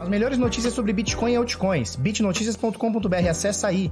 As 0.00 0.08
melhores 0.08 0.38
notícias 0.38 0.72
sobre 0.74 0.92
Bitcoin 0.92 1.32
e 1.32 1.36
altcoins. 1.36 1.96
bitnoticias.com.br, 1.96 3.28
acessa 3.28 3.66
aí. 3.66 3.90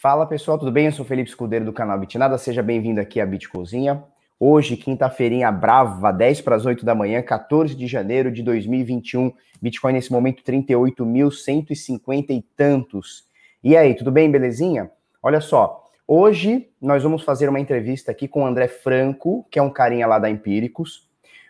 Fala 0.00 0.26
pessoal, 0.26 0.56
tudo 0.58 0.70
bem? 0.70 0.86
Eu 0.86 0.92
sou 0.92 1.04
Felipe 1.04 1.28
Escudeiro 1.28 1.64
do 1.64 1.72
canal 1.72 1.98
Bitnada, 1.98 2.38
seja 2.38 2.62
bem-vindo 2.62 3.00
aqui 3.00 3.20
à 3.20 3.26
Bitcozinha. 3.26 4.04
Hoje, 4.38 4.76
quinta-feirinha 4.76 5.50
brava, 5.50 6.12
10 6.12 6.42
para 6.42 6.54
as 6.54 6.64
8 6.64 6.84
da 6.84 6.94
manhã, 6.94 7.20
14 7.20 7.74
de 7.74 7.88
janeiro 7.88 8.30
de 8.30 8.44
2021. 8.44 9.32
Bitcoin 9.60 9.94
nesse 9.94 10.12
momento 10.12 10.44
38.150 10.44 12.30
e 12.30 12.42
tantos. 12.56 13.24
E 13.64 13.76
aí, 13.76 13.94
tudo 13.94 14.12
bem, 14.12 14.30
belezinha? 14.30 14.88
Olha 15.20 15.40
só, 15.40 15.82
hoje 16.06 16.68
nós 16.80 17.02
vamos 17.02 17.24
fazer 17.24 17.48
uma 17.48 17.58
entrevista 17.58 18.12
aqui 18.12 18.28
com 18.28 18.44
o 18.44 18.46
André 18.46 18.68
Franco, 18.68 19.44
que 19.50 19.58
é 19.58 19.62
um 19.62 19.70
carinha 19.70 20.06
lá 20.06 20.20
da 20.20 20.30
Empíricos. 20.30 21.06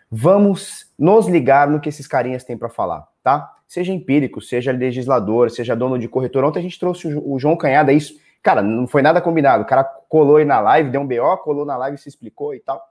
Vamos 0.09 0.93
nos 0.97 1.27
ligar 1.27 1.67
no 1.67 1.79
que 1.79 1.89
esses 1.89 2.07
carinhas 2.07 2.43
têm 2.43 2.57
para 2.57 2.69
falar, 2.69 3.05
tá? 3.21 3.53
Seja 3.67 3.91
empírico, 3.91 4.41
seja 4.41 4.71
legislador, 4.71 5.51
seja 5.51 5.75
dono 5.75 5.99
de 5.99 6.07
corretor. 6.07 6.43
Ontem 6.45 6.59
a 6.59 6.63
gente 6.63 6.79
trouxe 6.79 7.07
o 7.07 7.37
João 7.37 7.57
Canhada, 7.57 7.91
isso, 7.91 8.17
cara, 8.41 8.61
não 8.61 8.87
foi 8.87 9.01
nada 9.01 9.19
combinado. 9.19 9.63
O 9.63 9.67
cara 9.67 9.83
colou 9.83 10.37
aí 10.37 10.45
na 10.45 10.59
live, 10.59 10.89
deu 10.89 11.01
um 11.01 11.07
BO, 11.07 11.37
colou 11.43 11.65
na 11.65 11.75
live, 11.75 11.97
se 11.97 12.07
explicou 12.07 12.55
e 12.55 12.59
tal. 12.59 12.81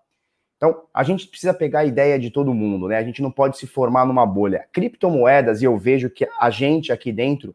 Então, 0.56 0.83
a 0.92 1.02
gente 1.02 1.27
precisa 1.27 1.52
pegar 1.52 1.80
a 1.80 1.84
ideia 1.84 2.19
de 2.19 2.30
todo 2.30 2.55
mundo, 2.55 2.89
né? 2.89 2.97
A 2.97 3.02
gente 3.02 3.23
não 3.23 3.30
pode 3.30 3.59
se 3.59 3.67
formar 3.67 4.06
numa 4.06 4.25
bolha. 4.25 4.67
Criptomoedas, 4.73 5.61
e 5.61 5.64
eu 5.64 5.77
vejo 5.77 6.09
que 6.09 6.27
a 6.39 6.51
gente 6.51 6.92
aqui 6.92 7.12
dentro 7.12 7.55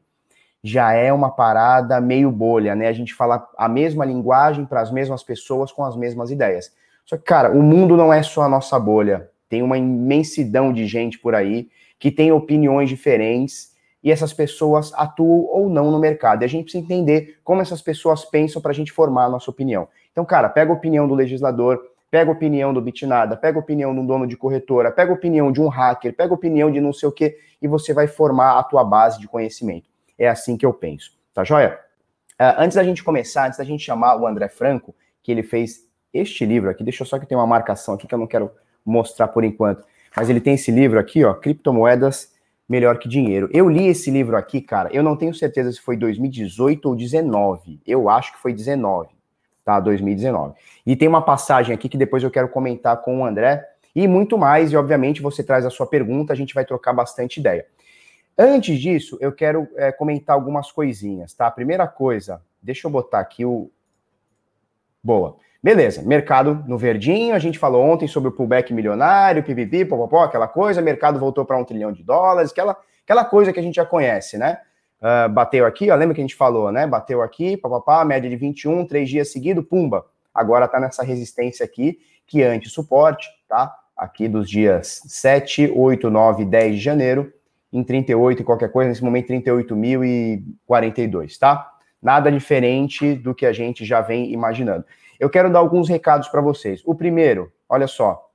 já 0.63 0.93
é 0.93 1.11
uma 1.11 1.31
parada 1.31 1.99
meio 1.99 2.31
bolha, 2.31 2.75
né? 2.75 2.87
A 2.87 2.93
gente 2.93 3.13
fala 3.13 3.47
a 3.57 3.67
mesma 3.67 4.05
linguagem 4.05 4.65
para 4.65 4.81
as 4.81 4.91
mesmas 4.91 5.23
pessoas 5.23 5.71
com 5.71 5.83
as 5.83 5.95
mesmas 5.95 6.29
ideias. 6.29 6.71
Só 7.05 7.17
que, 7.17 7.23
cara, 7.23 7.51
o 7.51 7.63
mundo 7.63 7.97
não 7.97 8.13
é 8.13 8.21
só 8.21 8.43
a 8.43 8.49
nossa 8.49 8.79
bolha. 8.79 9.29
Tem 9.51 9.61
uma 9.61 9.77
imensidão 9.77 10.71
de 10.71 10.87
gente 10.87 11.19
por 11.19 11.35
aí 11.35 11.67
que 11.99 12.09
tem 12.09 12.31
opiniões 12.31 12.87
diferentes 12.87 13.75
e 14.01 14.09
essas 14.09 14.31
pessoas 14.31 14.93
atuam 14.93 15.45
ou 15.51 15.69
não 15.69 15.91
no 15.91 15.99
mercado. 15.99 16.41
E 16.41 16.45
a 16.45 16.47
gente 16.47 16.63
precisa 16.63 16.81
entender 16.81 17.37
como 17.43 17.61
essas 17.61 17.81
pessoas 17.81 18.23
pensam 18.23 18.61
para 18.61 18.71
a 18.71 18.73
gente 18.73 18.93
formar 18.93 19.25
a 19.25 19.29
nossa 19.29 19.51
opinião. 19.51 19.89
Então, 20.13 20.23
cara, 20.23 20.47
pega 20.47 20.71
a 20.71 20.73
opinião 20.73 21.05
do 21.05 21.13
legislador, 21.13 21.81
pega 22.09 22.31
a 22.31 22.33
opinião 22.33 22.73
do 22.73 22.79
Bitnada, 22.79 23.35
pega 23.35 23.59
a 23.59 23.61
opinião 23.61 23.93
do 23.93 24.07
dono 24.07 24.25
de 24.25 24.37
corretora, 24.37 24.89
pega 24.89 25.11
a 25.11 25.15
opinião 25.15 25.51
de 25.51 25.59
um 25.59 25.67
hacker, 25.67 26.15
pega 26.15 26.31
a 26.31 26.33
opinião 26.33 26.71
de 26.71 26.79
não 26.79 26.93
sei 26.93 27.09
o 27.09 27.11
quê, 27.11 27.37
e 27.61 27.67
você 27.67 27.93
vai 27.93 28.07
formar 28.07 28.57
a 28.57 28.63
tua 28.63 28.85
base 28.85 29.19
de 29.19 29.27
conhecimento. 29.27 29.89
É 30.17 30.29
assim 30.29 30.55
que 30.55 30.65
eu 30.65 30.73
penso. 30.73 31.11
Tá 31.33 31.43
joia? 31.43 31.77
Uh, 32.39 32.55
antes 32.57 32.75
da 32.75 32.85
gente 32.85 33.03
começar, 33.03 33.47
antes 33.47 33.57
da 33.57 33.65
gente 33.65 33.83
chamar 33.83 34.15
o 34.15 34.25
André 34.25 34.47
Franco, 34.47 34.95
que 35.21 35.29
ele 35.29 35.43
fez 35.43 35.85
este 36.13 36.45
livro 36.45 36.69
aqui, 36.69 36.85
deixa 36.85 37.03
eu 37.03 37.07
só 37.07 37.19
que 37.19 37.25
tem 37.25 37.37
uma 37.37 37.45
marcação 37.45 37.95
aqui 37.95 38.07
que 38.07 38.15
eu 38.15 38.19
não 38.19 38.27
quero 38.27 38.49
mostrar 38.85 39.27
por 39.27 39.43
enquanto. 39.43 39.83
Mas 40.15 40.29
ele 40.29 40.41
tem 40.41 40.55
esse 40.55 40.71
livro 40.71 40.99
aqui, 40.99 41.23
ó, 41.23 41.33
Criptomoedas 41.33 42.31
Melhor 42.71 42.99
que 42.99 43.09
Dinheiro. 43.09 43.49
Eu 43.51 43.67
li 43.67 43.87
esse 43.87 44.09
livro 44.09 44.37
aqui, 44.37 44.61
cara, 44.61 44.89
eu 44.93 45.03
não 45.03 45.17
tenho 45.17 45.33
certeza 45.33 45.69
se 45.73 45.81
foi 45.81 45.97
2018 45.97 46.87
ou 46.87 46.95
19. 46.95 47.81
Eu 47.85 48.07
acho 48.07 48.31
que 48.31 48.39
foi 48.39 48.53
19, 48.53 49.09
tá? 49.65 49.77
2019. 49.81 50.53
E 50.85 50.95
tem 50.95 51.05
uma 51.05 51.21
passagem 51.21 51.75
aqui 51.75 51.89
que 51.89 51.97
depois 51.97 52.23
eu 52.23 52.31
quero 52.31 52.47
comentar 52.47 53.01
com 53.01 53.19
o 53.19 53.25
André 53.25 53.67
e 53.93 54.07
muito 54.07 54.37
mais, 54.37 54.71
e 54.71 54.77
obviamente 54.77 55.21
você 55.21 55.43
traz 55.43 55.65
a 55.65 55.69
sua 55.69 55.85
pergunta, 55.85 56.31
a 56.31 56.35
gente 56.35 56.53
vai 56.53 56.63
trocar 56.63 56.93
bastante 56.93 57.41
ideia. 57.41 57.65
Antes 58.37 58.79
disso, 58.79 59.17
eu 59.19 59.33
quero 59.33 59.67
é, 59.75 59.91
comentar 59.91 60.33
algumas 60.33 60.71
coisinhas, 60.71 61.33
tá? 61.33 61.51
Primeira 61.51 61.85
coisa, 61.89 62.41
deixa 62.61 62.87
eu 62.87 62.91
botar 62.91 63.19
aqui 63.19 63.43
o. 63.43 63.69
Boa. 65.03 65.35
Beleza, 65.63 66.01
mercado 66.01 66.63
no 66.67 66.75
verdinho, 66.75 67.35
a 67.35 67.39
gente 67.39 67.59
falou 67.59 67.85
ontem 67.85 68.07
sobre 68.07 68.29
o 68.29 68.31
pullback 68.31 68.73
milionário, 68.73 69.43
pipipi, 69.43 69.85
popopó, 69.85 70.23
aquela 70.23 70.47
coisa, 70.47 70.81
mercado 70.81 71.19
voltou 71.19 71.45
para 71.45 71.55
um 71.55 71.63
trilhão 71.63 71.91
de 71.91 72.03
dólares, 72.03 72.51
aquela, 72.51 72.75
aquela 73.03 73.23
coisa 73.23 73.53
que 73.53 73.59
a 73.59 73.63
gente 73.63 73.75
já 73.75 73.85
conhece, 73.85 74.39
né? 74.39 74.57
Uh, 74.99 75.29
bateu 75.29 75.67
aqui, 75.67 75.91
ó, 75.91 75.95
lembra 75.95 76.15
que 76.15 76.21
a 76.21 76.23
gente 76.23 76.35
falou, 76.35 76.71
né? 76.71 76.87
Bateu 76.87 77.21
aqui, 77.21 77.55
papapá, 77.55 78.03
média 78.03 78.27
de 78.27 78.35
21, 78.35 78.87
três 78.87 79.07
dias 79.07 79.31
seguidos, 79.31 79.63
pumba. 79.63 80.03
Agora 80.33 80.67
tá 80.67 80.79
nessa 80.79 81.03
resistência 81.03 81.63
aqui, 81.63 81.99
que 82.25 82.41
é 82.41 82.47
anti-suporte, 82.47 83.29
tá? 83.47 83.71
Aqui 83.95 84.27
dos 84.27 84.49
dias 84.49 85.03
7, 85.05 85.71
8, 85.75 86.09
9, 86.09 86.43
10 86.43 86.75
de 86.75 86.81
janeiro, 86.81 87.31
em 87.71 87.83
38 87.83 88.41
e 88.41 88.45
qualquer 88.45 88.71
coisa, 88.71 88.89
nesse 88.89 89.03
momento 89.03 89.31
38.042, 89.31 91.37
tá? 91.37 91.71
Nada 92.01 92.31
diferente 92.31 93.13
do 93.13 93.35
que 93.35 93.45
a 93.45 93.53
gente 93.53 93.85
já 93.85 94.01
vem 94.01 94.33
imaginando. 94.33 94.83
Eu 95.21 95.29
quero 95.29 95.51
dar 95.51 95.59
alguns 95.59 95.87
recados 95.87 96.27
para 96.29 96.41
vocês. 96.41 96.81
O 96.83 96.95
primeiro, 96.95 97.53
olha 97.69 97.85
só, 97.85 98.27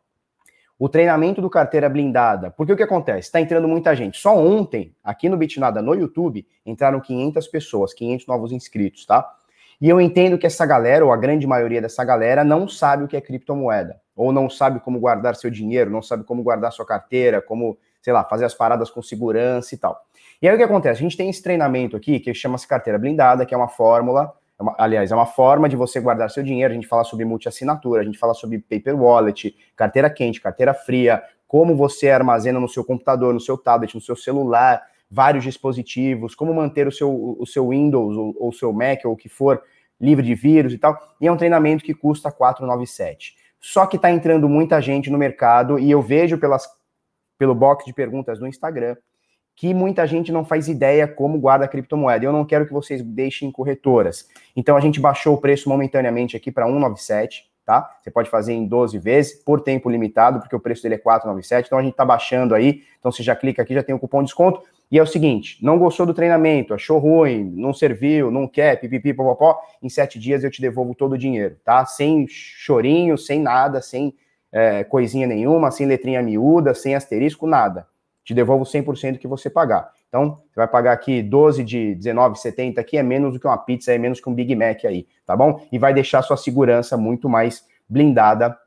o 0.79 0.89
treinamento 0.89 1.43
do 1.43 1.51
carteira 1.51 1.89
blindada. 1.89 2.49
Porque 2.53 2.73
o 2.73 2.77
que 2.77 2.83
acontece? 2.85 3.27
Está 3.27 3.41
entrando 3.41 3.67
muita 3.67 3.93
gente. 3.97 4.17
Só 4.21 4.39
ontem, 4.39 4.95
aqui 5.03 5.29
no 5.29 5.37
Bitnada, 5.37 5.83
no 5.83 5.95
YouTube, 5.95 6.47
entraram 6.65 7.01
500 7.01 7.49
pessoas, 7.49 7.93
500 7.93 8.29
novos 8.29 8.53
inscritos, 8.53 9.05
tá? 9.05 9.29
E 9.81 9.89
eu 9.89 10.01
entendo 10.01 10.39
que 10.39 10.47
essa 10.47 10.65
galera, 10.65 11.05
ou 11.05 11.13
a 11.13 11.17
grande 11.17 11.45
maioria 11.45 11.83
dessa 11.83 12.05
galera, 12.05 12.45
não 12.45 12.69
sabe 12.69 13.03
o 13.03 13.09
que 13.09 13.17
é 13.17 13.21
criptomoeda. 13.21 14.01
Ou 14.15 14.31
não 14.31 14.49
sabe 14.49 14.79
como 14.79 15.01
guardar 15.01 15.35
seu 15.35 15.51
dinheiro, 15.51 15.91
não 15.91 16.03
sabe 16.03 16.23
como 16.23 16.41
guardar 16.41 16.71
sua 16.71 16.87
carteira, 16.87 17.43
como, 17.43 17.77
sei 18.01 18.13
lá, 18.13 18.23
fazer 18.23 18.45
as 18.45 18.55
paradas 18.55 18.91
com 18.91 19.03
segurança 19.03 19.75
e 19.75 19.79
tal. 19.79 20.07
E 20.41 20.49
aí 20.49 20.55
o 20.55 20.57
que 20.57 20.63
acontece? 20.63 21.01
A 21.01 21.03
gente 21.03 21.17
tem 21.17 21.29
esse 21.29 21.43
treinamento 21.43 21.97
aqui, 21.97 22.21
que 22.21 22.33
chama-se 22.33 22.69
carteira 22.69 22.97
blindada, 22.97 23.45
que 23.45 23.53
é 23.53 23.57
uma 23.57 23.67
fórmula 23.67 24.33
é 24.59 24.63
uma, 24.63 24.75
aliás, 24.79 25.13
é 25.13 25.15
uma 25.15 25.27
forma 25.27 25.69
de 25.69 25.77
você 25.77 26.01
guardar 26.01 26.31
seu 26.31 26.43
dinheiro. 26.43 26.73
A 26.73 26.75
gente 26.75 26.87
fala 26.87 27.05
sobre 27.05 27.25
multi-assinatura, 27.25 28.01
a 28.01 28.05
gente 28.05 28.19
fala 28.19 28.35
sobre 28.35 28.59
paper 28.59 29.01
wallet, 29.01 29.55
carteira 29.77 30.09
quente, 30.09 30.41
carteira 30.41 30.73
fria, 30.73 31.23
como 31.47 31.77
você 31.77 32.11
armazena 32.11 32.59
no 32.59 32.69
seu 32.69 32.85
computador, 32.85 33.35
no 33.35 33.41
seu 33.41 33.59
tablet, 33.59 33.95
no 33.95 34.01
seu 34.01 34.17
celular, 34.17 34.83
vários 35.11 35.45
dispositivos, 35.45 36.35
como 36.35 36.55
manter 36.55 36.89
o 36.89 36.93
seu, 36.93 37.37
o 37.39 37.47
seu 37.47 37.69
Windows 37.69 38.17
ou 38.17 38.49
o 38.49 38.53
seu 38.53 38.73
Mac 38.73 39.05
ou 39.05 39.13
o 39.13 39.17
que 39.17 39.29
for 39.29 39.63
livre 40.01 40.25
de 40.25 40.35
vírus 40.35 40.73
e 40.73 40.79
tal. 40.79 40.99
E 41.21 41.27
é 41.27 41.33
um 41.33 41.37
treinamento 41.37 41.85
que 41.85 41.95
custa 41.95 42.33
497. 42.33 43.37
Só 43.61 43.87
que 43.87 43.97
está 43.97 44.11
entrando 44.11 44.49
muita 44.49 44.81
gente 44.81 45.11
no 45.11 45.19
mercado 45.19 45.79
e 45.79 45.91
eu 45.91 46.01
vejo 46.01 46.39
pelas, 46.39 46.67
pelo 47.39 47.55
box 47.55 47.85
de 47.85 47.93
perguntas 47.93 48.41
no 48.41 48.47
Instagram 48.47 48.97
que 49.57 49.73
muita 49.73 50.07
gente 50.07 50.31
não 50.31 50.45
faz 50.45 50.69
ideia 50.69 51.09
como 51.09 51.41
guarda 51.41 51.67
criptomoeda. 51.67 52.27
Eu 52.27 52.33
não 52.33 52.45
quero 52.45 52.67
que 52.67 52.73
vocês 52.75 53.03
deixem 53.03 53.51
corretoras. 53.51 54.29
Então 54.55 54.77
a 54.77 54.81
gente 54.81 55.01
baixou 55.01 55.35
o 55.35 55.39
preço 55.39 55.67
momentaneamente 55.67 56.37
aqui 56.37 56.53
para 56.53 56.67
197, 56.67 57.51
tá? 57.65 57.91
Você 58.03 58.11
pode 58.11 58.29
fazer 58.29 58.53
em 58.53 58.67
12 58.67 58.99
vezes 58.99 59.35
por 59.43 59.63
tempo 59.63 59.89
limitado, 59.89 60.41
porque 60.41 60.55
o 60.55 60.61
preço 60.61 60.83
dele 60.83 60.97
é 60.97 60.99
497. 60.99 61.67
Então 61.67 61.79
a 61.79 61.83
gente 61.83 61.93
está 61.93 62.05
baixando 62.05 62.55
aí. 62.55 62.83
Então 62.99 63.11
você 63.11 63.23
já 63.23 63.35
clica 63.35 63.63
aqui, 63.63 63.73
já 63.73 63.83
tem 63.83 63.95
o 63.95 63.99
cupom 63.99 64.19
de 64.19 64.27
desconto. 64.27 64.61
E 64.91 64.99
é 64.99 65.03
o 65.03 65.07
seguinte, 65.07 65.59
não 65.65 65.79
gostou 65.79 66.07
do 66.07 66.15
treinamento, 66.15 66.73
achou 66.73 66.99
ruim, 66.99 67.43
não 67.57 67.73
serviu, 67.73 68.31
não 68.31 68.47
quer, 68.47 68.79
pipipi, 68.79 69.13
popopó, 69.13 69.59
em 69.83 69.89
sete 69.89 70.17
dias 70.17 70.45
eu 70.45 70.51
te 70.51 70.61
devolvo 70.61 70.95
todo 70.95 71.15
o 71.15 71.19
dinheiro, 71.19 71.57
tá? 71.65 71.85
Sem 71.85 72.25
chorinho, 72.29 73.19
sem 73.19 73.41
nada, 73.41 73.83
sem 73.83 74.15
é, 74.53 74.85
coisinha 74.85 75.27
nenhuma, 75.27 75.73
sem 75.73 75.89
letrinha 75.89 76.23
miúda, 76.23 76.73
sem 76.73 76.95
asterisco, 76.95 77.49
nada 77.49 77.85
te 78.27 78.35
devolvo 78.35 78.65
100% 78.65 79.19
que 79.19 79.29
você 79.29 79.49
pagar. 79.49 79.89
Então, 80.09 80.43
você 80.51 80.57
vai 80.57 80.67
pagar 80.67 80.93
aqui 80.93 81.23
12 81.23 81.63
de 81.63 81.97
19,70 81.97 82.79
aqui, 82.79 82.99
é 82.99 83.03
menos 83.03 83.33
do 83.33 83.39
que 83.39 83.47
uma 83.47 83.57
pizza, 83.57 83.95
é 83.95 83.99
menos 83.99 84.21
que 84.21 84.29
um 84.29 84.35
Big 84.35 84.55
Mac 84.57 84.85
aí, 84.85 85.07
tá 85.25 85.37
bom? 85.37 85.65
E 85.71 85.79
vai 85.79 85.95
deixar 85.95 86.23
sua 86.23 86.37
segurança 86.37 86.97
muito 86.97 87.29
mais 87.29 87.65
blindada, 87.89 88.59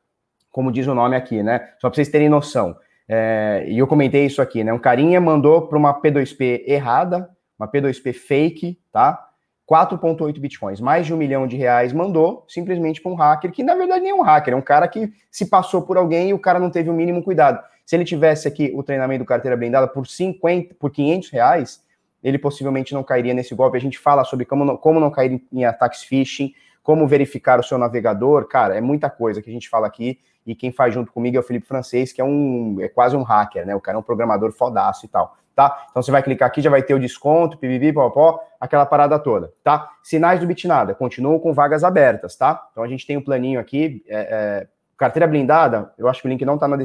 como 0.50 0.72
diz 0.72 0.88
o 0.88 0.96
nome 0.96 1.18
aqui, 1.18 1.44
né? 1.44 1.72
Só 1.78 1.90
para 1.90 1.96
vocês 1.96 2.08
terem 2.08 2.30
noção. 2.30 2.74
É, 3.06 3.66
e 3.68 3.78
eu 3.78 3.86
comentei 3.86 4.26
isso 4.26 4.42
aqui, 4.42 4.64
né? 4.64 4.72
Um 4.72 4.80
carinha 4.80 5.20
mandou 5.20 5.68
para 5.68 5.78
uma 5.78 6.00
P2P 6.00 6.64
errada, 6.66 7.30
uma 7.60 7.68
P2P 7.68 8.14
fake, 8.14 8.80
tá? 8.94 9.26
4,8 9.70 10.40
bitcoins, 10.40 10.80
mais 10.80 11.06
de 11.06 11.14
um 11.14 11.18
milhão 11.18 11.46
de 11.46 11.58
reais, 11.58 11.92
mandou 11.92 12.46
simplesmente 12.48 13.02
para 13.02 13.12
um 13.12 13.16
hacker, 13.16 13.52
que 13.52 13.62
na 13.62 13.76
verdade 13.76 14.02
nem 14.02 14.12
é 14.12 14.16
um 14.16 14.22
hacker, 14.22 14.54
é 14.54 14.58
um 14.58 14.62
cara 14.62 14.88
que 14.88 15.12
se 15.30 15.48
passou 15.48 15.82
por 15.82 15.98
alguém 15.98 16.30
e 16.30 16.34
o 16.34 16.40
cara 16.40 16.60
não 16.60 16.72
teve 16.72 16.90
o 16.90 16.94
mínimo 16.94 17.22
cuidado. 17.22 17.62
Se 17.90 17.96
ele 17.96 18.06
tivesse 18.06 18.48
aqui 18.48 18.72
o 18.76 18.84
treinamento 18.84 19.24
do 19.24 19.28
carteira 19.28 19.58
blindada 19.58 19.88
por 19.88 20.06
50, 20.06 20.76
por 20.76 20.92
500 20.92 21.32
reais, 21.32 21.84
ele 22.24 22.38
possivelmente 22.38 22.94
não 22.94 23.04
cairia 23.04 23.34
nesse 23.34 23.56
golpe. 23.56 23.78
A 23.78 23.82
gente 23.82 23.98
fala 23.98 24.24
sobre 24.24 24.46
como 24.46 24.64
não, 24.64 24.78
como 24.78 25.00
não 25.00 25.10
cair 25.10 25.42
em 25.52 25.66
ataques 25.66 26.04
phishing, 26.04 26.54
como 26.84 27.08
verificar 27.08 27.60
o 27.60 27.64
seu 27.64 27.80
navegador. 27.80 28.48
Cara, 28.48 28.78
é 28.78 28.80
muita 28.80 29.10
coisa 29.10 29.42
que 29.42 29.50
a 29.50 29.52
gente 29.52 29.68
fala 29.68 29.88
aqui. 29.88 30.20
E 30.46 30.54
quem 30.54 30.72
faz 30.72 30.94
junto 30.94 31.12
comigo 31.12 31.36
é 31.36 31.40
o 31.40 31.44
Felipe 31.44 31.66
Francês, 31.66 32.14
que 32.14 32.22
é 32.22 32.24
um 32.24 32.78
é 32.80 32.88
quase 32.88 33.18
um 33.18 33.24
hacker, 33.24 33.66
né? 33.66 33.74
O 33.74 33.82
cara 33.82 33.98
é 33.98 34.00
um 34.00 34.04
programador 34.04 34.52
fodaço 34.52 35.08
e 35.08 35.10
tal, 35.10 35.36
tá? 35.56 35.88
Então 35.90 36.04
você 36.04 36.12
vai 36.12 36.22
clicar 36.22 36.48
aqui, 36.48 36.62
já 36.62 36.70
vai 36.70 36.84
ter 36.84 36.94
o 36.94 37.00
desconto, 37.00 37.58
pipipi, 37.58 37.92
popó, 37.92 38.40
aquela 38.62 38.86
parada 38.86 39.18
toda, 39.18 39.52
tá? 39.64 39.90
Sinais 40.04 40.40
do 40.40 40.46
Bitnada, 40.46 40.94
continuam 40.94 41.40
com 41.40 41.54
vagas 41.54 41.84
abertas, 41.84 42.36
tá? 42.36 42.68
Então 42.72 42.84
a 42.84 42.88
gente 42.88 43.08
tem 43.08 43.18
um 43.18 43.24
planinho 43.24 43.60
aqui, 43.60 44.04
é, 44.08 44.20
é, 44.20 44.68
Carteira 45.00 45.26
blindada, 45.26 45.94
eu 45.98 46.10
acho 46.10 46.22
que 46.22 46.28
o 46.28 46.30
link 46.30 46.44
não 46.44 46.56
está 46.56 46.68
na 46.68 46.76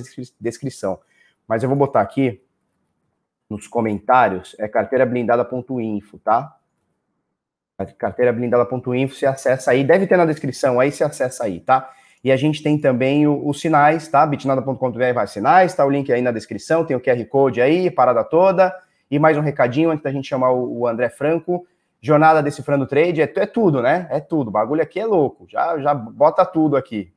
descrição, 0.41 1.01
mas 1.49 1.65
eu 1.65 1.69
vou 1.69 1.77
botar 1.77 2.01
aqui 2.01 2.41
nos 3.51 3.67
comentários, 3.67 4.55
é 4.61 4.69
carteirablindada.info, 4.69 6.19
tá? 6.21 6.57
Carteirablindada.info, 7.99 9.17
você 9.17 9.27
acessa 9.27 9.73
aí, 9.73 9.83
deve 9.83 10.07
ter 10.07 10.17
na 10.17 10.25
descrição, 10.25 10.79
aí 10.79 10.93
você 10.93 11.03
acessa 11.03 11.43
aí, 11.43 11.59
tá? 11.59 11.91
E 12.23 12.31
a 12.31 12.37
gente 12.37 12.63
tem 12.63 12.79
também 12.79 13.27
os 13.27 13.61
sinais, 13.61 14.07
tá? 14.07 14.25
bitnada.com.br 14.25 15.13
vai 15.13 15.27
sinais, 15.27 15.75
tá 15.75 15.85
o 15.85 15.91
link 15.91 16.13
aí 16.13 16.23
na 16.23 16.31
descrição, 16.31 16.85
tem 16.85 16.97
o 16.97 17.01
QR 17.01 17.23
Code 17.27 17.61
aí, 17.61 17.91
parada 17.91 18.23
toda. 18.23 18.73
E 19.11 19.19
mais 19.19 19.37
um 19.37 19.41
recadinho 19.41 19.91
antes 19.91 20.05
da 20.05 20.13
gente 20.13 20.29
chamar 20.29 20.53
o 20.53 20.87
André 20.87 21.09
Franco. 21.09 21.67
Jornada 22.01 22.43
Decifrando 22.43 22.87
Trade 22.87 23.23
é, 23.23 23.33
é 23.37 23.47
tudo, 23.47 23.83
né? 23.83 24.07
É 24.09 24.21
tudo. 24.21 24.49
O 24.49 24.51
bagulho 24.51 24.83
aqui 24.83 25.01
é 25.01 25.05
louco. 25.05 25.47
Já, 25.49 25.79
já 25.79 25.93
bota 25.93 26.47
tudo 26.47 26.77
aqui. 26.77 27.14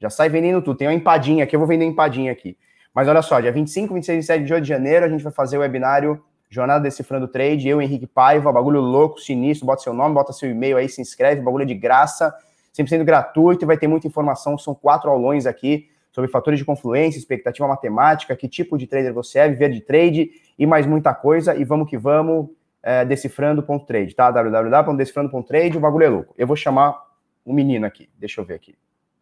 Já 0.00 0.08
sai 0.08 0.28
vendendo 0.28 0.62
tudo. 0.62 0.78
Tem 0.78 0.88
uma 0.88 0.94
empadinha 0.94 1.44
aqui, 1.44 1.54
eu 1.54 1.60
vou 1.60 1.68
vender 1.68 1.84
empadinha 1.84 2.32
aqui. 2.32 2.56
Mas 2.94 3.06
olha 3.06 3.22
só, 3.22 3.38
dia 3.38 3.52
25, 3.52 3.94
26 3.94 4.14
e 4.14 4.20
27 4.20 4.44
de 4.44 4.52
Rio 4.52 4.60
de 4.62 4.68
janeiro, 4.68 5.04
a 5.04 5.08
gente 5.08 5.22
vai 5.22 5.32
fazer 5.32 5.58
o 5.58 5.60
webinário 5.60 6.20
Jornada 6.48 6.82
Decifrando 6.82 7.28
Trade. 7.28 7.68
Eu, 7.68 7.80
Henrique 7.80 8.06
Paiva, 8.06 8.52
bagulho 8.52 8.80
louco, 8.80 9.20
sinistro. 9.20 9.66
Bota 9.66 9.82
seu 9.82 9.92
nome, 9.92 10.14
bota 10.14 10.32
seu 10.32 10.50
e-mail 10.50 10.76
aí, 10.76 10.88
se 10.88 11.00
inscreve. 11.00 11.40
Bagulho 11.40 11.64
de 11.64 11.74
graça, 11.74 12.34
sempre 12.72 12.90
sendo 12.90 13.04
gratuito 13.04 13.64
e 13.64 13.66
vai 13.66 13.76
ter 13.76 13.86
muita 13.86 14.06
informação. 14.06 14.58
São 14.58 14.74
quatro 14.74 15.08
aulões 15.10 15.46
aqui 15.46 15.88
sobre 16.10 16.28
fatores 16.28 16.58
de 16.58 16.64
confluência, 16.64 17.18
expectativa 17.18 17.68
matemática, 17.68 18.34
que 18.34 18.48
tipo 18.48 18.76
de 18.76 18.86
trader 18.86 19.14
você 19.14 19.38
é, 19.38 19.48
viver 19.48 19.70
de 19.70 19.80
trade 19.80 20.30
e 20.58 20.66
mais 20.66 20.86
muita 20.86 21.14
coisa. 21.14 21.54
E 21.54 21.62
vamos 21.62 21.88
que 21.88 21.96
vamos, 21.96 22.48
é, 22.82 23.04
decifrando.trade, 23.04 24.14
tá? 24.14 24.30
www.decifrando.trade, 24.30 25.76
o 25.76 25.80
bagulho 25.80 26.04
é 26.04 26.08
louco. 26.08 26.34
Eu 26.36 26.46
vou 26.46 26.56
chamar 26.56 27.00
o 27.44 27.52
menino 27.52 27.86
aqui, 27.86 28.08
deixa 28.18 28.40
eu 28.40 28.44
ver 28.44 28.54
aqui, 28.54 28.74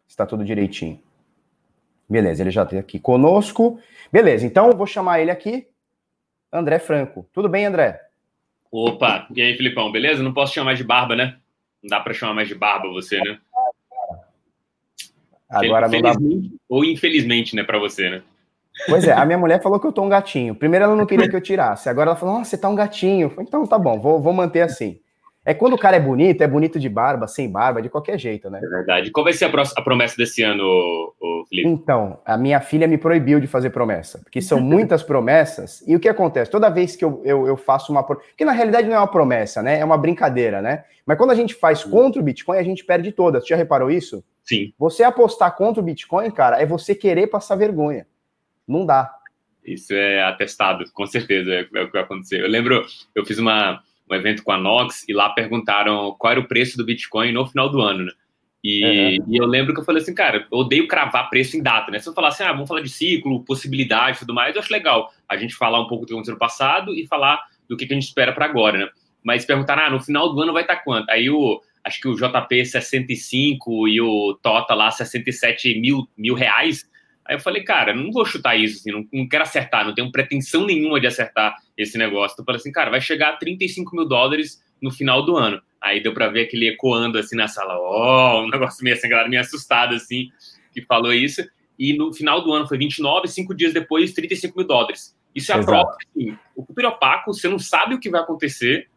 está 0.09 0.25
tudo 0.25 0.43
direitinho. 0.43 0.99
Beleza, 2.09 2.41
ele 2.41 2.51
já 2.51 2.63
está 2.63 2.77
aqui 2.79 2.99
conosco. 2.99 3.79
Beleza, 4.11 4.45
então 4.45 4.67
eu 4.67 4.75
vou 4.75 4.87
chamar 4.87 5.21
ele 5.21 5.29
aqui, 5.29 5.67
André 6.51 6.79
Franco. 6.79 7.29
Tudo 7.31 7.47
bem, 7.47 7.65
André? 7.65 8.01
Opa, 8.71 9.27
e 9.33 9.41
aí, 9.41 9.55
Filipão, 9.55 9.91
beleza? 9.91 10.23
Não 10.23 10.33
posso 10.33 10.53
chamar 10.53 10.73
de 10.73 10.83
barba, 10.83 11.15
né? 11.15 11.37
Não 11.81 11.89
dá 11.89 11.99
para 11.99 12.13
chamar 12.13 12.33
mais 12.33 12.47
de 12.47 12.55
barba 12.55 12.89
você, 12.89 13.19
né? 13.19 13.39
Agora 15.49 15.87
não 15.87 16.01
dá. 16.01 16.13
Ou 16.67 16.83
infelizmente, 16.83 17.55
né, 17.55 17.63
para 17.63 17.79
você, 17.79 18.09
né? 18.09 18.23
Pois 18.87 19.03
é, 19.03 19.13
a 19.13 19.25
minha 19.25 19.37
mulher 19.39 19.61
falou 19.61 19.79
que 19.79 19.87
eu 19.87 19.91
tô 19.91 20.03
um 20.03 20.09
gatinho. 20.09 20.53
Primeiro 20.53 20.85
ela 20.85 20.95
não 20.95 21.05
queria 21.05 21.29
que 21.29 21.35
eu 21.35 21.41
tirasse, 21.41 21.89
agora 21.89 22.11
ela 22.11 22.19
falou: 22.19 22.35
Nossa, 22.37 22.51
você 22.51 22.57
tá 22.57 22.69
um 22.69 22.75
gatinho. 22.75 23.33
Então 23.39 23.65
tá 23.65 23.79
bom, 23.79 23.99
vou, 23.99 24.21
vou 24.21 24.33
manter 24.33 24.61
assim. 24.61 24.99
É 25.45 25.53
quando 25.53 25.73
o 25.73 25.77
cara 25.77 25.95
é 25.95 25.99
bonito, 25.99 26.41
é 26.41 26.47
bonito 26.47 26.79
de 26.79 26.89
barba, 26.89 27.27
sem 27.27 27.49
barba, 27.49 27.81
de 27.81 27.89
qualquer 27.89 28.19
jeito, 28.19 28.49
né? 28.49 28.59
É 28.61 28.67
verdade. 28.67 29.09
Qual 29.09 29.23
vai 29.23 29.33
ser 29.33 29.45
a, 29.45 29.81
promessa 29.81 30.15
desse 30.17 30.43
ano, 30.43 31.13
Felipe? 31.49 31.67
Então, 31.67 32.19
a 32.25 32.37
minha 32.37 32.59
filha 32.59 32.87
me 32.87 32.97
proibiu 32.97 33.39
de 33.39 33.47
fazer 33.47 33.69
promessa, 33.69 34.19
porque 34.19 34.41
são 34.41 34.59
muitas 34.61 35.01
promessas. 35.01 35.83
E 35.87 35.95
o 35.95 35.99
que 35.99 36.09
acontece? 36.09 36.51
Toda 36.51 36.69
vez 36.69 36.95
que 36.95 37.05
eu, 37.05 37.21
eu, 37.23 37.47
eu 37.47 37.57
faço 37.57 37.91
uma. 37.91 38.03
Porque 38.03 38.45
na 38.45 38.51
realidade 38.51 38.87
não 38.87 38.95
é 38.95 38.99
uma 38.99 39.07
promessa, 39.07 39.61
né? 39.61 39.79
É 39.79 39.85
uma 39.85 39.97
brincadeira, 39.97 40.61
né? 40.61 40.83
Mas 41.05 41.17
quando 41.17 41.31
a 41.31 41.35
gente 41.35 41.55
faz 41.55 41.83
contra 41.83 42.21
o 42.21 42.23
Bitcoin, 42.23 42.57
a 42.57 42.63
gente 42.63 42.83
perde 42.83 43.11
todas. 43.11 43.43
Você 43.43 43.49
já 43.49 43.55
reparou 43.55 43.89
isso? 43.89 44.23
Sim. 44.43 44.73
Você 44.77 45.03
apostar 45.03 45.55
contra 45.55 45.81
o 45.81 45.85
Bitcoin, 45.85 46.29
cara, 46.31 46.61
é 46.61 46.65
você 46.65 46.93
querer 46.93 47.27
passar 47.27 47.55
vergonha. 47.55 48.05
Não 48.67 48.85
dá. 48.85 49.09
Isso 49.65 49.93
é 49.93 50.23
atestado, 50.23 50.83
com 50.93 51.05
certeza 51.05 51.51
é, 51.51 51.59
é 51.61 51.81
o 51.83 51.87
que 51.87 51.93
vai 51.93 52.01
acontecer. 52.01 52.41
Eu 52.41 52.47
lembro, 52.47 52.85
eu 53.13 53.25
fiz 53.25 53.37
uma, 53.37 53.81
um 54.09 54.15
evento 54.15 54.43
com 54.43 54.51
a 54.51 54.57
Nox 54.57 55.07
e 55.07 55.13
lá 55.13 55.29
perguntaram 55.29 56.15
qual 56.17 56.31
era 56.31 56.39
o 56.39 56.47
preço 56.47 56.77
do 56.77 56.85
Bitcoin 56.85 57.31
no 57.31 57.45
final 57.47 57.69
do 57.69 57.81
ano, 57.81 58.05
né? 58.05 58.11
E, 58.63 59.19
uhum. 59.19 59.25
e, 59.29 59.37
eu 59.37 59.45
lembro 59.45 59.73
que 59.73 59.79
eu 59.79 59.85
falei 59.85 60.01
assim, 60.01 60.13
cara, 60.13 60.45
eu 60.51 60.57
odeio 60.57 60.87
cravar 60.87 61.29
preço 61.29 61.55
em 61.55 61.63
data, 61.63 61.89
né? 61.91 61.99
Se 61.99 62.09
eu 62.09 62.13
falar 62.13 62.29
assim, 62.29 62.43
ah, 62.43 62.51
vamos 62.51 62.67
falar 62.67 62.81
de 62.81 62.89
ciclo, 62.89 63.43
possibilidade 63.45 64.17
e 64.17 64.19
tudo 64.19 64.33
mais, 64.33 64.55
eu 64.55 64.61
acho 64.61 64.71
legal 64.71 65.09
a 65.29 65.37
gente 65.37 65.55
falar 65.55 65.79
um 65.79 65.87
pouco 65.87 66.03
do 66.03 66.07
que 66.07 66.13
aconteceu 66.13 66.33
no 66.33 66.39
passado 66.39 66.93
e 66.93 67.07
falar 67.07 67.41
do 67.69 67.77
que, 67.77 67.85
que 67.85 67.93
a 67.93 67.95
gente 67.95 68.07
espera 68.07 68.33
para 68.33 68.45
agora, 68.45 68.77
né? 68.77 68.89
Mas 69.23 69.45
perguntaram, 69.45 69.83
ah, 69.83 69.89
no 69.89 70.01
final 70.01 70.33
do 70.33 70.41
ano 70.41 70.51
vai 70.51 70.63
estar 70.63 70.77
tá 70.77 70.83
quanto? 70.83 71.09
Aí 71.09 71.29
o, 71.29 71.61
acho 71.83 72.01
que 72.01 72.07
o 72.07 72.15
JP 72.15 72.65
65 72.65 73.87
e 73.87 74.01
o 74.01 74.37
Tota 74.41 74.73
lá 74.73 74.91
67 74.91 75.79
mil, 75.79 76.07
mil 76.17 76.33
reais. 76.33 76.89
Aí 77.29 77.35
eu 77.35 77.39
falei, 77.39 77.63
cara, 77.63 77.93
não 77.93 78.11
vou 78.11 78.25
chutar 78.25 78.55
isso, 78.55 78.79
assim, 78.79 78.91
não, 78.91 79.07
não 79.13 79.29
quero 79.29 79.43
acertar, 79.43 79.85
não 79.85 79.93
tenho 79.93 80.11
pretensão 80.11 80.65
nenhuma 80.65 80.99
de 80.99 81.05
acertar 81.05 81.55
esse 81.77 81.95
negócio. 81.95 82.33
Então 82.33 82.41
eu 82.41 82.45
falei 82.47 82.59
assim, 82.59 82.71
cara, 82.71 82.89
vai 82.89 82.99
chegar 82.99 83.29
a 83.29 83.37
35 83.37 83.95
mil 83.95 84.07
dólares 84.07 84.59
no 84.81 84.89
final 84.89 85.23
do 85.23 85.37
ano. 85.37 85.61
Aí 85.79 86.01
deu 86.01 86.11
para 86.11 86.27
ver 86.27 86.45
aquele 86.45 86.69
ecoando 86.69 87.19
assim 87.19 87.35
na 87.35 87.47
sala, 87.47 87.77
ó, 87.77 88.39
oh, 88.39 88.45
um 88.45 88.49
negócio 88.49 88.83
meio 88.83 88.95
assim, 88.95 89.05
a 89.05 89.09
galera 89.11 89.29
meio 89.29 89.41
assustada 89.41 89.95
assim, 89.95 90.31
que 90.73 90.81
falou 90.81 91.13
isso. 91.13 91.47
E 91.77 91.93
no 91.93 92.11
final 92.11 92.43
do 92.43 92.51
ano 92.51 92.67
foi 92.67 92.79
29, 92.79 93.27
cinco 93.27 93.53
dias 93.53 93.73
depois, 93.73 94.11
35 94.11 94.57
mil 94.57 94.65
dólares. 94.65 95.15
Isso 95.35 95.51
é 95.51 95.55
a 95.55 95.63
prova. 95.63 95.95
Assim, 96.09 96.35
o 96.55 96.65
cupim 96.65 96.85
opaco, 96.85 97.31
você 97.31 97.47
não 97.47 97.59
sabe 97.59 97.93
o 97.93 97.99
que 97.99 98.09
vai 98.09 98.21
acontecer. 98.21 98.88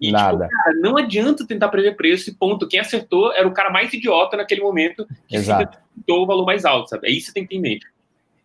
E, 0.00 0.06
tipo, 0.06 0.18
Nada. 0.18 0.46
Tipo, 0.46 0.62
cara, 0.62 0.76
não 0.76 0.96
adianta 0.96 1.46
tentar 1.46 1.68
prever 1.68 1.96
preço 1.96 2.30
e 2.30 2.34
ponto. 2.34 2.68
Quem 2.68 2.80
acertou 2.80 3.32
era 3.32 3.46
o 3.46 3.52
cara 3.52 3.70
mais 3.70 3.92
idiota 3.92 4.36
naquele 4.36 4.60
momento 4.60 5.06
que 5.26 5.36
Exato. 5.36 5.78
o 6.08 6.26
valor 6.26 6.44
mais 6.44 6.64
alto, 6.64 6.90
sabe? 6.90 7.08
É 7.08 7.10
isso 7.10 7.28
que 7.28 7.34
tem 7.34 7.42
que 7.44 7.50
ter 7.50 7.56
em 7.56 7.60
mente. 7.60 7.86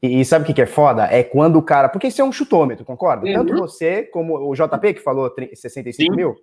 E, 0.01 0.21
e 0.21 0.25
sabe 0.25 0.49
o 0.49 0.53
que, 0.53 0.61
é 0.61 0.65
foda? 0.65 1.03
É 1.05 1.23
quando 1.23 1.57
o 1.57 1.61
cara. 1.61 1.89
Porque 1.89 2.07
isso 2.07 2.21
é 2.21 2.25
um 2.25 2.31
chutômetro, 2.31 2.85
concorda? 2.85 3.25
Uhum. 3.25 3.33
Tanto 3.33 3.55
você 3.55 4.03
como 4.03 4.35
o 4.35 4.55
JP, 4.55 4.95
que 4.95 5.01
falou 5.01 5.33
65 5.53 5.93
Sim. 5.93 6.15
mil. 6.15 6.35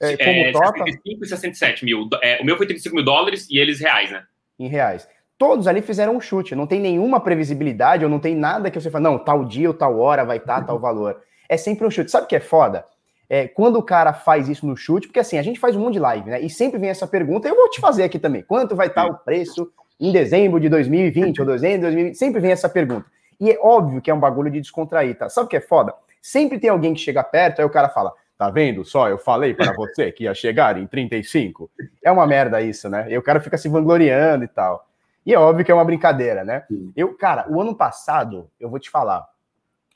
É, 0.00 0.16
como 0.16 0.30
é, 0.30 0.52
Tota. 0.52 0.84
65 0.84 1.24
e 1.24 1.28
67 1.28 1.84
mil. 1.84 2.08
É, 2.22 2.40
o 2.40 2.44
meu 2.44 2.56
foi 2.56 2.66
35 2.66 2.94
mil 2.94 3.04
dólares 3.04 3.48
e 3.50 3.58
eles 3.58 3.80
reais, 3.80 4.10
né? 4.10 4.24
Em 4.58 4.68
reais. 4.68 5.08
Todos 5.36 5.66
ali 5.68 5.80
fizeram 5.80 6.16
um 6.16 6.20
chute. 6.20 6.54
Não 6.54 6.66
tem 6.66 6.80
nenhuma 6.80 7.20
previsibilidade 7.20 8.04
ou 8.04 8.10
não 8.10 8.18
tem 8.18 8.34
nada 8.34 8.70
que 8.70 8.80
você 8.80 8.90
fala, 8.90 9.04
não, 9.04 9.18
tal 9.18 9.44
dia 9.44 9.68
ou 9.68 9.74
tal 9.74 9.98
hora 9.98 10.24
vai 10.24 10.38
estar 10.38 10.64
tal 10.64 10.78
valor. 10.78 11.20
É 11.48 11.56
sempre 11.56 11.86
um 11.86 11.90
chute. 11.90 12.10
Sabe 12.10 12.26
o 12.26 12.28
que 12.28 12.36
é 12.36 12.40
foda? 12.40 12.84
É, 13.30 13.46
quando 13.46 13.76
o 13.76 13.82
cara 13.82 14.12
faz 14.12 14.48
isso 14.48 14.66
no 14.66 14.76
chute, 14.76 15.06
porque 15.06 15.20
assim, 15.20 15.38
a 15.38 15.42
gente 15.42 15.60
faz 15.60 15.76
um 15.76 15.80
monte 15.80 15.94
de 15.94 15.98
live, 15.98 16.30
né? 16.30 16.40
E 16.40 16.48
sempre 16.48 16.78
vem 16.78 16.88
essa 16.88 17.06
pergunta, 17.06 17.46
eu 17.46 17.54
vou 17.54 17.68
te 17.68 17.80
fazer 17.80 18.04
aqui 18.04 18.18
também. 18.18 18.42
Quanto 18.42 18.74
vai 18.74 18.86
estar 18.86 19.06
o 19.06 19.14
preço 19.18 19.70
em 20.00 20.12
dezembro 20.12 20.58
de 20.58 20.68
2020 20.68 21.40
ou 21.40 21.46
dezembro 21.46 21.76
de 21.76 21.82
2020? 21.82 22.14
Sempre 22.14 22.40
vem 22.40 22.52
essa 22.52 22.68
pergunta. 22.68 23.06
E 23.38 23.50
é 23.50 23.58
óbvio 23.60 24.00
que 24.00 24.10
é 24.10 24.14
um 24.14 24.20
bagulho 24.20 24.50
de 24.50 24.60
descontrair, 24.60 25.16
tá? 25.16 25.28
Sabe 25.28 25.46
o 25.46 25.48
que 25.48 25.56
é 25.56 25.60
foda? 25.60 25.94
Sempre 26.22 26.58
tem 26.58 26.70
alguém 26.70 26.94
que 26.94 27.00
chega 27.00 27.22
perto, 27.22 27.60
aí 27.60 27.66
o 27.66 27.70
cara 27.70 27.88
fala: 27.88 28.12
Tá 28.38 28.48
vendo 28.48 28.84
só? 28.84 29.08
Eu 29.08 29.18
falei 29.18 29.52
para 29.52 29.72
você 29.74 30.12
que 30.12 30.22
ia 30.22 30.32
chegar 30.32 30.78
em 30.78 30.86
35. 30.86 31.68
É 32.04 32.10
uma 32.10 32.24
merda 32.24 32.62
isso, 32.62 32.88
né? 32.88 33.10
E 33.10 33.18
o 33.18 33.22
cara 33.22 33.40
fica 33.40 33.58
se 33.58 33.68
vangloriando 33.68 34.44
e 34.44 34.48
tal. 34.48 34.86
E 35.26 35.34
é 35.34 35.38
óbvio 35.38 35.64
que 35.64 35.72
é 35.72 35.74
uma 35.74 35.84
brincadeira, 35.84 36.44
né? 36.44 36.62
Eu, 36.96 37.12
cara, 37.14 37.46
o 37.50 37.60
ano 37.60 37.74
passado, 37.74 38.48
eu 38.60 38.70
vou 38.70 38.78
te 38.78 38.88
falar, 38.88 39.26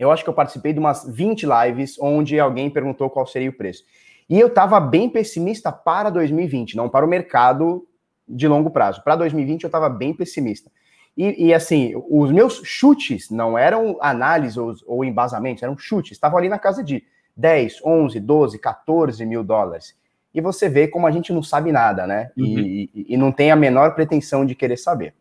eu 0.02 0.10
acho 0.10 0.25
que 0.25 0.28
eu 0.28 0.34
participei 0.34 0.72
de 0.72 0.81
umas 0.81 1.04
20 1.08 1.46
lives 1.46 1.96
onde 2.00 2.38
alguém 2.40 2.69
perguntou 2.69 3.08
qual 3.08 3.25
seria 3.26 3.50
o 3.50 3.52
preço. 3.52 3.84
E 4.28 4.38
eu 4.38 4.49
estava 4.49 4.81
bem 4.81 5.08
pessimista 5.08 5.70
para 5.70 6.10
2020, 6.10 6.76
não 6.76 6.88
para 6.88 7.06
o 7.06 7.08
mercado 7.08 7.87
de 8.26 8.49
longo 8.49 8.70
prazo. 8.70 9.02
Para 9.04 9.14
2020 9.14 9.62
eu 9.62 9.69
estava 9.69 9.88
bem 9.88 10.12
pessimista. 10.12 10.70
E, 11.16 11.46
e, 11.49 11.54
assim, 11.54 11.93
os 12.10 12.32
meus 12.32 12.62
chutes 12.64 13.31
não 13.31 13.56
eram 13.56 13.99
análises 14.00 14.56
ou, 14.56 14.75
ou 14.87 15.04
embasamentos, 15.04 15.62
eram 15.62 15.76
chutes, 15.76 16.12
estavam 16.12 16.38
ali 16.38 16.49
na 16.49 16.59
casa 16.59 16.82
de 16.82 17.04
10, 17.37 17.80
11, 17.85 18.18
12, 18.18 18.59
14 18.59 19.25
mil 19.26 19.44
dólares. 19.44 19.94
E 20.35 20.40
você 20.40 20.68
vê 20.68 20.88
como 20.88 21.06
a 21.06 21.11
gente 21.11 21.32
não 21.32 21.42
sabe 21.42 21.71
nada, 21.71 22.06
né? 22.06 22.30
Uhum. 22.37 22.44
E, 22.44 22.90
e, 22.94 23.06
e, 23.14 23.16
não 23.16 23.30
tem 23.30 23.50
a 23.50 23.56
menor 23.56 23.94
pretensão 23.94 24.44
de 24.44 24.54
querer 24.54 24.78
saber. 24.78 25.14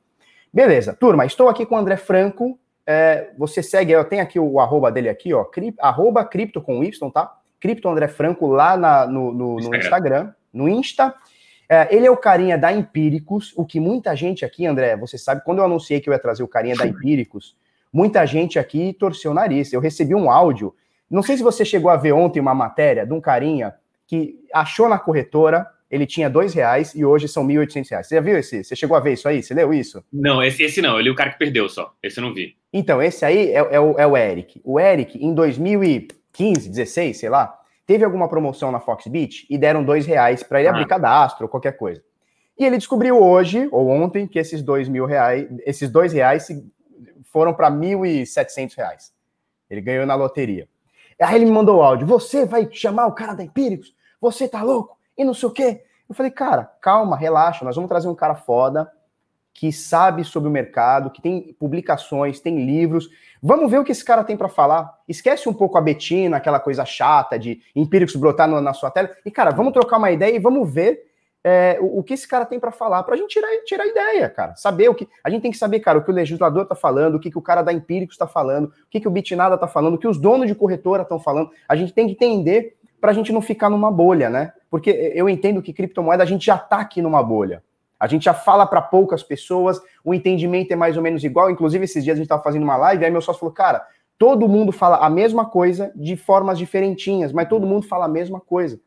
Beleza, 0.51 0.93
turma, 0.93 1.25
estou 1.25 1.49
aqui 1.49 1.65
com 1.65 1.75
o 1.75 1.77
André 1.77 1.97
Franco. 1.97 2.57
É, 2.91 3.31
você 3.37 3.63
segue, 3.63 3.91
eu 3.91 4.03
tenho 4.03 4.21
aqui 4.21 4.39
o, 4.39 4.59
arroba 4.59 4.91
dele 4.91 5.09
aqui, 5.09 5.33
ó, 5.33 5.43
cri, 5.43 5.73
arroba 5.79 6.25
cripto 6.25 6.61
com 6.61 6.83
Y, 6.83 7.11
tá? 7.11 7.37
Cripto 7.59 7.87
André 7.87 8.07
Franco 8.07 8.47
lá 8.47 8.75
na, 8.75 9.05
no, 9.05 9.31
no, 9.31 9.55
no 9.57 9.75
Instagram, 9.75 10.33
no 10.53 10.67
Insta. 10.67 11.13
É, 11.69 11.87
ele 11.95 12.05
é 12.05 12.11
o 12.11 12.17
carinha 12.17 12.57
da 12.57 12.73
Empíricos, 12.73 13.53
o 13.55 13.65
que 13.65 13.79
muita 13.79 14.15
gente 14.15 14.43
aqui, 14.43 14.65
André, 14.65 14.97
você 14.97 15.17
sabe, 15.17 15.41
quando 15.45 15.59
eu 15.59 15.65
anunciei 15.65 16.01
que 16.01 16.09
eu 16.09 16.13
ia 16.13 16.19
trazer 16.19 16.43
o 16.43 16.47
carinha 16.47 16.75
da 16.75 16.85
Empíricos, 16.85 17.55
muita 17.93 18.25
gente 18.25 18.59
aqui 18.59 18.93
torceu 18.93 19.31
o 19.31 19.33
nariz. 19.33 19.71
Eu 19.71 19.79
recebi 19.79 20.13
um 20.13 20.29
áudio 20.29 20.75
não 21.11 21.21
sei 21.21 21.35
se 21.35 21.43
você 21.43 21.65
chegou 21.65 21.91
a 21.91 21.97
ver 21.97 22.13
ontem 22.13 22.39
uma 22.39 22.55
matéria 22.55 23.05
de 23.05 23.11
um 23.11 23.19
carinha 23.19 23.73
que 24.07 24.39
achou 24.53 24.87
na 24.87 24.97
corretora, 24.97 25.67
ele 25.89 26.05
tinha 26.05 26.29
dois 26.29 26.53
reais 26.53 26.95
e 26.95 27.03
hoje 27.03 27.27
são 27.27 27.45
1.800 27.45 27.89
reais. 27.89 28.07
Você 28.07 28.15
já 28.15 28.21
viu 28.21 28.37
esse? 28.37 28.63
Você 28.63 28.77
chegou 28.77 28.95
a 28.95 29.01
ver 29.01 29.13
isso 29.13 29.27
aí? 29.27 29.43
Você 29.43 29.53
leu 29.53 29.73
isso? 29.73 30.01
Não, 30.11 30.41
esse, 30.41 30.63
esse 30.63 30.81
não. 30.81 30.95
Eu 30.95 31.01
li 31.01 31.09
o 31.09 31.15
cara 31.15 31.31
que 31.31 31.37
perdeu 31.37 31.67
só. 31.67 31.93
Esse 32.01 32.19
eu 32.19 32.23
não 32.23 32.33
vi. 32.33 32.55
Então, 32.73 33.01
esse 33.01 33.25
aí 33.25 33.51
é, 33.51 33.57
é, 33.57 33.79
o, 33.79 33.99
é 33.99 34.07
o 34.07 34.15
Eric. 34.15 34.61
O 34.63 34.79
Eric, 34.79 35.23
em 35.23 35.33
2015, 35.33 36.69
16, 36.69 37.19
sei 37.19 37.29
lá, 37.29 37.59
teve 37.85 38.05
alguma 38.05 38.29
promoção 38.29 38.71
na 38.71 38.79
Foxbit 38.79 39.45
e 39.49 39.57
deram 39.57 39.83
dois 39.83 40.05
reais 40.05 40.41
para 40.43 40.59
ele 40.59 40.69
ah. 40.69 40.71
abrir 40.71 40.87
cadastro 40.87 41.45
ou 41.45 41.49
qualquer 41.49 41.77
coisa. 41.77 42.01
E 42.57 42.65
ele 42.65 42.77
descobriu 42.77 43.21
hoje, 43.21 43.67
ou 43.71 43.89
ontem, 43.89 44.27
que 44.27 44.39
esses 44.39 44.61
dois 44.61 44.87
mil 44.87 45.05
reais, 45.05 45.47
esses 45.65 45.89
dois 45.89 46.13
reais 46.13 46.47
foram 47.23 47.53
para 47.53 47.71
1.700 47.71 48.75
reais. 48.77 49.13
Ele 49.69 49.81
ganhou 49.81 50.05
na 50.05 50.15
loteria. 50.15 50.67
Aí 51.19 51.35
ele 51.35 51.45
me 51.45 51.51
mandou 51.51 51.79
o 51.79 51.81
áudio: 51.81 52.05
Você 52.07 52.45
vai 52.45 52.69
chamar 52.71 53.07
o 53.07 53.13
cara 53.13 53.33
da 53.33 53.43
Empíricos? 53.43 53.95
Você 54.19 54.47
tá 54.47 54.61
louco? 54.61 54.97
E 55.17 55.23
não 55.23 55.33
sei 55.33 55.49
o 55.49 55.51
quê. 55.51 55.83
Eu 56.07 56.15
falei, 56.15 56.31
cara, 56.31 56.69
calma, 56.81 57.15
relaxa, 57.15 57.63
nós 57.63 57.75
vamos 57.75 57.87
trazer 57.87 58.09
um 58.09 58.15
cara 58.15 58.35
foda, 58.35 58.91
que 59.53 59.71
sabe 59.71 60.23
sobre 60.23 60.49
o 60.49 60.51
mercado, 60.51 61.09
que 61.09 61.21
tem 61.21 61.55
publicações, 61.59 62.39
tem 62.39 62.65
livros. 62.65 63.09
Vamos 63.41 63.69
ver 63.69 63.79
o 63.79 63.83
que 63.83 63.91
esse 63.91 64.03
cara 64.03 64.23
tem 64.23 64.37
para 64.37 64.47
falar. 64.47 64.91
Esquece 65.07 65.49
um 65.49 65.53
pouco 65.53 65.77
a 65.77 65.81
Betina, 65.81 66.37
aquela 66.37 66.59
coisa 66.59 66.85
chata 66.85 67.37
de 67.37 67.61
empíricos 67.75 68.15
brotar 68.15 68.47
no, 68.47 68.61
na 68.61 68.73
sua 68.73 68.91
tela. 68.91 69.11
E, 69.25 69.31
cara, 69.31 69.51
vamos 69.51 69.73
trocar 69.73 69.97
uma 69.97 70.11
ideia 70.11 70.35
e 70.35 70.39
vamos 70.39 70.71
ver 70.71 71.11
é, 71.43 71.77
o, 71.81 71.99
o, 71.99 72.03
que 72.03 72.13
esse 72.13 72.27
cara 72.27 72.45
tem 72.45 72.59
para 72.59 72.71
falar, 72.71 73.03
para 73.03 73.15
a 73.15 73.17
gente 73.17 73.29
tirar, 73.29 73.49
tirar 73.65 73.85
ideia, 73.85 74.29
cara. 74.29 74.55
Saber 74.55 74.89
o 74.89 74.95
que. 74.95 75.07
A 75.23 75.29
gente 75.29 75.41
tem 75.41 75.51
que 75.51 75.57
saber, 75.57 75.79
cara, 75.79 75.97
o 75.97 76.03
que 76.03 76.11
o 76.11 76.13
legislador 76.13 76.63
está 76.63 76.75
falando, 76.75 77.15
o 77.15 77.19
que, 77.19 77.31
que 77.31 77.37
o 77.37 77.41
cara 77.41 77.61
da 77.61 77.73
Empíricos 77.73 78.15
está 78.15 78.27
falando, 78.27 78.65
o 78.65 78.89
que, 78.89 78.99
que 78.99 79.07
o 79.07 79.11
Bitnada 79.11 79.55
está 79.55 79.67
falando, 79.67 79.95
o 79.95 79.97
que 79.97 80.07
os 80.07 80.19
donos 80.19 80.47
de 80.47 80.55
corretora 80.55 81.03
estão 81.03 81.19
falando. 81.19 81.49
A 81.67 81.75
gente 81.75 81.93
tem 81.93 82.05
que 82.07 82.13
entender 82.13 82.77
para 82.99 83.11
a 83.11 83.13
gente 83.13 83.33
não 83.33 83.41
ficar 83.41 83.69
numa 83.69 83.91
bolha, 83.91 84.29
né? 84.29 84.53
Porque 84.69 84.91
eu 85.15 85.27
entendo 85.27 85.61
que 85.61 85.73
criptomoeda 85.73 86.21
a 86.21 86.27
gente 86.27 86.45
já 86.45 86.55
está 86.55 86.79
aqui 86.79 87.01
numa 87.01 87.23
bolha. 87.23 87.63
A 88.01 88.07
gente 88.07 88.25
já 88.25 88.33
fala 88.33 88.65
para 88.65 88.81
poucas 88.81 89.21
pessoas, 89.21 89.79
o 90.03 90.11
entendimento 90.11 90.71
é 90.71 90.75
mais 90.75 90.97
ou 90.97 91.03
menos 91.03 91.23
igual. 91.23 91.51
Inclusive, 91.51 91.85
esses 91.85 92.03
dias 92.03 92.15
a 92.15 92.17
gente 92.17 92.25
estava 92.25 92.41
fazendo 92.41 92.63
uma 92.63 92.75
live, 92.75 93.05
aí 93.05 93.11
meu 93.11 93.21
sócio 93.21 93.39
falou, 93.39 93.53
cara, 93.53 93.85
todo 94.17 94.49
mundo 94.49 94.71
fala 94.71 94.97
a 94.97 95.07
mesma 95.07 95.45
coisa 95.45 95.91
de 95.95 96.17
formas 96.17 96.57
diferentinhas, 96.57 97.31
mas 97.31 97.47
todo 97.47 97.67
mundo 97.67 97.85
fala 97.85 98.05
a 98.05 98.07
mesma 98.07 98.39
coisa. 98.39 98.79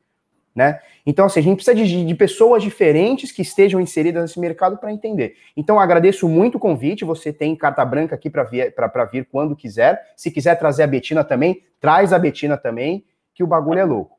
Né? 0.53 0.81
Então, 1.07 1.27
assim, 1.27 1.39
a 1.39 1.43
gente 1.45 1.57
precisa 1.57 1.77
de, 1.77 2.05
de 2.05 2.15
pessoas 2.17 2.61
diferentes 2.61 3.31
que 3.31 3.43
estejam 3.43 3.81
inseridas 3.81 4.21
nesse 4.21 4.41
mercado 4.41 4.79
para 4.79 4.93
entender. 4.93 5.37
Então, 5.57 5.79
agradeço 5.79 6.29
muito 6.29 6.57
o 6.57 6.61
convite. 6.61 7.05
Você 7.05 7.33
tem 7.33 7.55
carta 7.55 7.85
branca 7.85 8.17
aqui 8.17 8.29
para 8.29 8.43
vir, 8.43 8.75
vir 9.13 9.29
quando 9.31 9.55
quiser. 9.55 10.13
Se 10.17 10.29
quiser 10.29 10.57
trazer 10.57 10.83
a 10.83 10.89
Betina 10.89 11.23
também, 11.23 11.63
traz 11.81 12.13
a 12.13 12.19
Betina 12.19 12.57
também, 12.57 13.05
que 13.33 13.45
o 13.45 13.47
bagulho 13.47 13.79
é 13.79 13.85
louco. 13.85 14.19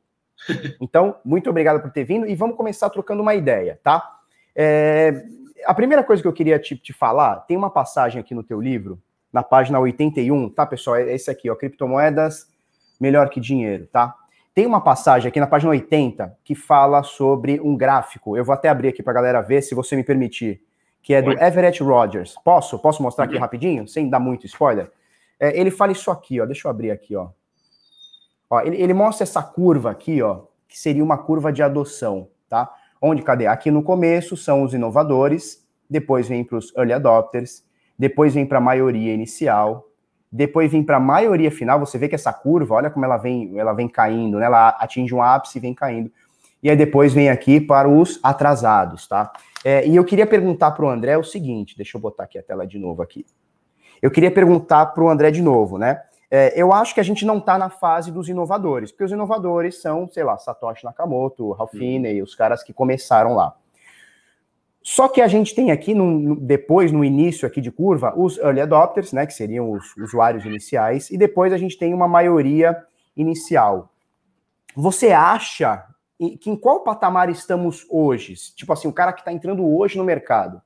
Então, 0.80 1.16
muito 1.22 1.50
obrigado 1.50 1.82
por 1.82 1.90
ter 1.90 2.04
vindo 2.04 2.26
e 2.26 2.34
vamos 2.34 2.56
começar 2.56 2.88
trocando 2.90 3.22
uma 3.22 3.34
ideia, 3.34 3.78
tá? 3.82 4.16
É, 4.56 5.22
a 5.66 5.74
primeira 5.74 6.02
coisa 6.02 6.22
que 6.22 6.28
eu 6.28 6.32
queria 6.32 6.58
te, 6.58 6.74
te, 6.76 6.92
falar, 6.92 7.40
tem 7.40 7.56
uma 7.56 7.68
passagem 7.68 8.18
aqui 8.18 8.34
no 8.34 8.42
teu 8.42 8.60
livro, 8.60 8.98
na 9.30 9.42
página 9.42 9.78
81, 9.78 10.48
tá, 10.48 10.64
pessoal? 10.64 10.96
É 10.96 11.12
esse 11.14 11.30
aqui, 11.30 11.50
ó, 11.50 11.54
criptomoedas 11.54 12.48
melhor 12.98 13.28
que 13.28 13.38
dinheiro, 13.38 13.86
tá? 13.86 14.14
Tem 14.54 14.64
uma 14.64 14.80
passagem 14.80 15.28
aqui 15.28 15.38
na 15.38 15.46
página 15.46 15.70
80 15.70 16.38
que 16.42 16.54
fala 16.54 17.02
sobre 17.02 17.60
um 17.60 17.76
gráfico. 17.76 18.36
Eu 18.36 18.44
vou 18.44 18.54
até 18.54 18.70
abrir 18.70 18.88
aqui 18.88 19.02
para 19.02 19.12
a 19.12 19.14
galera 19.14 19.42
ver, 19.42 19.60
se 19.60 19.74
você 19.74 19.94
me 19.94 20.02
permitir, 20.02 20.62
que 21.02 21.12
é 21.12 21.20
do 21.20 21.32
Everett 21.32 21.82
Rogers. 21.82 22.34
Posso? 22.42 22.78
Posso 22.78 23.02
mostrar 23.02 23.26
aqui 23.26 23.36
rapidinho, 23.36 23.86
sem 23.86 24.08
dar 24.08 24.18
muito 24.18 24.46
spoiler? 24.46 24.90
É, 25.38 25.58
ele 25.60 25.70
fala 25.70 25.92
isso 25.92 26.10
aqui, 26.10 26.40
ó. 26.40 26.46
Deixa 26.46 26.66
eu 26.66 26.70
abrir 26.70 26.90
aqui, 26.90 27.14
ó. 27.14 27.28
ó 28.48 28.60
ele, 28.60 28.80
ele 28.80 28.94
mostra 28.94 29.24
essa 29.24 29.42
curva 29.42 29.90
aqui, 29.90 30.22
ó, 30.22 30.44
que 30.66 30.78
seria 30.78 31.04
uma 31.04 31.18
curva 31.18 31.52
de 31.52 31.62
adoção, 31.62 32.28
tá? 32.48 32.72
Onde, 33.08 33.22
cadê? 33.22 33.46
Aqui 33.46 33.70
no 33.70 33.84
começo 33.84 34.36
são 34.36 34.64
os 34.64 34.74
inovadores, 34.74 35.64
depois 35.88 36.26
vem 36.26 36.42
para 36.42 36.58
os 36.58 36.74
early 36.76 36.92
adopters, 36.92 37.62
depois 37.96 38.34
vem 38.34 38.44
para 38.44 38.58
a 38.58 38.60
maioria 38.60 39.14
inicial, 39.14 39.86
depois 40.30 40.72
vem 40.72 40.82
para 40.82 40.96
a 40.96 41.00
maioria 41.00 41.52
final, 41.52 41.78
você 41.78 41.96
vê 41.98 42.08
que 42.08 42.16
essa 42.16 42.32
curva, 42.32 42.74
olha 42.74 42.90
como 42.90 43.04
ela 43.04 43.16
vem, 43.16 43.56
ela 43.56 43.72
vem 43.72 43.86
caindo, 43.86 44.38
né? 44.38 44.46
Ela 44.46 44.70
atinge 44.70 45.14
um 45.14 45.22
ápice 45.22 45.58
e 45.58 45.60
vem 45.60 45.72
caindo. 45.72 46.10
E 46.60 46.68
aí 46.68 46.76
depois 46.76 47.12
vem 47.12 47.30
aqui 47.30 47.60
para 47.60 47.88
os 47.88 48.18
atrasados, 48.24 49.06
tá? 49.06 49.32
É, 49.64 49.86
e 49.86 49.94
eu 49.94 50.04
queria 50.04 50.26
perguntar 50.26 50.72
para 50.72 50.84
o 50.84 50.88
André 50.88 51.16
o 51.16 51.22
seguinte, 51.22 51.76
deixa 51.76 51.96
eu 51.96 52.00
botar 52.00 52.24
aqui 52.24 52.40
a 52.40 52.42
tela 52.42 52.66
de 52.66 52.76
novo 52.76 53.02
aqui. 53.02 53.24
Eu 54.02 54.10
queria 54.10 54.32
perguntar 54.32 54.86
para 54.86 55.04
o 55.04 55.08
André 55.08 55.30
de 55.30 55.42
novo, 55.42 55.78
né? 55.78 56.02
É, 56.38 56.52
eu 56.54 56.70
acho 56.70 56.92
que 56.92 57.00
a 57.00 57.02
gente 57.02 57.24
não 57.24 57.38
está 57.38 57.56
na 57.56 57.70
fase 57.70 58.12
dos 58.12 58.28
inovadores, 58.28 58.92
porque 58.92 59.04
os 59.04 59.10
inovadores 59.10 59.80
são, 59.80 60.06
sei 60.06 60.22
lá, 60.22 60.36
Satoshi 60.36 60.84
Nakamoto, 60.84 61.52
Ralph 61.52 61.70
Finney, 61.70 62.20
os 62.20 62.34
caras 62.34 62.62
que 62.62 62.74
começaram 62.74 63.34
lá. 63.34 63.56
Só 64.82 65.08
que 65.08 65.22
a 65.22 65.28
gente 65.28 65.54
tem 65.54 65.70
aqui, 65.70 65.94
no, 65.94 66.36
depois, 66.36 66.92
no 66.92 67.02
início 67.02 67.48
aqui 67.48 67.58
de 67.58 67.70
curva, 67.70 68.12
os 68.14 68.36
early 68.36 68.60
adopters, 68.60 69.14
né, 69.14 69.24
que 69.24 69.32
seriam 69.32 69.72
os 69.72 69.96
usuários 69.96 70.44
iniciais, 70.44 71.10
e 71.10 71.16
depois 71.16 71.54
a 71.54 71.56
gente 71.56 71.78
tem 71.78 71.94
uma 71.94 72.06
maioria 72.06 72.84
inicial. 73.16 73.90
Você 74.76 75.12
acha 75.12 75.86
que 76.38 76.50
em 76.50 76.56
qual 76.56 76.84
patamar 76.84 77.30
estamos 77.30 77.86
hoje? 77.88 78.34
Tipo 78.54 78.74
assim, 78.74 78.88
o 78.88 78.92
cara 78.92 79.14
que 79.14 79.22
está 79.22 79.32
entrando 79.32 79.66
hoje 79.66 79.96
no 79.96 80.04
mercado, 80.04 80.60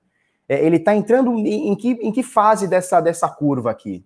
é, 0.49 0.67
ele 0.67 0.79
está 0.79 0.97
entrando 0.97 1.33
em, 1.39 1.69
em, 1.69 1.77
que, 1.77 1.91
em 1.91 2.11
que 2.11 2.25
fase 2.25 2.67
dessa, 2.67 3.01
dessa 3.01 3.29
curva 3.29 3.71
aqui? 3.71 4.05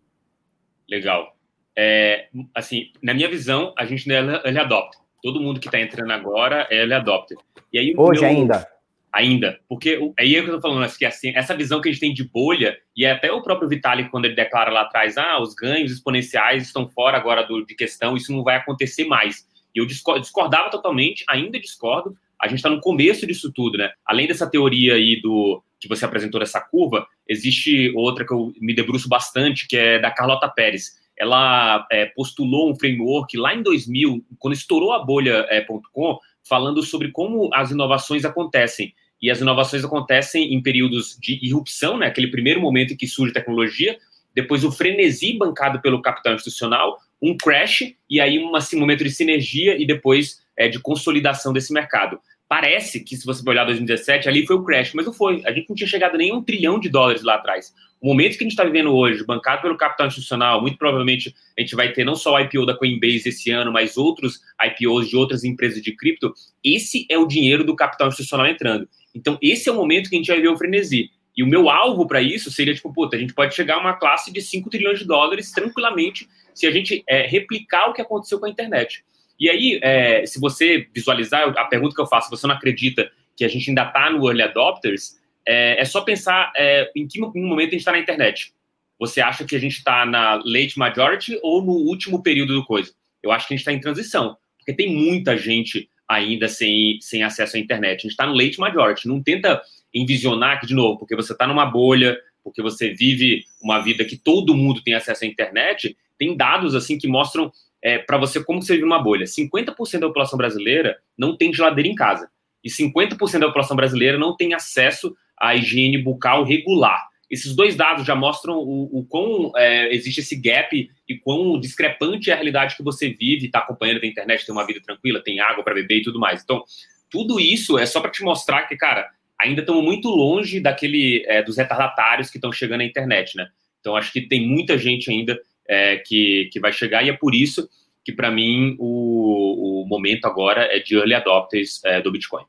Legal. 0.87 1.34
É, 1.76 2.28
assim, 2.54 2.93
na 3.02 3.14
minha 3.14 3.28
visão, 3.28 3.75
a 3.76 3.85
gente 3.85 4.09
não 4.09 4.14
é 4.14 4.19
early 4.45 4.59
adopter. 4.59 5.00
Todo 5.23 5.40
mundo 5.40 5.61
que 5.61 5.69
está 5.69 5.81
entrando 5.81 6.12
agora 6.12 6.66
é 6.71 6.78
early 6.78 6.95
adopter. 6.95 7.37
E 7.73 7.78
aí, 7.78 7.95
hoje 7.97 8.21
meu... 8.21 8.31
ainda? 8.31 8.75
ainda. 9.14 9.61
Porque 9.69 10.12
aí 10.19 10.35
é 10.35 10.40
o 10.40 10.45
que 10.45 10.50
eu 10.50 10.57
tô 10.57 10.61
falando, 10.61 10.93
que 10.97 11.07
assim, 11.07 11.33
essa 11.37 11.57
visão 11.57 11.81
que 11.81 11.88
a 11.88 11.93
gente 11.93 12.00
tem 12.00 12.12
de 12.12 12.25
bolha, 12.25 12.76
e 12.97 13.04
é 13.04 13.12
até 13.12 13.31
o 13.31 13.43
próprio 13.43 13.69
Vitalik, 13.69 14.11
quando 14.11 14.25
ele 14.25 14.35
declara 14.35 14.73
lá 14.73 14.83
atrás, 14.83 15.16
ah, 15.16 15.40
os 15.40 15.54
ganhos 15.54 15.93
exponenciais 15.93 16.64
estão 16.64 16.88
fora 16.88 17.16
agora 17.16 17.45
do, 17.45 17.64
de 17.64 17.76
questão, 17.76 18.16
isso 18.16 18.33
não 18.33 18.43
vai 18.43 18.57
acontecer 18.57 19.04
mais. 19.04 19.47
E 19.75 19.78
eu 19.78 19.87
discordava 19.87 20.69
totalmente, 20.69 21.25
ainda 21.28 21.61
discordo, 21.61 22.16
a 22.40 22.49
gente 22.49 22.59
está 22.59 22.69
no 22.69 22.81
começo 22.81 23.26
disso 23.26 23.52
tudo, 23.52 23.78
né? 23.78 23.93
Além 24.04 24.26
dessa 24.26 24.50
teoria 24.50 24.95
aí 24.95 25.21
do 25.23 25.62
que 25.78 25.88
você 25.88 26.04
apresentou 26.04 26.40
dessa 26.40 26.61
curva, 26.61 27.07
existe 27.28 27.93
outra 27.95 28.26
que 28.26 28.33
eu 28.33 28.52
me 28.61 28.75
debruço 28.75 29.09
bastante, 29.09 29.69
que 29.69 29.76
é 29.76 29.99
da 29.99 30.11
Carlota 30.11 30.49
Pérez. 30.49 30.99
Ela 31.16 31.87
é, 31.90 32.06
postulou 32.06 32.71
um 32.71 32.75
framework 32.75 33.37
lá 33.37 33.54
em 33.54 33.62
2000, 33.62 34.25
quando 34.38 34.54
estourou 34.54 34.92
a 34.92 35.04
bolha.com, 35.04 36.12
é, 36.12 36.16
falando 36.47 36.83
sobre 36.83 37.11
como 37.11 37.50
as 37.52 37.71
inovações 37.71 38.25
acontecem 38.25 38.94
e 39.21 39.30
as 39.30 39.40
inovações 39.40 39.85
acontecem 39.85 40.52
em 40.52 40.62
períodos 40.62 41.16
de 41.18 41.38
irrupção, 41.42 41.97
né, 41.97 42.06
aquele 42.06 42.26
primeiro 42.26 42.61
momento 42.61 42.92
em 42.92 42.97
que 42.97 43.06
surge 43.06 43.33
tecnologia, 43.33 43.99
depois 44.35 44.64
o 44.64 44.73
frenesi 44.73 45.38
bancado 45.38 45.80
pelo 45.80 46.02
capital 46.02 46.35
institucional, 46.35 46.99
um 47.23 47.37
crash, 47.37 47.94
e 48.11 48.21
aí 48.21 48.38
um 48.38 48.52
momento 48.75 49.02
de 49.02 49.11
sinergia 49.11 49.80
e 49.80 49.87
depois 49.87 50.42
é, 50.56 50.68
de 50.68 50.78
consolidação 50.78 51.52
desse 51.52 51.73
mercado. 51.73 52.21
Parece 52.48 53.00
que, 53.00 53.16
se 53.16 53.24
você 53.24 53.42
olhar 53.48 53.64
2017, 53.64 54.28
ali 54.28 54.46
foi 54.46 54.56
o 54.56 54.62
crash, 54.62 54.92
mas 54.94 55.06
não 55.06 55.12
foi. 55.12 55.42
A 55.46 55.52
gente 55.52 55.68
não 55.68 55.74
tinha 55.74 55.88
chegado 55.88 56.18
nem 56.18 56.32
um 56.32 56.42
trilhão 56.42 56.78
de 56.78 56.88
dólares 56.88 57.22
lá 57.22 57.34
atrás. 57.36 57.72
O 58.00 58.06
momento 58.06 58.36
que 58.36 58.44
a 58.44 58.46
gente 58.46 58.52
está 58.52 58.64
vivendo 58.64 58.94
hoje, 58.94 59.24
bancado 59.24 59.62
pelo 59.62 59.78
capital 59.78 60.08
institucional, 60.08 60.60
muito 60.60 60.76
provavelmente 60.76 61.34
a 61.56 61.60
gente 61.62 61.74
vai 61.74 61.90
ter 61.90 62.04
não 62.04 62.14
só 62.14 62.34
o 62.34 62.40
IPO 62.40 62.66
da 62.66 62.76
Coinbase 62.76 63.30
esse 63.30 63.50
ano, 63.50 63.72
mas 63.72 63.96
outros 63.96 64.40
IPOs 64.62 65.08
de 65.08 65.16
outras 65.16 65.42
empresas 65.42 65.82
de 65.82 65.96
cripto. 65.96 66.34
Esse 66.62 67.06
é 67.08 67.16
o 67.16 67.26
dinheiro 67.26 67.64
do 67.64 67.74
capital 67.74 68.08
institucional 68.08 68.46
entrando. 68.46 68.86
Então, 69.14 69.38
esse 69.40 69.68
é 69.68 69.72
o 69.72 69.76
momento 69.76 70.10
que 70.10 70.16
a 70.16 70.18
gente 70.18 70.28
vai 70.28 70.40
ver 70.40 70.48
o 70.48 70.58
frenesi. 70.58 71.10
E 71.36 71.42
o 71.42 71.46
meu 71.46 71.70
alvo 71.70 72.06
para 72.06 72.20
isso 72.20 72.50
seria, 72.50 72.74
tipo, 72.74 72.92
puta, 72.92 73.16
a 73.16 73.18
gente 73.18 73.34
pode 73.34 73.54
chegar 73.54 73.76
a 73.76 73.80
uma 73.80 73.94
classe 73.94 74.30
de 74.30 74.42
5 74.42 74.68
trilhões 74.68 74.98
de 74.98 75.06
dólares 75.06 75.50
tranquilamente 75.50 76.28
se 76.54 76.66
a 76.66 76.70
gente 76.70 77.02
é, 77.08 77.26
replicar 77.26 77.88
o 77.88 77.92
que 77.92 78.02
aconteceu 78.02 78.38
com 78.38 78.46
a 78.46 78.50
internet. 78.50 79.04
E 79.38 79.50
aí, 79.50 79.81
é, 79.83 80.25
se 80.26 80.41
você 80.41 80.88
visualizar, 80.95 81.49
a 81.57 81.64
pergunta 81.64 81.95
que 81.95 82.00
eu 82.00 82.07
faço, 82.07 82.31
você 82.31 82.47
não 82.47 82.55
acredita 82.55 83.11
que 83.37 83.45
a 83.45 83.49
gente 83.49 83.69
ainda 83.69 83.83
está 83.83 84.11
no 84.11 84.26
Early 84.26 84.43
Adopters, 84.43 85.19
é, 85.47 85.81
é 85.81 85.85
só 85.85 86.03
pensar 86.03 86.53
é, 86.57 86.91
em 86.95 87.07
que 87.07 87.21
momento 87.21 87.69
a 87.69 87.73
gente 87.73 87.76
está 87.76 87.93
na 87.93 87.99
internet. 87.99 88.55
Você 88.99 89.21
acha 89.21 89.45
que 89.45 89.57
a 89.57 89.59
gente 89.59 89.79
está 89.79 90.07
na 90.07 90.37
late 90.37 90.79
majority 90.79 91.38
ou 91.43 91.62
no 91.62 91.73
último 91.73 92.23
período 92.23 92.55
do 92.55 92.64
coisa? 92.64 92.93
Eu 93.23 93.33
acho 93.33 93.49
que 93.49 93.55
a 93.55 93.57
gente 93.57 93.62
está 93.62 93.73
em 93.73 93.81
transição, 93.81 94.37
porque 94.59 94.73
tem 94.73 94.95
muita 94.95 95.37
gente 95.37 95.88
ainda 96.09 96.49
sem, 96.49 96.99
sem 97.00 97.23
acesso 97.23 97.57
à 97.57 97.61
internet. 97.61 97.99
A 97.99 98.03
gente 98.03 98.11
está 98.11 98.26
no 98.26 98.35
late 98.35 98.59
majority. 98.59 99.09
Não 99.09 99.23
tenta 99.23 99.61
envisionar 99.93 100.61
que, 100.61 100.67
de 100.67 100.75
novo, 100.75 100.99
porque 100.99 101.17
você 101.17 101.33
está 101.33 101.47
numa 101.47 101.67
bolha, 101.67 102.17
porque 102.43 102.62
você 102.62 102.93
vive 102.93 103.45
uma 103.62 103.81
vida 103.81 104.05
que 104.05 104.17
todo 104.17 104.55
mundo 104.55 104.83
tem 104.83 104.95
acesso 104.95 105.25
à 105.25 105.26
internet, 105.26 105.97
tem 106.19 106.37
dados 106.37 106.75
assim 106.75 106.99
que 106.99 107.09
mostram 107.09 107.50
é, 107.85 107.99
para 107.99 108.17
você 108.17 108.43
como 108.43 108.62
você 108.62 108.73
vive 108.73 108.87
uma 108.87 108.99
bolha. 108.99 109.26
50% 109.26 110.00
da 110.00 110.07
população 110.07 110.38
brasileira 110.38 110.97
não 111.17 111.37
tem 111.37 111.53
geladeira 111.53 111.87
em 111.87 111.95
casa. 111.95 112.31
E 112.64 112.71
50% 112.71 113.38
da 113.38 113.47
população 113.47 113.76
brasileira 113.76 114.17
não 114.17 114.35
tem 114.35 114.55
acesso 114.55 115.14
à 115.38 115.55
higiene 115.55 115.99
bucal 115.99 116.45
regular. 116.45 117.07
Esses 117.31 117.55
dois 117.55 117.76
dados 117.76 118.07
já 118.07 118.14
mostram 118.14 118.57
o, 118.57 119.00
o 119.00 119.05
quão 119.05 119.53
é, 119.57 119.95
existe 119.95 120.21
esse 120.21 120.35
gap 120.37 120.91
e 121.07 121.19
quão 121.19 121.61
discrepante 121.61 122.31
é 122.31 122.33
a 122.33 122.37
realidade 122.37 122.75
que 122.75 122.83
você 122.83 123.11
vive, 123.11 123.47
está 123.47 123.59
acompanhando 123.59 124.00
da 124.00 124.07
internet, 124.07 124.47
tem 124.47 124.55
uma 124.55 124.67
vida 124.67 124.81
tranquila, 124.81 125.23
tem 125.23 125.41
água 125.41 125.62
para 125.62 125.75
beber 125.75 125.99
e 125.99 126.03
tudo 126.03 126.19
mais. 126.19 126.43
Então, 126.43 126.64
tudo 127.11 127.38
isso 127.38 127.79
é 127.79 127.85
só 127.85 128.00
para 128.00 128.11
te 128.11 128.23
mostrar 128.23 128.62
que, 128.62 128.76
cara, 128.76 129.11
ainda 129.38 129.61
estamos 129.61 129.85
muito 129.85 130.09
longe 130.09 130.59
daquele 130.59 131.23
é, 131.26 131.43
dos 131.43 131.59
retardatários 131.59 132.31
que 132.31 132.38
estão 132.38 132.53
chegando 132.53 132.81
à 132.81 132.85
internet, 132.85 133.37
né? 133.37 133.49
Então, 133.81 133.95
acho 133.95 134.11
que 134.11 134.23
tem 134.23 134.47
muita 134.47 134.79
gente 134.79 135.11
ainda 135.11 135.38
é, 135.68 135.97
que, 135.99 136.49
que 136.52 136.61
vai 136.61 136.73
chegar 136.73 137.02
e 137.02 137.11
é 137.11 137.12
por 137.12 137.35
isso 137.35 137.68
que, 138.04 138.12
para 138.12 138.30
mim, 138.30 138.76
o, 138.78 139.83
o 139.83 139.88
momento 139.88 140.26
agora 140.26 140.62
é 140.71 140.78
de 140.78 140.97
early 140.97 141.14
adopters 141.14 141.83
é, 141.85 142.00
do 142.02 142.12
Bitcoin. 142.12 142.44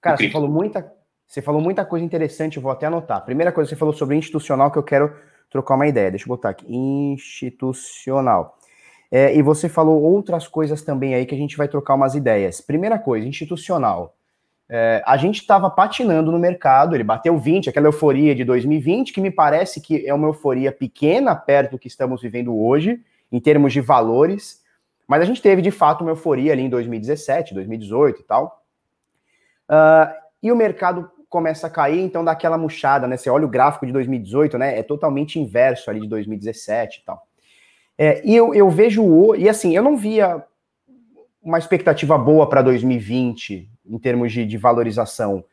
Cara, 0.00 0.16
você 0.16 0.28
falou 0.28 0.48
muita 0.48 0.92
você 1.26 1.42
falou 1.42 1.60
muita 1.60 1.84
coisa 1.84 2.04
interessante, 2.04 2.58
eu 2.58 2.62
vou 2.62 2.70
até 2.70 2.86
anotar. 2.86 3.24
Primeira 3.24 3.50
coisa, 3.50 3.68
você 3.68 3.74
falou 3.74 3.92
sobre 3.92 4.14
institucional, 4.14 4.70
que 4.70 4.78
eu 4.78 4.84
quero 4.84 5.12
trocar 5.50 5.74
uma 5.74 5.88
ideia. 5.88 6.10
Deixa 6.10 6.26
eu 6.26 6.28
botar 6.28 6.50
aqui. 6.50 6.64
Institucional. 6.68 8.56
É, 9.10 9.34
e 9.36 9.42
você 9.42 9.68
falou 9.68 10.00
outras 10.00 10.46
coisas 10.46 10.82
também 10.82 11.14
aí 11.14 11.26
que 11.26 11.34
a 11.34 11.38
gente 11.38 11.56
vai 11.56 11.66
trocar 11.66 11.94
umas 11.94 12.14
ideias. 12.14 12.60
Primeira 12.60 12.98
coisa, 12.98 13.26
institucional. 13.26 14.16
É, 14.76 15.00
a 15.06 15.16
gente 15.16 15.40
estava 15.40 15.70
patinando 15.70 16.32
no 16.32 16.38
mercado, 16.40 16.96
ele 16.96 17.04
bateu 17.04 17.38
20, 17.38 17.70
aquela 17.70 17.86
euforia 17.86 18.34
de 18.34 18.42
2020, 18.42 19.12
que 19.12 19.20
me 19.20 19.30
parece 19.30 19.80
que 19.80 20.04
é 20.04 20.12
uma 20.12 20.26
euforia 20.26 20.72
pequena 20.72 21.36
perto 21.36 21.70
do 21.70 21.78
que 21.78 21.86
estamos 21.86 22.20
vivendo 22.20 22.52
hoje, 22.58 23.00
em 23.30 23.38
termos 23.38 23.72
de 23.72 23.80
valores, 23.80 24.64
mas 25.06 25.22
a 25.22 25.24
gente 25.24 25.40
teve 25.40 25.62
de 25.62 25.70
fato 25.70 26.00
uma 26.02 26.10
euforia 26.10 26.52
ali 26.52 26.62
em 26.62 26.68
2017, 26.68 27.54
2018 27.54 28.20
e 28.20 28.24
tal. 28.24 28.64
Uh, 29.70 30.12
e 30.42 30.50
o 30.50 30.56
mercado 30.56 31.08
começa 31.28 31.68
a 31.68 31.70
cair, 31.70 32.00
então 32.00 32.24
dá 32.24 32.32
aquela 32.32 32.58
murchada, 32.58 33.06
né? 33.06 33.16
Você 33.16 33.30
olha 33.30 33.46
o 33.46 33.48
gráfico 33.48 33.86
de 33.86 33.92
2018, 33.92 34.58
né? 34.58 34.76
É 34.76 34.82
totalmente 34.82 35.38
inverso 35.38 35.88
ali 35.88 36.00
de 36.00 36.08
2017 36.08 36.98
e 36.98 37.04
tal. 37.04 37.24
É, 37.96 38.26
e 38.26 38.34
eu, 38.34 38.52
eu 38.52 38.68
vejo. 38.68 39.36
E 39.36 39.48
assim, 39.48 39.76
eu 39.76 39.84
não 39.84 39.96
via 39.96 40.44
uma 41.44 41.58
expectativa 41.58 42.16
boa 42.16 42.48
para 42.48 42.62
2020 42.62 43.68
em 43.86 43.98
termos 43.98 44.32
de, 44.32 44.46
de, 44.46 44.56
valorização. 44.56 45.44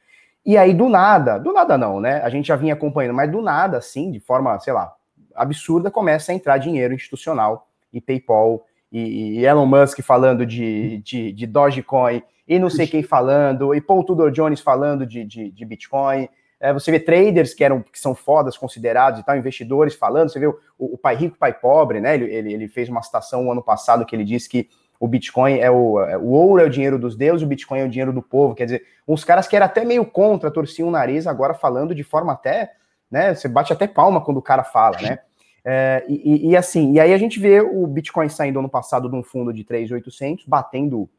E 0.46 0.58
aí, 0.58 0.74
do 0.74 0.88
nada, 0.88 1.38
do 1.38 1.52
nada 1.52 1.78
não, 1.78 2.00
né? 2.00 2.22
A 2.24 2.30
gente 2.30 2.48
já 2.48 2.56
vinha 2.56 2.74
acompanhando, 2.74 3.16
mas 3.16 3.30
do 3.30 3.42
nada, 3.42 3.78
assim, 3.78 4.10
de 4.10 4.20
forma, 4.20 4.58
sei 4.60 4.74
lá, 4.74 4.94
absurda, 5.36 5.92
começa 5.92 6.32
a 6.32 6.36
entrar 6.36 6.58
dinheiro 6.58 6.94
institucional 6.94 7.68
e 7.92 8.00
PayPal 8.00 8.66
e, 8.92 9.40
e 9.40 9.46
Elon 9.46 9.66
Musk 9.66 10.02
falando 10.02 10.46
de, 10.46 10.98
de, 11.00 11.32
de 11.32 11.46
Dogecoin 11.46 12.24
e 12.48 12.60
não 12.60 12.70
sei 12.70 12.88
quem 12.88 13.04
falando, 13.04 13.74
e 13.74 13.80
Paul 13.80 14.04
Tudor 14.04 14.32
Jones 14.32 14.60
falando 14.60 15.06
de, 15.06 15.24
de, 15.24 15.52
de 15.52 15.66
Bitcoin. 15.66 16.28
É, 16.60 16.74
você 16.74 16.92
vê 16.92 17.00
traders 17.00 17.54
que, 17.54 17.64
eram, 17.64 17.82
que 17.82 17.98
são 18.00 18.14
fodas 18.14 18.58
considerados 18.58 19.20
e 19.20 19.24
tal, 19.24 19.38
investidores 19.38 19.96
falando. 19.96 20.30
Você 20.30 20.40
vê 20.40 20.48
o, 20.48 20.56
o, 20.78 20.98
pai 20.98 21.16
rico, 21.16 21.38
pai 21.38 21.54
pobre, 21.54 22.00
né? 22.00 22.14
Ele, 22.14 22.26
ele, 22.26 22.54
ele 22.54 22.68
fez 22.68 22.90
uma 22.90 23.02
citação 23.02 23.46
um 23.46 23.52
ano 23.52 23.64
passado 23.64 24.06
que 24.06 24.16
ele 24.16 24.26
disse 24.26 24.50
que 24.50 24.70
o 25.02 25.08
Bitcoin 25.08 25.58
é 25.58 25.72
o, 25.72 26.00
é, 26.00 26.16
o 26.16 26.28
ouro 26.28 26.62
é 26.62 26.66
o 26.66 26.70
dinheiro 26.70 27.00
dos 27.00 27.16
deuses, 27.16 27.42
o 27.42 27.48
Bitcoin 27.48 27.80
é 27.80 27.86
o 27.86 27.90
dinheiro 27.90 28.14
do 28.14 28.22
povo. 28.22 28.54
Quer 28.54 28.66
dizer, 28.66 28.86
uns 29.08 29.24
caras 29.24 29.48
que 29.48 29.56
eram 29.56 29.66
até 29.66 29.84
meio 29.84 30.06
contra, 30.06 30.52
torciam 30.52 30.90
o 30.90 30.92
nariz, 30.92 31.26
agora 31.26 31.56
falando 31.56 31.96
de 31.96 32.04
forma 32.04 32.34
até, 32.34 32.74
né? 33.10 33.34
Você 33.34 33.48
bate 33.48 33.74
até 33.74 33.88
palma 33.88 34.22
quando 34.22 34.38
o 34.38 34.44
cara 34.44 34.64
fala, 34.64 35.02
né? 35.02 35.18
É, 35.66 36.06
e, 36.08 36.52
e, 36.52 36.56
assim, 36.56 36.94
e 36.94 37.00
aí 37.00 37.16
a 37.16 37.18
gente 37.18 37.40
vê 37.40 37.62
o 37.62 37.88
Bitcoin 37.88 38.30
saindo 38.30 38.60
ano 38.60 38.70
passado 38.70 39.10
de 39.10 39.16
um 39.16 39.24
fundo 39.24 39.52
de 39.52 39.64
3.800, 39.64 40.44
batendo 40.46 41.10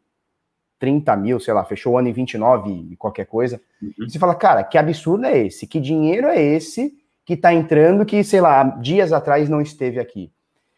30 0.79 1.17
mil, 1.17 1.41
sei 1.41 1.53
lá, 1.53 1.65
fechou 1.65 1.95
o 1.95 1.99
ano 1.99 2.09
em 2.09 2.13
29 2.13 2.89
e 2.93 2.97
qualquer 2.97 3.27
coisa. 3.27 3.61
Uhum. 3.83 4.09
Você 4.09 4.17
fala, 4.17 4.37
cara, 4.37 4.63
que 4.63 4.79
absurdo 4.79 5.27
é 5.27 5.39
esse? 5.39 5.67
Que 5.67 5.81
dinheiro 5.81 6.29
é 6.29 6.41
esse 6.41 6.95
que 7.25 7.35
está 7.35 7.53
entrando 7.53 8.07
que, 8.07 8.23
sei 8.23 8.41
lá, 8.41 8.63
dias 8.63 9.13
atrás 9.13 9.49
não 9.49 9.61
esteve 9.61 9.99
aqui? 9.99 10.33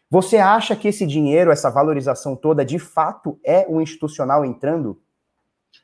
Você 0.09 0.37
acha 0.37 0.75
que 0.75 0.87
esse 0.87 1.05
dinheiro, 1.05 1.51
essa 1.51 1.69
valorização 1.69 2.35
toda, 2.35 2.63
de 2.63 2.77
fato 2.77 3.39
é 3.43 3.65
um 3.67 3.81
institucional 3.81 4.45
entrando? 4.45 5.01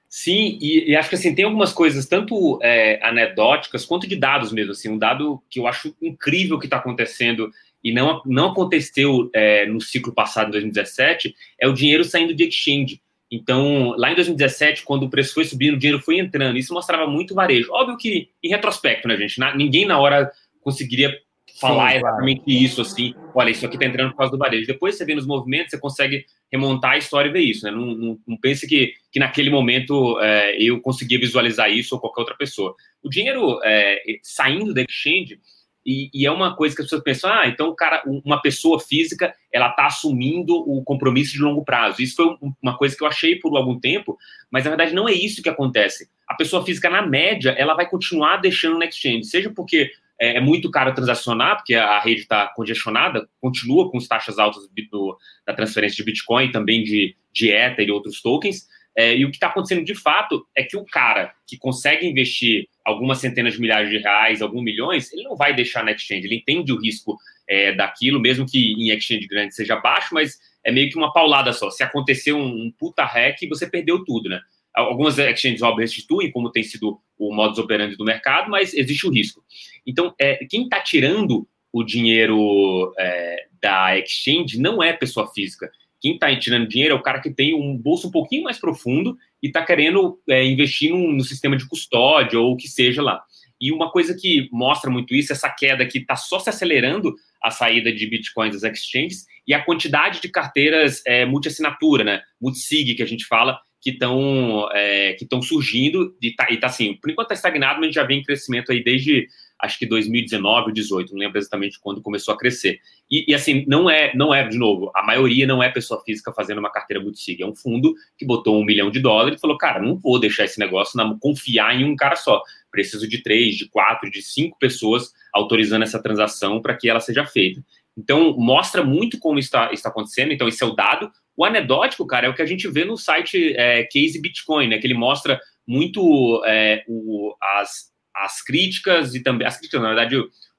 Sim, 0.08 0.58
e, 0.62 0.92
e 0.92 0.96
acho 0.96 1.10
que 1.10 1.16
assim, 1.16 1.34
tem 1.34 1.46
algumas 1.46 1.72
coisas, 1.72 2.06
tanto 2.06 2.60
é, 2.62 3.00
anedóticas 3.02 3.86
quanto 3.86 4.08
de 4.08 4.16
dados 4.16 4.52
mesmo. 4.52 4.74
Assim, 4.74 4.90
um 4.90 4.98
dado 4.98 5.42
que 5.50 5.60
eu 5.60 5.68
acho 5.68 5.96
incrível 6.02 6.60
que 6.60 6.66
está 6.66 6.78
acontecendo 6.78 7.50
e 7.84 7.94
não, 7.94 8.22
não 8.26 8.52
aconteceu 8.52 9.30
é, 9.34 9.66
no 9.66 9.82
ciclo 9.82 10.14
passado, 10.14 10.50
em 10.50 10.52
2017, 10.52 11.34
é 11.60 11.68
o 11.68 11.74
dinheiro 11.74 12.04
saindo 12.04 12.36
de 12.36 12.44
exchange. 12.44 13.02
Então, 13.32 13.96
lá 13.98 14.12
em 14.12 14.16
2017, 14.16 14.84
quando 14.84 15.04
o 15.04 15.10
preço 15.10 15.34
foi 15.34 15.46
subindo, 15.46 15.76
o 15.76 15.80
dinheiro 15.80 16.04
foi 16.04 16.20
entrando. 16.20 16.58
Isso 16.58 16.74
mostrava 16.74 17.08
muito 17.08 17.34
varejo. 17.34 17.72
Óbvio 17.72 17.98
que, 17.98 18.30
em 18.44 18.50
retrospecto, 18.50 19.08
né, 19.08 19.16
gente? 19.16 19.40
Na, 19.40 19.56
ninguém 19.56 19.86
na 19.86 19.98
hora 19.98 20.30
conseguiria 20.60 21.18
falar 21.62 21.92
Sim, 21.92 21.98
exatamente 21.98 22.44
claro. 22.44 22.60
isso, 22.60 22.82
assim. 22.82 23.14
Olha, 23.34 23.52
isso 23.52 23.66
aqui 23.66 23.76
está 23.76 23.86
entrando 23.86 24.12
por 24.12 24.18
causa 24.18 24.32
do 24.32 24.38
varejo. 24.38 24.68
Depois 24.68 24.98
você 24.98 25.06
vê 25.06 25.16
nos 25.16 25.28
movimentos, 25.28 25.70
você 25.70 25.80
consegue 25.80 26.26
remontar 26.52 26.92
a 26.92 26.98
história 26.98 27.30
e 27.30 27.32
ver 27.32 27.42
isso, 27.42 27.66
né? 27.66 27.72
Não, 27.72 27.86
não, 27.96 28.20
não 28.28 28.38
pense 28.38 28.68
que, 28.68 28.94
que 29.12 29.20
naquele 29.20 29.50
momento 29.50 30.20
é, 30.20 30.62
eu 30.62 30.82
conseguia 30.82 31.20
visualizar 31.20 31.72
isso 31.72 31.96
ou 31.96 32.02
qualquer 32.02 32.22
outra 32.22 32.36
pessoa. 32.36 32.76
O 33.04 33.10
dinheiro 33.10 33.60
é, 33.64 34.02
saindo 34.24 34.74
da 34.74 34.82
exchange 34.82 35.40
e, 35.86 36.10
e, 36.14 36.26
é 36.26 36.32
uma 36.32 36.56
coisa 36.56 36.76
que 36.76 36.82
as 36.82 36.86
pessoas 36.86 37.04
pensam, 37.04 37.32
ah, 37.32 37.48
então 37.48 37.70
o 37.70 37.76
cara, 37.76 38.04
uma 38.06 38.40
pessoa 38.40 38.80
física, 38.80 39.34
ela 39.52 39.70
está 39.70 39.88
assumindo 39.88 40.56
o 40.56 40.84
compromisso 40.84 41.34
de 41.34 41.40
longo 41.40 41.66
prazo. 41.66 42.02
Isso 42.02 42.16
foi 42.16 42.38
uma 42.62 42.78
coisa 42.78 42.96
que 42.96 43.04
eu 43.04 43.08
achei 43.08 43.38
por 43.38 43.56
algum 43.58 43.80
tempo, 43.80 44.18
mas 44.52 44.64
na 44.64 44.70
verdade 44.70 44.94
não 44.94 45.10
é 45.10 45.14
isso 45.14 45.42
que 45.42 45.50
acontece. 45.50 46.08
A 46.28 46.36
pessoa 46.36 46.64
física, 46.64 46.90
na 46.90 47.02
média, 47.02 47.50
ela 47.58 47.74
vai 47.74 47.90
continuar 47.90 48.38
deixando 48.38 48.78
no 48.78 48.84
exchange, 48.84 49.26
seja 49.26 49.50
porque 49.50 49.92
é, 50.22 50.38
é 50.38 50.40
muito 50.40 50.70
caro 50.70 50.94
transacionar, 50.94 51.58
porque 51.58 51.74
a 51.74 52.00
rede 52.00 52.22
está 52.22 52.48
congestionada, 52.56 53.28
continua 53.42 53.90
com 53.90 53.98
as 53.98 54.08
taxas 54.08 54.38
altas 54.38 54.70
do, 54.92 55.18
da 55.46 55.54
transferência 55.54 55.98
de 55.98 56.04
Bitcoin, 56.04 56.52
também 56.52 56.84
de, 56.84 57.16
de 57.34 57.50
Ether 57.50 57.88
e 57.88 57.92
outros 57.92 58.22
tokens, 58.22 58.68
é, 58.96 59.16
e 59.16 59.26
o 59.26 59.32
que 59.32 59.38
está 59.38 59.48
acontecendo 59.48 59.84
de 59.84 59.96
fato 59.96 60.46
é 60.56 60.64
que 60.64 60.78
o 60.78 60.86
cara 60.86 61.34
que 61.48 61.58
consegue 61.58 62.06
investir 62.06 62.68
algumas 62.86 63.20
centenas 63.20 63.54
de 63.54 63.62
milhares 63.62 63.90
de 63.90 63.98
reais, 63.98 64.42
alguns 64.42 64.64
milhões, 64.64 65.12
ele 65.14 65.24
não 65.24 65.36
vai 65.36 65.56
deixar 65.56 65.84
na 65.84 65.92
exchange, 65.92 66.28
ele 66.28 66.36
entende 66.36 66.74
o 66.74 66.80
risco 66.80 67.18
é, 67.48 67.72
daquilo, 67.74 68.20
mesmo 68.20 68.46
que 68.46 68.74
em 68.74 68.92
exchange 68.92 69.28
grande 69.28 69.56
seja 69.56 69.78
baixo, 69.78 70.14
mas 70.14 70.38
é 70.64 70.72
meio 70.72 70.90
que 70.90 70.98
uma 70.98 71.14
paulada 71.14 71.54
só. 71.54 71.72
Se 71.72 71.84
acontecer 71.84 72.34
um, 72.34 72.46
um 72.46 72.72
puta 72.78 73.04
hack, 73.06 73.38
você 73.48 73.68
perdeu 73.68 74.04
tudo, 74.04 74.30
né? 74.30 74.40
Algumas 74.74 75.18
exchanges, 75.18 75.62
óbvio, 75.62 75.82
restituem, 75.82 76.32
como 76.32 76.52
tem 76.52 76.64
sido 76.64 77.00
o 77.18 77.34
modus 77.34 77.60
operandi 77.60 77.96
do 77.96 78.06
mercado, 78.06 78.50
mas 78.50 78.74
existe 78.74 79.06
o 79.06 79.12
risco. 79.12 79.44
Então, 79.86 80.14
é, 80.20 80.46
quem 80.50 80.64
está 80.64 80.80
tirando 80.80 81.48
o 81.74 81.84
dinheiro 81.84 82.94
é, 83.00 83.48
da 83.62 83.98
exchange 83.98 84.60
não 84.60 84.84
é 84.84 84.94
pessoa 84.94 85.32
física 85.32 85.72
quem 86.02 86.16
está 86.16 86.36
tirando 86.36 86.68
dinheiro 86.68 86.96
é 86.96 86.98
o 86.98 87.04
cara 87.04 87.22
que 87.22 87.30
tem 87.30 87.54
um 87.54 87.78
bolso 87.78 88.08
um 88.08 88.12
pouquinho 88.12 88.44
mais 88.44 88.60
profundo 88.60 89.16
e 89.42 89.48
está 89.48 89.64
querendo 89.64 90.20
é, 90.28 90.44
investir 90.44 90.90
no, 90.90 91.14
no, 91.14 91.24
sistema 91.24 91.56
de 91.56 91.68
custódia 91.68 92.40
ou 92.40 92.54
o 92.54 92.58
que 92.58 92.68
seja 92.68 93.04
lá. 93.04 93.24
E 93.62 93.72
uma 93.72 93.92
coisa 93.92 94.16
que 94.20 94.50
mostra 94.52 94.90
muito 94.90 95.14
isso, 95.14 95.32
essa 95.32 95.48
queda 95.48 95.86
que 95.86 96.00
está 96.00 96.16
só 96.16 96.40
se 96.40 96.50
acelerando 96.50 97.14
a 97.42 97.52
saída 97.52 97.94
de 97.94 98.08
bitcoins 98.08 98.60
das 98.60 98.64
exchanges 98.64 99.28
e 99.48 99.54
a 99.54 99.64
quantidade 99.64 100.20
de 100.20 100.30
carteiras 100.30 101.04
é, 101.06 101.24
multi-assinatura, 101.26 102.04
né? 102.04 102.22
Multisig, 102.42 102.96
que 102.96 103.04
a 103.04 103.08
gente 103.08 103.26
fala, 103.26 103.60
que 103.80 103.92
estão 103.92 104.68
é, 104.74 105.16
surgindo 105.44 106.16
e 106.20 106.32
tá, 106.34 106.48
e 106.50 106.58
tá 106.58 106.68
assim, 106.68 106.96
por 106.96 107.12
enquanto 107.12 107.28
está 107.28 107.36
estagnado, 107.36 107.76
mas 107.76 107.84
a 107.84 107.86
gente 107.86 107.96
já 107.96 108.04
vem 108.04 108.20
em 108.20 108.24
crescimento 108.24 108.72
aí 108.72 108.84
desde 108.84 109.28
acho 109.62 109.78
que 109.78 109.86
2019 109.86 110.68
ou 110.68 110.72
18, 110.74 111.12
não 111.12 111.20
lembro 111.20 111.38
exatamente 111.38 111.80
quando 111.80 112.02
começou 112.02 112.34
a 112.34 112.38
crescer. 112.38 112.80
E, 113.10 113.26
e, 113.28 113.34
assim, 113.34 113.64
não 113.68 113.90
é, 113.90 114.12
não 114.16 114.34
é, 114.34 114.48
de 114.48 114.58
novo, 114.58 114.92
a 114.96 115.04
maioria 115.04 115.46
não 115.46 115.62
é 115.62 115.70
pessoa 115.70 116.02
física 116.04 116.34
fazendo 116.34 116.60
uma 116.60 116.72
carteira 116.72 117.04
multisig, 117.04 117.42
é 117.42 117.46
um 117.46 117.56
fundo 117.56 117.94
que 118.18 118.26
botou 118.26 118.60
um 118.60 118.66
milhão 118.66 118.90
de 118.90 119.00
dólares 119.00 119.38
e 119.38 119.42
falou, 119.42 119.58
cara, 119.58 119.82
não 119.82 119.98
vou 119.98 120.20
deixar 120.20 120.46
esse 120.46 120.60
negócio, 120.60 120.98
não, 120.98 121.18
confiar 121.20 121.80
em 121.80 121.86
um 121.86 121.96
cara 121.96 122.16
só, 122.16 122.42
preciso 122.72 123.08
de 123.08 123.22
três, 123.22 123.56
de 123.56 123.70
quatro, 123.70 124.10
de 124.10 124.22
cinco 124.22 124.58
pessoas 124.58 125.12
autorizando 125.34 125.84
essa 125.84 126.02
transação 126.02 126.62
para 126.62 126.76
que 126.76 126.90
ela 126.90 127.00
seja 127.00 127.26
feita. 127.26 127.64
Então, 127.98 128.36
mostra 128.38 128.84
muito 128.84 129.20
como 129.20 129.38
está, 129.38 129.72
está 129.72 129.90
acontecendo, 129.90 130.32
então 130.32 130.48
esse 130.48 130.64
é 130.64 130.66
o 130.66 130.76
dado. 130.76 131.12
O 131.36 131.46
anedótico, 131.46 132.08
cara, 132.08 132.28
é 132.28 132.30
o 132.30 132.34
que 132.34 132.42
a 132.42 132.46
gente 132.46 132.68
vê 132.68 132.86
no 132.86 132.98
site 132.98 133.54
é, 133.56 133.84
Case 133.84 134.20
Bitcoin, 134.20 134.68
né, 134.70 134.78
que 134.78 134.88
ele 134.88 134.94
mostra 134.94 135.40
muito 135.68 136.42
é, 136.46 136.84
o, 136.88 137.36
as, 137.60 137.91
as 138.16 138.42
críticas 138.42 139.16
e 139.16 139.22
também 139.22 139.48
as 139.48 139.58
críticas, 139.58 139.82
na 139.82 139.88
verdade, 139.88 140.16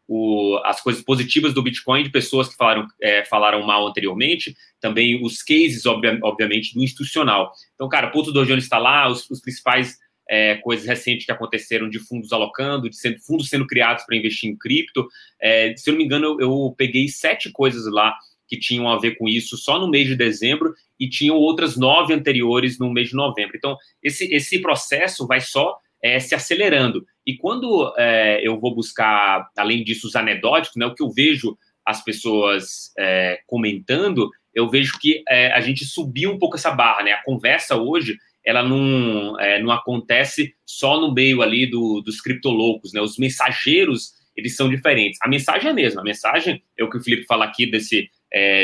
o, 0.08 0.60
as 0.64 0.80
coisas 0.80 1.02
positivas 1.02 1.54
do 1.54 1.62
Bitcoin 1.62 2.02
de 2.02 2.10
pessoas 2.10 2.48
que 2.48 2.56
falaram, 2.56 2.86
é, 3.00 3.24
falaram 3.24 3.62
mal 3.62 3.86
anteriormente, 3.86 4.56
também 4.80 5.24
os 5.24 5.42
cases, 5.42 5.86
obvia, 5.86 6.18
obviamente, 6.22 6.74
do 6.74 6.82
institucional. 6.82 7.52
Então, 7.74 7.88
cara, 7.88 8.08
o 8.08 8.10
ponto 8.10 8.32
do 8.32 8.44
Jones 8.44 8.64
está 8.64 8.78
lá, 8.78 9.08
os, 9.08 9.28
os 9.30 9.40
principais 9.40 9.96
é, 10.28 10.56
coisas 10.56 10.86
recentes 10.86 11.26
que 11.26 11.32
aconteceram 11.32 11.88
de 11.88 11.98
fundos 11.98 12.32
alocando, 12.32 12.88
de 12.88 12.96
sendo, 12.96 13.18
fundos 13.20 13.48
sendo 13.48 13.66
criados 13.66 14.04
para 14.04 14.16
investir 14.16 14.50
em 14.50 14.56
cripto. 14.56 15.08
É, 15.40 15.74
se 15.76 15.88
eu 15.88 15.92
não 15.92 15.98
me 15.98 16.04
engano, 16.04 16.26
eu, 16.26 16.40
eu, 16.40 16.74
peguei 16.76 17.08
sete 17.08 17.50
coisas 17.50 17.90
lá 17.90 18.14
que 18.48 18.58
tinham 18.58 18.88
a 18.88 18.98
ver 18.98 19.16
com 19.16 19.28
isso 19.28 19.56
só 19.56 19.78
no 19.78 19.88
mês 19.88 20.06
de 20.06 20.16
dezembro 20.16 20.74
e 20.98 21.08
tinham 21.08 21.36
outras 21.36 21.76
nove 21.76 22.12
anteriores 22.12 22.78
no 22.78 22.92
mês 22.92 23.08
de 23.08 23.14
novembro. 23.14 23.56
Então, 23.56 23.76
esse, 24.02 24.32
esse 24.32 24.58
processo 24.60 25.26
vai 25.26 25.40
só 25.40 25.78
é, 26.02 26.18
se 26.18 26.34
acelerando. 26.34 27.06
E 27.26 27.36
quando 27.36 27.94
é, 27.96 28.40
eu 28.46 28.58
vou 28.58 28.74
buscar, 28.74 29.48
além 29.56 29.84
disso, 29.84 30.06
os 30.06 30.16
anedóticos, 30.16 30.76
né, 30.76 30.86
o 30.86 30.94
que 30.94 31.02
eu 31.02 31.10
vejo 31.10 31.56
as 31.84 32.02
pessoas 32.02 32.92
é, 32.98 33.40
comentando, 33.46 34.30
eu 34.54 34.68
vejo 34.68 34.98
que 34.98 35.22
é, 35.28 35.52
a 35.52 35.60
gente 35.60 35.84
subiu 35.84 36.30
um 36.30 36.38
pouco 36.38 36.56
essa 36.56 36.70
barra, 36.70 37.02
né? 37.02 37.12
A 37.12 37.22
conversa 37.22 37.76
hoje, 37.76 38.18
ela 38.44 38.62
não, 38.62 39.36
não 39.62 39.70
acontece 39.70 40.54
só 40.66 41.00
no 41.00 41.12
meio 41.12 41.42
ali 41.42 41.66
do, 41.66 42.00
dos 42.00 42.20
criptoloucos, 42.20 42.92
né? 42.92 43.00
Os 43.00 43.16
mensageiros, 43.18 44.12
eles 44.36 44.54
são 44.54 44.68
diferentes. 44.68 45.18
A 45.22 45.28
mensagem 45.28 45.68
é 45.68 45.70
a 45.70 45.74
mesma. 45.74 46.02
A 46.02 46.04
mensagem 46.04 46.62
é 46.78 46.84
o 46.84 46.90
que 46.90 46.98
o 46.98 47.02
Felipe 47.02 47.24
fala 47.24 47.46
aqui 47.46 47.66
desse, 47.66 48.10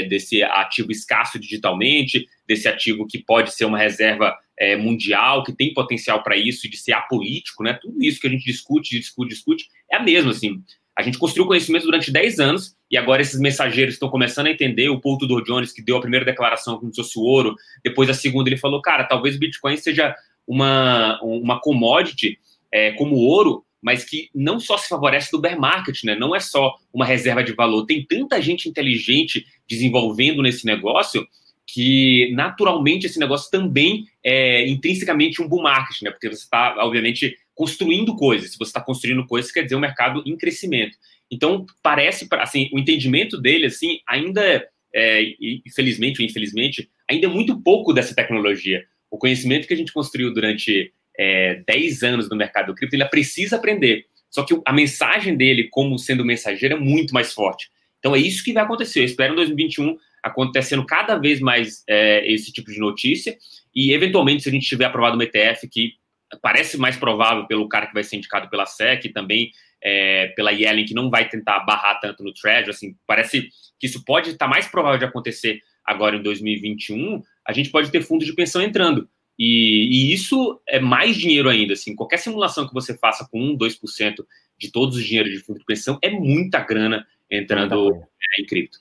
desse 0.09 0.43
ativo 0.43 0.93
escasso 0.93 1.39
digitalmente, 1.39 2.29
desse 2.47 2.69
ativo 2.69 3.07
que 3.07 3.19
pode 3.19 3.55
ser 3.55 3.65
uma 3.65 3.79
reserva 3.79 4.37
é, 4.59 4.77
mundial, 4.77 5.45
que 5.45 5.53
tem 5.53 5.73
potencial 5.73 6.23
para 6.23 6.37
isso, 6.37 6.69
de 6.69 6.77
ser 6.77 6.93
apolítico, 6.93 7.63
né? 7.63 7.79
Tudo 7.81 8.03
isso 8.03 8.21
que 8.21 8.27
a 8.27 8.31
gente 8.31 8.45
discute, 8.45 8.99
discute, 8.99 9.31
discute, 9.31 9.69
é 9.91 9.97
a 9.97 10.03
mesma, 10.03 10.33
assim. 10.33 10.63
A 10.97 11.03
gente 11.03 11.17
construiu 11.17 11.47
conhecimento 11.47 11.85
durante 11.85 12.11
10 12.11 12.41
anos 12.41 12.77
e 12.91 12.97
agora 12.97 13.23
esses 13.23 13.39
mensageiros 13.39 13.95
estão 13.95 14.11
começando 14.11 14.49
a 14.49 14.51
entender. 14.51 14.89
O 14.89 15.01
Paul 15.01 15.17
Tudor 15.17 15.45
Jones, 15.45 15.73
que 15.73 15.81
deu 15.81 15.97
a 15.97 16.01
primeira 16.01 16.25
declaração 16.25 16.77
como 16.77 16.93
se 16.93 17.01
fosse 17.01 17.17
ouro, 17.17 17.55
depois 17.85 18.11
a 18.11 18.15
segunda 18.15 18.49
ele 18.49 18.57
falou, 18.57 18.83
cara, 18.83 19.05
talvez 19.05 19.37
o 19.37 19.39
Bitcoin 19.39 19.77
seja 19.77 20.13
uma, 20.45 21.21
uma 21.23 21.61
commodity 21.61 22.41
é, 22.73 22.91
como 22.93 23.15
ouro, 23.15 23.65
mas 23.81 24.05
que 24.05 24.29
não 24.35 24.59
só 24.59 24.77
se 24.77 24.89
favorece 24.89 25.31
do 25.31 25.41
bear 25.41 25.59
market, 25.59 26.03
né? 26.03 26.17
Não 26.17 26.35
é 26.35 26.41
só 26.41 26.75
uma 26.93 27.05
reserva 27.05 27.45
de 27.45 27.53
valor. 27.53 27.87
Tem 27.87 28.05
tanta 28.05 28.43
gente 28.43 28.69
inteligente 28.69 29.47
desenvolvendo 29.69 30.43
nesse 30.43 30.67
negócio 30.67 31.25
que 31.71 32.33
naturalmente 32.33 33.05
esse 33.05 33.19
negócio 33.19 33.51
também 33.51 34.07
é 34.25 34.67
intrinsecamente 34.67 35.43
um 35.43 35.47
bull 35.47 35.63
market, 35.63 36.01
né? 36.01 36.11
Porque 36.11 36.29
você 36.29 36.43
está, 36.43 36.75
obviamente, 36.79 37.37
construindo 37.55 38.17
coisas. 38.17 38.53
Se 38.53 38.59
você 38.59 38.71
está 38.71 38.81
construindo 38.81 39.27
coisas, 39.27 39.53
quer 39.53 39.65
dizer 39.65 39.77
um 39.77 39.81
mercado 39.81 40.23
em 40.25 40.35
crescimento. 40.35 40.97
Então, 41.31 41.67
parece, 41.83 42.27
assim, 42.41 42.71
o 42.73 42.79
entendimento 42.79 43.37
dele, 43.39 43.67
assim, 43.67 44.01
ainda, 44.09 44.67
é, 44.95 45.23
infelizmente 45.67 46.23
ou 46.23 46.27
infelizmente, 46.27 46.89
ainda 47.07 47.27
é 47.27 47.29
muito 47.29 47.61
pouco 47.61 47.93
dessa 47.93 48.15
tecnologia. 48.15 48.87
O 49.11 49.19
conhecimento 49.19 49.69
que 49.69 49.75
a 49.75 49.77
gente 49.77 49.93
construiu 49.93 50.33
durante 50.33 50.91
é, 51.19 51.63
10 51.67 52.03
anos 52.03 52.31
no 52.31 52.37
mercado 52.37 52.69
do 52.69 52.75
cripto, 52.75 52.97
ele 52.97 53.05
precisa 53.05 53.57
aprender. 53.57 54.07
Só 54.31 54.43
que 54.43 54.59
a 54.65 54.73
mensagem 54.73 55.37
dele, 55.37 55.69
como 55.71 55.99
sendo 55.99 56.25
mensageiro, 56.25 56.77
é 56.77 56.81
muito 56.81 57.13
mais 57.13 57.35
forte. 57.35 57.71
Então, 57.99 58.17
é 58.17 58.19
isso 58.19 58.43
que 58.43 58.55
vai 58.55 58.63
acontecer. 58.63 59.01
Eu 59.01 59.05
espero 59.05 59.35
em 59.35 59.37
2021 59.37 59.99
acontecendo 60.23 60.85
cada 60.85 61.17
vez 61.17 61.41
mais 61.41 61.83
é, 61.89 62.31
esse 62.31 62.53
tipo 62.53 62.71
de 62.71 62.79
notícia 62.79 63.37
e, 63.75 63.93
eventualmente, 63.93 64.43
se 64.43 64.49
a 64.49 64.53
gente 64.53 64.67
tiver 64.67 64.87
aprovado 64.87 65.17
um 65.17 65.23
ETF 65.23 65.69
que 65.69 65.95
parece 66.43 66.77
mais 66.77 66.97
provável 66.97 67.47
pelo 67.47 67.69
cara 67.69 67.87
que 67.87 67.95
vai 67.95 68.05
ser 68.05 68.17
indicado 68.17 68.51
pela 68.51 68.67
SEC 68.67 69.05
e 69.05 69.13
também 69.13 69.51
é, 69.83 70.29
pela 70.29 70.51
Yellen, 70.51 70.85
que 70.85 70.95
não 70.95 71.09
vai 71.09 71.29
tentar 71.29 71.61
barrar 71.61 72.01
tanto 72.01 72.23
no 72.23 72.33
Treasury, 72.33 72.71
assim, 72.71 72.97
parece 73.07 73.49
que 73.79 73.87
isso 73.87 74.05
pode 74.05 74.31
estar 74.31 74.49
mais 74.49 74.67
provável 74.67 74.99
de 74.99 75.05
acontecer 75.05 75.61
agora 75.85 76.17
em 76.17 76.23
2021, 76.23 77.23
a 77.47 77.53
gente 77.53 77.71
pode 77.71 77.91
ter 77.91 78.03
fundos 78.03 78.27
de 78.27 78.35
pensão 78.35 78.61
entrando. 78.61 79.09
E, 79.39 80.11
e, 80.11 80.13
isso 80.13 80.61
é 80.67 80.81
mais 80.81 81.17
dinheiro 81.17 81.49
ainda, 81.49 81.73
assim, 81.73 81.95
qualquer 81.95 82.19
simulação 82.19 82.67
que 82.67 82.75
você 82.75 82.99
faça 82.99 83.27
com 83.31 83.41
1, 83.41 83.57
2% 83.57 84.27
de 84.59 84.73
todos 84.73 84.97
os 84.97 85.05
dinheiros 85.05 85.33
de 85.33 85.39
fundo 85.39 85.61
de 85.61 85.65
pensão 85.65 85.99
é 86.03 86.11
muita 86.11 86.59
grana 86.61 87.07
entrando 87.31 87.95
é, 87.95 88.43
em 88.43 88.45
cripto. 88.45 88.79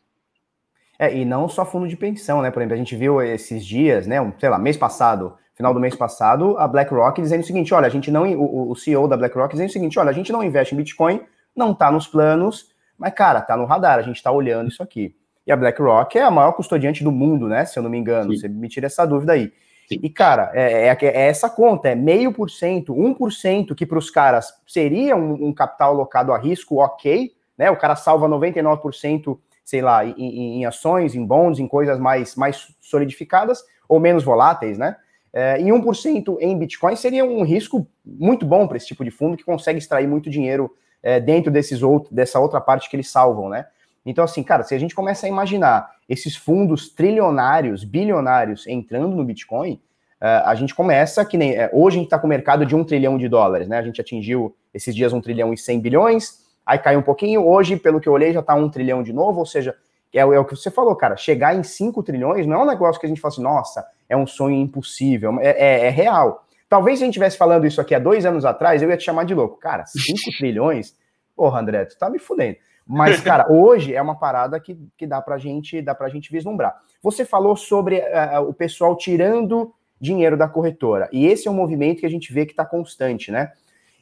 É, 1.00 1.16
e 1.16 1.24
não 1.24 1.48
só 1.48 1.66
fundo 1.66 1.88
de 1.88 1.96
pensão, 1.96 2.42
né? 2.42 2.50
Por 2.50 2.60
exemplo, 2.60 2.74
a 2.76 2.78
gente 2.78 2.96
viu 2.96 3.22
esses 3.22 3.66
dias, 3.66 4.08
né? 4.08 4.20
Um, 4.20 4.34
sei 4.40 4.50
lá, 4.50 4.58
mês 4.58 4.78
passado, 4.78 5.36
final 5.54 5.74
do 5.74 5.80
mês 5.80 5.96
passado, 5.96 6.58
a 6.58 6.68
BlackRock 6.68 7.22
dizendo 7.22 7.42
o 7.42 7.46
seguinte: 7.46 7.74
olha, 7.74 7.88
a 7.88 7.90
gente 7.90 8.10
não. 8.10 8.24
O, 8.34 8.72
o 8.72 8.76
CEO 8.76 9.08
da 9.08 9.16
BlackRock 9.16 9.54
dizendo 9.54 9.70
o 9.70 9.74
seguinte: 9.74 10.00
olha, 10.00 10.10
a 10.10 10.14
gente 10.14 10.32
não 10.32 10.44
investe 10.44 10.74
em 10.74 10.78
Bitcoin, 10.78 11.22
não 11.56 11.72
está 11.72 11.92
nos 11.92 12.08
planos, 12.08 12.68
mas, 12.98 13.14
cara, 13.14 13.42
tá 13.42 13.56
no 13.56 13.66
radar, 13.66 14.00
a 14.00 14.02
gente 14.02 14.16
está 14.16 14.32
olhando 14.32 14.70
isso 14.70 14.82
aqui. 14.82 15.16
E 15.46 15.52
a 15.52 15.56
BlackRock 15.56 16.18
é 16.18 16.24
a 16.24 16.32
maior 16.32 16.52
custodiante 16.54 17.04
do 17.04 17.12
mundo, 17.12 17.48
né? 17.48 17.64
Se 17.66 17.80
eu 17.80 17.84
não 17.84 17.90
me 17.90 17.98
engano, 17.98 18.32
Sim. 18.34 18.40
você 18.40 18.48
me 18.48 18.68
tira 18.68 18.88
essa 18.88 19.06
dúvida 19.06 19.34
aí. 19.34 19.54
Sim. 19.88 20.00
E, 20.04 20.10
cara, 20.10 20.52
é, 20.54 20.88
é, 20.88 20.98
é, 21.02 21.28
essa 21.28 21.50
conta, 21.50 21.88
é 21.88 21.96
meio 21.96 22.34
por 22.34 22.50
cento, 22.50 22.94
um 22.94 23.14
por 23.14 23.32
cento, 23.32 23.74
que 23.74 23.86
para 23.86 23.98
os 23.98 24.10
caras 24.10 24.54
seria 24.68 25.16
um, 25.16 25.48
um, 25.48 25.54
capital 25.54 25.94
alocado 25.94 26.34
a 26.34 26.38
risco, 26.38 26.84
ok, 26.84 27.32
né? 27.58 27.72
O 27.72 27.78
cara 27.78 27.96
salva 27.96 28.28
99% 28.28 29.40
sei 29.68 29.82
lá, 29.82 30.06
em, 30.06 30.62
em, 30.62 30.66
ações, 30.66 31.14
em 31.14 31.26
bonds, 31.26 31.60
em 31.60 31.68
coisas 31.68 32.00
mais, 32.00 32.38
mais 32.38 32.74
solidificadas 32.80 33.62
ou 33.90 34.00
menos 34.00 34.24
voláteis, 34.24 34.78
né? 34.78 34.96
É, 35.34 35.60
e 35.60 35.66
1% 35.66 36.38
em 36.40 36.58
Bitcoin 36.58 36.96
seria 36.96 37.26
um 37.26 37.44
risco 37.44 37.86
muito 38.06 38.46
bom 38.46 38.66
para 38.66 38.78
esse 38.78 38.88
tipo 38.88 39.04
de 39.04 39.12
fundo 39.12 39.36
que 39.36 39.44
consegue 39.44 39.78
extrair 39.78 40.08
muito 40.08 40.30
dinheiro 40.30 40.74
é, 41.04 41.20
dentro 41.20 41.52
desses 41.52 41.84
outros, 41.84 42.14
dessa 42.14 42.40
outra 42.40 42.62
parte 42.62 42.90
que 42.90 42.96
eles 42.96 43.10
salvam, 43.10 43.50
né? 43.50 43.68
Então, 44.06 44.24
assim, 44.24 44.42
cara, 44.42 44.64
se 44.64 44.74
a 44.74 44.80
gente 44.80 44.96
começa 44.96 45.26
a 45.26 45.30
imaginar 45.30 45.92
esses 46.08 46.38
fundos 46.38 46.88
trilionários, 46.88 47.84
bilionários 47.84 48.66
entrando 48.68 49.18
no 49.18 49.26
Bitcoin, 49.26 49.82
é, 50.22 50.44
a 50.46 50.56
gente 50.56 50.74
começa 50.74 51.26
que 51.26 51.38
nem. 51.38 51.58
É, 51.58 51.70
hoje 51.74 51.98
a 51.98 52.00
gente 52.00 52.08
está 52.08 52.18
com 52.18 52.26
o 52.26 52.30
mercado 52.30 52.66
de 52.66 52.74
um 52.74 52.86
trilhão 52.86 53.18
de 53.18 53.28
dólares, 53.28 53.68
né? 53.68 53.80
A 53.80 53.84
gente 53.84 54.00
atingiu 54.00 54.56
esses 54.74 54.96
dias 54.96 55.12
um 55.12 55.20
trilhão 55.20 55.54
e 55.54 55.58
100 55.58 55.82
bilhões, 55.82 56.47
aí 56.68 56.78
caiu 56.78 57.00
um 57.00 57.04
pouquinho. 57.04 57.48
Hoje, 57.48 57.78
pelo 57.78 58.02
que 58.02 58.10
eu 58.10 58.14
olhei, 58.14 58.34
já 58.34 58.42
está 58.42 58.54
um 58.54 58.70
trilhão 58.70 59.02
de 59.02 59.14
novo, 59.14 59.40
ou 59.40 59.46
seja, 59.46 59.74
é, 60.14 60.20
é, 60.20 60.26
o 60.26 60.46
que 60.46 60.56
você 60.56 60.70
falou, 60.70 60.96
cara, 60.96 61.16
chegar 61.16 61.56
em 61.56 61.64
5 61.64 62.04
trilhões 62.04 62.46
não 62.46 62.60
é 62.60 62.64
um 62.64 62.68
negócio 62.68 63.00
que 63.00 63.06
a 63.06 63.10
gente 63.10 63.22
fala 63.22 63.34
assim, 63.34 63.42
nossa, 63.42 63.86
é 64.10 64.18
um 64.18 64.28
sonho 64.28 64.56
impossível, 64.56 65.40
é, 65.40 65.50
é, 65.50 65.86
é 65.86 65.90
real. 65.90 66.46
Talvez 66.70 67.00
se 67.00 67.04
a 67.04 67.06
gente 67.06 67.14
estivesse 67.14 67.38
falando 67.38 67.66
isso 67.66 67.80
aqui 67.80 67.96
há 67.96 68.00
dois 68.00 68.26
anos 68.26 68.44
atrás, 68.44 68.82
eu 68.82 68.90
ia 68.90 68.98
te 68.98 69.04
chamar 69.04 69.24
de 69.24 69.34
louco. 69.34 69.58
Cara, 69.58 69.86
5 69.86 70.18
trilhões? 70.38 70.94
Porra, 71.36 71.62
André, 71.62 71.86
tu 71.86 71.98
tá 71.98 72.10
me 72.10 72.20
fudendo. 72.20 72.58
Mas, 72.86 73.22
cara, 73.22 73.46
hoje 73.52 73.96
é 73.96 74.02
uma 74.02 74.16
parada 74.16 74.60
que, 74.60 74.78
que 74.98 75.08
dá 75.08 75.22
pra 75.22 75.38
gente 75.38 75.82
dá 75.82 75.96
pra 75.96 76.10
gente 76.10 76.32
vislumbrar. 76.32 76.76
Você 77.02 77.24
falou 77.24 77.56
sobre 77.56 78.00
uh, 78.00 78.42
o 78.48 78.54
pessoal 78.54 78.98
tirando 78.98 79.74
dinheiro 80.00 80.36
da 80.36 80.48
corretora. 80.48 81.08
E 81.12 81.26
esse 81.26 81.48
é 81.48 81.52
um 81.52 81.54
movimento 81.54 82.02
que 82.02 82.06
a 82.06 82.10
gente 82.10 82.34
vê 82.34 82.46
que 82.46 82.52
está 82.52 82.66
constante, 82.66 83.32
né? 83.32 83.52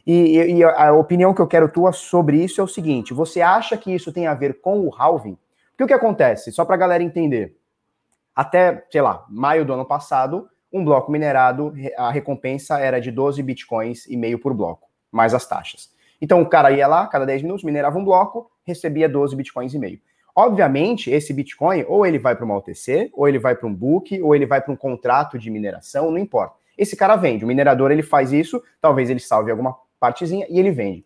E, 0.06 0.58
e, 0.58 0.63
a 0.63 0.94
opinião 0.94 1.34
que 1.34 1.41
eu 1.41 1.48
quero 1.48 1.68
tua 1.68 1.91
sobre 1.91 2.44
isso 2.44 2.62
é 2.62 2.63
o 2.63 2.68
seguinte: 2.68 3.13
você 3.13 3.41
acha 3.41 3.76
que 3.76 3.94
isso 3.94 4.13
tem 4.13 4.28
a 4.28 4.34
ver 4.34 4.62
com 4.62 4.82
o 4.82 4.94
halving? 4.96 5.38
Porque 5.72 5.84
o 5.84 5.88
que 5.88 5.94
acontece? 5.94 6.52
Só 6.52 6.63
para 6.63 6.76
a 6.76 6.78
galera 6.78 7.04
entender. 7.04 7.58
Até, 8.36 8.86
sei 8.91 9.02
lá, 9.02 9.26
maio 9.30 9.65
do 9.65 9.74
ano 9.74 9.86
passado, 9.86 10.48
um 10.72 10.84
bloco 10.84 11.12
minerado, 11.12 11.74
a 11.98 12.12
recompensa 12.12 12.80
era 12.80 13.00
de 13.00 13.10
12 13.10 13.41
bitcoins 13.41 14.06
e 14.08 14.18
meio 14.18 14.38
por 14.38 14.54
bloco, 14.54 14.88
mais 15.12 15.34
as 15.34 15.48
taxas. 15.48 15.89
Então 16.22 16.41
o 16.41 16.46
cara 16.46 16.72
ia 16.72 16.88
lá, 16.88 17.08
cada 17.08 17.26
10 17.26 17.44
minutos, 17.44 17.63
minerava 17.63 17.98
um 17.98 18.04
bloco, 18.04 18.52
recebia 18.63 19.08
12 19.08 19.36
bitcoins 19.36 19.74
e 19.74 19.80
meio. 19.80 20.00
Obviamente, 20.36 21.10
esse 21.10 21.32
Bitcoin, 21.32 21.86
ou 21.88 22.06
ele 22.06 22.20
vai 22.20 22.36
para 22.36 22.44
uma 22.44 22.58
OTC, 22.58 23.10
ou 23.13 23.26
ele 23.26 23.39
vai 23.39 23.56
para 23.56 23.68
um 23.68 23.74
book, 23.74 24.22
ou 24.22 24.36
ele 24.36 24.46
vai 24.46 24.60
para 24.60 24.74
um 24.74 24.76
contrato 24.76 25.39
de 25.39 25.50
mineração, 25.50 26.12
não 26.12 26.18
importa. 26.18 26.56
Esse 26.78 26.98
cara 26.98 27.15
vende, 27.15 27.46
o 27.46 27.48
minerador 27.48 27.89
ele 27.89 28.04
faz 28.04 28.34
isso, 28.34 28.62
talvez 28.82 29.10
ele 29.10 29.22
salve 29.22 29.50
alguma 29.50 29.78
partezinha 30.06 30.46
e 30.50 30.60
ele 30.60 30.72
vende. 30.72 31.04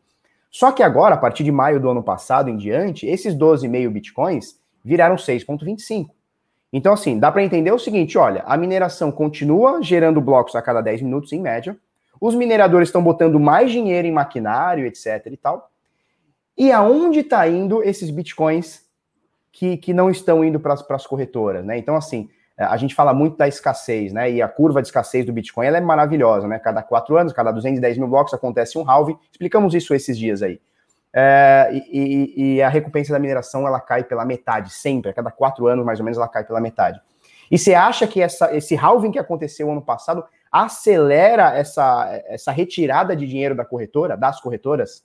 Só 0.52 0.72
que 0.72 0.84
agora, 0.84 1.16
a 1.16 1.18
partir 1.18 1.44
de 1.44 1.52
maio 1.52 1.80
do 1.80 1.90
ano 1.90 2.04
passado 2.04 2.50
em 2.50 2.58
diante, 2.58 3.06
esses 3.06 3.34
12,5 3.36 3.90
bitcoins 3.90 4.60
viraram 4.84 5.16
6,25. 5.16 6.10
Então, 6.74 6.94
assim, 6.94 7.18
dá 7.18 7.32
para 7.32 7.44
entender 7.44 7.72
o 7.72 7.80
seguinte: 7.80 8.18
olha, 8.18 8.44
a 8.46 8.58
mineração 8.58 9.12
continua 9.12 9.82
gerando 9.82 10.20
blocos 10.20 10.56
a 10.56 10.62
cada 10.62 10.82
10 10.82 11.02
minutos, 11.02 11.32
em 11.32 11.42
média. 11.42 11.78
Os 12.20 12.36
mineradores 12.36 12.90
estão 12.90 13.02
botando 13.02 13.40
mais 13.40 13.72
dinheiro 13.72 14.08
em 14.08 14.12
maquinário, 14.12 14.86
etc. 14.86 15.26
e 15.32 15.38
tal. 15.38 15.72
E 16.58 16.72
aonde 16.72 17.20
está 17.20 17.48
indo 17.48 17.82
esses 17.82 18.10
bitcoins 18.10 18.84
que, 19.52 19.78
que 19.78 19.94
não 19.94 20.10
estão 20.10 20.44
indo 20.44 20.60
para 20.60 20.74
as 20.90 21.08
corretoras, 21.08 21.64
né? 21.64 21.78
Então, 21.78 21.96
assim, 21.96 22.30
a 22.66 22.76
gente 22.78 22.94
fala 22.94 23.14
muito 23.14 23.38
da 23.38 23.48
escassez, 23.48 24.12
né? 24.12 24.30
E 24.30 24.42
a 24.42 24.48
curva 24.48 24.82
de 24.82 24.90
escassez 24.90 25.26
do 25.26 25.32
Bitcoin 25.32 25.66
ela 25.66 25.78
é 25.78 25.82
maravilhosa, 25.82 26.48
né? 26.48 26.60
Cada 26.60 26.84
quatro 26.84 27.18
anos, 27.18 27.32
cada 27.32 27.52
210 27.52 27.98
mil 27.98 28.08
blocos 28.08 28.34
acontece 28.34 28.78
um 28.78 28.90
halving. 28.90 29.18
Explicamos 29.32 29.74
isso 29.74 29.94
esses 29.94 30.18
dias 30.18 30.42
aí. 30.42 30.60
É, 31.12 31.70
e, 31.72 32.34
e, 32.36 32.62
a 32.62 32.70
recompensa 32.70 33.12
da 33.12 33.20
mineração 33.20 33.66
ela 33.66 33.80
cai 33.80 34.04
pela 34.04 34.26
metade, 34.26 34.72
sempre. 34.72 35.10
A 35.10 35.14
cada 35.14 35.32
quatro 35.32 35.68
anos, 35.68 35.86
mais 35.86 36.00
ou 36.00 36.06
menos, 36.06 36.18
ela 36.18 36.28
cai 36.28 36.44
pela 36.44 36.60
metade. 36.62 37.02
E 37.50 37.58
você 37.58 37.74
acha 37.74 38.06
que 38.06 38.22
essa, 38.22 38.56
esse 38.56 38.76
halving 38.76 39.12
que 39.12 39.20
aconteceu 39.20 39.72
ano 39.72 39.82
passado 39.82 40.24
acelera 40.52 41.56
essa, 41.56 42.08
essa 42.28 42.52
retirada 42.52 43.16
de 43.16 43.26
dinheiro 43.26 43.56
da 43.56 43.66
corretora, 43.66 44.16
das 44.16 44.40
corretoras? 44.40 45.04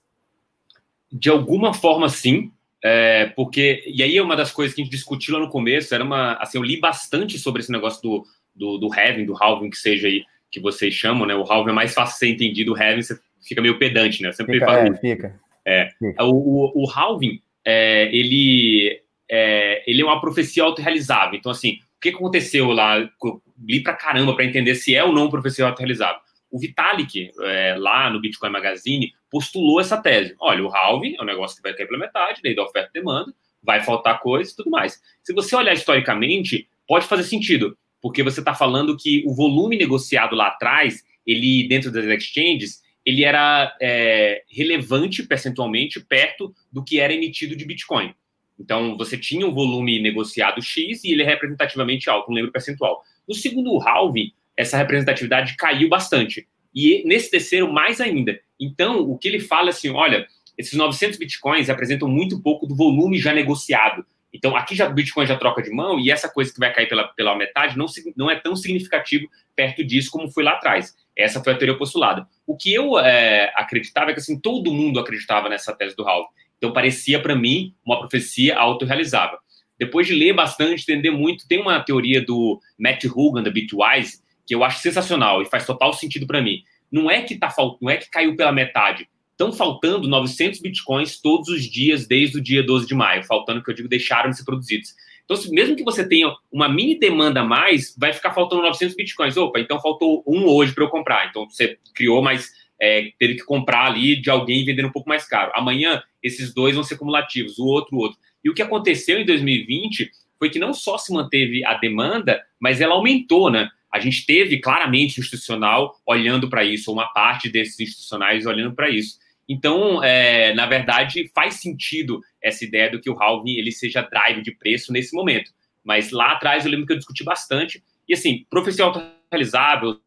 De 1.10 1.30
alguma 1.30 1.72
forma, 1.72 2.08
sim. 2.08 2.52
É, 2.87 3.33
porque, 3.35 3.83
e 3.87 4.03
aí 4.03 4.14
é 4.14 4.23
uma 4.23 4.37
das 4.37 4.53
coisas 4.53 4.75
que 4.75 4.83
a 4.83 4.85
gente 4.85 4.92
discutiu 4.92 5.33
lá 5.33 5.40
no 5.40 5.49
começo, 5.49 5.94
era 5.94 6.05
uma, 6.05 6.35
assim, 6.35 6.59
eu 6.59 6.62
li 6.62 6.79
bastante 6.79 7.38
sobre 7.38 7.62
esse 7.62 7.73
negócio 7.73 8.03
do, 8.03 8.27
do, 8.55 8.77
do 8.77 8.92
having, 8.92 9.25
do 9.25 9.35
halving, 9.42 9.70
que 9.70 9.79
seja 9.79 10.07
aí, 10.07 10.23
que 10.51 10.61
vocês 10.61 10.92
chamam, 10.92 11.27
né, 11.27 11.35
o 11.35 11.51
halving 11.51 11.70
é 11.70 11.75
mais 11.75 11.94
fácil 11.94 12.12
de 12.12 12.18
ser 12.18 12.29
entendido, 12.29 12.75
o 12.75 12.77
você 12.77 13.18
fica 13.42 13.62
meio 13.62 13.79
pedante, 13.79 14.20
né, 14.20 14.29
eu 14.29 14.33
sempre 14.35 14.59
fica, 14.59 14.66
falo 14.66 14.87
é, 14.87 14.97
fica. 14.99 15.40
É, 15.64 15.88
fica. 15.99 16.25
O, 16.25 16.75
o, 16.75 16.85
o 16.85 16.90
halving, 16.90 17.40
é, 17.64 18.14
ele, 18.14 19.01
é, 19.31 19.83
ele 19.90 20.03
é 20.03 20.05
uma 20.05 20.20
profecia 20.20 20.62
autorrealizável, 20.62 21.38
então 21.38 21.51
assim, 21.51 21.79
o 21.97 22.01
que 22.03 22.11
aconteceu 22.11 22.70
lá, 22.70 22.99
eu 22.99 23.42
li 23.66 23.83
pra 23.83 23.94
caramba 23.94 24.35
para 24.35 24.44
entender 24.44 24.75
se 24.75 24.94
é 24.94 25.03
ou 25.03 25.11
não 25.11 25.31
profecia 25.31 25.64
autorrealizável. 25.64 26.20
O 26.54 26.58
Vitalik, 26.60 27.32
é, 27.42 27.74
lá 27.76 28.08
no 28.08 28.20
Bitcoin 28.20 28.50
Magazine, 28.50 29.12
postulou 29.28 29.80
essa 29.80 30.00
tese. 30.00 30.36
Olha, 30.38 30.62
o 30.62 30.72
halving 30.72 31.16
é 31.18 31.20
um 31.20 31.26
negócio 31.26 31.56
que 31.56 31.62
vai 31.64 31.74
cair 31.74 31.88
pela 31.88 31.98
metade, 31.98 32.40
lei 32.44 32.54
da 32.54 32.62
oferta 32.62 32.90
e 32.90 33.00
demanda, 33.00 33.34
vai 33.60 33.82
faltar 33.82 34.20
coisa 34.20 34.52
e 34.52 34.54
tudo 34.54 34.70
mais. 34.70 35.02
Se 35.20 35.34
você 35.34 35.56
olhar 35.56 35.74
historicamente, 35.74 36.68
pode 36.86 37.06
fazer 37.06 37.24
sentido, 37.24 37.76
porque 38.00 38.22
você 38.22 38.38
está 38.38 38.54
falando 38.54 38.96
que 38.96 39.24
o 39.26 39.34
volume 39.34 39.76
negociado 39.76 40.36
lá 40.36 40.46
atrás, 40.46 41.02
ele 41.26 41.66
dentro 41.66 41.90
das 41.90 42.04
exchanges, 42.04 42.84
ele 43.04 43.24
era 43.24 43.76
é, 43.82 44.44
relevante 44.48 45.24
percentualmente 45.24 45.98
perto 45.98 46.54
do 46.70 46.84
que 46.84 47.00
era 47.00 47.12
emitido 47.12 47.56
de 47.56 47.64
Bitcoin. 47.64 48.14
Então, 48.56 48.96
você 48.96 49.18
tinha 49.18 49.44
um 49.44 49.52
volume 49.52 50.00
negociado 50.00 50.62
X 50.62 51.02
e 51.02 51.10
ele 51.10 51.24
é 51.24 51.26
representativamente 51.26 52.08
alto, 52.08 52.28
não 52.28 52.36
lembro 52.36 52.50
o 52.50 52.52
percentual. 52.52 53.02
No 53.28 53.34
segundo 53.34 53.76
halving, 53.80 54.32
essa 54.56 54.76
representatividade 54.76 55.56
caiu 55.56 55.88
bastante. 55.88 56.46
E 56.74 57.02
nesse 57.06 57.30
terceiro, 57.30 57.72
mais 57.72 58.00
ainda. 58.00 58.38
Então, 58.58 59.00
o 59.00 59.16
que 59.16 59.28
ele 59.28 59.40
fala 59.40 59.68
é 59.68 59.70
assim, 59.70 59.90
olha, 59.90 60.26
esses 60.58 60.74
900 60.74 61.18
bitcoins 61.18 61.68
representam 61.68 62.08
muito 62.08 62.40
pouco 62.42 62.66
do 62.66 62.74
volume 62.74 63.18
já 63.18 63.32
negociado. 63.32 64.04
Então, 64.32 64.56
aqui 64.56 64.74
já 64.74 64.88
o 64.88 64.92
Bitcoin 64.92 65.26
já 65.26 65.36
troca 65.36 65.62
de 65.62 65.70
mão 65.70 66.00
e 66.00 66.10
essa 66.10 66.28
coisa 66.28 66.52
que 66.52 66.58
vai 66.58 66.72
cair 66.72 66.88
pela, 66.88 67.04
pela 67.04 67.36
metade 67.36 67.78
não, 67.78 67.86
não 68.16 68.28
é 68.28 68.34
tão 68.34 68.56
significativo 68.56 69.28
perto 69.54 69.84
disso 69.84 70.10
como 70.10 70.28
foi 70.28 70.42
lá 70.42 70.54
atrás. 70.54 70.92
Essa 71.16 71.42
foi 71.42 71.52
a 71.52 71.56
teoria 71.56 71.78
postulada. 71.78 72.26
O 72.44 72.56
que 72.56 72.74
eu 72.74 72.98
é, 72.98 73.52
acreditava 73.54 74.10
é 74.10 74.12
que 74.12 74.18
assim, 74.18 74.40
todo 74.40 74.72
mundo 74.72 74.98
acreditava 74.98 75.48
nessa 75.48 75.72
tese 75.72 75.94
do 75.94 76.02
Hall. 76.02 76.26
Então, 76.58 76.72
parecia 76.72 77.22
para 77.22 77.36
mim 77.36 77.74
uma 77.86 78.00
profecia 78.00 78.58
autorrealizável. 78.58 79.38
Depois 79.78 80.08
de 80.08 80.14
ler 80.14 80.32
bastante, 80.32 80.82
entender 80.82 81.10
muito, 81.10 81.46
tem 81.46 81.60
uma 81.60 81.78
teoria 81.80 82.20
do 82.20 82.60
Matt 82.76 83.04
Hugan, 83.04 83.42
da 83.42 83.50
Bitwise, 83.50 84.20
que 84.46 84.54
eu 84.54 84.64
acho 84.64 84.80
sensacional 84.80 85.42
e 85.42 85.46
faz 85.46 85.66
total 85.66 85.92
sentido 85.92 86.26
para 86.26 86.42
mim. 86.42 86.62
não 86.90 87.11
é 87.11 87.22
que 87.22 87.37
tá 87.37 87.52
não 87.80 87.90
é 87.90 87.96
que 87.96 88.11
caiu 88.11 88.37
pela 88.37 88.52
metade. 88.52 89.09
Estão 89.33 89.52
faltando 89.52 90.07
900 90.07 90.61
bitcoins 90.61 91.20
todos 91.20 91.48
os 91.48 91.64
dias 91.64 92.07
desde 92.07 92.38
o 92.38 92.40
dia 92.40 92.62
12 92.62 92.87
de 92.87 92.94
maio, 92.94 93.24
faltando 93.24 93.62
que 93.62 93.70
eu 93.70 93.74
digo 93.74 93.88
deixaram 93.88 94.30
de 94.30 94.37
ser 94.37 94.44
produzidos. 94.44 94.94
Então, 95.24 95.37
se, 95.37 95.50
mesmo 95.50 95.74
que 95.74 95.83
você 95.83 96.07
tenha 96.07 96.33
uma 96.52 96.68
mini 96.68 96.98
demanda 96.98 97.40
a 97.40 97.44
mais, 97.44 97.96
vai 97.98 98.12
ficar 98.12 98.33
faltando 98.33 98.62
900 98.62 98.94
bitcoins. 98.94 99.37
Opa, 99.37 99.59
então 99.59 99.80
faltou 99.80 100.22
um 100.26 100.46
hoje 100.46 100.72
para 100.72 100.85
eu 100.85 100.88
comprar. 100.88 101.28
Então 101.28 101.48
você 101.48 101.78
criou, 101.94 102.22
mas 102.22 102.52
é, 102.80 103.11
teve 103.18 103.35
que 103.35 103.44
comprar 103.44 103.87
ali 103.87 104.20
de 104.20 104.30
alguém 104.30 104.64
vendendo 104.64 104.88
um 104.88 104.92
pouco 104.92 105.09
mais 105.09 105.26
caro. 105.26 105.50
Amanhã 105.54 106.02
esses 106.22 106.54
dois 106.54 106.74
vão 106.74 106.85
ser 106.85 106.96
cumulativos, 106.96 107.59
o 107.59 107.66
outro, 107.66 107.96
o 107.96 108.00
outro. 108.00 108.18
E 108.44 108.50
o 108.50 108.54
que 108.54 108.62
aconteceu 108.62 109.18
em 109.18 109.24
2020 109.24 110.11
foi 110.38 110.50
que 110.50 110.59
não 110.59 110.74
só 110.74 110.98
se 110.98 111.12
manteve 111.12 111.64
a 111.64 111.74
demanda, 111.74 112.42
mas 112.61 112.80
ela 112.80 112.94
aumentou, 112.94 113.50
né? 113.50 113.70
A 113.94 114.00
gente 114.00 114.26
teve 114.26 114.59
claramente 114.59 115.20
institucional 115.20 115.94
olhando 116.04 116.50
para 116.50 116.64
isso, 116.64 116.92
uma 116.92 117.07
parte 117.12 117.48
desses 117.48 117.78
institucionais 117.78 118.44
olhando 118.44 118.74
para 118.74 118.90
isso. 118.90 119.20
Então, 119.48 120.02
é, 120.02 120.52
na 120.52 120.66
verdade, 120.66 121.30
faz 121.33 121.61
sentido 121.61 122.20
essa 122.42 122.64
ideia 122.64 122.90
do 122.90 123.00
que 123.00 123.09
o 123.09 123.16
halving 123.16 123.54
ele 123.54 123.70
seja 123.70 124.02
drive 124.02 124.42
de 124.42 124.50
preço 124.50 124.92
nesse 124.92 125.14
momento. 125.14 125.52
Mas 125.85 126.11
lá 126.11 126.33
atrás 126.33 126.64
eu 126.64 126.72
lembro 126.72 126.87
que 126.87 126.92
eu 126.92 126.96
discuti 126.96 127.22
bastante. 127.22 127.85
E 128.09 128.14
assim, 128.14 128.44
profissional 128.50 129.00
realizável, 129.30 130.00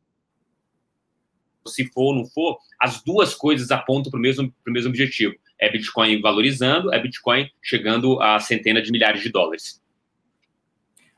se 1.66 1.86
for 1.86 2.08
ou 2.08 2.16
não 2.16 2.26
for, 2.26 2.58
as 2.82 3.02
duas 3.02 3.34
coisas 3.34 3.72
apontam 3.72 4.12
para 4.12 4.18
o 4.18 4.22
mesmo, 4.22 4.54
mesmo 4.68 4.90
objetivo. 4.90 5.34
É 5.58 5.72
Bitcoin 5.72 6.20
valorizando, 6.20 6.94
é 6.94 7.00
Bitcoin 7.00 7.50
chegando 7.64 8.22
a 8.22 8.38
centenas 8.38 8.84
de 8.84 8.92
milhares 8.92 9.22
de 9.22 9.30
dólares. 9.30 9.82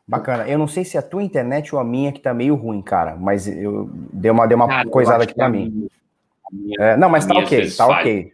Bacana. 0.10 0.48
Eu 0.48 0.58
não 0.58 0.67
sei 0.67 0.84
se 0.84 0.98
é 0.98 1.00
a 1.00 1.04
tua 1.04 1.22
internet 1.22 1.76
ou 1.76 1.80
a 1.80 1.84
minha 1.84 2.12
que 2.12 2.19
tá 2.19 2.34
meio 2.34 2.56
ruim, 2.56 2.82
cara, 2.82 3.15
mas 3.15 3.48
eu 3.48 3.88
deu 4.12 4.34
uma, 4.34 4.48
deu 4.48 4.58
uma 4.58 4.67
cara, 4.67 4.89
coisada 4.89 5.24
aqui 5.24 5.36
para 5.36 5.48
mim. 5.48 5.88
Minha, 6.52 6.78
é, 6.80 6.98
não, 6.98 7.08
mas 7.10 7.28
tá 7.28 7.38
ok, 7.38 7.69
tá 7.69 7.86
ok. 7.86 8.34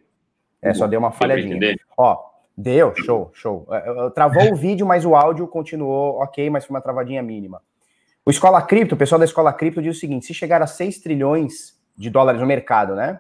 É, 0.61 0.73
só 0.73 0.87
deu 0.87 0.99
uma 0.99 1.11
falhadinha. 1.11 1.75
Ó, 1.97 2.17
deu, 2.57 2.95
show, 2.95 3.29
show. 3.33 3.67
É, 3.69 4.09
travou 4.11 4.53
o 4.53 4.55
vídeo, 4.55 4.87
mas 4.87 5.03
o 5.03 5.17
áudio 5.17 5.45
continuou 5.49 6.21
ok, 6.21 6.49
mas 6.49 6.65
foi 6.65 6.73
uma 6.73 6.81
travadinha 6.81 7.21
mínima. 7.21 7.61
O 8.25 8.31
Escola 8.31 8.61
Cripto, 8.61 8.95
o 8.95 8.97
pessoal 8.97 9.19
da 9.19 9.25
Escola 9.25 9.51
Cripto 9.51 9.81
diz 9.81 9.97
o 9.97 9.99
seguinte: 9.99 10.25
se 10.25 10.33
chegar 10.33 10.61
a 10.61 10.67
6 10.67 10.99
trilhões 10.99 11.77
de 11.97 12.09
dólares 12.09 12.39
no 12.39 12.47
mercado, 12.47 12.95
né? 12.95 13.19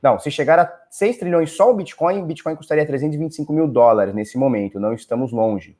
Não, 0.00 0.16
se 0.20 0.30
chegar 0.30 0.60
a 0.60 0.72
6 0.90 1.18
trilhões 1.18 1.50
só 1.50 1.72
o 1.72 1.74
Bitcoin, 1.74 2.22
o 2.22 2.24
Bitcoin 2.24 2.54
custaria 2.54 2.86
325 2.86 3.52
mil 3.52 3.66
dólares 3.66 4.14
nesse 4.14 4.38
momento, 4.38 4.78
não 4.78 4.92
estamos 4.92 5.32
longe. 5.32 5.76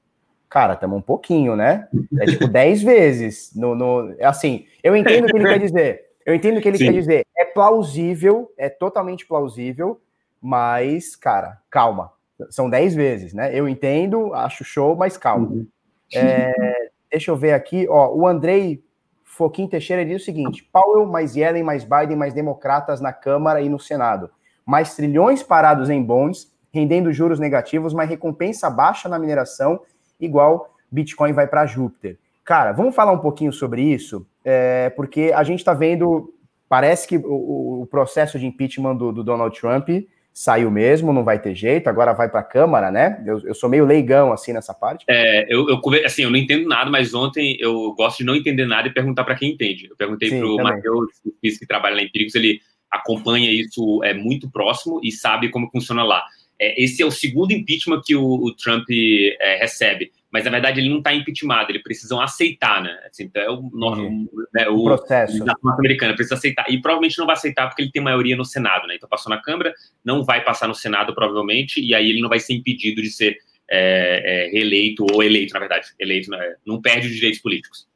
Cara, 0.48 0.74
estamos 0.74 0.98
um 0.98 1.02
pouquinho, 1.02 1.56
né? 1.56 1.88
É 2.18 2.26
tipo 2.26 2.46
10 2.46 2.82
vezes. 2.82 3.52
No, 3.54 3.74
no, 3.74 4.14
assim, 4.22 4.66
eu 4.82 4.94
entendo 4.94 5.24
o 5.24 5.26
que 5.28 5.36
ele 5.36 5.48
quer 5.48 5.58
dizer. 5.58 6.06
Eu 6.24 6.34
entendo 6.34 6.58
o 6.58 6.60
que 6.60 6.68
ele 6.68 6.78
Sim. 6.78 6.86
quer 6.86 6.92
dizer. 6.92 7.26
É 7.36 7.44
plausível, 7.44 8.52
é 8.56 8.68
totalmente 8.68 9.26
plausível, 9.26 10.00
mas, 10.40 11.14
cara, 11.16 11.58
calma. 11.70 12.12
São 12.50 12.68
10 12.68 12.94
vezes, 12.94 13.32
né? 13.32 13.50
Eu 13.52 13.68
entendo, 13.68 14.34
acho 14.34 14.64
show, 14.64 14.94
mas 14.94 15.16
calma. 15.16 15.48
Uhum. 15.48 15.66
É, 16.14 16.88
deixa 17.10 17.30
eu 17.30 17.36
ver 17.36 17.52
aqui, 17.52 17.86
ó. 17.88 18.14
O 18.14 18.26
Andrei 18.26 18.84
Foquim 19.24 19.66
Teixeira 19.66 20.04
diz 20.04 20.22
o 20.22 20.24
seguinte: 20.24 20.68
Powell 20.72 21.06
mais 21.06 21.36
Yellen 21.36 21.62
mais 21.62 21.84
Biden 21.84 22.16
mais 22.16 22.32
democratas 22.32 23.00
na 23.00 23.12
Câmara 23.12 23.60
e 23.60 23.68
no 23.68 23.78
Senado. 23.78 24.30
Mais 24.64 24.94
trilhões 24.96 25.42
parados 25.42 25.90
em 25.90 26.02
bonds, 26.02 26.52
rendendo 26.72 27.12
juros 27.12 27.38
negativos, 27.38 27.92
mas 27.92 28.08
recompensa 28.08 28.70
baixa 28.70 29.08
na 29.08 29.18
mineração 29.18 29.80
igual 30.20 30.74
Bitcoin 30.90 31.32
vai 31.32 31.46
para 31.46 31.66
Júpiter. 31.66 32.18
Cara, 32.44 32.72
vamos 32.72 32.94
falar 32.94 33.12
um 33.12 33.18
pouquinho 33.18 33.52
sobre 33.52 33.82
isso, 33.82 34.26
é, 34.44 34.90
porque 34.90 35.32
a 35.34 35.42
gente 35.42 35.58
está 35.58 35.74
vendo, 35.74 36.32
parece 36.68 37.08
que 37.08 37.16
o, 37.16 37.82
o, 37.82 37.86
processo 37.90 38.38
de 38.38 38.46
impeachment 38.46 38.96
do, 38.96 39.10
do, 39.12 39.24
Donald 39.24 39.58
Trump 39.58 39.88
saiu 40.32 40.70
mesmo, 40.70 41.12
não 41.12 41.24
vai 41.24 41.40
ter 41.40 41.56
jeito, 41.56 41.88
agora 41.88 42.12
vai 42.12 42.28
para 42.28 42.40
a 42.40 42.44
Câmara, 42.44 42.90
né? 42.90 43.20
Eu, 43.26 43.40
eu, 43.46 43.54
sou 43.54 43.68
meio 43.68 43.84
leigão 43.84 44.32
assim 44.32 44.52
nessa 44.52 44.72
parte. 44.72 45.04
É, 45.08 45.52
eu, 45.52 45.68
eu, 45.68 45.80
assim, 46.04 46.22
eu 46.22 46.30
não 46.30 46.36
entendo 46.36 46.68
nada, 46.68 46.88
mas 46.88 47.14
ontem 47.14 47.56
eu 47.58 47.92
gosto 47.94 48.18
de 48.18 48.24
não 48.24 48.36
entender 48.36 48.66
nada 48.66 48.86
e 48.86 48.94
perguntar 48.94 49.24
para 49.24 49.34
quem 49.34 49.50
entende. 49.50 49.88
Eu 49.90 49.96
perguntei 49.96 50.30
para 50.30 50.46
o 50.46 50.56
Matheus, 50.56 51.06
que 51.40 51.66
trabalha 51.66 51.96
na 51.96 52.02
Empíricos, 52.02 52.34
ele 52.36 52.60
acompanha 52.90 53.50
isso 53.50 54.02
é 54.04 54.14
muito 54.14 54.50
próximo 54.50 55.00
e 55.02 55.10
sabe 55.10 55.50
como 55.50 55.70
funciona 55.70 56.04
lá. 56.04 56.24
É, 56.58 56.82
esse 56.82 57.02
é 57.02 57.06
o 57.06 57.10
segundo 57.10 57.52
impeachment 57.52 58.02
que 58.04 58.16
o, 58.16 58.24
o 58.24 58.54
Trump 58.54 58.86
é, 58.90 59.58
recebe, 59.58 60.10
mas 60.30 60.44
na 60.44 60.50
verdade 60.50 60.80
ele 60.80 60.88
não 60.88 60.98
está 60.98 61.14
impeachmentado, 61.14 61.70
eles 61.70 61.82
precisam 61.82 62.20
aceitar, 62.20 62.82
né? 62.82 62.98
Assim, 63.08 63.24
então 63.24 63.42
é 63.42 63.50
o, 63.50 63.60
uhum. 63.60 64.28
né, 64.54 64.68
o, 64.68 64.78
o 64.78 64.84
processo 64.84 65.44
americano 65.64 66.14
precisa 66.14 66.34
aceitar 66.34 66.64
e 66.68 66.80
provavelmente 66.80 67.18
não 67.18 67.26
vai 67.26 67.34
aceitar 67.34 67.66
porque 67.66 67.82
ele 67.82 67.90
tem 67.90 68.02
maioria 68.02 68.36
no 68.36 68.44
Senado, 68.44 68.86
né? 68.86 68.94
Então 68.96 69.08
passou 69.08 69.30
na 69.30 69.40
Câmara, 69.40 69.74
não 70.04 70.24
vai 70.24 70.42
passar 70.42 70.66
no 70.66 70.74
Senado 70.74 71.14
provavelmente 71.14 71.80
e 71.80 71.94
aí 71.94 72.08
ele 72.08 72.20
não 72.20 72.28
vai 72.28 72.40
ser 72.40 72.54
impedido 72.54 73.02
de 73.02 73.10
ser 73.10 73.36
é, 73.68 74.46
é, 74.46 74.50
reeleito 74.50 75.04
ou 75.12 75.22
eleito, 75.22 75.52
na 75.52 75.60
verdade, 75.60 75.88
eleito, 75.98 76.30
né? 76.30 76.54
não 76.64 76.80
perde 76.80 77.08
os 77.08 77.14
direitos 77.14 77.40
políticos. 77.40 77.86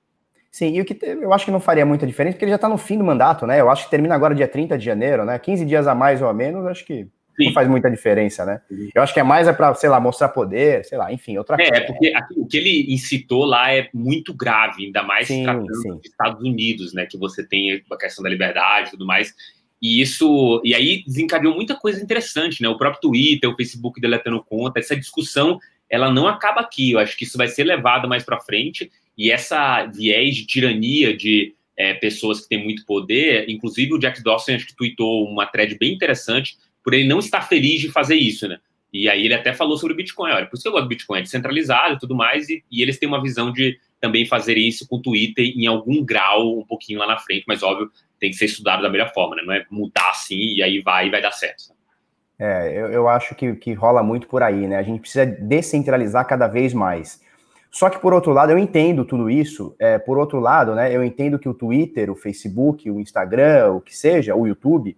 Sim, 0.50 0.74
e 0.74 0.80
o 0.80 0.84
que 0.84 0.98
eu 1.04 1.32
acho 1.32 1.44
que 1.44 1.50
não 1.50 1.60
faria 1.60 1.86
muita 1.86 2.06
diferença, 2.06 2.34
porque 2.34 2.44
ele 2.44 2.50
já 2.50 2.56
está 2.56 2.68
no 2.68 2.76
fim 2.76 2.98
do 2.98 3.04
mandato, 3.04 3.46
né? 3.46 3.60
Eu 3.60 3.70
acho 3.70 3.84
que 3.84 3.90
termina 3.90 4.16
agora 4.16 4.34
dia 4.34 4.48
30 4.48 4.76
de 4.76 4.84
janeiro, 4.84 5.24
né? 5.24 5.38
15 5.38 5.64
dias 5.64 5.86
a 5.86 5.94
mais 5.94 6.20
ou 6.20 6.28
a 6.28 6.34
menos, 6.34 6.66
acho 6.66 6.84
que. 6.84 7.06
Não 7.46 7.52
faz 7.52 7.68
muita 7.68 7.90
diferença, 7.90 8.44
né? 8.44 8.60
Eu 8.94 9.02
acho 9.02 9.12
que 9.12 9.20
é 9.20 9.22
mais 9.22 9.48
é 9.48 9.52
para, 9.52 9.74
sei 9.74 9.88
lá, 9.88 10.00
mostrar 10.00 10.28
poder, 10.28 10.84
sei 10.84 10.98
lá, 10.98 11.12
enfim, 11.12 11.38
outra 11.38 11.56
é, 11.56 11.68
coisa. 11.68 11.76
É, 11.76 11.80
porque 11.86 12.12
o 12.36 12.46
que 12.46 12.56
ele 12.56 12.92
incitou 12.92 13.44
lá 13.44 13.72
é 13.72 13.88
muito 13.92 14.34
grave, 14.34 14.86
ainda 14.86 15.02
mais 15.02 15.26
sim, 15.26 15.42
tratando 15.42 15.74
sim. 15.76 15.88
dos 15.90 16.04
Estados 16.04 16.40
Unidos, 16.40 16.92
né? 16.92 17.06
Que 17.06 17.18
você 17.18 17.46
tem 17.46 17.82
a 17.90 17.96
questão 17.96 18.22
da 18.22 18.30
liberdade 18.30 18.88
e 18.88 18.90
tudo 18.92 19.06
mais. 19.06 19.34
E 19.80 20.00
isso, 20.00 20.60
e 20.64 20.74
aí 20.74 21.02
desencadeou 21.06 21.54
muita 21.54 21.74
coisa 21.74 22.02
interessante, 22.02 22.62
né? 22.62 22.68
O 22.68 22.76
próprio 22.76 23.00
Twitter, 23.00 23.48
o 23.48 23.56
Facebook 23.56 24.00
deletando 24.00 24.42
conta, 24.42 24.78
essa 24.78 24.94
discussão, 24.94 25.58
ela 25.88 26.12
não 26.12 26.28
acaba 26.28 26.60
aqui. 26.60 26.92
Eu 26.92 26.98
acho 26.98 27.16
que 27.16 27.24
isso 27.24 27.38
vai 27.38 27.48
ser 27.48 27.64
levado 27.64 28.08
mais 28.08 28.22
para 28.22 28.40
frente. 28.40 28.90
E 29.16 29.30
essa 29.30 29.86
viés 29.86 30.36
de 30.36 30.46
tirania 30.46 31.16
de 31.16 31.54
é, 31.76 31.94
pessoas 31.94 32.40
que 32.40 32.48
têm 32.48 32.62
muito 32.62 32.84
poder, 32.84 33.48
inclusive 33.48 33.94
o 33.94 33.98
Jack 33.98 34.22
Dawson 34.22 34.52
acho 34.52 34.66
que 34.66 34.76
tweetou 34.76 35.24
uma 35.24 35.46
thread 35.46 35.78
bem 35.78 35.94
interessante 35.94 36.58
por 36.84 36.94
ele 36.94 37.08
não 37.08 37.18
estar 37.18 37.42
feliz 37.42 37.80
de 37.80 37.90
fazer 37.90 38.16
isso, 38.16 38.48
né? 38.48 38.58
E 38.92 39.08
aí 39.08 39.24
ele 39.24 39.34
até 39.34 39.54
falou 39.54 39.76
sobre 39.76 39.94
o 39.94 39.96
Bitcoin, 39.96 40.32
olha, 40.32 40.46
por 40.46 40.56
isso 40.56 40.62
que 40.62 40.68
eu 40.68 40.72
gosto 40.72 40.84
do 40.84 40.88
Bitcoin, 40.88 41.20
é 41.20 41.22
descentralizado 41.22 41.94
e 41.94 41.98
tudo 41.98 42.14
mais, 42.14 42.48
e, 42.48 42.64
e 42.70 42.82
eles 42.82 42.98
têm 42.98 43.08
uma 43.08 43.22
visão 43.22 43.52
de 43.52 43.78
também 44.00 44.26
fazer 44.26 44.56
isso 44.56 44.88
com 44.88 44.96
o 44.96 45.02
Twitter 45.02 45.44
em 45.56 45.66
algum 45.66 46.04
grau, 46.04 46.58
um 46.58 46.66
pouquinho 46.66 46.98
lá 46.98 47.06
na 47.06 47.18
frente, 47.18 47.44
mas 47.46 47.62
óbvio, 47.62 47.90
tem 48.18 48.30
que 48.30 48.36
ser 48.36 48.46
estudado 48.46 48.82
da 48.82 48.88
melhor 48.88 49.12
forma, 49.12 49.36
né? 49.36 49.42
Não 49.44 49.54
é 49.54 49.64
mudar 49.70 50.10
assim 50.10 50.54
e 50.54 50.62
aí 50.62 50.80
vai 50.80 51.06
e 51.06 51.10
vai 51.10 51.22
dar 51.22 51.32
certo. 51.32 51.64
É, 52.38 52.72
eu, 52.72 52.86
eu 52.86 53.08
acho 53.08 53.34
que, 53.34 53.54
que 53.54 53.72
rola 53.74 54.02
muito 54.02 54.26
por 54.26 54.42
aí, 54.42 54.66
né? 54.66 54.78
A 54.78 54.82
gente 54.82 55.00
precisa 55.00 55.26
descentralizar 55.26 56.26
cada 56.26 56.48
vez 56.48 56.72
mais. 56.72 57.20
Só 57.70 57.88
que, 57.88 58.00
por 58.00 58.12
outro 58.12 58.32
lado, 58.32 58.50
eu 58.50 58.58
entendo 58.58 59.04
tudo 59.04 59.30
isso. 59.30 59.76
É, 59.78 59.98
por 59.98 60.18
outro 60.18 60.40
lado, 60.40 60.74
né, 60.74 60.94
eu 60.94 61.04
entendo 61.04 61.38
que 61.38 61.48
o 61.48 61.54
Twitter, 61.54 62.10
o 62.10 62.16
Facebook, 62.16 62.90
o 62.90 62.98
Instagram, 62.98 63.72
o 63.72 63.80
que 63.80 63.96
seja, 63.96 64.34
o 64.34 64.46
YouTube, 64.46 64.96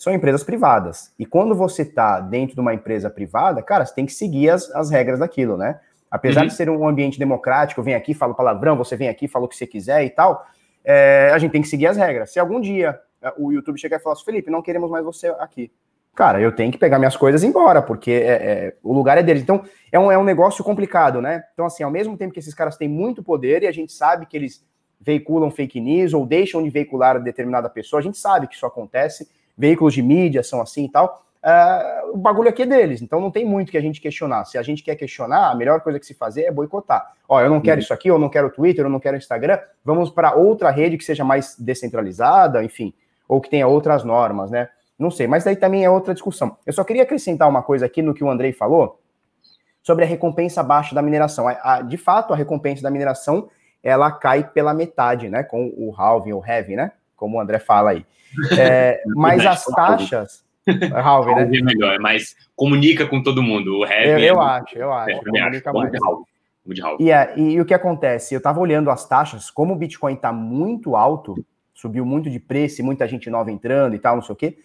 são 0.00 0.14
empresas 0.14 0.42
privadas. 0.42 1.12
E 1.18 1.26
quando 1.26 1.54
você 1.54 1.82
está 1.82 2.20
dentro 2.20 2.54
de 2.54 2.60
uma 2.62 2.72
empresa 2.72 3.10
privada, 3.10 3.62
cara, 3.62 3.84
você 3.84 3.94
tem 3.94 4.06
que 4.06 4.14
seguir 4.14 4.48
as, 4.48 4.74
as 4.74 4.88
regras 4.88 5.18
daquilo, 5.18 5.58
né? 5.58 5.78
Apesar 6.10 6.40
uhum. 6.40 6.46
de 6.46 6.54
ser 6.54 6.70
um 6.70 6.88
ambiente 6.88 7.18
democrático, 7.18 7.82
vem 7.82 7.94
aqui, 7.94 8.14
fala 8.14 8.32
palavrão, 8.32 8.78
você 8.78 8.96
vem 8.96 9.10
aqui, 9.10 9.28
fala 9.28 9.44
o 9.44 9.48
que 9.48 9.54
você 9.54 9.66
quiser 9.66 10.02
e 10.02 10.08
tal, 10.08 10.46
é, 10.82 11.30
a 11.34 11.38
gente 11.38 11.50
tem 11.50 11.60
que 11.60 11.68
seguir 11.68 11.86
as 11.86 11.98
regras. 11.98 12.32
Se 12.32 12.40
algum 12.40 12.62
dia 12.62 12.98
é, 13.20 13.30
o 13.36 13.52
YouTube 13.52 13.78
chegar 13.78 13.98
e 13.98 14.00
falar 14.00 14.14
assim, 14.14 14.24
Felipe, 14.24 14.50
não 14.50 14.62
queremos 14.62 14.90
mais 14.90 15.04
você 15.04 15.28
aqui. 15.38 15.70
Cara, 16.14 16.40
eu 16.40 16.50
tenho 16.50 16.72
que 16.72 16.78
pegar 16.78 16.98
minhas 16.98 17.14
coisas 17.14 17.42
e 17.42 17.46
ir 17.46 17.50
embora, 17.50 17.82
porque 17.82 18.10
é, 18.10 18.32
é, 18.32 18.76
o 18.82 18.94
lugar 18.94 19.18
é 19.18 19.22
deles. 19.22 19.42
Então, 19.42 19.62
é 19.92 19.98
um, 19.98 20.10
é 20.10 20.16
um 20.16 20.24
negócio 20.24 20.64
complicado, 20.64 21.20
né? 21.20 21.44
Então, 21.52 21.66
assim, 21.66 21.82
ao 21.82 21.90
mesmo 21.90 22.16
tempo 22.16 22.32
que 22.32 22.40
esses 22.40 22.54
caras 22.54 22.78
têm 22.78 22.88
muito 22.88 23.22
poder 23.22 23.64
e 23.64 23.66
a 23.66 23.72
gente 23.72 23.92
sabe 23.92 24.24
que 24.24 24.34
eles 24.34 24.64
veiculam 24.98 25.50
fake 25.50 25.78
news 25.78 26.14
ou 26.14 26.24
deixam 26.24 26.62
de 26.62 26.70
veicular 26.70 27.22
determinada 27.22 27.68
pessoa, 27.68 28.00
a 28.00 28.02
gente 28.02 28.16
sabe 28.16 28.46
que 28.46 28.54
isso 28.54 28.64
acontece, 28.64 29.28
veículos 29.60 29.92
de 29.92 30.02
mídia 30.02 30.42
são 30.42 30.62
assim 30.62 30.86
e 30.86 30.88
tal. 30.88 31.22
Uh, 31.42 32.14
o 32.14 32.16
bagulho 32.16 32.48
aqui 32.48 32.62
é 32.62 32.66
deles, 32.66 33.00
então 33.02 33.20
não 33.20 33.30
tem 33.30 33.44
muito 33.44 33.70
que 33.70 33.76
a 33.76 33.80
gente 33.80 34.00
questionar. 34.00 34.44
Se 34.46 34.56
a 34.56 34.62
gente 34.62 34.82
quer 34.82 34.96
questionar, 34.96 35.50
a 35.50 35.54
melhor 35.54 35.80
coisa 35.82 36.00
que 36.00 36.06
se 36.06 36.14
fazer 36.14 36.44
é 36.44 36.50
boicotar. 36.50 37.12
Ó, 37.28 37.40
eu 37.40 37.50
não 37.50 37.60
quero 37.60 37.76
uhum. 37.76 37.82
isso 37.82 37.92
aqui, 37.92 38.08
eu 38.08 38.18
não 38.18 38.30
quero 38.30 38.50
Twitter, 38.50 38.84
eu 38.84 38.90
não 38.90 38.98
quero 38.98 39.16
Instagram, 39.16 39.58
vamos 39.84 40.10
para 40.10 40.34
outra 40.34 40.70
rede 40.70 40.96
que 40.96 41.04
seja 41.04 41.24
mais 41.24 41.56
descentralizada, 41.58 42.64
enfim, 42.64 42.94
ou 43.28 43.40
que 43.40 43.50
tenha 43.50 43.66
outras 43.66 44.02
normas, 44.02 44.50
né? 44.50 44.68
Não 44.98 45.10
sei, 45.10 45.26
mas 45.26 45.44
daí 45.44 45.56
também 45.56 45.84
é 45.84 45.90
outra 45.90 46.12
discussão. 46.14 46.56
Eu 46.66 46.72
só 46.72 46.84
queria 46.84 47.02
acrescentar 47.02 47.48
uma 47.48 47.62
coisa 47.62 47.86
aqui 47.86 48.02
no 48.02 48.14
que 48.14 48.24
o 48.24 48.30
Andrei 48.30 48.52
falou 48.52 48.98
sobre 49.82 50.04
a 50.04 50.08
recompensa 50.08 50.62
baixa 50.62 50.94
da 50.94 51.02
mineração. 51.02 51.48
A, 51.48 51.58
a, 51.62 51.82
de 51.82 51.96
fato, 51.96 52.32
a 52.32 52.36
recompensa 52.36 52.82
da 52.82 52.90
mineração 52.90 53.48
ela 53.82 54.10
cai 54.10 54.44
pela 54.44 54.74
metade, 54.74 55.30
né? 55.30 55.42
Com 55.42 55.72
o 55.76 55.94
halving 55.96 56.32
ou 56.32 56.44
heavy, 56.46 56.76
né? 56.76 56.92
Como 57.20 57.36
o 57.36 57.40
André 57.40 57.58
fala 57.58 57.90
aí. 57.90 58.06
É, 58.58 59.02
mas 59.14 59.44
as 59.44 59.62
taxas. 59.66 60.42
Halving, 60.94 61.34
né? 61.34 61.58
é 61.58 61.62
melhor, 61.62 61.98
mas 62.00 62.34
comunica 62.56 63.06
com 63.06 63.22
todo 63.22 63.42
mundo. 63.42 63.80
O 63.80 63.84
heavy. 63.84 64.24
Eu, 64.24 64.36
eu 64.36 64.42
é 64.42 64.46
acho, 64.46 64.78
eu 64.78 64.92
acho. 64.92 65.10
É, 65.10 65.60
comunica 65.60 65.72
mais. 65.72 65.92
E, 66.98 67.10
é, 67.10 67.34
e, 67.36 67.52
e, 67.52 67.60
o 67.60 67.64
que 67.64 67.74
acontece? 67.74 68.34
Eu 68.34 68.38
estava 68.38 68.58
olhando 68.58 68.90
as 68.90 69.06
taxas, 69.06 69.50
como 69.50 69.74
o 69.74 69.76
Bitcoin 69.76 70.14
está 70.14 70.32
muito 70.32 70.96
alto, 70.96 71.44
subiu 71.74 72.06
muito 72.06 72.30
de 72.30 72.38
preço 72.38 72.80
e 72.80 72.84
muita 72.84 73.06
gente 73.06 73.28
nova 73.28 73.50
entrando 73.50 73.94
e 73.94 73.98
tal, 73.98 74.16
não 74.16 74.22
sei 74.22 74.32
o 74.32 74.36
quê. 74.36 74.58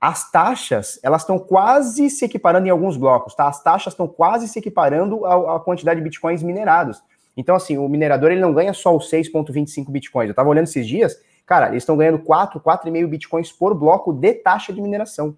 As 0.00 0.30
taxas, 0.30 1.00
elas 1.02 1.22
estão 1.22 1.38
quase 1.38 2.10
se 2.10 2.24
equiparando 2.24 2.68
em 2.68 2.70
alguns 2.70 2.96
blocos, 2.96 3.34
tá? 3.34 3.48
As 3.48 3.62
taxas 3.62 3.94
estão 3.94 4.06
quase 4.06 4.46
se 4.46 4.58
equiparando 4.58 5.24
à, 5.26 5.56
à 5.56 5.60
quantidade 5.60 5.98
de 5.98 6.04
bitcoins 6.04 6.42
minerados. 6.42 7.02
Então, 7.36 7.54
assim, 7.54 7.78
o 7.78 7.88
minerador 7.88 8.32
ele 8.32 8.40
não 8.40 8.52
ganha 8.52 8.72
só 8.72 8.94
os 8.94 9.08
6,25 9.08 9.90
bitcoins. 9.90 10.28
Eu 10.28 10.32
estava 10.32 10.48
olhando 10.48 10.64
esses 10.64 10.86
dias, 10.86 11.16
cara, 11.48 11.68
eles 11.68 11.82
estão 11.82 11.96
ganhando 11.96 12.18
4, 12.18 12.60
4,5 12.60 13.06
bitcoins 13.08 13.50
por 13.50 13.74
bloco 13.74 14.12
de 14.12 14.34
taxa 14.34 14.70
de 14.70 14.82
mineração. 14.82 15.34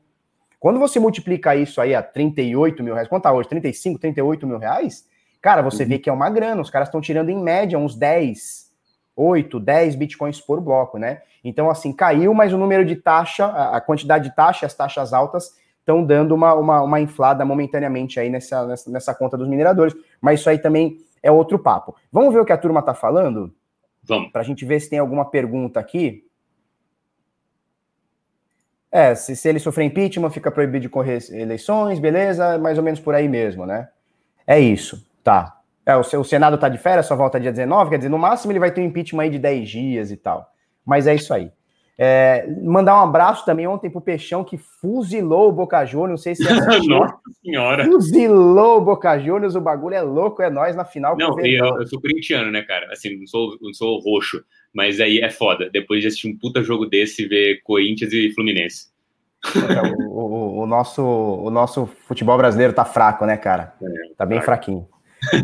Quando 0.59 0.81
você 0.81 0.99
multiplica 0.99 1.55
isso 1.55 1.81
aí 1.81 1.95
a 1.95 2.03
38 2.03 2.83
mil 2.83 2.95
reais, 2.95 3.09
quanto 3.09 3.23
tá 3.23 3.33
hoje? 3.33 3.49
35, 3.49 3.99
38 4.01 4.47
mil 4.47 4.59
reais? 4.59 5.07
Cara, 5.41 5.63
você 5.63 5.85
uhum. 5.85 5.89
vê 5.89 5.99
que 6.01 6.11
é 6.11 6.13
uma 6.13 6.29
grana. 6.29 6.61
Os 6.61 6.69
caras 6.69 6.89
estão 6.89 7.01
tirando 7.01 7.31
em 7.31 7.41
média 7.41 7.79
uns 7.79 7.95
10, 7.95 8.71
8, 9.17 9.61
10 9.61 9.95
bitcoins 9.95 10.41
por 10.41 10.61
bloco, 10.61 10.99
né? 10.99 11.23
Então, 11.45 11.71
assim, 11.71 11.93
caiu, 11.93 12.35
mas 12.35 12.53
o 12.53 12.59
número 12.59 12.85
de 12.85 12.97
taxa, 12.97 13.47
a 13.47 13.81
quantidade 13.81 14.29
de 14.29 14.35
taxa, 14.35 14.67
as 14.67 14.75
taxas 14.75 15.13
altas 15.13 15.55
estão 15.79 16.05
dando 16.05 16.35
uma, 16.35 16.53
uma, 16.55 16.83
uma 16.83 17.01
inflada 17.01 17.45
momentaneamente 17.45 18.19
aí 18.19 18.29
nessa, 18.29 18.67
nessa, 18.67 18.91
nessa 18.91 19.15
conta 19.15 19.39
dos 19.39 19.49
mineradores. 19.49 19.95
Mas 20.21 20.41
isso 20.41 20.51
aí 20.51 20.59
também 20.59 20.99
é 21.23 21.31
outro 21.31 21.59
papo. 21.59 21.95
Vamos 22.13 22.35
ver 22.35 22.41
o 22.41 22.45
que 22.45 22.53
a 22.53 22.59
turma 22.59 22.81
está 22.81 22.95
falando? 22.95 23.55
Vamos. 24.03 24.33
Para 24.33 24.41
a 24.41 24.45
gente 24.45 24.65
ver 24.65 24.81
se 24.81 24.91
tem 24.91 24.99
alguma 24.99 25.25
pergunta 25.31 25.79
aqui. 25.79 26.25
É, 28.91 29.15
se, 29.15 29.37
se, 29.37 29.49
ele 29.49 29.61
sofrer 29.61 29.85
impeachment, 29.85 30.31
fica 30.31 30.51
proibido 30.51 30.81
de 30.81 30.89
correr 30.89 31.19
eleições, 31.31 32.01
beleza? 32.01 32.59
Mais 32.59 32.77
ou 32.77 32.83
menos 32.83 32.99
por 32.99 33.15
aí 33.15 33.29
mesmo, 33.29 33.65
né? 33.65 33.89
É 34.47 34.59
isso, 34.59 35.07
tá. 35.23 35.61
É, 35.87 35.97
o, 35.97 36.01
o 36.01 36.25
Senado 36.25 36.57
está 36.57 36.69
de 36.69 36.79
férias, 36.79 37.07
só 37.07 37.15
volta 37.15 37.39
dia 37.39 37.53
19, 37.53 37.91
quer 37.91 37.99
dizer, 37.99 38.09
no 38.09 38.19
máximo 38.19 38.51
ele 38.51 38.59
vai 38.59 38.73
ter 38.73 38.81
um 38.81 38.85
impeachment 38.85 39.23
aí 39.23 39.31
de 39.31 39.39
10 39.39 39.69
dias 39.69 40.11
e 40.11 40.17
tal. 40.17 40.53
Mas 40.85 41.07
é 41.07 41.15
isso 41.15 41.33
aí. 41.33 41.53
É, 42.03 42.47
mandar 42.63 42.95
um 42.95 43.05
abraço 43.05 43.45
também 43.45 43.67
ontem 43.67 43.91
pro 43.91 44.01
Peixão 44.01 44.43
que 44.43 44.57
fuzilou 44.57 45.51
o 45.51 45.53
Boca 45.53 45.85
Juniors, 45.85 46.11
não 46.11 46.17
sei 46.17 46.35
se 46.35 46.49
é 46.49 46.49
Nossa 46.89 47.19
senhora. 47.45 47.85
Fuzilou 47.85 48.79
o 48.79 48.81
Boca 48.81 49.19
Juniors, 49.19 49.55
o 49.55 49.61
bagulho 49.61 49.95
é 49.95 50.01
louco, 50.01 50.41
é 50.41 50.49
nós 50.49 50.75
na 50.75 50.87
final. 50.87 51.15
Não, 51.19 51.39
eu, 51.39 51.79
eu, 51.79 51.87
sou 51.87 52.01
corintiano, 52.01 52.51
né, 52.51 52.63
cara? 52.63 52.91
Assim, 52.91 53.19
não 53.19 53.27
sou, 53.27 53.55
não 53.61 53.75
sou 53.75 54.01
roxo, 54.01 54.43
mas 54.73 54.99
aí 54.99 55.19
é 55.19 55.29
foda. 55.29 55.69
Depois 55.71 56.01
de 56.01 56.07
assistir 56.07 56.29
um 56.29 56.39
puta 56.39 56.63
jogo 56.63 56.87
desse, 56.87 57.29
ver 57.29 57.61
Corinthians 57.65 58.15
e 58.15 58.33
Fluminense. 58.33 58.89
O, 60.09 60.21
o, 60.21 60.63
o, 60.63 60.67
nosso, 60.67 61.03
o 61.03 61.51
nosso 61.51 61.85
futebol 62.09 62.39
brasileiro 62.39 62.73
tá 62.73 62.87
fraco, 62.87 63.27
né, 63.27 63.37
cara? 63.37 63.75
É, 63.83 64.15
tá 64.17 64.25
bem 64.25 64.41
fraco. 64.41 64.65
fraquinho. 64.65 64.89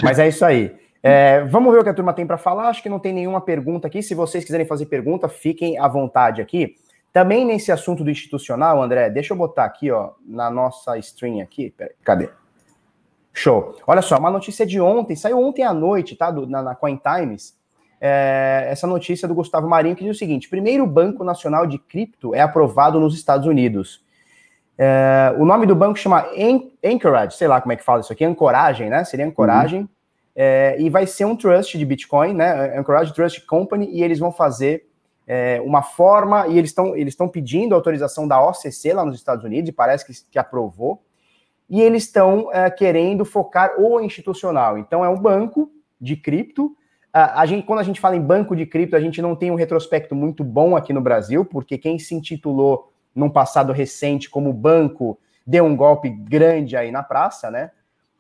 Mas 0.03 0.19
é 0.19 0.27
isso 0.27 0.43
aí. 0.43 0.75
É, 1.09 1.45
vamos 1.45 1.73
ver 1.73 1.79
o 1.79 1.85
que 1.85 1.89
a 1.89 1.95
turma 1.95 2.13
tem 2.13 2.27
para 2.27 2.37
falar. 2.37 2.69
Acho 2.69 2.83
que 2.83 2.89
não 2.89 2.99
tem 2.99 3.13
nenhuma 3.13 3.41
pergunta 3.41 3.87
aqui. 3.87 4.03
Se 4.03 4.13
vocês 4.13 4.45
quiserem 4.45 4.67
fazer 4.67 4.87
pergunta, 4.87 5.29
fiquem 5.29 5.79
à 5.79 5.87
vontade 5.87 6.43
aqui. 6.43 6.75
Também 7.13 7.45
nesse 7.45 7.71
assunto 7.71 8.03
do 8.03 8.11
institucional, 8.11 8.83
André, 8.83 9.09
deixa 9.09 9.33
eu 9.33 9.39
botar 9.39 9.67
aqui, 9.67 9.89
ó, 9.89 10.15
na 10.27 10.51
nossa 10.51 10.99
stream 10.99 11.41
aqui. 11.41 11.71
Pera, 11.71 11.93
cadê? 12.03 12.29
Show. 13.33 13.77
Olha 13.87 14.03
só, 14.03 14.19
uma 14.19 14.33
notícia 14.33 14.67
de 14.67 14.81
ontem, 14.81 15.15
saiu 15.15 15.39
ontem 15.39 15.63
à 15.63 15.73
noite, 15.73 16.17
tá? 16.17 16.29
Do, 16.33 16.45
na, 16.45 16.61
na 16.61 16.75
Coin 16.75 17.01
Times. 17.01 17.57
É, 18.01 18.67
essa 18.69 18.89
notícia 18.89 19.29
do 19.29 19.35
Gustavo 19.35 19.69
Marinho 19.69 19.95
que 19.95 20.03
diz 20.03 20.17
o 20.17 20.19
seguinte: 20.19 20.49
primeiro 20.49 20.85
Banco 20.89 21.23
Nacional 21.23 21.69
de 21.69 21.79
Cripto 21.79 22.35
é 22.35 22.41
aprovado 22.41 22.99
nos 22.99 23.15
Estados 23.15 23.47
Unidos. 23.47 24.05
É, 24.77 25.33
o 25.39 25.45
nome 25.45 25.67
do 25.67 25.77
banco 25.77 26.01
chama 26.01 26.27
Anchorage, 26.85 27.37
sei 27.37 27.47
lá 27.47 27.61
como 27.61 27.73
é 27.73 27.77
que 27.77 27.85
fala 27.85 28.01
isso 28.01 28.13
aqui, 28.13 28.25
ancoragem, 28.25 28.91
né? 28.91 29.05
Seria 29.05 29.25
ancoragem. 29.25 29.83
Uhum. 29.83 29.96
É, 30.39 30.77
e 30.79 30.91
vai 30.91 31.07
ser 31.07 31.25
um 31.25 31.35
trust 31.35 31.79
de 31.79 31.87
Bitcoin, 31.87 32.35
né? 32.35 32.79
Anchorage 32.79 33.15
Trust 33.15 33.47
Company, 33.47 33.89
e 33.91 34.03
eles 34.03 34.19
vão 34.19 34.31
fazer 34.31 34.87
é, 35.27 35.63
uma 35.65 35.83
forma, 35.83 36.47
e 36.47 36.59
eles 36.59 36.71
estão 36.71 36.95
eles 36.95 37.17
pedindo 37.33 37.75
autorização 37.75 38.29
da 38.29 38.39
OCC 38.47 38.93
lá 38.93 39.03
nos 39.03 39.17
Estados 39.17 39.45
Unidos, 39.45 39.71
e 39.71 39.73
parece 39.73 40.05
que, 40.05 40.13
que 40.31 40.39
aprovou, 40.39 41.03
e 41.71 41.81
eles 41.81 42.05
estão 42.05 42.53
é, 42.53 42.71
querendo 42.71 43.25
focar 43.25 43.81
o 43.81 43.99
institucional. 43.99 44.77
Então, 44.77 45.03
é 45.03 45.09
um 45.09 45.19
banco 45.19 45.71
de 45.99 46.15
cripto. 46.17 46.77
A, 47.11 47.41
a 47.41 47.47
gente, 47.47 47.67
quando 47.67 47.81
a 47.81 47.83
gente 47.83 47.99
fala 47.99 48.15
em 48.15 48.21
banco 48.21 48.55
de 48.55 48.67
cripto, 48.67 48.95
a 48.95 49.01
gente 49.01 49.23
não 49.23 49.35
tem 49.35 49.51
um 49.51 49.57
retrospecto 49.57 50.15
muito 50.15 50.45
bom 50.45 50.77
aqui 50.77 50.93
no 50.93 51.01
Brasil, 51.01 51.47
porque 51.47 51.79
quem 51.79 51.99
se 51.99 52.15
intitulou 52.15 52.93
num 53.15 53.31
passado 53.31 53.73
recente 53.73 54.29
como 54.29 54.53
banco 54.53 55.19
deu 55.47 55.65
um 55.65 55.75
golpe 55.75 56.11
grande 56.11 56.77
aí 56.77 56.93
na 56.93 57.03
praça, 57.03 57.51
né? 57.51 57.71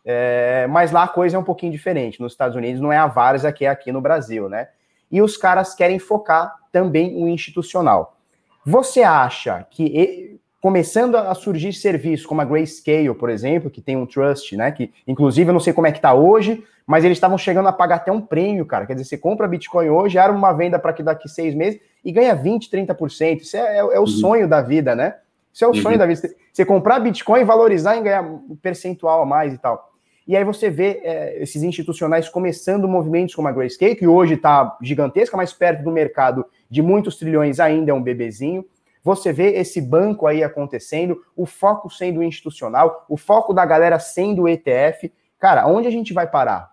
É, 0.09 0.69
mas 0.69 0.93
lá 0.93 1.03
a 1.03 1.09
coisa 1.09 1.37
é 1.37 1.41
um 1.41 1.43
pouquinho 1.43 1.73
diferente. 1.73 2.21
Nos 2.21 2.33
Estados 2.33 2.57
Unidos 2.57 2.81
não 2.81 2.93
é 2.93 2.97
a 2.97 3.09
Várzea 3.09 3.51
que 3.51 3.65
é 3.65 3.69
aqui 3.69 3.91
no 3.91 4.01
Brasil, 4.01 4.49
né? 4.49 4.69
E 5.11 5.21
os 5.21 5.37
caras 5.37 5.75
querem 5.75 5.99
focar 5.99 6.55
também 6.71 7.21
o 7.21 7.29
institucional. 7.29 8.17
Você 8.65 9.03
acha 9.03 9.67
que 9.69 10.39
começando 10.61 11.17
a 11.17 11.35
surgir 11.35 11.73
serviços 11.73 12.25
como 12.25 12.41
a 12.41 12.45
Grayscale, 12.45 13.15
por 13.15 13.31
exemplo, 13.31 13.71
que 13.71 13.81
tem 13.81 13.97
um 13.97 14.07
trust, 14.07 14.57
né? 14.57 14.71
Que 14.71 14.93
inclusive 15.07 15.51
eu 15.51 15.53
não 15.53 15.61
sei 15.61 15.73
como 15.73 15.89
é 15.89 15.93
que 15.93 16.01
tá 16.01 16.15
hoje, 16.15 16.65
mas 16.87 17.05
eles 17.05 17.17
estavam 17.17 17.37
chegando 17.37 17.69
a 17.69 17.73
pagar 17.73 17.97
até 17.97 18.13
um 18.13 18.21
prêmio, 18.21 18.65
cara. 18.65 18.87
Quer 18.87 18.95
dizer, 18.95 19.07
você 19.07 19.19
compra 19.19 19.49
Bitcoin 19.49 19.89
hoje, 19.89 20.19
era 20.19 20.33
uma 20.33 20.53
venda 20.53 20.79
para 20.79 20.93
que 20.93 21.03
daqui 21.03 21.29
seis 21.29 21.53
meses 21.55 21.81
e 22.05 22.13
ganha 22.13 22.35
20, 22.35 22.71
30%. 22.71 23.41
Isso 23.41 23.57
é, 23.57 23.61
é, 23.61 23.79
é 23.79 23.83
o 23.83 24.01
uhum. 24.01 24.07
sonho 24.07 24.49
da 24.49 24.63
vida, 24.63 24.95
né? 24.95 25.17
Isso 25.53 25.65
é 25.65 25.69
o 25.69 25.71
uhum. 25.71 25.83
sonho 25.83 25.99
da 25.99 26.07
vida. 26.07 26.21
Você 26.53 26.65
comprar 26.65 27.01
Bitcoin, 27.01 27.45
valorizar 27.45 27.97
e 27.97 28.03
ganhar 28.03 28.23
um 28.23 28.57
percentual 28.57 29.23
a 29.23 29.27
mais 29.27 29.53
e 29.53 29.59
tal. 29.59 29.96
E 30.27 30.37
aí 30.37 30.43
você 30.43 30.69
vê 30.69 31.01
é, 31.05 31.41
esses 31.41 31.63
institucionais 31.63 32.29
começando 32.29 32.89
movimentos 32.89 33.35
como 33.35 33.47
a 33.47 33.53
Grayscale, 33.53 33.95
que 33.95 34.09
hoje 34.09 34.35
está 34.35 34.77
gigantesca, 34.83 35.37
mas 35.37 35.53
perto 35.53 35.85
do 35.85 35.93
mercado 35.93 36.45
de 36.69 36.83
muitos 36.83 37.17
trilhões 37.17 37.61
ainda 37.61 37.93
é 37.93 37.95
um 37.95 38.03
bebezinho. 38.03 38.65
Você 39.05 39.33
vê 39.33 39.53
esse 39.53 39.81
banco 39.81 40.27
aí 40.27 40.43
acontecendo, 40.43 41.23
o 41.37 41.47
foco 41.47 41.89
sendo 41.89 42.25
institucional, 42.25 43.07
o 43.09 43.17
foco 43.17 43.55
da 43.55 43.65
galera 43.65 44.01
sendo 44.01 44.49
ETF. 44.49 45.13
Cara, 45.39 45.65
onde 45.69 45.87
a 45.87 45.93
gente 45.93 46.13
vai 46.13 46.29
parar 46.29 46.73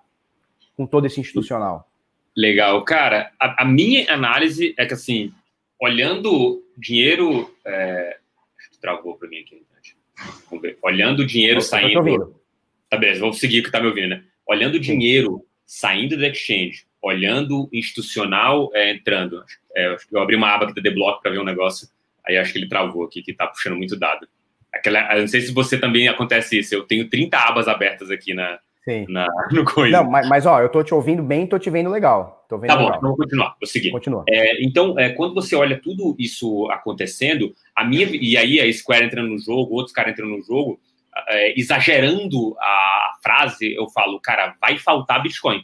com 0.76 0.88
todo 0.88 1.06
esse 1.06 1.20
institucional? 1.22 1.88
Legal. 2.36 2.84
Cara, 2.84 3.32
a, 3.40 3.62
a 3.62 3.66
minha 3.66 4.12
análise 4.12 4.74
é 4.80 4.86
que, 4.88 4.96
assim, 4.96 5.32
olhando 5.80 6.64
dinheiro... 6.76 7.54
É... 7.64 8.18
Travou 8.82 9.16
para 9.16 9.30
mim 9.30 9.38
aqui. 9.38 9.64
Vamos 10.50 10.62
ver. 10.62 10.78
Olhando 10.82 11.20
o 11.22 11.26
dinheiro 11.26 11.56
Nossa, 11.56 11.70
saindo 11.70 12.36
Tá 12.94 12.98
beleza, 13.00 13.22
vamos 13.22 13.40
seguir 13.40 13.62
o 13.62 13.64
que 13.64 13.72
tá 13.72 13.80
me 13.80 13.88
ouvindo, 13.88 14.10
né? 14.10 14.24
Olhando 14.48 14.76
o 14.76 14.80
dinheiro 14.80 15.44
saindo 15.66 16.16
do 16.16 16.24
exchange, 16.24 16.86
olhando 17.02 17.68
institucional 17.74 18.70
é, 18.72 18.92
entrando. 18.92 19.44
É, 19.76 19.98
eu 20.12 20.22
abri 20.22 20.36
uma 20.36 20.54
aba 20.54 20.66
aqui 20.66 20.76
da 20.76 20.82
The 20.84 20.92
Block 20.92 21.20
para 21.20 21.32
ver 21.32 21.40
um 21.40 21.44
negócio, 21.44 21.88
aí 22.24 22.38
acho 22.38 22.54
que 22.54 22.60
ele 22.60 22.70
travou 22.70 23.04
aqui, 23.04 23.24
que 23.24 23.34
tá 23.34 23.48
puxando 23.48 23.78
muito 23.78 23.98
dado. 23.98 24.28
Aquela, 24.72 25.20
não 25.20 25.28
sei 25.28 25.42
se 25.42 25.52
você 25.52 25.80
também 25.80 26.08
acontece 26.08 26.60
isso, 26.60 26.76
eu 26.76 26.84
tenho 26.84 27.10
30 27.10 27.36
abas 27.36 27.68
abertas 27.68 28.12
aqui 28.12 28.32
na, 28.36 28.60
Sim. 28.84 29.08
Na, 29.10 29.28
no 29.52 29.66
coisa. 29.66 29.98
Não, 29.98 30.12
mas, 30.12 30.30
mas, 30.30 30.46
ó, 30.46 30.62
eu 30.62 30.70
tô 30.70 30.84
te 30.84 30.94
ouvindo 30.94 31.24
bem, 31.24 31.48
tô 31.48 31.58
te 31.58 31.72
vendo 31.72 31.90
legal. 31.90 32.46
Tô 32.48 32.60
vendo 32.60 32.68
tá 32.68 32.76
bom, 32.76 32.84
legal. 32.84 32.98
então 33.00 33.10
vou 33.10 33.18
continuar, 33.18 33.56
vou 33.60 33.68
seguir. 33.68 33.90
Continua. 33.90 34.24
É, 34.30 34.64
então, 34.64 35.00
é, 35.00 35.10
quando 35.10 35.34
você 35.34 35.56
olha 35.56 35.82
tudo 35.82 36.16
isso 36.20 36.70
acontecendo, 36.70 37.56
a 37.76 37.84
minha, 37.84 38.06
e 38.06 38.38
aí 38.38 38.60
a 38.60 38.72
Square 38.72 39.06
entrando 39.06 39.30
no 39.30 39.40
jogo, 39.40 39.74
outros 39.74 39.96
caras 39.96 40.12
entrando 40.12 40.38
no 40.38 40.44
jogo, 40.44 40.80
é, 41.30 41.60
exagerando 41.60 42.56
a 42.60 43.12
frase, 43.22 43.74
eu 43.74 43.88
falo, 43.90 44.20
cara, 44.20 44.56
vai 44.60 44.78
faltar 44.78 45.22
Bitcoin. 45.22 45.64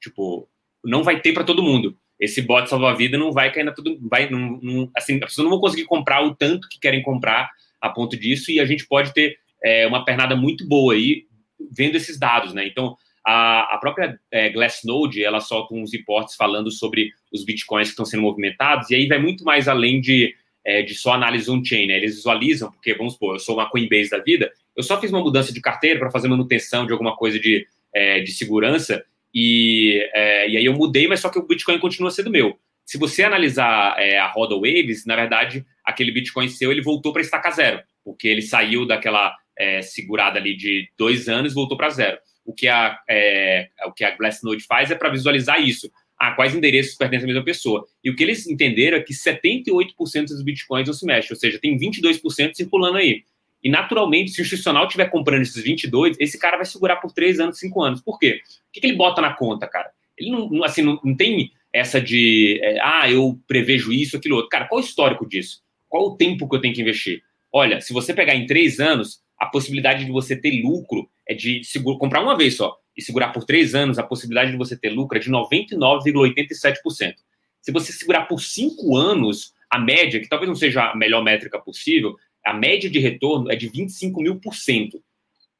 Tipo, 0.00 0.48
não 0.84 1.02
vai 1.02 1.20
ter 1.20 1.32
para 1.32 1.44
todo 1.44 1.62
mundo. 1.62 1.96
Esse 2.18 2.40
bot 2.40 2.68
salva-vida 2.68 3.18
não 3.18 3.32
vai 3.32 3.52
cair 3.52 3.64
na 3.64 3.72
tudo. 3.72 3.98
Vai, 4.08 4.30
não, 4.30 4.58
não, 4.62 4.90
assim, 4.96 5.16
as 5.16 5.30
pessoas 5.30 5.44
não 5.44 5.50
vão 5.50 5.60
conseguir 5.60 5.84
comprar 5.84 6.24
o 6.24 6.34
tanto 6.34 6.68
que 6.68 6.80
querem 6.80 7.02
comprar 7.02 7.50
a 7.80 7.90
ponto 7.90 8.16
disso, 8.16 8.50
e 8.50 8.58
a 8.58 8.64
gente 8.64 8.86
pode 8.86 9.12
ter 9.12 9.38
é, 9.62 9.86
uma 9.86 10.04
pernada 10.04 10.34
muito 10.34 10.66
boa 10.66 10.94
aí 10.94 11.24
vendo 11.70 11.96
esses 11.96 12.18
dados, 12.18 12.54
né? 12.54 12.66
Então, 12.66 12.96
a, 13.24 13.74
a 13.74 13.78
própria 13.78 14.18
é, 14.30 14.48
Glassnode, 14.50 15.22
ela 15.22 15.40
solta 15.40 15.74
uns 15.74 15.92
reportes 15.92 16.36
falando 16.36 16.70
sobre 16.70 17.10
os 17.32 17.44
bitcoins 17.44 17.88
que 17.88 17.92
estão 17.92 18.04
sendo 18.04 18.22
movimentados, 18.22 18.90
e 18.90 18.94
aí 18.94 19.06
vai 19.06 19.18
muito 19.18 19.44
mais 19.44 19.68
além 19.68 20.00
de, 20.00 20.34
é, 20.66 20.82
de 20.82 20.96
só 20.96 21.12
análise 21.12 21.48
on-chain, 21.48 21.86
né? 21.86 21.96
Eles 21.96 22.16
visualizam, 22.16 22.72
porque, 22.72 22.92
vamos 22.94 23.12
supor, 23.12 23.36
eu 23.36 23.38
sou 23.38 23.56
uma 23.56 23.70
Coinbase 23.70 24.10
da 24.10 24.18
vida, 24.18 24.52
eu 24.76 24.82
só 24.82 25.00
fiz 25.00 25.12
uma 25.12 25.22
mudança 25.22 25.52
de 25.52 25.60
carteira 25.60 26.00
para 26.00 26.10
fazer 26.10 26.26
manutenção 26.26 26.84
de 26.84 26.92
alguma 26.92 27.16
coisa 27.16 27.38
de, 27.38 27.64
é, 27.94 28.18
de 28.18 28.32
segurança 28.32 29.04
e, 29.32 30.04
é, 30.12 30.48
e 30.48 30.56
aí 30.56 30.64
eu 30.64 30.74
mudei, 30.74 31.06
mas 31.06 31.20
só 31.20 31.28
que 31.28 31.38
o 31.38 31.46
Bitcoin 31.46 31.78
continua 31.78 32.10
sendo 32.10 32.30
meu. 32.30 32.58
Se 32.84 32.98
você 32.98 33.22
analisar 33.22 33.96
é, 33.98 34.18
a 34.18 34.26
roda 34.26 34.56
Waves, 34.56 35.06
na 35.06 35.14
verdade, 35.14 35.64
aquele 35.84 36.10
Bitcoin 36.10 36.48
seu 36.48 36.72
ele 36.72 36.82
voltou 36.82 37.12
para 37.12 37.22
estacar 37.22 37.52
zero, 37.54 37.80
porque 38.04 38.26
ele 38.26 38.42
saiu 38.42 38.84
daquela 38.84 39.36
é, 39.56 39.82
segurada 39.82 40.38
ali 40.38 40.56
de 40.56 40.88
dois 40.98 41.28
anos 41.28 41.54
voltou 41.54 41.76
para 41.76 41.90
zero. 41.90 42.18
O 42.44 42.52
que 42.52 42.66
a, 42.66 42.98
é, 43.08 43.68
o 43.86 43.92
que 43.92 44.04
a 44.04 44.16
Glassnode 44.16 44.64
faz 44.64 44.90
é 44.90 44.94
para 44.94 45.10
visualizar 45.10 45.60
isso. 45.60 45.90
Ah, 46.18 46.32
quais 46.32 46.54
endereços 46.54 46.94
pertencem 46.94 47.24
à 47.24 47.26
mesma 47.28 47.44
pessoa? 47.44 47.86
E 48.02 48.10
o 48.10 48.16
que 48.16 48.22
eles 48.22 48.46
entenderam 48.46 48.96
é 48.96 49.02
que 49.02 49.12
78% 49.12 50.26
dos 50.26 50.42
bitcoins 50.42 50.86
não 50.86 50.94
se 50.94 51.04
mexem, 51.04 51.32
ou 51.32 51.38
seja, 51.38 51.58
tem 51.58 51.78
22% 51.78 52.54
circulando 52.54 52.96
aí. 52.96 53.22
E, 53.62 53.68
naturalmente, 53.68 54.30
se 54.30 54.40
o 54.40 54.42
institucional 54.42 54.84
estiver 54.84 55.10
comprando 55.10 55.42
esses 55.42 55.62
22, 55.62 56.16
esse 56.20 56.38
cara 56.38 56.56
vai 56.56 56.64
segurar 56.64 56.96
por 56.96 57.12
3 57.12 57.40
anos, 57.40 57.58
5 57.58 57.82
anos. 57.82 58.00
Por 58.00 58.18
quê? 58.18 58.40
O 58.68 58.72
que, 58.72 58.80
que 58.80 58.86
ele 58.86 58.96
bota 58.96 59.20
na 59.20 59.34
conta, 59.34 59.66
cara? 59.66 59.90
Ele 60.16 60.30
não, 60.30 60.64
assim, 60.64 60.82
não, 60.82 61.00
não 61.02 61.14
tem 61.14 61.50
essa 61.72 62.00
de, 62.00 62.58
é, 62.62 62.78
ah, 62.80 63.10
eu 63.10 63.38
prevejo 63.46 63.92
isso, 63.92 64.16
aquilo 64.16 64.36
outro. 64.36 64.50
Cara, 64.50 64.66
qual 64.66 64.80
o 64.80 64.84
histórico 64.84 65.28
disso? 65.28 65.62
Qual 65.88 66.06
o 66.06 66.16
tempo 66.16 66.48
que 66.48 66.56
eu 66.56 66.60
tenho 66.60 66.74
que 66.74 66.80
investir? 66.80 67.22
Olha, 67.52 67.80
se 67.80 67.92
você 67.92 68.14
pegar 68.14 68.34
em 68.34 68.46
três 68.46 68.80
anos, 68.80 69.20
a 69.38 69.46
possibilidade 69.46 70.04
de 70.04 70.10
você 70.10 70.34
ter 70.36 70.62
lucro 70.62 71.08
é 71.28 71.34
de 71.34 71.64
seguro, 71.64 71.98
comprar 71.98 72.22
uma 72.22 72.36
vez 72.36 72.56
só 72.56 72.76
e 72.96 73.02
segurar 73.02 73.28
por 73.32 73.44
três 73.44 73.74
anos, 73.74 73.98
a 73.98 74.02
possibilidade 74.02 74.52
de 74.52 74.56
você 74.56 74.76
ter 74.76 74.90
lucro 74.90 75.18
é 75.18 75.20
de 75.20 75.30
99,87%. 75.30 77.14
Se 77.60 77.72
você 77.72 77.92
segurar 77.92 78.26
por 78.26 78.40
cinco 78.40 78.96
anos, 78.96 79.52
a 79.68 79.78
média, 79.78 80.20
que 80.20 80.28
talvez 80.28 80.48
não 80.48 80.54
seja 80.54 80.90
a 80.90 80.96
melhor 80.96 81.22
métrica 81.22 81.58
possível, 81.58 82.16
a 82.44 82.54
média 82.54 82.88
de 82.88 82.98
retorno 82.98 83.50
é 83.50 83.56
de 83.56 83.68
25 83.68 84.22
mil 84.22 84.36
por 84.36 84.54
cento. 84.54 85.02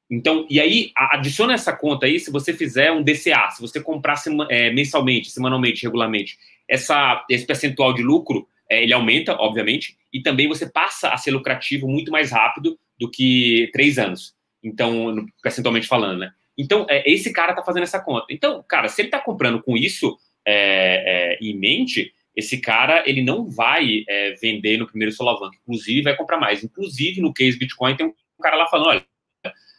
Então, 0.08 0.46
e 0.48 0.60
aí, 0.60 0.92
adiciona 0.96 1.54
essa 1.54 1.72
conta 1.72 2.06
aí 2.06 2.20
se 2.20 2.30
você 2.30 2.52
fizer 2.52 2.92
um 2.92 3.02
DCA, 3.02 3.50
se 3.50 3.60
você 3.60 3.80
comprar 3.80 4.14
é, 4.48 4.70
mensalmente, 4.70 5.30
semanalmente, 5.30 5.82
regularmente, 5.82 6.38
essa, 6.68 7.24
esse 7.28 7.44
percentual 7.44 7.92
de 7.92 8.02
lucro, 8.02 8.46
é, 8.70 8.84
ele 8.84 8.92
aumenta, 8.92 9.34
obviamente, 9.34 9.96
e 10.12 10.22
também 10.22 10.46
você 10.46 10.64
passa 10.64 11.10
a 11.10 11.16
ser 11.16 11.32
lucrativo 11.32 11.88
muito 11.88 12.12
mais 12.12 12.30
rápido 12.30 12.78
do 12.98 13.10
que 13.10 13.68
três 13.72 13.98
anos. 13.98 14.36
Então, 14.66 15.24
percentualmente 15.40 15.86
falando, 15.86 16.18
né? 16.18 16.32
Então, 16.58 16.86
é, 16.88 17.08
esse 17.08 17.32
cara 17.32 17.54
tá 17.54 17.62
fazendo 17.62 17.84
essa 17.84 18.00
conta. 18.00 18.26
Então, 18.30 18.64
cara, 18.68 18.88
se 18.88 19.00
ele 19.00 19.10
tá 19.10 19.20
comprando 19.20 19.62
com 19.62 19.76
isso 19.76 20.18
é, 20.44 21.36
é, 21.36 21.38
em 21.40 21.56
mente, 21.56 22.12
esse 22.34 22.58
cara 22.58 23.08
ele 23.08 23.22
não 23.22 23.48
vai 23.48 24.04
é, 24.08 24.32
vender 24.32 24.76
no 24.76 24.86
primeiro 24.86 25.12
solavanco, 25.12 25.54
inclusive 25.62 26.02
vai 26.02 26.16
comprar 26.16 26.38
mais. 26.38 26.64
Inclusive, 26.64 27.20
no 27.20 27.32
case 27.32 27.58
Bitcoin, 27.58 27.96
tem 27.96 28.06
um 28.06 28.14
cara 28.42 28.56
lá 28.56 28.66
falando: 28.66 28.88
olha, 28.88 29.06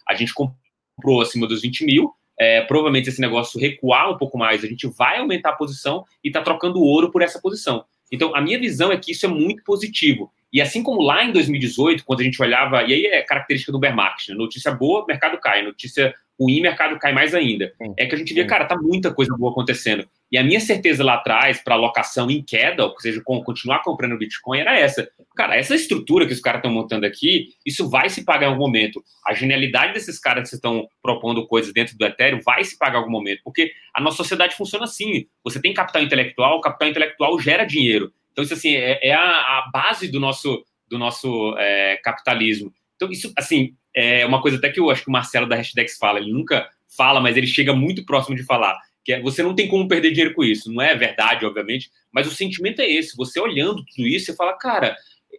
a 0.08 0.16
gente 0.16 0.34
comprou 0.34 1.22
acima 1.22 1.48
dos 1.48 1.62
20 1.62 1.86
mil, 1.86 2.14
é, 2.40 2.62
provavelmente 2.62 3.10
esse 3.10 3.20
negócio 3.20 3.60
recuar 3.60 4.12
um 4.12 4.18
pouco 4.18 4.38
mais, 4.38 4.64
a 4.64 4.68
gente 4.68 4.88
vai 4.88 5.18
aumentar 5.18 5.50
a 5.50 5.56
posição 5.56 6.06
e 6.24 6.30
está 6.30 6.42
trocando 6.42 6.82
ouro 6.82 7.12
por 7.12 7.22
essa 7.22 7.42
posição. 7.42 7.84
Então, 8.12 8.36
a 8.36 8.42
minha 8.42 8.60
visão 8.60 8.92
é 8.92 8.98
que 8.98 9.12
isso 9.12 9.26
é 9.26 9.30
muito 9.30 9.64
positivo. 9.64 10.32
E 10.52 10.62
assim 10.62 10.82
como 10.82 11.02
lá 11.02 11.24
em 11.26 11.32
2018, 11.32 12.06
quando 12.06 12.22
a 12.22 12.24
gente 12.24 12.42
olhava, 12.42 12.84
e 12.84 12.94
aí 12.94 13.06
é 13.06 13.22
característica 13.22 13.72
do 13.72 13.80
bear 13.80 13.96
market, 13.96 14.30
né? 14.30 14.36
notícia 14.36 14.72
boa, 14.72 15.06
mercado 15.06 15.38
cai, 15.40 15.62
notícia 15.62 16.14
ruim, 16.40 16.62
mercado 16.62 16.98
cai 17.00 17.14
mais 17.14 17.34
ainda. 17.34 17.74
É 17.98 18.06
que 18.06 18.16
a 18.16 18.18
gente 18.18 18.34
via, 18.34 18.46
cara, 18.46 18.66
tá 18.66 18.78
muita 18.78 19.14
coisa 19.14 19.36
boa 19.38 19.52
acontecendo. 19.52 20.08
E 20.32 20.38
a 20.38 20.44
minha 20.44 20.60
certeza 20.60 21.04
lá 21.04 21.16
atrás, 21.16 21.64
para 21.64 21.76
alocação 21.76 22.30
em 22.30 22.44
queda, 22.44 22.86
ou 22.86 23.00
seja, 23.00 23.22
continuar 23.24 23.82
comprando 23.82 24.18
Bitcoin, 24.18 24.60
era 24.60 24.78
essa. 24.78 25.10
Cara, 25.36 25.56
essa 25.56 25.74
estrutura 25.74 26.26
que 26.26 26.34
os 26.34 26.42
caras 26.42 26.60
estão 26.60 26.72
montando 26.72 27.06
aqui, 27.06 27.50
isso 27.66 27.90
vai 27.90 28.10
se 28.10 28.26
pagar 28.26 28.48
em 28.48 28.50
algum 28.50 28.66
momento. 28.66 29.02
A 29.26 29.34
genialidade 29.34 29.94
desses 29.94 30.20
caras 30.20 30.50
que 30.50 30.56
estão 30.56 30.88
propondo 31.02 31.48
coisas 31.48 31.72
dentro 31.72 31.98
do 31.98 32.06
Ethereum 32.06 32.42
vai 32.46 32.64
se 32.64 32.78
pagar 32.78 32.96
em 32.96 33.02
algum 33.02 33.12
momento, 33.12 33.42
porque 33.44 33.72
a 33.94 34.02
nossa 34.02 34.18
sociedade 34.18 34.56
funciona 34.56 34.84
assim. 34.84 35.28
Você 35.44 35.62
tem 35.62 35.74
capital 35.74 36.02
intelectual, 36.02 36.58
o 36.58 36.62
capital 36.62 36.90
intelectual 36.90 37.40
gera 37.40 37.64
dinheiro. 37.64 38.12
Então, 38.32 38.44
isso 38.44 38.54
assim, 38.54 38.76
é, 38.76 39.00
é 39.02 39.14
a, 39.14 39.22
a, 39.22 39.70
base 39.72 40.10
do 40.10 40.20
nosso, 40.20 40.64
do 40.90 40.98
nosso 40.98 41.56
é, 41.58 41.98
capitalismo. 42.04 42.72
Então, 42.96 43.10
isso, 43.10 43.32
assim, 43.38 43.76
é 43.96 44.26
uma 44.26 44.42
coisa 44.42 44.58
até 44.58 44.70
que 44.70 44.80
eu 44.80 44.90
acho 44.92 45.04
que 45.04 45.10
o 45.10 45.12
Marcelo 45.12 45.48
da 45.48 45.56
Hashdex 45.56 45.98
fala, 45.98 46.20
ele 46.20 46.32
nunca 46.32 46.70
fala, 46.96 47.20
mas 47.20 47.36
ele 47.36 47.48
chega 47.48 47.74
muito 47.74 48.06
próximo 48.06 48.36
de 48.36 48.44
falar, 48.44 48.80
que 49.08 49.14
é, 49.14 49.22
você 49.22 49.42
não 49.42 49.56
tem 49.56 49.70
como 49.70 49.88
perder 49.88 50.10
dinheiro 50.10 50.34
com 50.34 50.44
isso. 50.44 50.70
Não 50.70 50.82
é 50.82 50.94
verdade, 50.94 51.46
obviamente, 51.46 51.90
mas 52.12 52.28
o 52.28 52.36
sentimento 52.36 52.82
é 52.82 52.92
esse. 52.92 53.16
Você 53.16 53.40
olhando 53.40 53.86
tudo 53.86 54.06
isso, 54.06 54.26
você 54.26 54.36
fala, 54.36 54.52
cara, 54.58 54.98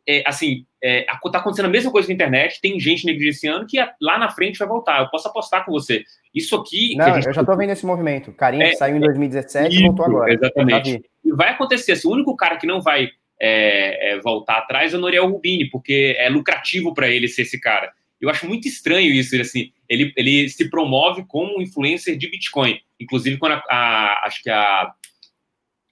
é, 0.09 0.23
assim, 0.27 0.65
é, 0.83 1.03
tá 1.03 1.39
acontecendo 1.39 1.67
a 1.67 1.69
mesma 1.69 1.93
coisa 1.93 2.09
na 2.09 2.15
internet, 2.15 2.63
tem 2.63 2.81
gente 2.81 3.05
negligenciando 3.05 3.67
que 3.67 3.77
lá 4.01 4.17
na 4.17 4.31
frente 4.31 4.59
vai 4.59 4.67
voltar. 4.67 5.03
Eu 5.03 5.11
posso 5.11 5.29
apostar 5.29 5.67
com 5.67 5.73
você. 5.73 6.03
Isso 6.35 6.57
aqui. 6.57 6.97
Não, 6.97 7.17
gente... 7.17 7.27
eu 7.27 7.35
já 7.35 7.45
tô 7.45 7.55
vendo 7.59 7.69
esse 7.69 7.85
movimento. 7.85 8.33
Carinha 8.33 8.69
é, 8.69 8.73
saiu 8.73 8.97
em 8.97 9.01
2017 9.01 9.77
e 9.77 9.83
voltou 9.83 10.07
agora. 10.07 10.33
Exatamente. 10.33 11.03
E 11.23 11.33
vai 11.33 11.51
acontecer. 11.51 11.93
Assim, 11.93 12.09
o 12.09 12.13
único 12.13 12.35
cara 12.37 12.57
que 12.57 12.67
não 12.67 12.81
vai 12.81 13.11
é, 13.39 14.13
é, 14.15 14.21
voltar 14.21 14.57
atrás 14.57 14.95
é 14.95 14.97
o 14.97 15.01
Noriel 15.01 15.29
Rubini, 15.29 15.69
porque 15.69 16.17
é 16.19 16.31
lucrativo 16.31 16.95
para 16.95 17.11
ele 17.11 17.29
ser 17.29 17.43
esse 17.43 17.61
cara. 17.61 17.93
Eu 18.21 18.31
acho 18.31 18.47
muito 18.47 18.67
estranho 18.67 19.13
isso, 19.13 19.35
ele, 19.35 19.43
assim, 19.43 19.73
ele, 19.89 20.13
ele 20.17 20.49
se 20.49 20.69
promove 20.69 21.25
como 21.27 21.63
influencer 21.63 22.17
de 22.17 22.29
Bitcoin. 22.29 22.81
Inclusive, 22.99 23.37
quando 23.39 23.53
a, 23.53 23.63
a 23.71 24.23
acho 24.27 24.43
que 24.43 24.51
a 24.51 24.93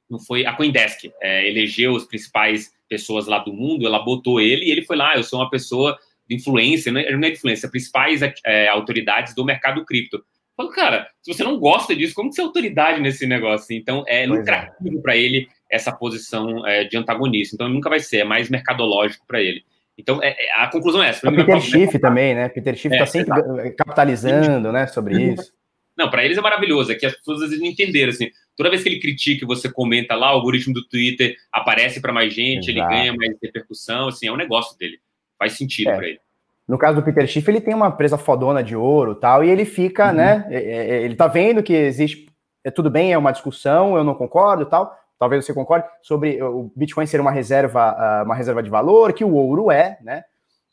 não 0.09 0.19
foi 0.21 0.47
a 0.47 0.53
CoinDesk 0.53 1.11
é, 1.21 1.49
elegeu 1.49 1.97
as 1.97 2.05
principais 2.05 2.71
pessoas 2.89 3.27
lá 3.27 3.41
do 3.41 3.53
mundo, 3.53 3.87
ela 3.87 3.99
botou 3.99 4.41
ele 4.41 4.67
e 4.67 4.71
ele 4.71 4.83
foi 4.83 4.97
lá, 4.97 5.17
eu 5.17 5.25
sou 5.25 5.41
uma 5.41 5.51
pessoa 5.51 5.99
de 6.29 6.37
influência, 6.37 6.93
não 6.93 7.01
é, 7.01 7.11
não 7.11 7.27
é 7.27 7.33
influência, 7.33 7.71
principais 7.71 8.21
é, 8.45 8.69
autoridades 8.69 9.35
do 9.35 9.45
mercado 9.45 9.85
cripto. 9.85 10.25
Falo, 10.57 10.71
cara, 10.71 11.11
se 11.21 11.33
você 11.33 11.45
não 11.45 11.59
gosta 11.59 11.95
disso, 11.95 12.15
como 12.15 12.31
que 12.31 12.37
você 12.37 12.41
é 12.41 12.45
autoridade 12.45 13.01
nesse 13.01 13.27
negócio? 13.27 13.77
Então, 13.77 14.05
é 14.09 14.27
pois 14.27 14.39
é. 14.39 14.41
lucrativo 14.41 14.99
é. 14.99 15.03
para 15.03 15.17
ele 15.17 15.49
essa 15.71 15.93
posição 15.93 16.67
é, 16.67 16.85
de 16.85 16.97
antagonista. 16.97 17.55
Então, 17.55 17.69
nunca 17.69 17.91
vai 17.91 18.01
ser, 18.01 18.19
é 18.19 18.25
mais 18.25 18.49
mercadológico 18.49 19.27
para 19.27 19.43
ele. 19.43 19.65
Então, 19.99 20.23
é, 20.23 20.37
é, 20.39 20.63
a 20.63 20.69
conclusão 20.69 21.03
é 21.03 21.09
essa. 21.09 21.29
O 21.29 21.35
Peter 21.35 21.61
Schiff 21.61 21.99
também, 21.99 22.35
né? 22.35 22.49
Peter 22.49 22.75
Schiff 22.77 22.95
está 22.95 23.07
sempre 23.07 23.33
exato. 23.33 23.77
capitalizando, 23.77 24.71
né, 24.71 24.87
sobre 24.87 25.33
isso. 25.33 25.53
Não, 25.97 26.11
para 26.11 26.25
eles 26.25 26.37
é 26.37 26.43
maravilhoso, 26.43 26.93
é 26.93 26.95
que 26.95 27.07
as 27.07 27.17
pessoas 27.17 27.43
às 27.43 27.49
vezes 27.49 27.63
não 27.63 27.71
entenderam, 27.71 28.11
assim, 28.11 28.31
toda 28.55 28.69
vez 28.69 28.83
que 28.83 28.89
ele 28.91 29.01
critica 29.01 29.45
e 29.45 29.47
você 29.47 29.71
comenta 29.71 30.15
lá, 30.15 30.31
o 30.33 30.37
algoritmo 30.37 30.75
do 30.75 30.87
Twitter 30.87 31.35
aparece 31.51 32.03
para 32.03 32.13
mais 32.13 32.35
gente, 32.35 32.71
Exato. 32.71 32.93
ele 32.93 33.01
ganha 33.01 33.15
mais 33.15 33.35
repercussão, 33.43 34.09
assim, 34.09 34.29
é 34.29 34.33
um 34.33 34.37
negócio 34.37 34.77
dele. 34.79 34.99
Faz 35.39 35.55
sentido 35.55 35.89
é. 35.89 35.97
para 35.97 36.09
ele. 36.09 36.21
No 36.69 36.77
caso 36.77 36.97
do 36.97 37.03
Peter 37.03 37.27
Schiff, 37.27 37.49
ele 37.51 37.61
tem 37.61 37.73
uma 37.75 37.91
presa 37.91 38.19
fodona 38.19 38.63
de 38.63 38.77
ouro 38.77 39.15
tal, 39.15 39.43
e 39.43 39.49
ele 39.49 39.65
fica, 39.65 40.09
uhum. 40.09 40.17
né? 40.17 40.47
É, 40.51 40.57
é, 40.57 40.89
é, 40.97 41.03
ele 41.03 41.15
tá 41.15 41.29
vendo 41.29 41.63
que 41.63 41.73
existe. 41.73 42.27
É, 42.63 42.71
tudo 42.71 42.91
bem, 42.91 43.13
é 43.13 43.19
uma 43.19 43.33
discussão, 43.33 43.97
eu 43.97 44.05
não 44.05 44.15
concordo 44.15 44.67
tal. 44.67 44.95
Talvez 45.19 45.45
você 45.45 45.55
concorde 45.55 45.87
sobre 46.03 46.43
o 46.43 46.71
Bitcoin 46.77 47.07
ser 47.07 47.21
uma 47.21 47.31
reserva, 47.31 47.95
ah, 47.99 48.23
uma 48.25 48.35
reserva 48.35 48.63
de 48.63 48.71
valor, 48.71 49.13
que 49.13 49.25
o 49.25 49.33
ouro 49.33 49.71
é, 49.71 49.99
né? 50.03 50.25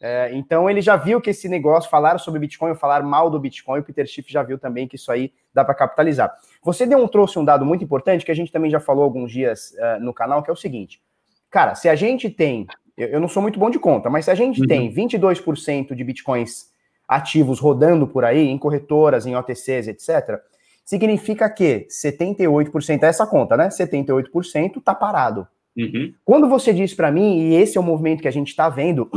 É, 0.05 0.31
então 0.33 0.69
ele 0.69 0.81
já 0.81 0.97
viu 0.97 1.21
que 1.21 1.29
esse 1.29 1.47
negócio, 1.47 1.89
falar 1.89 2.17
sobre 2.17 2.37
Bitcoin 2.37 2.71
ou 2.71 2.75
falar 2.75 3.01
mal 3.03 3.29
do 3.29 3.39
Bitcoin, 3.39 3.79
o 3.79 3.83
Peter 3.83 4.05
Schiff 4.05 4.29
já 4.29 4.43
viu 4.43 4.59
também 4.59 4.85
que 4.85 4.97
isso 4.97 5.09
aí 5.09 5.31
dá 5.53 5.63
para 5.63 5.73
capitalizar. 5.73 6.29
Você 6.61 6.85
deu 6.85 6.97
um, 6.97 7.07
trouxe 7.07 7.39
um 7.39 7.45
dado 7.45 7.65
muito 7.65 7.85
importante 7.85 8.25
que 8.25 8.31
a 8.31 8.35
gente 8.35 8.51
também 8.51 8.69
já 8.69 8.81
falou 8.81 9.05
alguns 9.05 9.31
dias 9.31 9.73
uh, 9.79 10.03
no 10.03 10.13
canal, 10.13 10.43
que 10.43 10.49
é 10.49 10.53
o 10.53 10.57
seguinte: 10.57 11.01
cara, 11.49 11.73
se 11.73 11.87
a 11.87 11.95
gente 11.95 12.29
tem, 12.29 12.67
eu, 12.97 13.07
eu 13.11 13.19
não 13.21 13.29
sou 13.29 13.41
muito 13.41 13.57
bom 13.57 13.69
de 13.69 13.79
conta, 13.79 14.09
mas 14.09 14.25
se 14.25 14.31
a 14.31 14.35
gente 14.35 14.59
uhum. 14.59 14.67
tem 14.67 14.93
22% 14.93 15.95
de 15.95 16.03
Bitcoins 16.03 16.73
ativos 17.07 17.61
rodando 17.61 18.05
por 18.05 18.25
aí, 18.25 18.49
em 18.49 18.57
corretoras, 18.57 19.25
em 19.25 19.37
OTCs, 19.37 19.87
etc., 19.87 20.41
significa 20.86 21.49
que 21.49 21.88
78%, 21.89 23.03
é 23.03 23.07
essa 23.07 23.25
conta, 23.25 23.55
né? 23.55 23.69
78% 23.69 24.77
está 24.77 24.93
parado. 24.93 25.47
Uhum. 25.75 26.13
Quando 26.23 26.47
você 26.47 26.73
diz 26.73 26.93
para 26.93 27.11
mim, 27.11 27.39
e 27.39 27.55
esse 27.55 27.77
é 27.77 27.81
o 27.81 27.84
movimento 27.84 28.21
que 28.21 28.27
a 28.27 28.31
gente 28.31 28.49
está 28.49 28.69
vendo, 28.69 29.09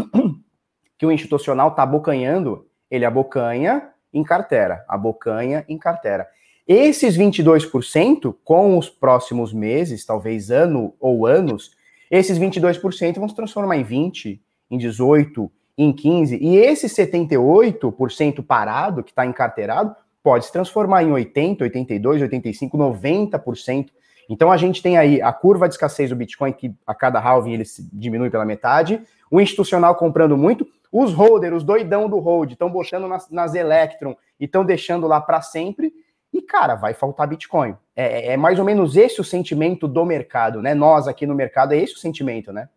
que 0.96 1.04
o 1.04 1.12
institucional 1.12 1.68
está 1.68 1.82
abocanhando, 1.82 2.66
ele 2.90 3.04
abocanha 3.04 3.90
em 4.12 4.22
carteira, 4.22 4.84
abocanha 4.88 5.64
em 5.68 5.76
carteira. 5.76 6.26
Esses 6.66 7.16
22%, 7.16 8.34
com 8.42 8.76
os 8.76 8.88
próximos 8.88 9.52
meses, 9.52 10.04
talvez 10.04 10.50
ano 10.50 10.94
ou 10.98 11.26
anos, 11.26 11.72
esses 12.10 12.38
22% 12.38 13.18
vão 13.18 13.28
se 13.28 13.36
transformar 13.36 13.76
em 13.76 13.84
20, 13.84 14.42
em 14.70 14.78
18, 14.78 15.50
em 15.78 15.92
15, 15.92 16.38
e 16.40 16.56
esse 16.56 16.86
78% 16.86 18.44
parado, 18.44 19.04
que 19.04 19.10
está 19.10 19.26
encarteirado, 19.26 19.94
pode 20.26 20.46
se 20.46 20.52
transformar 20.52 21.04
em 21.04 21.12
80, 21.12 21.62
82, 21.62 22.22
85, 22.22 22.76
90%. 22.76 23.90
Então 24.28 24.50
a 24.50 24.56
gente 24.56 24.82
tem 24.82 24.98
aí 24.98 25.22
a 25.22 25.32
curva 25.32 25.68
de 25.68 25.74
escassez 25.74 26.10
do 26.10 26.16
Bitcoin, 26.16 26.52
que 26.52 26.74
a 26.84 26.92
cada 26.92 27.20
halving 27.20 27.52
ele 27.52 27.62
diminui 27.92 28.28
pela 28.28 28.44
metade, 28.44 29.00
o 29.30 29.40
institucional 29.40 29.94
comprando 29.94 30.36
muito, 30.36 30.66
os 30.90 31.12
holders, 31.12 31.58
os 31.58 31.62
doidão 31.62 32.08
do 32.08 32.18
hold, 32.18 32.50
estão 32.50 32.68
botando 32.68 33.06
nas, 33.06 33.30
nas 33.30 33.54
Electron 33.54 34.16
e 34.40 34.46
estão 34.46 34.64
deixando 34.64 35.06
lá 35.06 35.20
para 35.20 35.40
sempre. 35.42 35.92
E, 36.34 36.42
cara, 36.42 36.74
vai 36.74 36.92
faltar 36.92 37.28
Bitcoin. 37.28 37.76
É, 37.94 38.04
é, 38.04 38.32
é, 38.32 38.36
mais 38.36 38.58
ou 38.58 38.64
menos 38.64 38.96
esse 38.96 39.20
o 39.20 39.24
sentimento 39.24 39.86
do 39.86 40.04
mercado, 40.04 40.60
né? 40.60 40.74
Nós 40.74 41.06
aqui 41.06 41.24
no 41.24 41.36
mercado, 41.36 41.72
é 41.72 41.76
esse 41.76 41.94
o 41.94 41.98
sentimento, 41.98 42.52
né? 42.52 42.68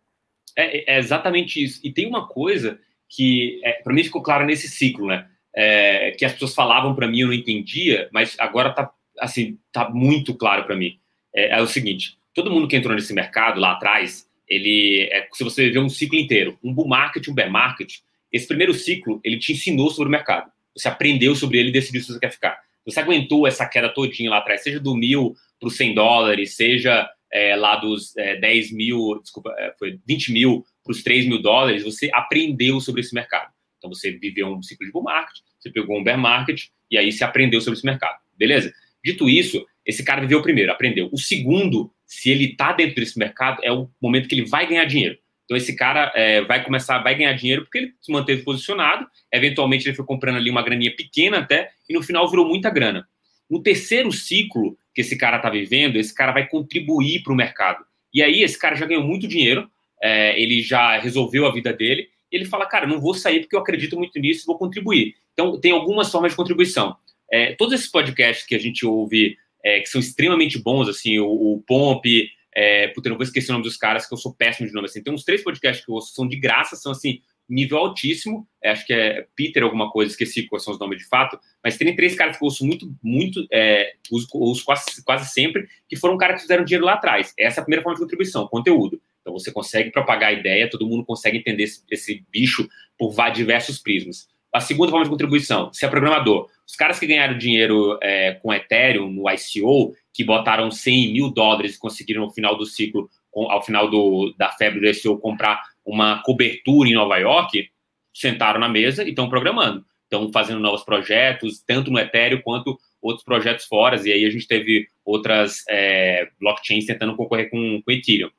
É, 0.56 0.94
é 0.94 1.00
exatamente 1.00 1.64
isso. 1.64 1.80
E 1.84 1.92
tem 1.92 2.06
uma 2.06 2.28
coisa 2.28 2.78
que, 3.08 3.60
é, 3.64 3.82
para 3.82 3.92
mim, 3.92 4.04
ficou 4.04 4.22
claro 4.22 4.46
nesse 4.46 4.68
ciclo, 4.68 5.08
né? 5.08 5.26
É, 5.56 6.12
que 6.12 6.26
as 6.26 6.34
pessoas 6.34 6.54
falavam 6.54 6.94
para 6.94 7.08
mim, 7.08 7.22
eu 7.22 7.28
não 7.28 7.34
entendia, 7.34 8.08
mas 8.14 8.36
agora 8.40 8.72
tá, 8.72 8.92
assim, 9.20 9.58
tá 9.72 9.90
muito 9.90 10.34
claro 10.36 10.64
para 10.64 10.76
mim. 10.76 11.00
É, 11.36 11.58
é, 11.58 11.62
o 11.62 11.68
seguinte: 11.68 12.18
todo 12.34 12.52
mundo 12.52 12.68
que 12.68 12.76
entrou 12.76 12.96
nesse 12.96 13.14
mercado 13.14 13.60
lá 13.60 13.74
atrás, 13.74 14.28
ele 14.48 15.10
é, 15.12 15.28
se 15.34 15.44
você 15.44 15.70
ver 15.70 15.80
um 15.80 15.90
ciclo 15.90 16.18
inteiro, 16.18 16.58
um 16.64 16.74
bull 16.74 16.88
market, 16.88 17.28
um 17.28 17.34
bear 17.34 17.52
market, 17.52 17.96
esse 18.32 18.48
primeiro 18.48 18.74
ciclo 18.74 19.20
ele 19.24 19.40
te 19.40 19.54
ensinou 19.54 19.90
sobre 19.90 20.08
o 20.08 20.12
mercado. 20.12 20.52
Você 20.76 20.88
aprendeu 20.88 21.36
sobre 21.36 21.58
ele 21.58 21.70
e 21.70 21.74
decidiu 21.74 22.02
se 22.02 22.14
você 22.14 22.20
quer 22.20 22.32
ficar. 22.32 22.60
Você 22.86 23.00
aguentou 23.00 23.46
essa 23.46 23.68
queda 23.68 23.90
todinha 23.90 24.30
lá 24.30 24.38
atrás, 24.38 24.64
seja 24.64 24.80
do 24.80 24.96
mil 24.96 25.36
para 25.60 25.68
os 25.68 25.76
100 25.76 25.94
dólares, 25.94 26.56
seja 26.56 27.08
é, 27.32 27.56
lá 27.56 27.76
dos 27.76 28.16
é, 28.18 28.36
10 28.38 28.72
mil, 28.72 29.20
desculpa, 29.22 29.54
é, 29.58 29.74
foi 29.78 30.00
20 30.08 30.32
mil 30.32 30.66
para 30.84 30.92
os 30.92 31.04
3 31.04 31.28
mil 31.28 31.42
dólares, 31.42 31.84
você 31.84 32.10
aprendeu 32.14 32.80
sobre 32.80 33.02
esse 33.02 33.14
mercado. 33.14 33.52
Então 33.80 33.92
você 33.92 34.12
viveu 34.12 34.48
um 34.48 34.62
ciclo 34.62 34.86
de 34.86 34.92
bull 34.92 35.04
market, 35.04 35.38
você 35.60 35.72
pegou 35.72 35.98
um 35.98 36.04
bear 36.04 36.20
market 36.20 36.66
e 36.92 36.98
aí 36.98 37.12
você 37.12 37.24
aprendeu 37.24 37.60
sobre 37.60 37.78
esse 37.78 37.86
mercado. 37.86 38.20
Beleza? 38.38 38.72
Dito 39.04 39.28
isso, 39.28 39.66
esse 39.84 40.04
cara 40.04 40.22
viveu 40.22 40.40
o 40.40 40.44
primeiro, 40.44 40.72
aprendeu. 40.72 41.10
O 41.12 41.18
segundo 41.18 41.92
se 42.10 42.32
ele 42.32 42.46
está 42.46 42.74
dentro 42.74 42.96
desse 42.96 43.18
mercado, 43.20 43.62
é 43.64 43.72
o 43.72 43.88
momento 44.02 44.28
que 44.28 44.34
ele 44.34 44.46
vai 44.46 44.68
ganhar 44.68 44.84
dinheiro. 44.86 45.18
Então 45.46 45.56
esse 45.56 45.76
cara 45.76 46.12
é, 46.16 46.42
vai 46.42 46.64
começar, 46.64 46.98
vai 47.00 47.16
ganhar 47.16 47.34
dinheiro 47.34 47.64
porque 47.64 47.78
ele 47.78 47.94
se 48.02 48.12
manteve 48.12 48.42
posicionado, 48.42 49.08
eventualmente 49.32 49.88
ele 49.88 49.96
foi 49.96 50.06
comprando 50.06 50.38
ali 50.38 50.50
uma 50.50 50.64
graninha 50.64 50.96
pequena 50.96 51.38
até, 51.38 51.72
e 51.88 51.94
no 51.94 52.02
final 52.02 52.28
virou 52.28 52.48
muita 52.48 52.70
grana. 52.72 53.08
No 53.50 53.62
terceiro 53.62 54.12
ciclo 54.12 54.76
que 54.94 55.02
esse 55.02 55.16
cara 55.18 55.38
está 55.38 55.50
vivendo, 55.50 55.98
esse 55.98 56.14
cara 56.14 56.32
vai 56.32 56.48
contribuir 56.48 57.22
para 57.22 57.32
o 57.32 57.36
mercado. 57.36 57.86
E 58.12 58.24
aí 58.24 58.42
esse 58.42 58.58
cara 58.58 58.76
já 58.76 58.88
ganhou 58.88 59.04
muito 59.04 59.28
dinheiro, 59.28 59.70
é, 60.02 60.40
ele 60.40 60.62
já 60.62 60.98
resolveu 60.98 61.46
a 61.46 61.54
vida 61.54 61.72
dele, 61.72 62.10
ele 62.32 62.46
fala, 62.46 62.66
cara, 62.66 62.88
não 62.88 63.00
vou 63.00 63.14
sair 63.14 63.42
porque 63.42 63.56
eu 63.56 63.60
acredito 63.60 63.98
muito 63.98 64.20
nisso, 64.20 64.46
vou 64.46 64.58
contribuir. 64.58 65.16
Então 65.34 65.60
tem 65.60 65.72
algumas 65.72 66.12
formas 66.12 66.32
de 66.32 66.38
contribuição. 66.38 66.96
É, 67.32 67.54
todos 67.54 67.74
esses 67.74 67.88
podcasts 67.88 68.46
que 68.46 68.56
a 68.56 68.60
gente 68.60 68.86
ouve, 68.86 69.38
é, 69.64 69.80
que 69.80 69.88
são 69.88 70.02
extremamente 70.02 70.58
bons, 70.58 70.88
assim, 70.88 71.20
o, 71.20 71.28
o 71.28 71.64
Pomp, 71.68 72.06
é, 72.54 72.88
puta, 72.90 73.10
não 73.10 73.18
vou 73.18 73.24
esquecer 73.24 73.52
o 73.52 73.54
nome 73.54 73.64
dos 73.64 73.78
caras, 73.78 74.08
que 74.08 74.14
eu 74.14 74.18
sou 74.18 74.34
péssimo 74.34 74.68
de 74.68 74.74
nome. 74.74 74.86
Assim. 74.86 75.02
Tem 75.02 75.14
uns 75.14 75.24
três 75.24 75.44
podcasts 75.44 75.86
que 75.86 75.92
eu 75.92 75.96
ouço, 75.96 76.14
são 76.14 76.28
de 76.28 76.38
graça, 76.38 76.76
são 76.76 76.92
assim, 76.92 77.22
nível 77.48 77.78
altíssimo. 77.78 78.48
É, 78.62 78.72
acho 78.72 78.86
que 78.86 78.94
é 78.94 79.28
Peter 79.36 79.64
alguma 79.64 79.92
coisa, 79.92 80.12
esqueci 80.12 80.44
quais 80.44 80.64
são 80.64 80.74
os 80.74 80.80
nomes 80.80 80.98
de 80.98 81.08
fato. 81.08 81.40
Mas 81.64 81.78
tem 81.78 81.96
três 81.96 82.16
caras 82.16 82.38
que 82.38 82.44
eu 82.44 82.48
ouço 82.48 82.66
muito, 82.66 82.94
muito, 83.04 83.46
é, 83.52 83.94
uso, 84.12 84.28
uso 84.34 84.66
quase, 84.66 85.04
quase 85.04 85.32
sempre, 85.32 85.68
que 85.88 85.96
foram 85.96 86.18
caras 86.18 86.38
que 86.38 86.42
fizeram 86.42 86.64
dinheiro 86.64 86.86
lá 86.86 86.94
atrás. 86.94 87.34
Essa 87.38 87.60
é 87.60 87.62
a 87.62 87.64
primeira 87.64 87.84
forma 87.84 87.96
de 87.96 88.02
contribuição, 88.02 88.48
conteúdo. 88.48 89.02
Então 89.30 89.38
você 89.38 89.52
consegue 89.52 89.92
propagar 89.92 90.30
a 90.30 90.34
ideia, 90.34 90.70
todo 90.70 90.88
mundo 90.88 91.06
consegue 91.06 91.38
entender 91.38 91.64
esse, 91.64 91.84
esse 91.92 92.26
bicho 92.32 92.68
por 92.98 93.14
diversos 93.32 93.78
prismas. 93.78 94.28
A 94.52 94.60
segunda 94.60 94.90
forma 94.90 95.06
de 95.06 95.12
contribuição, 95.12 95.72
se 95.72 95.86
é 95.86 95.88
programador. 95.88 96.48
Os 96.68 96.76
caras 96.76 97.00
que 97.00 97.06
ganharam 97.06 97.38
dinheiro 97.38 98.00
é, 98.02 98.34
com 98.34 98.52
Ethereum 98.52 99.12
no 99.12 99.30
ICO, 99.30 99.94
que 100.12 100.24
botaram 100.24 100.72
100 100.72 101.14
mil 101.14 101.30
dólares 101.30 101.76
e 101.76 101.80
conseguiram 101.80 102.24
no 102.24 102.32
final 102.32 102.58
do 102.58 102.66
ciclo, 102.66 103.08
ao 103.32 103.64
final 103.64 103.88
do, 103.88 104.34
da 104.36 104.50
febre 104.50 104.80
do 104.80 104.88
ICO, 104.88 105.20
comprar 105.20 105.62
uma 105.86 106.24
cobertura 106.24 106.90
em 106.90 106.94
Nova 106.94 107.18
York, 107.18 107.70
sentaram 108.12 108.60
na 108.60 108.68
mesa 108.68 109.04
e 109.04 109.10
estão 109.10 109.30
programando. 109.30 109.86
Estão 110.06 110.32
fazendo 110.32 110.60
novos 110.60 110.84
projetos, 110.84 111.64
tanto 111.68 111.92
no 111.92 112.00
Ethereum 112.00 112.42
quanto 112.42 112.80
outros 113.00 113.24
projetos 113.24 113.66
fora. 113.66 113.96
E 114.04 114.12
aí 114.12 114.26
a 114.26 114.30
gente 114.32 114.48
teve 114.48 114.88
outras 115.06 115.64
é, 115.70 116.28
blockchains 116.40 116.88
tentando 116.88 117.16
concorrer 117.16 117.52
com, 117.52 117.80
com 117.84 117.92
Ethereum. 117.92 118.32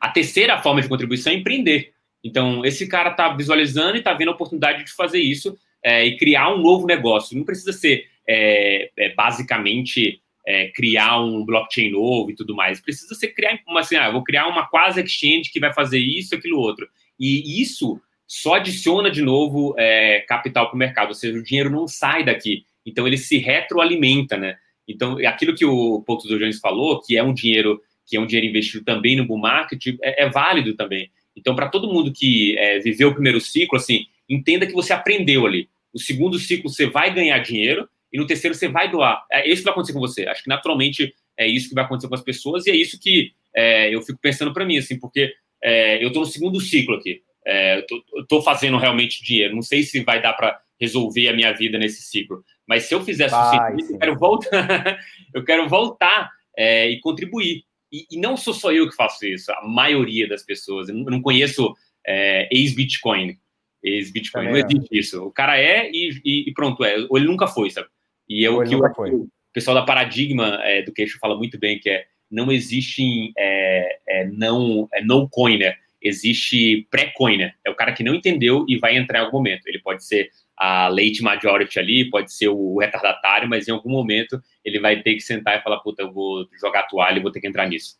A 0.00 0.08
terceira 0.08 0.58
forma 0.58 0.80
de 0.80 0.88
contribuição 0.88 1.32
é 1.32 1.36
empreender. 1.36 1.92
Então, 2.22 2.64
esse 2.64 2.86
cara 2.86 3.10
está 3.10 3.28
visualizando 3.34 3.96
e 3.96 3.98
está 3.98 4.12
vendo 4.12 4.28
a 4.28 4.34
oportunidade 4.34 4.84
de 4.84 4.92
fazer 4.92 5.20
isso 5.20 5.56
é, 5.82 6.04
e 6.04 6.16
criar 6.16 6.52
um 6.52 6.58
novo 6.58 6.86
negócio. 6.86 7.36
Não 7.36 7.44
precisa 7.44 7.72
ser 7.72 8.06
é, 8.26 8.90
é, 8.96 9.14
basicamente 9.14 10.20
é, 10.46 10.68
criar 10.68 11.20
um 11.20 11.44
blockchain 11.44 11.90
novo 11.90 12.30
e 12.30 12.34
tudo 12.34 12.54
mais. 12.54 12.80
Precisa 12.80 13.14
ser 13.14 13.28
criar 13.28 13.58
uma 13.66 13.80
assim, 13.80 13.96
ah, 13.96 14.10
vou 14.10 14.24
criar 14.24 14.46
uma 14.48 14.66
quase 14.66 15.00
exchange 15.00 15.50
que 15.50 15.60
vai 15.60 15.72
fazer 15.72 15.98
isso, 15.98 16.34
aquilo, 16.34 16.58
outro. 16.58 16.88
E 17.18 17.60
isso 17.60 18.00
só 18.26 18.54
adiciona 18.54 19.10
de 19.10 19.22
novo 19.22 19.74
é, 19.78 20.20
capital 20.28 20.66
para 20.66 20.74
o 20.74 20.78
mercado, 20.78 21.08
ou 21.08 21.14
seja, 21.14 21.38
o 21.38 21.42
dinheiro 21.42 21.70
não 21.70 21.86
sai 21.86 22.24
daqui. 22.24 22.64
Então 22.84 23.06
ele 23.06 23.16
se 23.16 23.38
retroalimenta, 23.38 24.36
né? 24.36 24.56
Então, 24.86 25.18
aquilo 25.26 25.54
que 25.54 25.66
o 25.66 26.02
Pouto 26.02 26.26
do 26.26 26.38
Jones 26.38 26.58
falou, 26.58 27.00
que 27.02 27.16
é 27.16 27.22
um 27.22 27.34
dinheiro 27.34 27.80
que 28.08 28.16
é 28.16 28.20
um 28.20 28.26
dinheiro 28.26 28.48
investido 28.48 28.84
também 28.84 29.14
no 29.14 29.26
bull 29.26 29.38
market, 29.38 29.86
é, 30.02 30.24
é 30.24 30.28
válido 30.28 30.74
também. 30.74 31.10
Então, 31.36 31.54
para 31.54 31.68
todo 31.68 31.92
mundo 31.92 32.12
que 32.12 32.58
é, 32.58 32.80
viveu 32.80 33.10
o 33.10 33.14
primeiro 33.14 33.40
ciclo, 33.40 33.76
assim, 33.76 34.06
entenda 34.28 34.66
que 34.66 34.72
você 34.72 34.92
aprendeu 34.92 35.46
ali. 35.46 35.68
No 35.94 36.00
segundo 36.00 36.38
ciclo, 36.38 36.68
você 36.68 36.86
vai 36.86 37.14
ganhar 37.14 37.38
dinheiro 37.38 37.88
e 38.12 38.18
no 38.18 38.26
terceiro, 38.26 38.54
você 38.54 38.68
vai 38.68 38.90
doar. 38.90 39.24
É 39.30 39.48
isso 39.48 39.58
que 39.60 39.64
vai 39.64 39.72
acontecer 39.72 39.92
com 39.92 40.00
você. 40.00 40.26
Acho 40.26 40.42
que, 40.42 40.48
naturalmente, 40.48 41.14
é 41.36 41.46
isso 41.46 41.68
que 41.68 41.74
vai 41.74 41.84
acontecer 41.84 42.08
com 42.08 42.14
as 42.14 42.22
pessoas 42.22 42.66
e 42.66 42.70
é 42.70 42.76
isso 42.76 42.98
que 42.98 43.32
é, 43.54 43.94
eu 43.94 44.02
fico 44.02 44.18
pensando 44.20 44.52
para 44.52 44.64
mim, 44.64 44.78
assim, 44.78 44.98
porque 44.98 45.32
é, 45.62 46.02
eu 46.02 46.08
estou 46.08 46.22
no 46.22 46.28
segundo 46.28 46.60
ciclo 46.60 46.96
aqui. 46.96 47.22
É, 47.46 47.84
estou 48.18 48.42
fazendo 48.42 48.76
realmente 48.76 49.22
dinheiro. 49.22 49.54
Não 49.54 49.62
sei 49.62 49.82
se 49.82 50.02
vai 50.02 50.20
dar 50.20 50.32
para 50.32 50.60
resolver 50.80 51.28
a 51.28 51.32
minha 51.32 51.52
vida 51.52 51.78
nesse 51.78 52.02
ciclo. 52.02 52.44
Mas 52.66 52.84
se 52.84 52.94
eu 52.94 53.04
fizesse 53.04 53.34
vai, 53.34 53.74
o 53.74 53.78
eu 53.92 53.98
quero 53.98 54.18
voltar, 54.18 54.98
eu 55.34 55.44
quero 55.44 55.68
voltar 55.68 56.30
e 56.56 56.98
contribuir. 57.00 57.64
E, 57.92 58.06
e, 58.10 58.20
não 58.20 58.36
sou 58.36 58.52
só 58.52 58.72
eu 58.72 58.88
que 58.88 58.94
faço 58.94 59.26
isso, 59.26 59.50
a 59.52 59.66
maioria 59.66 60.28
das 60.28 60.42
pessoas. 60.42 60.88
Eu 60.88 60.94
não, 60.94 61.22
conheço 61.22 61.74
é, 62.06 62.48
ex-Bitcoin. 62.52 63.38
Ex-Bitcoin, 63.82 64.44
não 64.46 64.56
existe 64.56 64.88
isso. 64.98 65.24
O 65.24 65.32
cara 65.32 65.58
é 65.58 65.90
e, 65.90 66.48
e, 66.48 66.52
pronto, 66.52 66.84
é. 66.84 66.96
Ou 67.08 67.16
ele 67.16 67.26
nunca 67.26 67.46
foi, 67.46 67.70
sabe? 67.70 67.88
E 68.28 68.44
é 68.44 68.50
o 68.50 68.62
que 68.62 68.74
o, 68.74 68.80
o, 68.80 69.28
pessoal 69.52 69.74
da 69.74 69.82
Paradigma 69.82 70.60
é, 70.62 70.80
Education 70.80 71.18
fala 71.20 71.36
muito 71.36 71.58
bem, 71.58 71.78
que 71.78 71.88
é 71.88 72.04
não 72.30 72.52
existe 72.52 73.32
é, 73.38 73.98
é, 74.06 74.26
não, 74.26 74.88
é 74.92 75.02
no 75.02 75.28
coiner, 75.28 75.76
existe 76.00 76.86
pré-coiner. 76.90 77.54
É 77.64 77.70
o 77.70 77.74
cara 77.74 77.92
que 77.92 78.04
não 78.04 78.14
entendeu 78.14 78.64
e 78.68 78.78
vai 78.78 78.96
entrar 78.96 79.20
em 79.20 79.24
algum 79.24 79.38
momento. 79.38 79.66
Ele 79.66 79.80
pode 79.80 80.04
ser 80.04 80.30
a 80.58 80.88
late 80.88 81.22
majority 81.22 81.78
ali, 81.78 82.10
pode 82.10 82.32
ser 82.32 82.48
o 82.48 82.78
retardatário, 82.78 83.48
mas 83.48 83.68
em 83.68 83.72
algum 83.72 83.90
momento 83.90 84.42
ele 84.64 84.80
vai 84.80 85.00
ter 85.02 85.14
que 85.14 85.20
sentar 85.20 85.58
e 85.58 85.62
falar, 85.62 85.78
puta, 85.78 86.02
eu 86.02 86.12
vou 86.12 86.44
jogar 86.60 86.84
toalha 86.84 87.18
e 87.18 87.22
vou 87.22 87.30
ter 87.30 87.40
que 87.40 87.46
entrar 87.46 87.66
nisso. 87.66 87.96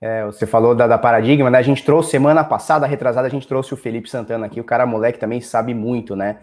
É, 0.00 0.24
você 0.24 0.46
falou 0.46 0.74
da, 0.74 0.86
da, 0.86 0.96
paradigma, 0.96 1.50
né? 1.50 1.58
A 1.58 1.62
gente 1.62 1.84
trouxe 1.84 2.10
semana 2.10 2.42
passada, 2.42 2.86
retrasada, 2.86 3.26
a 3.26 3.30
gente 3.30 3.46
trouxe 3.46 3.74
o 3.74 3.76
Felipe 3.76 4.08
Santana 4.08 4.46
aqui, 4.46 4.60
o 4.60 4.64
cara 4.64 4.86
moleque 4.86 5.18
também 5.18 5.40
sabe 5.40 5.74
muito, 5.74 6.16
né? 6.16 6.38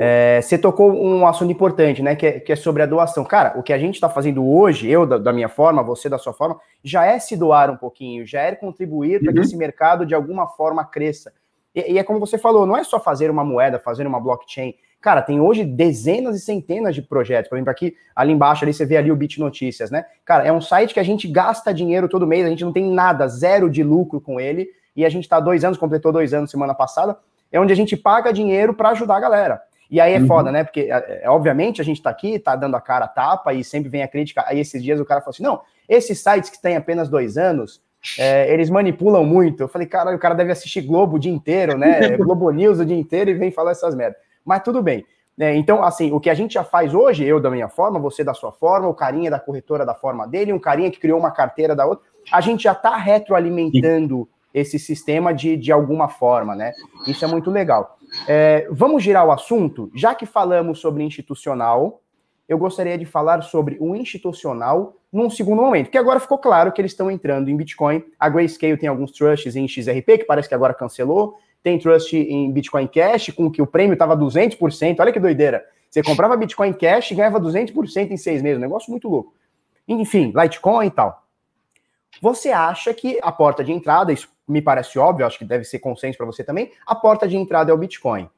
É, 0.00 0.40
você 0.40 0.56
tocou 0.56 0.90
um 0.90 1.26
assunto 1.26 1.52
importante, 1.52 2.02
né? 2.02 2.16
Que 2.16 2.26
é, 2.26 2.40
que 2.40 2.52
é, 2.52 2.56
sobre 2.56 2.82
a 2.82 2.86
doação. 2.86 3.24
Cara, 3.24 3.58
o 3.58 3.62
que 3.62 3.72
a 3.72 3.78
gente 3.78 3.96
está 3.96 4.08
fazendo 4.08 4.46
hoje, 4.48 4.88
eu 4.88 5.04
da, 5.04 5.18
da, 5.18 5.32
minha 5.32 5.48
forma, 5.48 5.82
você 5.82 6.08
da 6.08 6.16
sua 6.16 6.32
forma, 6.32 6.58
já 6.82 7.04
é 7.04 7.18
se 7.18 7.36
doar 7.36 7.70
um 7.70 7.76
pouquinho, 7.76 8.26
já 8.26 8.40
é 8.40 8.54
contribuir 8.54 9.20
para 9.20 9.32
que 9.32 9.38
uhum. 9.38 9.44
esse 9.44 9.56
mercado 9.56 10.06
de 10.06 10.14
alguma 10.14 10.48
forma 10.48 10.84
cresça. 10.84 11.32
E, 11.74 11.92
e, 11.92 11.98
é 11.98 12.04
como 12.04 12.20
você 12.20 12.38
falou, 12.38 12.66
não 12.66 12.76
é 12.76 12.84
só 12.84 13.00
fazer 13.00 13.30
uma 13.30 13.44
moeda, 13.44 13.78
fazer 13.78 14.06
uma 14.06 14.20
blockchain. 14.20 14.74
Cara, 15.00 15.20
tem 15.20 15.40
hoje 15.40 15.64
dezenas 15.64 16.36
e 16.36 16.40
centenas 16.40 16.94
de 16.94 17.02
projetos. 17.02 17.48
Por 17.48 17.56
exemplo, 17.56 17.70
aqui 17.70 17.94
ali 18.14 18.32
embaixo 18.32 18.64
ali 18.64 18.72
você 18.72 18.86
vê 18.86 18.96
ali 18.96 19.10
o 19.10 19.16
Bit 19.16 19.40
Notícias, 19.40 19.90
né? 19.90 20.04
Cara, 20.24 20.44
é 20.44 20.52
um 20.52 20.60
site 20.60 20.94
que 20.94 21.00
a 21.00 21.04
gente 21.04 21.26
gasta 21.26 21.74
dinheiro 21.74 22.08
todo 22.08 22.26
mês, 22.26 22.46
a 22.46 22.50
gente 22.50 22.64
não 22.64 22.72
tem 22.72 22.84
nada, 22.84 23.26
zero 23.26 23.68
de 23.68 23.82
lucro 23.82 24.20
com 24.20 24.38
ele, 24.38 24.68
e 24.94 25.04
a 25.04 25.08
gente 25.08 25.24
está 25.24 25.40
dois 25.40 25.64
anos, 25.64 25.78
completou 25.78 26.12
dois 26.12 26.32
anos 26.32 26.50
semana 26.50 26.74
passada, 26.74 27.18
é 27.50 27.58
onde 27.58 27.72
a 27.72 27.76
gente 27.76 27.96
paga 27.96 28.32
dinheiro 28.32 28.74
para 28.74 28.90
ajudar 28.90 29.16
a 29.16 29.20
galera. 29.20 29.62
E 29.90 30.00
aí 30.00 30.14
é 30.14 30.18
uhum. 30.18 30.26
foda, 30.26 30.50
né? 30.50 30.64
Porque, 30.64 30.88
é, 30.90 31.20
é, 31.24 31.28
obviamente, 31.28 31.80
a 31.80 31.84
gente 31.84 32.00
tá 32.00 32.08
aqui, 32.08 32.38
tá 32.38 32.56
dando 32.56 32.74
a 32.76 32.80
cara 32.80 33.04
a 33.04 33.08
tapa 33.08 33.52
e 33.52 33.62
sempre 33.62 33.90
vem 33.90 34.02
a 34.02 34.08
crítica. 34.08 34.42
Aí 34.46 34.58
esses 34.58 34.82
dias 34.82 34.98
o 34.98 35.04
cara 35.04 35.20
falou 35.20 35.32
assim: 35.32 35.42
não, 35.42 35.60
esses 35.86 36.18
sites 36.18 36.48
que 36.48 36.60
têm 36.62 36.76
apenas 36.76 37.10
dois 37.10 37.36
anos, 37.36 37.82
é, 38.18 38.52
eles 38.52 38.68
manipulam 38.68 39.24
muito. 39.24 39.62
Eu 39.62 39.68
falei, 39.68 39.86
cara, 39.86 40.14
o 40.14 40.18
cara 40.18 40.34
deve 40.34 40.52
assistir 40.52 40.82
Globo 40.82 41.16
o 41.16 41.18
dia 41.18 41.32
inteiro, 41.32 41.78
né? 41.78 42.16
Globo 42.18 42.50
News 42.50 42.80
o 42.80 42.84
dia 42.84 42.96
inteiro 42.96 43.30
e 43.30 43.34
vem 43.34 43.50
falar 43.50 43.72
essas 43.72 43.94
merdas. 43.94 44.18
Mas 44.44 44.62
tudo 44.62 44.82
bem. 44.82 45.04
É, 45.38 45.54
então, 45.54 45.82
assim, 45.82 46.12
o 46.12 46.20
que 46.20 46.28
a 46.28 46.34
gente 46.34 46.54
já 46.54 46.64
faz 46.64 46.94
hoje, 46.94 47.24
eu 47.24 47.40
da 47.40 47.50
minha 47.50 47.68
forma, 47.68 47.98
você 47.98 48.22
da 48.22 48.34
sua 48.34 48.52
forma, 48.52 48.88
o 48.88 48.94
carinha 48.94 49.30
da 49.30 49.40
corretora 49.40 49.86
da 49.86 49.94
forma 49.94 50.26
dele, 50.26 50.52
um 50.52 50.58
carinha 50.58 50.90
que 50.90 51.00
criou 51.00 51.18
uma 51.18 51.30
carteira 51.30 51.74
da 51.74 51.86
outra, 51.86 52.04
a 52.30 52.40
gente 52.40 52.64
já 52.64 52.72
está 52.72 52.96
retroalimentando 52.96 54.28
esse 54.52 54.78
sistema 54.78 55.32
de, 55.32 55.56
de 55.56 55.72
alguma 55.72 56.08
forma, 56.08 56.54
né? 56.54 56.72
Isso 57.06 57.24
é 57.24 57.28
muito 57.28 57.50
legal. 57.50 57.96
É, 58.28 58.68
vamos 58.70 59.02
girar 59.02 59.26
o 59.26 59.32
assunto? 59.32 59.90
Já 59.94 60.14
que 60.14 60.26
falamos 60.26 60.78
sobre 60.78 61.02
institucional, 61.02 62.02
eu 62.46 62.58
gostaria 62.58 62.98
de 62.98 63.06
falar 63.06 63.42
sobre 63.42 63.78
o 63.80 63.96
institucional 63.96 64.94
num 65.12 65.28
segundo 65.28 65.60
momento, 65.60 65.90
que 65.90 65.98
agora 65.98 66.18
ficou 66.18 66.38
claro 66.38 66.72
que 66.72 66.80
eles 66.80 66.92
estão 66.92 67.10
entrando 67.10 67.50
em 67.50 67.56
Bitcoin. 67.56 68.02
A 68.18 68.28
Grayscale 68.28 68.78
tem 68.78 68.88
alguns 68.88 69.12
trusts 69.12 69.54
em 69.54 69.68
XRP, 69.68 70.18
que 70.18 70.24
parece 70.24 70.48
que 70.48 70.54
agora 70.54 70.72
cancelou. 70.72 71.36
Tem 71.62 71.78
trust 71.78 72.16
em 72.16 72.50
Bitcoin 72.50 72.86
Cash, 72.88 73.30
com 73.30 73.50
que 73.50 73.60
o 73.60 73.66
prêmio 73.66 73.92
estava 73.92 74.16
200%. 74.16 74.96
Olha 74.98 75.12
que 75.12 75.20
doideira. 75.20 75.64
Você 75.88 76.02
comprava 76.02 76.36
Bitcoin 76.36 76.72
Cash 76.72 77.10
e 77.10 77.14
ganhava 77.14 77.38
200% 77.38 78.10
em 78.10 78.16
seis 78.16 78.40
meses. 78.40 78.56
Um 78.58 78.62
negócio 78.62 78.90
muito 78.90 79.08
louco. 79.08 79.34
Enfim, 79.86 80.32
Litecoin 80.34 80.86
e 80.86 80.90
tal. 80.90 81.22
Você 82.20 82.50
acha 82.50 82.94
que 82.94 83.18
a 83.22 83.30
porta 83.30 83.62
de 83.62 83.72
entrada, 83.72 84.12
isso 84.12 84.28
me 84.48 84.62
parece 84.62 84.98
óbvio, 84.98 85.26
acho 85.26 85.38
que 85.38 85.44
deve 85.44 85.64
ser 85.64 85.78
consenso 85.78 86.16
para 86.16 86.26
você 86.26 86.42
também, 86.42 86.72
a 86.86 86.94
porta 86.94 87.28
de 87.28 87.36
entrada 87.36 87.70
é 87.70 87.74
o 87.74 87.78
Bitcoin. 87.78 88.28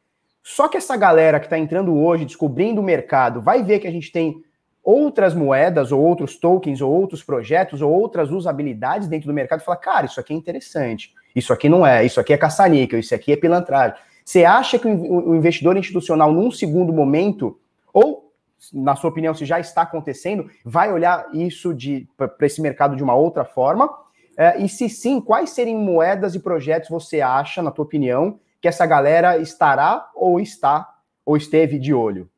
Só 0.43 0.69
que 0.69 0.77
essa 0.77 0.97
galera 0.97 1.41
que 1.41 1.47
está 1.47 1.59
entrando 1.59 1.97
hoje, 1.97 2.25
descobrindo 2.25 2.81
o 2.81 2.85
mercado, 2.85 3.41
vai 3.41 3.63
ver 3.63 3.79
que 3.79 3.87
a 3.87 3.91
gente 3.91 4.13
tem 4.13 4.45
outras 4.85 5.35
moedas, 5.35 5.91
ou 5.91 6.01
outros 6.01 6.37
tokens, 6.37 6.83
ou 6.83 6.93
outros 6.93 7.23
projetos, 7.23 7.81
ou 7.81 7.91
outras 7.91 8.31
usabilidades 8.31 9.09
dentro 9.09 9.27
do 9.27 9.33
mercado 9.33 9.61
e 9.61 9.65
fala, 9.65 9.79
cara, 9.79 10.07
isso 10.07 10.21
aqui 10.21 10.35
é 10.35 10.37
interessante, 10.37 11.15
isso 11.35 11.53
aqui 11.53 11.69
não 11.69 11.87
é, 11.87 12.05
isso 12.05 12.21
aqui 12.21 12.35
é 12.35 12.37
caça-níquel, 12.37 12.99
isso 12.99 13.15
aqui 13.15 13.33
é 13.33 13.37
pilantragem. 13.37 13.97
Você 14.25 14.45
acha 14.45 14.79
que 14.79 14.87
o 14.87 15.35
investidor 15.35 15.77
institucional, 15.77 16.33
num 16.33 16.51
segundo 16.51 16.93
momento, 16.93 17.59
ou, 17.93 18.33
na 18.73 18.95
sua 18.97 19.11
opinião, 19.11 19.35
se 19.35 19.45
já 19.45 19.59
está 19.59 19.83
acontecendo, 19.83 20.51
vai 20.65 20.93
olhar 20.93 21.29
isso 21.35 21.75
para 22.17 22.47
esse 22.47 22.61
mercado 22.61 22.97
de 22.97 23.03
uma 23.03 23.15
outra 23.15 23.45
forma? 23.45 23.89
É, 24.37 24.63
e 24.63 24.69
se 24.69 24.89
sim, 24.89 25.21
quais 25.21 25.51
seriam 25.51 25.79
moedas 25.79 26.35
e 26.35 26.41
projetos 26.41 26.89
você 26.89 27.21
acha, 27.21 27.63
na 27.63 27.71
tua 27.71 27.85
opinião, 27.85 28.39
que 28.61 28.69
essa 28.69 28.87
galera 28.87 29.39
estará 29.39 30.11
ou 30.15 30.41
está 30.41 30.95
ou 31.25 31.37
esteve 31.37 31.79
de 31.79 31.93
olho? 31.93 32.29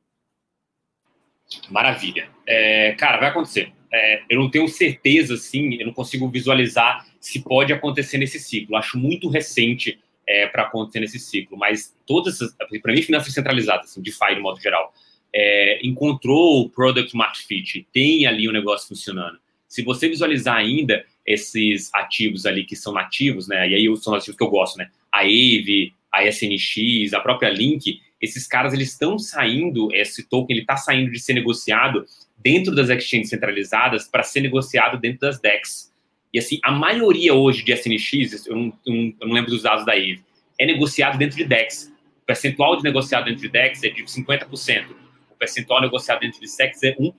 Maravilha. 1.70 2.28
É, 2.46 2.92
cara, 2.92 3.18
vai 3.18 3.28
acontecer. 3.28 3.72
é, 3.92 4.22
eu 4.28 4.40
não 4.40 4.50
tenho 4.50 4.68
certeza, 4.68 5.34
assim, 5.34 5.74
eu 5.80 5.86
não 5.86 5.92
consigo 5.92 6.28
visualizar 6.28 7.06
se 7.20 7.42
pode 7.42 7.72
acontecer 7.72 8.18
nesse 8.18 8.38
ciclo. 8.38 8.76
Acho 8.76 8.98
muito 8.98 9.28
recente 9.28 9.98
é, 10.26 10.46
para 10.46 10.64
acontecer 10.64 11.00
nesse 11.00 11.18
ciclo, 11.18 11.56
mas 11.56 11.94
todas, 12.06 12.38
para 12.82 12.92
mim, 12.92 13.02
finanças 13.02 13.32
centralizadas, 13.32 13.90
assim, 13.90 14.02
DeFi 14.02 14.34
de 14.34 14.40
modo 14.40 14.60
geral, 14.60 14.92
é, 15.34 15.80
encontrou 15.86 16.62
o 16.62 16.70
product 16.70 17.14
market 17.16 17.44
fit, 17.46 17.86
tem 17.92 18.26
ali 18.26 18.46
o 18.46 18.50
um 18.50 18.54
negócio 18.54 18.88
funcionando. 18.88 19.38
Se 19.68 19.82
você 19.82 20.08
visualizar 20.08 20.56
ainda 20.56 21.04
esses 21.26 21.92
ativos 21.92 22.46
ali 22.46 22.64
que 22.64 22.76
são 22.76 22.92
nativos, 22.92 23.48
né? 23.48 23.68
E 23.68 23.74
aí 23.74 23.96
são 23.96 24.14
ativos 24.14 24.36
que 24.36 24.42
eu 24.42 24.48
gosto, 24.48 24.78
né? 24.78 24.88
A 25.12 25.22
AVE, 25.22 25.92
a 26.12 26.24
SNX, 26.24 27.12
a 27.12 27.20
própria 27.20 27.50
Link, 27.50 28.00
esses 28.20 28.46
caras 28.46 28.72
eles 28.72 28.92
estão 28.92 29.18
saindo, 29.18 29.88
esse 29.94 30.28
token 30.28 30.54
ele 30.56 30.62
está 30.62 30.76
saindo 30.76 31.10
de 31.10 31.20
ser 31.20 31.34
negociado 31.34 32.04
dentro 32.36 32.74
das 32.74 32.88
exchanges 32.88 33.30
centralizadas 33.30 34.08
para 34.08 34.22
ser 34.22 34.40
negociado 34.40 34.98
dentro 34.98 35.20
das 35.20 35.40
DEX. 35.40 35.92
E 36.32 36.38
assim, 36.38 36.58
a 36.62 36.72
maioria 36.72 37.34
hoje 37.34 37.64
de 37.64 37.72
SNX, 37.72 38.46
eu 38.46 38.56
não, 38.56 38.78
eu 38.86 39.26
não 39.26 39.34
lembro 39.34 39.50
dos 39.50 39.62
dados 39.62 39.84
da 39.84 39.92
AVE, 39.92 40.22
é 40.58 40.66
negociado 40.66 41.18
dentro 41.18 41.36
de 41.36 41.44
DEX. 41.44 41.92
O 42.22 42.26
percentual 42.26 42.76
de 42.76 42.82
negociado 42.82 43.26
dentro 43.26 43.42
de 43.42 43.48
DEX 43.48 43.82
é 43.82 43.88
de 43.88 44.02
50%. 44.02 45.06
O 45.36 45.38
percentual 45.38 45.82
negociado 45.82 46.20
dentro 46.20 46.40
de 46.40 46.48
SEX 46.48 46.82
é 46.82 46.96
1% 46.96 47.12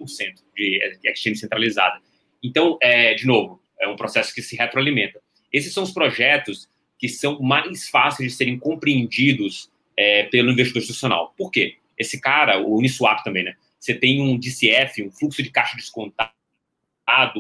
de 0.56 1.00
exchange 1.06 1.38
centralizada. 1.38 2.02
Então, 2.44 2.78
é, 2.82 3.14
de 3.14 3.28
novo, 3.28 3.62
é 3.80 3.88
um 3.88 3.96
processo 3.96 4.34
que 4.34 4.42
se 4.42 4.56
retroalimenta. 4.56 5.22
Esses 5.54 5.72
são 5.72 5.84
os 5.84 5.92
projetos 5.92 6.68
que 6.98 7.08
são 7.08 7.40
mais 7.40 7.88
fáceis 7.90 8.32
de 8.32 8.38
serem 8.38 8.58
compreendidos 8.58 9.70
é, 9.98 10.24
pelo 10.24 10.52
investidor 10.52 10.82
institucional. 10.82 11.34
Por 11.38 11.52
quê? 11.52 11.78
Esse 11.98 12.22
cara, 12.22 12.60
o 12.60 12.78
Uniswap 12.78 13.24
também, 13.24 13.44
né? 13.44 13.56
Você 13.80 13.94
tem 13.94 14.22
um 14.22 14.38
DCF, 14.38 15.04
um 15.04 15.12
fluxo 15.12 15.42
de 15.42 15.50
caixa 15.50 15.76
descontado 15.76 16.32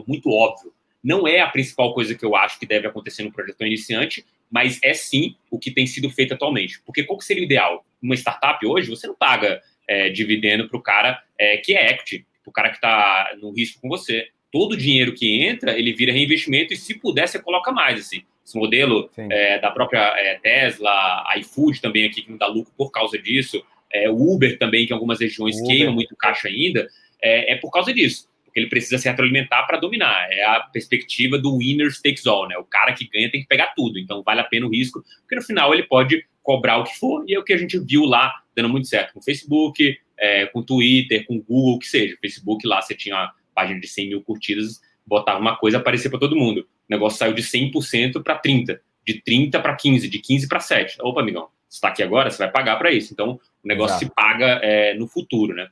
muito 0.07 0.29
óbvio. 0.29 0.73
Não 1.03 1.27
é 1.27 1.39
a 1.39 1.47
principal 1.47 1.93
coisa 1.93 2.15
que 2.15 2.25
eu 2.25 2.35
acho 2.35 2.59
que 2.59 2.65
deve 2.65 2.87
acontecer 2.87 3.23
no 3.23 3.31
projeto 3.31 3.65
iniciante, 3.65 4.25
mas 4.49 4.79
é 4.81 4.93
sim 4.93 5.35
o 5.51 5.59
que 5.59 5.71
tem 5.71 5.85
sido 5.85 6.09
feito 6.09 6.33
atualmente. 6.33 6.81
Porque 6.85 7.03
qual 7.03 7.19
que 7.19 7.25
seria 7.25 7.43
o 7.43 7.45
ideal? 7.45 7.85
Uma 8.01 8.15
startup 8.15 8.65
hoje, 8.65 8.89
você 8.89 9.07
não 9.07 9.15
paga 9.15 9.61
é, 9.87 10.09
dividendo 10.09 10.67
para 10.67 10.77
o 10.77 10.81
cara 10.81 11.21
é, 11.37 11.57
que 11.57 11.75
é 11.75 11.91
equity, 11.91 12.25
para 12.43 12.49
o 12.49 12.53
cara 12.53 12.69
que 12.69 12.75
está 12.75 13.35
no 13.39 13.51
risco 13.51 13.81
com 13.81 13.89
você 13.89 14.29
todo 14.51 14.73
o 14.73 14.77
dinheiro 14.77 15.13
que 15.13 15.43
entra, 15.43 15.77
ele 15.77 15.93
vira 15.93 16.11
reinvestimento 16.11 16.73
e 16.73 16.77
se 16.77 16.95
puder, 16.95 17.27
você 17.27 17.39
coloca 17.39 17.71
mais, 17.71 17.99
assim. 17.99 18.23
Esse 18.47 18.57
modelo 18.57 19.09
é, 19.17 19.59
da 19.59 19.69
própria 19.69 19.99
é, 20.17 20.39
Tesla, 20.39 21.25
iFood 21.37 21.81
também 21.81 22.05
aqui, 22.05 22.21
que 22.21 22.31
não 22.31 22.37
dá 22.37 22.47
lucro 22.47 22.71
por 22.77 22.91
causa 22.91 23.19
disso, 23.19 23.61
é, 23.91 24.09
Uber 24.09 24.57
também, 24.57 24.85
que 24.85 24.93
em 24.93 24.95
algumas 24.95 25.19
regiões 25.19 25.57
Uber. 25.57 25.67
queima 25.67 25.91
muito 25.91 26.15
caixa 26.15 26.47
ainda, 26.47 26.87
é, 27.21 27.51
é 27.51 27.55
por 27.57 27.69
causa 27.71 27.93
disso. 27.93 28.29
Porque 28.45 28.57
ele 28.57 28.69
precisa 28.69 28.97
se 28.97 29.09
retroalimentar 29.09 29.67
para 29.67 29.77
dominar. 29.77 30.31
É 30.31 30.45
a 30.45 30.61
perspectiva 30.61 31.37
do 31.37 31.57
winner 31.57 31.91
takes 32.01 32.25
all, 32.25 32.47
né? 32.47 32.57
O 32.57 32.63
cara 32.63 32.93
que 32.93 33.09
ganha 33.09 33.29
tem 33.29 33.41
que 33.41 33.47
pegar 33.47 33.73
tudo. 33.75 33.99
Então 33.99 34.23
vale 34.23 34.39
a 34.39 34.45
pena 34.45 34.65
o 34.65 34.69
risco, 34.69 35.03
porque 35.19 35.35
no 35.35 35.41
final 35.41 35.73
ele 35.73 35.83
pode 35.83 36.25
cobrar 36.41 36.77
o 36.77 36.85
que 36.85 36.97
for, 36.97 37.25
e 37.27 37.33
é 37.33 37.39
o 37.39 37.43
que 37.43 37.51
a 37.51 37.57
gente 37.57 37.77
viu 37.77 38.05
lá 38.05 38.33
dando 38.55 38.69
muito 38.69 38.87
certo 38.87 39.11
com 39.11 39.19
o 39.19 39.23
Facebook, 39.23 39.99
é, 40.17 40.45
com 40.45 40.59
o 40.59 40.63
Twitter, 40.63 41.25
com 41.25 41.35
o 41.35 41.43
Google, 41.43 41.75
o 41.75 41.79
que 41.79 41.87
seja. 41.87 42.15
Facebook 42.21 42.65
lá 42.65 42.81
você 42.81 42.95
tinha 42.95 43.29
página 43.53 43.77
de 43.77 43.87
100 43.89 44.07
mil 44.07 44.21
curtidas, 44.21 44.79
botava 45.05 45.37
uma 45.37 45.57
coisa, 45.57 45.79
aparecia 45.79 46.09
para 46.09 46.19
todo 46.19 46.33
mundo. 46.33 46.65
O 46.89 46.93
negócio 46.93 47.19
saiu 47.19 47.33
de 47.33 47.41
100% 47.41 48.23
para 48.23 48.41
30%, 48.41 48.79
de 49.05 49.21
30% 49.21 49.61
para 49.61 49.75
15%, 49.75 50.09
de 50.09 50.19
15% 50.19 50.47
para 50.47 50.59
7%. 50.59 50.97
Opa, 51.01 51.21
amigão, 51.21 51.49
você 51.67 51.77
está 51.77 51.89
aqui 51.89 52.01
agora, 52.01 52.31
você 52.31 52.37
vai 52.37 52.51
pagar 52.51 52.77
para 52.77 52.91
isso. 52.91 53.13
Então, 53.13 53.39
o 53.63 53.67
negócio 53.67 53.95
Exato. 53.95 54.05
se 54.05 54.15
paga 54.15 54.59
é, 54.63 54.93
no 54.93 55.07
futuro, 55.07 55.53
né? 55.53 55.69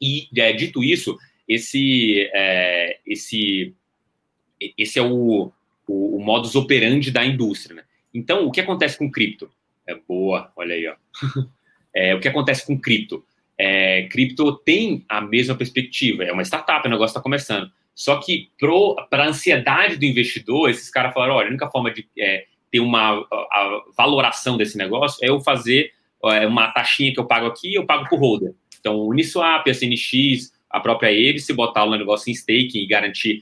E, 0.00 0.28
é, 0.36 0.52
dito 0.52 0.82
isso, 0.82 1.18
esse, 1.46 2.30
é, 2.32 2.98
esse, 3.06 3.74
esse 4.78 4.98
é 4.98 5.02
o, 5.02 5.52
o, 5.86 6.16
o, 6.16 6.24
modus 6.24 6.54
operandi 6.54 7.10
da 7.10 7.24
indústria, 7.24 7.76
né? 7.76 7.82
Então, 8.14 8.46
o 8.46 8.50
que 8.50 8.60
acontece 8.60 8.96
com 8.96 9.10
cripto? 9.10 9.50
É 9.86 9.94
boa, 9.94 10.50
olha 10.56 10.74
aí, 10.74 10.88
ó. 10.88 10.94
É, 11.92 12.14
o 12.14 12.20
que 12.20 12.28
acontece 12.28 12.64
com 12.64 12.80
cripto? 12.80 13.24
É, 13.58 14.04
cripto 14.04 14.56
tem 14.58 15.04
a 15.08 15.20
mesma 15.20 15.56
perspectiva, 15.56 16.22
é 16.22 16.30
uma 16.30 16.44
startup, 16.44 16.86
o 16.86 16.88
negócio 16.88 17.10
está 17.10 17.20
começando. 17.20 17.68
Só 18.00 18.16
que 18.16 18.48
para 19.10 19.24
a 19.24 19.28
ansiedade 19.28 19.98
do 19.98 20.06
investidor, 20.06 20.70
esses 20.70 20.88
caras 20.88 21.12
falaram: 21.12 21.34
olha, 21.34 21.48
a 21.48 21.50
única 21.50 21.68
forma 21.68 21.92
de 21.92 22.08
é, 22.18 22.46
ter 22.72 22.80
uma 22.80 23.18
a 23.30 23.82
valoração 23.94 24.56
desse 24.56 24.78
negócio 24.78 25.22
é 25.22 25.28
eu 25.28 25.38
fazer 25.42 25.92
é, 26.24 26.46
uma 26.46 26.68
taxinha 26.68 27.12
que 27.12 27.20
eu 27.20 27.26
pago 27.26 27.46
aqui, 27.46 27.74
eu 27.74 27.84
pago 27.84 28.08
por 28.08 28.18
holder. 28.18 28.54
Então, 28.78 28.96
o 28.96 29.10
Uniswap, 29.10 29.68
a 29.68 29.74
CNX, 29.74 30.50
a 30.70 30.80
própria 30.80 31.12
EVE, 31.12 31.40
se 31.40 31.52
botar 31.52 31.84
o 31.84 31.90
negócio 31.90 32.30
em 32.30 32.32
staking 32.32 32.78
e 32.78 32.86
garantir, 32.86 33.40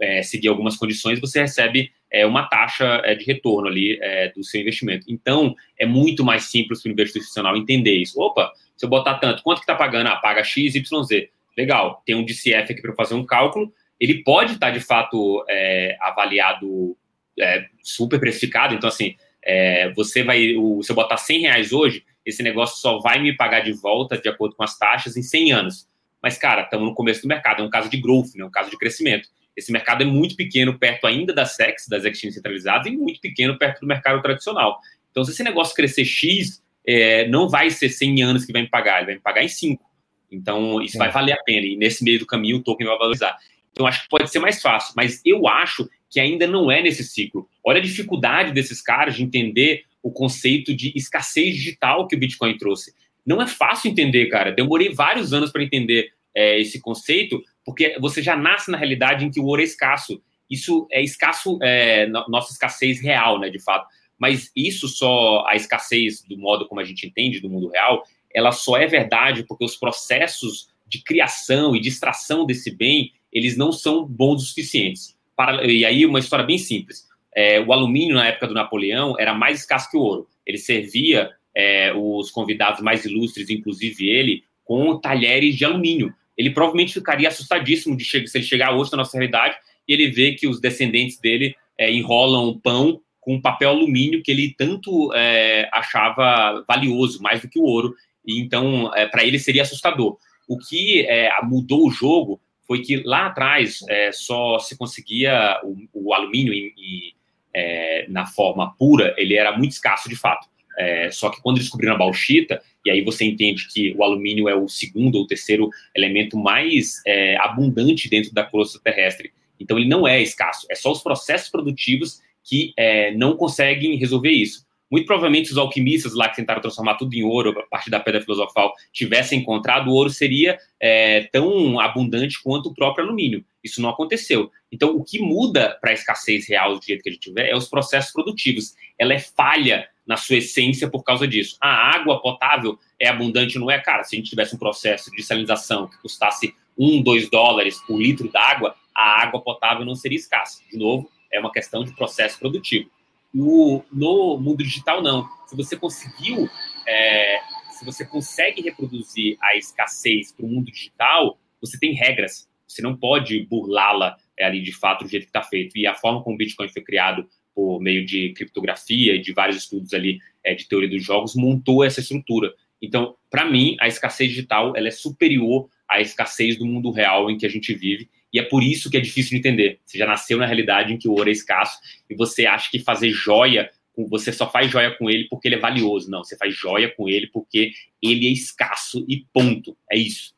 é, 0.00 0.22
seguir 0.22 0.48
algumas 0.48 0.78
condições, 0.78 1.20
você 1.20 1.40
recebe 1.40 1.92
é, 2.10 2.24
uma 2.24 2.44
taxa 2.44 3.02
é, 3.04 3.14
de 3.14 3.26
retorno 3.26 3.68
ali 3.68 3.98
é, 4.00 4.32
do 4.32 4.42
seu 4.42 4.58
investimento. 4.58 5.04
Então, 5.06 5.54
é 5.78 5.84
muito 5.84 6.24
mais 6.24 6.44
simples 6.44 6.80
para 6.80 6.88
o 6.88 6.92
investidor 6.92 7.20
institucional 7.20 7.56
entender 7.58 7.96
isso. 7.96 8.18
Opa, 8.18 8.50
se 8.74 8.86
eu 8.86 8.88
botar 8.88 9.16
tanto, 9.18 9.42
quanto 9.42 9.58
que 9.58 9.64
está 9.64 9.74
pagando? 9.74 10.06
Ah, 10.06 10.16
paga 10.16 10.42
X, 10.42 10.74
Y, 10.74 11.02
Z. 11.02 11.28
Legal, 11.58 12.02
tem 12.06 12.14
um 12.14 12.24
DCF 12.24 12.72
aqui 12.72 12.80
para 12.80 12.94
fazer 12.94 13.12
um 13.12 13.26
cálculo. 13.26 13.70
Ele 14.00 14.22
pode 14.22 14.54
estar, 14.54 14.68
tá, 14.68 14.72
de 14.72 14.80
fato, 14.80 15.44
é, 15.48 15.96
avaliado 16.00 16.96
é, 17.38 17.66
super 17.82 18.18
precificado. 18.20 18.74
Então, 18.74 18.88
assim, 18.88 19.16
é, 19.42 19.92
você 19.92 20.22
vai, 20.22 20.54
o, 20.56 20.82
se 20.82 20.92
eu 20.92 20.96
botar 20.96 21.16
100 21.16 21.40
reais 21.40 21.72
hoje, 21.72 22.04
esse 22.24 22.42
negócio 22.42 22.80
só 22.80 22.98
vai 22.98 23.18
me 23.18 23.34
pagar 23.34 23.60
de 23.60 23.72
volta, 23.72 24.18
de 24.18 24.28
acordo 24.28 24.54
com 24.54 24.62
as 24.62 24.78
taxas, 24.78 25.16
em 25.16 25.22
100 25.22 25.52
anos. 25.52 25.88
Mas, 26.22 26.36
cara, 26.36 26.62
estamos 26.62 26.86
no 26.86 26.94
começo 26.94 27.22
do 27.22 27.28
mercado, 27.28 27.62
é 27.62 27.64
um 27.64 27.70
caso 27.70 27.88
de 27.88 27.96
growth, 27.96 28.34
né, 28.34 28.44
um 28.44 28.50
caso 28.50 28.70
de 28.70 28.76
crescimento. 28.76 29.28
Esse 29.56 29.72
mercado 29.72 30.02
é 30.02 30.06
muito 30.06 30.36
pequeno 30.36 30.78
perto 30.78 31.06
ainda 31.06 31.32
das 31.32 31.56
SEX, 31.56 31.88
das 31.88 32.04
exchanges 32.04 32.34
centralizadas, 32.34 32.86
e 32.86 32.96
muito 32.96 33.20
pequeno 33.20 33.58
perto 33.58 33.80
do 33.80 33.86
mercado 33.86 34.20
tradicional. 34.22 34.78
Então, 35.10 35.24
se 35.24 35.32
esse 35.32 35.42
negócio 35.42 35.74
crescer 35.74 36.04
X, 36.04 36.62
é, 36.86 37.26
não 37.28 37.48
vai 37.48 37.70
ser 37.70 37.88
100 37.88 38.22
anos 38.22 38.44
que 38.44 38.52
vai 38.52 38.62
me 38.62 38.68
pagar, 38.68 38.98
ele 38.98 39.06
vai 39.06 39.14
me 39.14 39.20
pagar 39.20 39.42
em 39.42 39.48
5. 39.48 39.82
Então, 40.30 40.80
isso 40.82 40.96
é. 40.96 40.98
vai 40.98 41.10
valer 41.10 41.32
a 41.32 41.42
pena. 41.42 41.66
E 41.66 41.76
nesse 41.76 42.04
meio 42.04 42.18
do 42.18 42.26
caminho, 42.26 42.58
o 42.58 42.62
token 42.62 42.86
vai 42.86 42.98
valorizar. 42.98 43.36
Então, 43.78 43.86
acho 43.86 44.02
que 44.02 44.08
pode 44.08 44.28
ser 44.28 44.40
mais 44.40 44.60
fácil. 44.60 44.92
Mas 44.96 45.22
eu 45.24 45.46
acho 45.46 45.88
que 46.10 46.18
ainda 46.18 46.48
não 46.48 46.68
é 46.68 46.82
nesse 46.82 47.04
ciclo. 47.04 47.48
Olha 47.64 47.78
a 47.78 47.82
dificuldade 47.82 48.50
desses 48.50 48.82
caras 48.82 49.14
de 49.14 49.22
entender 49.22 49.84
o 50.02 50.10
conceito 50.10 50.74
de 50.74 50.92
escassez 50.96 51.54
digital 51.54 52.08
que 52.08 52.16
o 52.16 52.18
Bitcoin 52.18 52.58
trouxe. 52.58 52.92
Não 53.24 53.40
é 53.40 53.46
fácil 53.46 53.88
entender, 53.88 54.26
cara. 54.26 54.50
Demorei 54.50 54.92
vários 54.92 55.32
anos 55.32 55.52
para 55.52 55.62
entender 55.62 56.10
é, 56.34 56.58
esse 56.60 56.80
conceito, 56.80 57.40
porque 57.64 57.96
você 58.00 58.20
já 58.20 58.36
nasce 58.36 58.68
na 58.68 58.76
realidade 58.76 59.24
em 59.24 59.30
que 59.30 59.38
o 59.38 59.44
ouro 59.44 59.60
é 59.60 59.64
escasso. 59.64 60.20
Isso 60.50 60.88
é 60.90 61.00
escasso, 61.00 61.56
é, 61.62 62.08
nossa 62.28 62.50
escassez 62.50 63.00
real, 63.00 63.38
né, 63.38 63.48
de 63.48 63.62
fato. 63.62 63.86
Mas 64.18 64.50
isso 64.56 64.88
só, 64.88 65.46
a 65.46 65.54
escassez 65.54 66.24
do 66.24 66.36
modo 66.36 66.66
como 66.66 66.80
a 66.80 66.84
gente 66.84 67.06
entende 67.06 67.38
do 67.38 67.48
mundo 67.48 67.68
real, 67.68 68.02
ela 68.34 68.50
só 68.50 68.76
é 68.76 68.88
verdade 68.88 69.44
porque 69.44 69.64
os 69.64 69.76
processos 69.76 70.68
de 70.84 71.00
criação 71.04 71.76
e 71.76 71.80
de 71.80 71.88
extração 71.90 72.44
desse 72.44 72.74
bem, 72.74 73.12
eles 73.32 73.56
não 73.56 73.72
são 73.72 74.04
bons 74.04 74.42
o 74.42 74.46
suficientes. 74.46 75.16
Para, 75.36 75.64
e 75.66 75.84
aí, 75.84 76.04
uma 76.04 76.18
história 76.18 76.44
bem 76.44 76.58
simples. 76.58 77.06
É, 77.34 77.60
o 77.60 77.72
alumínio, 77.72 78.16
na 78.16 78.26
época 78.26 78.48
do 78.48 78.54
Napoleão, 78.54 79.14
era 79.18 79.34
mais 79.34 79.60
escasso 79.60 79.90
que 79.90 79.96
o 79.96 80.00
ouro. 80.00 80.26
Ele 80.44 80.58
servia 80.58 81.30
é, 81.54 81.92
os 81.94 82.30
convidados 82.30 82.80
mais 82.80 83.04
ilustres, 83.04 83.50
inclusive 83.50 84.08
ele, 84.08 84.42
com 84.64 84.98
talheres 84.98 85.56
de 85.56 85.64
alumínio. 85.64 86.12
Ele 86.36 86.50
provavelmente 86.50 86.94
ficaria 86.94 87.28
assustadíssimo 87.28 87.96
de 87.96 88.04
se 88.04 88.16
ele 88.16 88.44
chegar 88.44 88.74
hoje 88.74 88.90
na 88.92 88.98
nossa 88.98 89.16
realidade 89.16 89.56
e 89.86 89.92
ele 89.92 90.10
ver 90.10 90.34
que 90.34 90.46
os 90.46 90.60
descendentes 90.60 91.18
dele 91.18 91.54
é, 91.76 91.92
enrolam 91.92 92.58
pão 92.58 93.00
com 93.20 93.40
papel 93.40 93.70
alumínio 93.70 94.22
que 94.22 94.30
ele 94.30 94.54
tanto 94.56 95.12
é, 95.14 95.68
achava 95.72 96.64
valioso, 96.66 97.22
mais 97.22 97.40
do 97.42 97.48
que 97.48 97.58
o 97.58 97.64
ouro. 97.64 97.94
E 98.26 98.40
então, 98.40 98.92
é, 98.94 99.06
para 99.06 99.24
ele 99.24 99.38
seria 99.38 99.62
assustador. 99.62 100.16
O 100.48 100.58
que 100.58 101.02
é, 101.06 101.30
mudou 101.42 101.86
o 101.86 101.90
jogo 101.90 102.40
foi 102.68 102.82
que 102.82 102.98
lá 102.98 103.26
atrás 103.26 103.80
é, 103.88 104.12
só 104.12 104.58
se 104.58 104.76
conseguia 104.76 105.58
o, 105.64 105.76
o 105.94 106.14
alumínio 106.14 106.52
em, 106.52 106.74
em, 106.76 107.14
é, 107.54 108.06
na 108.08 108.26
forma 108.26 108.74
pura, 108.78 109.14
ele 109.16 109.34
era 109.34 109.56
muito 109.56 109.72
escasso 109.72 110.08
de 110.08 110.14
fato. 110.14 110.46
É, 110.78 111.10
só 111.10 111.30
que 111.30 111.40
quando 111.42 111.58
descobriram 111.58 111.94
a 111.94 111.98
bauxita, 111.98 112.62
e 112.84 112.90
aí 112.90 113.02
você 113.02 113.24
entende 113.24 113.66
que 113.72 113.92
o 113.96 114.04
alumínio 114.04 114.48
é 114.48 114.54
o 114.54 114.68
segundo 114.68 115.16
ou 115.16 115.26
terceiro 115.26 115.70
elemento 115.96 116.36
mais 116.36 117.02
abundante 117.40 118.08
dentro 118.08 118.32
da 118.32 118.44
crosta 118.44 118.78
terrestre. 118.78 119.32
Então 119.58 119.76
ele 119.76 119.88
não 119.88 120.06
é 120.06 120.22
escasso, 120.22 120.66
é 120.70 120.74
só 120.76 120.92
os 120.92 121.02
processos 121.02 121.48
produtivos 121.48 122.20
que 122.44 122.72
é, 122.76 123.12
não 123.14 123.36
conseguem 123.36 123.96
resolver 123.96 124.30
isso. 124.30 124.67
Muito 124.90 125.06
provavelmente 125.06 125.50
os 125.50 125.58
alquimistas 125.58 126.14
lá 126.14 126.28
que 126.28 126.36
tentaram 126.36 126.60
transformar 126.60 126.94
tudo 126.94 127.14
em 127.14 127.22
ouro 127.22 127.50
a 127.58 127.66
partir 127.66 127.90
da 127.90 128.00
pedra 128.00 128.22
filosofal 128.22 128.74
tivessem 128.92 129.40
encontrado, 129.40 129.88
o 129.88 129.94
ouro 129.94 130.10
seria 130.10 130.58
é, 130.80 131.28
tão 131.32 131.78
abundante 131.78 132.42
quanto 132.42 132.70
o 132.70 132.74
próprio 132.74 133.04
alumínio. 133.04 133.44
Isso 133.62 133.82
não 133.82 133.90
aconteceu. 133.90 134.50
Então, 134.72 134.96
o 134.96 135.04
que 135.04 135.20
muda 135.20 135.76
para 135.80 135.90
a 135.90 135.94
escassez 135.94 136.48
real 136.48 136.78
do 136.78 136.84
jeito 136.84 137.02
que 137.02 137.08
a 137.08 137.12
gente 137.12 137.22
tiver 137.22 137.50
é 137.50 137.56
os 137.56 137.68
processos 137.68 138.12
produtivos. 138.12 138.74
Ela 138.98 139.14
é 139.14 139.18
falha 139.18 139.88
na 140.06 140.16
sua 140.16 140.36
essência 140.36 140.88
por 140.88 141.02
causa 141.02 141.28
disso. 141.28 141.56
A 141.60 141.94
água 141.94 142.20
potável 142.20 142.78
é 142.98 143.08
abundante, 143.08 143.58
não 143.58 143.70
é? 143.70 143.78
Cara, 143.78 144.04
se 144.04 144.16
a 144.16 144.18
gente 144.18 144.30
tivesse 144.30 144.54
um 144.54 144.58
processo 144.58 145.10
de 145.10 145.22
salinização 145.22 145.86
que 145.86 145.98
custasse 145.98 146.54
um, 146.78 147.02
dois 147.02 147.28
dólares 147.28 147.78
por 147.86 148.00
litro 148.00 148.30
d'água, 148.30 148.74
a 148.94 149.22
água 149.22 149.40
potável 149.40 149.84
não 149.84 149.94
seria 149.94 150.16
escassa. 150.16 150.62
De 150.70 150.78
novo, 150.78 151.10
é 151.30 151.38
uma 151.38 151.52
questão 151.52 151.84
de 151.84 151.92
processo 151.92 152.38
produtivo. 152.38 152.90
No, 153.32 153.84
no 153.92 154.38
mundo 154.38 154.62
digital, 154.62 155.02
não. 155.02 155.28
Se 155.46 155.56
você 155.56 155.76
conseguiu, 155.76 156.48
é, 156.86 157.38
se 157.70 157.84
você 157.84 158.04
consegue 158.04 158.62
reproduzir 158.62 159.36
a 159.40 159.56
escassez 159.56 160.32
para 160.32 160.44
o 160.44 160.48
mundo 160.48 160.70
digital, 160.70 161.38
você 161.60 161.78
tem 161.78 161.92
regras. 161.92 162.48
Você 162.66 162.82
não 162.82 162.96
pode 162.96 163.44
burlá-la 163.46 164.16
é, 164.38 164.44
ali 164.44 164.62
de 164.62 164.72
fato 164.72 165.04
do 165.04 165.10
jeito 165.10 165.24
que 165.24 165.30
está 165.30 165.42
feito. 165.42 165.76
E 165.76 165.86
a 165.86 165.94
forma 165.94 166.22
como 166.22 166.34
o 166.34 166.38
Bitcoin 166.38 166.68
foi 166.68 166.82
criado 166.82 167.28
por 167.54 167.80
meio 167.80 168.04
de 168.04 168.32
criptografia 168.34 169.14
e 169.14 169.20
de 169.20 169.32
vários 169.32 169.56
estudos 169.56 169.92
ali 169.92 170.20
é, 170.44 170.54
de 170.54 170.68
teoria 170.68 170.88
dos 170.88 171.02
jogos 171.02 171.34
montou 171.34 171.84
essa 171.84 172.00
estrutura. 172.00 172.52
Então, 172.80 173.16
para 173.30 173.44
mim, 173.44 173.76
a 173.80 173.88
escassez 173.88 174.30
digital 174.30 174.76
ela 174.76 174.88
é 174.88 174.92
superior 174.92 175.68
à 175.88 176.00
escassez 176.00 176.56
do 176.56 176.66
mundo 176.66 176.90
real 176.90 177.30
em 177.30 177.36
que 177.36 177.46
a 177.46 177.48
gente 177.48 177.74
vive 177.74 178.08
e 178.32 178.38
é 178.38 178.42
por 178.42 178.62
isso 178.62 178.90
que 178.90 178.96
é 178.96 179.00
difícil 179.00 179.30
de 179.30 179.38
entender. 179.38 179.80
Você 179.84 179.98
já 179.98 180.06
nasceu 180.06 180.38
na 180.38 180.46
realidade 180.46 180.92
em 180.92 180.98
que 180.98 181.08
o 181.08 181.12
ouro 181.12 181.28
é 181.28 181.32
escasso 181.32 181.78
e 182.08 182.14
você 182.14 182.46
acha 182.46 182.70
que 182.70 182.78
fazer 182.78 183.10
joia, 183.10 183.70
você 184.08 184.32
só 184.32 184.48
faz 184.48 184.70
joia 184.70 184.96
com 184.96 185.10
ele 185.10 185.26
porque 185.28 185.48
ele 185.48 185.56
é 185.56 185.60
valioso. 185.60 186.10
Não, 186.10 186.22
você 186.22 186.36
faz 186.36 186.54
joia 186.54 186.92
com 186.94 187.08
ele 187.08 187.26
porque 187.28 187.72
ele 188.02 188.28
é 188.28 188.32
escasso 188.32 189.04
e 189.08 189.26
ponto. 189.32 189.76
É 189.90 189.96
isso. 189.96 190.36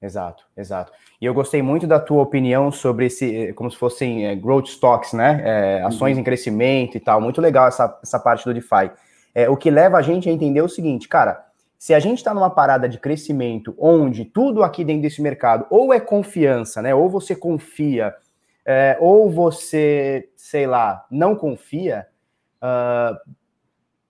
Exato, 0.00 0.44
exato. 0.56 0.92
E 1.20 1.24
eu 1.24 1.34
gostei 1.34 1.60
muito 1.60 1.86
da 1.86 1.98
tua 1.98 2.22
opinião 2.22 2.70
sobre 2.70 3.06
esse, 3.06 3.34
eh, 3.34 3.52
como 3.52 3.68
se 3.68 3.76
fossem 3.76 4.26
é, 4.26 4.36
growth 4.36 4.68
stocks, 4.68 5.12
né? 5.12 5.42
É, 5.44 5.82
ações 5.82 6.14
uhum. 6.14 6.20
em 6.20 6.24
crescimento 6.24 6.96
e 6.96 7.00
tal. 7.00 7.20
Muito 7.20 7.40
legal 7.40 7.66
essa, 7.66 7.98
essa 8.00 8.20
parte 8.20 8.44
do 8.44 8.54
DeFi. 8.54 8.92
É, 9.34 9.50
o 9.50 9.56
que 9.56 9.70
leva 9.70 9.98
a 9.98 10.02
gente 10.02 10.28
a 10.28 10.32
entender 10.32 10.62
o 10.62 10.68
seguinte, 10.68 11.08
cara, 11.08 11.44
se 11.78 11.94
a 11.94 12.00
gente 12.00 12.18
está 12.18 12.34
numa 12.34 12.50
parada 12.50 12.88
de 12.88 12.98
crescimento 12.98 13.72
onde 13.78 14.24
tudo 14.24 14.64
aqui 14.64 14.84
dentro 14.84 15.02
desse 15.02 15.22
mercado 15.22 15.64
ou 15.70 15.94
é 15.94 16.00
confiança, 16.00 16.82
né? 16.82 16.92
Ou 16.92 17.08
você 17.08 17.36
confia, 17.36 18.12
é, 18.66 18.96
ou 19.00 19.30
você, 19.30 20.28
sei 20.36 20.66
lá, 20.66 21.06
não 21.08 21.36
confia, 21.36 22.06
uh, 22.60 23.16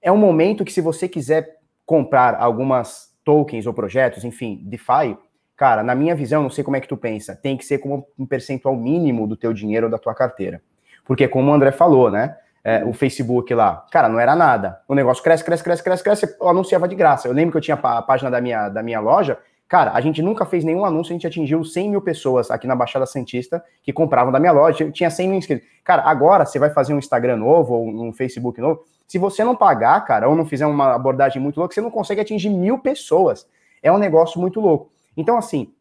é 0.00 0.10
um 0.10 0.16
momento 0.16 0.64
que 0.64 0.72
se 0.72 0.80
você 0.80 1.06
quiser 1.06 1.58
comprar 1.84 2.34
algumas 2.34 3.14
tokens 3.22 3.66
ou 3.66 3.74
projetos, 3.74 4.24
enfim, 4.24 4.62
DeFi, 4.64 5.18
cara, 5.54 5.82
na 5.82 5.94
minha 5.94 6.14
visão, 6.14 6.42
não 6.42 6.50
sei 6.50 6.64
como 6.64 6.76
é 6.76 6.80
que 6.80 6.88
tu 6.88 6.96
pensa, 6.96 7.36
tem 7.36 7.56
que 7.56 7.66
ser 7.66 7.78
como 7.78 8.08
um 8.18 8.24
percentual 8.24 8.74
mínimo 8.74 9.26
do 9.26 9.36
teu 9.36 9.52
dinheiro 9.52 9.86
ou 9.86 9.90
da 9.90 9.98
tua 9.98 10.14
carteira. 10.14 10.62
Porque 11.04 11.28
como 11.28 11.50
o 11.50 11.54
André 11.54 11.70
falou, 11.70 12.10
né? 12.10 12.36
É, 12.68 12.84
o 12.84 12.92
Facebook 12.92 13.54
lá. 13.54 13.86
Cara, 13.90 14.10
não 14.10 14.20
era 14.20 14.36
nada. 14.36 14.82
O 14.86 14.94
negócio 14.94 15.24
cresce, 15.24 15.42
cresce, 15.42 15.64
cresce, 15.64 15.82
cresce, 15.82 16.04
cresce, 16.04 16.36
eu 16.38 16.48
anunciava 16.48 16.86
de 16.86 16.94
graça. 16.94 17.26
Eu 17.26 17.32
lembro 17.32 17.52
que 17.52 17.56
eu 17.56 17.62
tinha 17.62 17.78
a 17.82 18.02
página 18.02 18.30
da 18.30 18.42
minha, 18.42 18.68
da 18.68 18.82
minha 18.82 19.00
loja. 19.00 19.38
Cara, 19.66 19.92
a 19.94 20.00
gente 20.02 20.20
nunca 20.20 20.44
fez 20.44 20.64
nenhum 20.64 20.84
anúncio, 20.84 21.12
a 21.12 21.14
gente 21.14 21.26
atingiu 21.26 21.64
100 21.64 21.90
mil 21.90 22.02
pessoas 22.02 22.50
aqui 22.50 22.66
na 22.66 22.76
Baixada 22.76 23.06
Santista 23.06 23.64
que 23.82 23.90
compravam 23.90 24.30
da 24.30 24.38
minha 24.38 24.52
loja. 24.52 24.84
Eu 24.84 24.92
tinha 24.92 25.08
100 25.08 25.28
mil 25.28 25.38
inscritos. 25.38 25.66
Cara, 25.82 26.02
agora 26.02 26.44
você 26.44 26.58
vai 26.58 26.68
fazer 26.68 26.92
um 26.92 26.98
Instagram 26.98 27.36
novo 27.36 27.72
ou 27.72 27.88
um 27.88 28.12
Facebook 28.12 28.60
novo. 28.60 28.84
Se 29.06 29.16
você 29.16 29.42
não 29.42 29.56
pagar, 29.56 30.04
cara, 30.04 30.28
ou 30.28 30.36
não 30.36 30.44
fizer 30.44 30.66
uma 30.66 30.94
abordagem 30.94 31.40
muito 31.40 31.58
louca, 31.58 31.74
você 31.74 31.80
não 31.80 31.90
consegue 31.90 32.20
atingir 32.20 32.50
mil 32.50 32.78
pessoas. 32.78 33.48
É 33.82 33.90
um 33.90 33.96
negócio 33.96 34.38
muito 34.38 34.60
louco. 34.60 34.92
Então, 35.16 35.38
assim, 35.38 35.72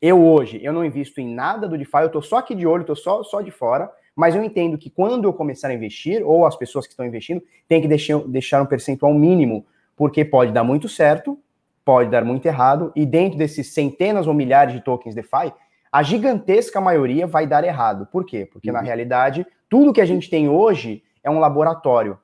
eu 0.00 0.24
hoje, 0.24 0.60
eu 0.62 0.72
não 0.72 0.84
invisto 0.84 1.20
em 1.20 1.34
nada 1.34 1.66
do 1.66 1.76
DeFi, 1.76 2.02
eu 2.02 2.10
tô 2.10 2.22
só 2.22 2.36
aqui 2.36 2.54
de 2.54 2.64
olho, 2.64 2.84
tô 2.84 2.94
só, 2.94 3.24
só 3.24 3.40
de 3.40 3.50
fora. 3.50 3.90
Mas 4.16 4.34
eu 4.34 4.42
entendo 4.42 4.78
que 4.78 4.88
quando 4.88 5.24
eu 5.24 5.32
começar 5.34 5.68
a 5.68 5.74
investir, 5.74 6.26
ou 6.26 6.46
as 6.46 6.56
pessoas 6.56 6.86
que 6.86 6.92
estão 6.94 7.04
investindo, 7.04 7.42
tem 7.68 7.82
que 7.82 7.86
deixar, 7.86 8.18
deixar 8.20 8.62
um 8.62 8.66
percentual 8.66 9.12
mínimo, 9.12 9.66
porque 9.94 10.24
pode 10.24 10.52
dar 10.52 10.64
muito 10.64 10.88
certo, 10.88 11.38
pode 11.84 12.10
dar 12.10 12.24
muito 12.24 12.46
errado, 12.46 12.90
e 12.96 13.04
dentro 13.04 13.38
desses 13.38 13.74
centenas 13.74 14.26
ou 14.26 14.32
milhares 14.32 14.72
de 14.72 14.80
tokens 14.80 15.14
DeFi, 15.14 15.52
a 15.92 16.02
gigantesca 16.02 16.80
maioria 16.80 17.26
vai 17.26 17.46
dar 17.46 17.62
errado. 17.62 18.06
Por 18.10 18.24
quê? 18.24 18.48
Porque, 18.50 18.70
uhum. 18.70 18.76
na 18.76 18.82
realidade, 18.82 19.46
tudo 19.68 19.92
que 19.92 20.00
a 20.00 20.06
gente 20.06 20.30
tem 20.30 20.48
hoje 20.48 21.02
é 21.22 21.30
um 21.30 21.38
laboratório. 21.38 22.18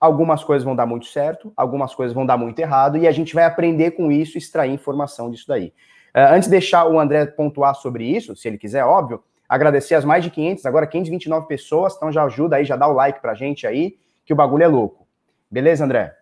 Algumas 0.00 0.42
coisas 0.42 0.64
vão 0.64 0.74
dar 0.74 0.86
muito 0.86 1.06
certo, 1.06 1.52
algumas 1.54 1.94
coisas 1.94 2.14
vão 2.14 2.24
dar 2.24 2.36
muito 2.36 2.58
errado, 2.58 2.96
e 2.96 3.06
a 3.06 3.12
gente 3.12 3.34
vai 3.34 3.44
aprender 3.44 3.92
com 3.92 4.10
isso, 4.10 4.38
extrair 4.38 4.72
informação 4.72 5.30
disso 5.30 5.46
daí. 5.48 5.72
Uh, 6.14 6.32
antes 6.32 6.48
de 6.48 6.50
deixar 6.50 6.86
o 6.86 6.98
André 6.98 7.26
pontuar 7.26 7.74
sobre 7.74 8.04
isso, 8.04 8.34
se 8.34 8.48
ele 8.48 8.56
quiser, 8.56 8.84
óbvio, 8.84 9.22
Agradecer 9.48 9.94
as 9.94 10.04
mais 10.04 10.24
de 10.24 10.30
500, 10.30 10.66
agora 10.66 10.86
529 10.86 11.46
pessoas, 11.46 11.94
então 11.96 12.10
já 12.10 12.24
ajuda 12.24 12.56
aí, 12.56 12.64
já 12.64 12.76
dá 12.76 12.88
o 12.88 12.92
like 12.92 13.20
pra 13.20 13.34
gente 13.34 13.66
aí, 13.66 13.96
que 14.24 14.32
o 14.32 14.36
bagulho 14.36 14.64
é 14.64 14.68
louco. 14.68 15.06
Beleza, 15.50 15.84
André? 15.84 16.14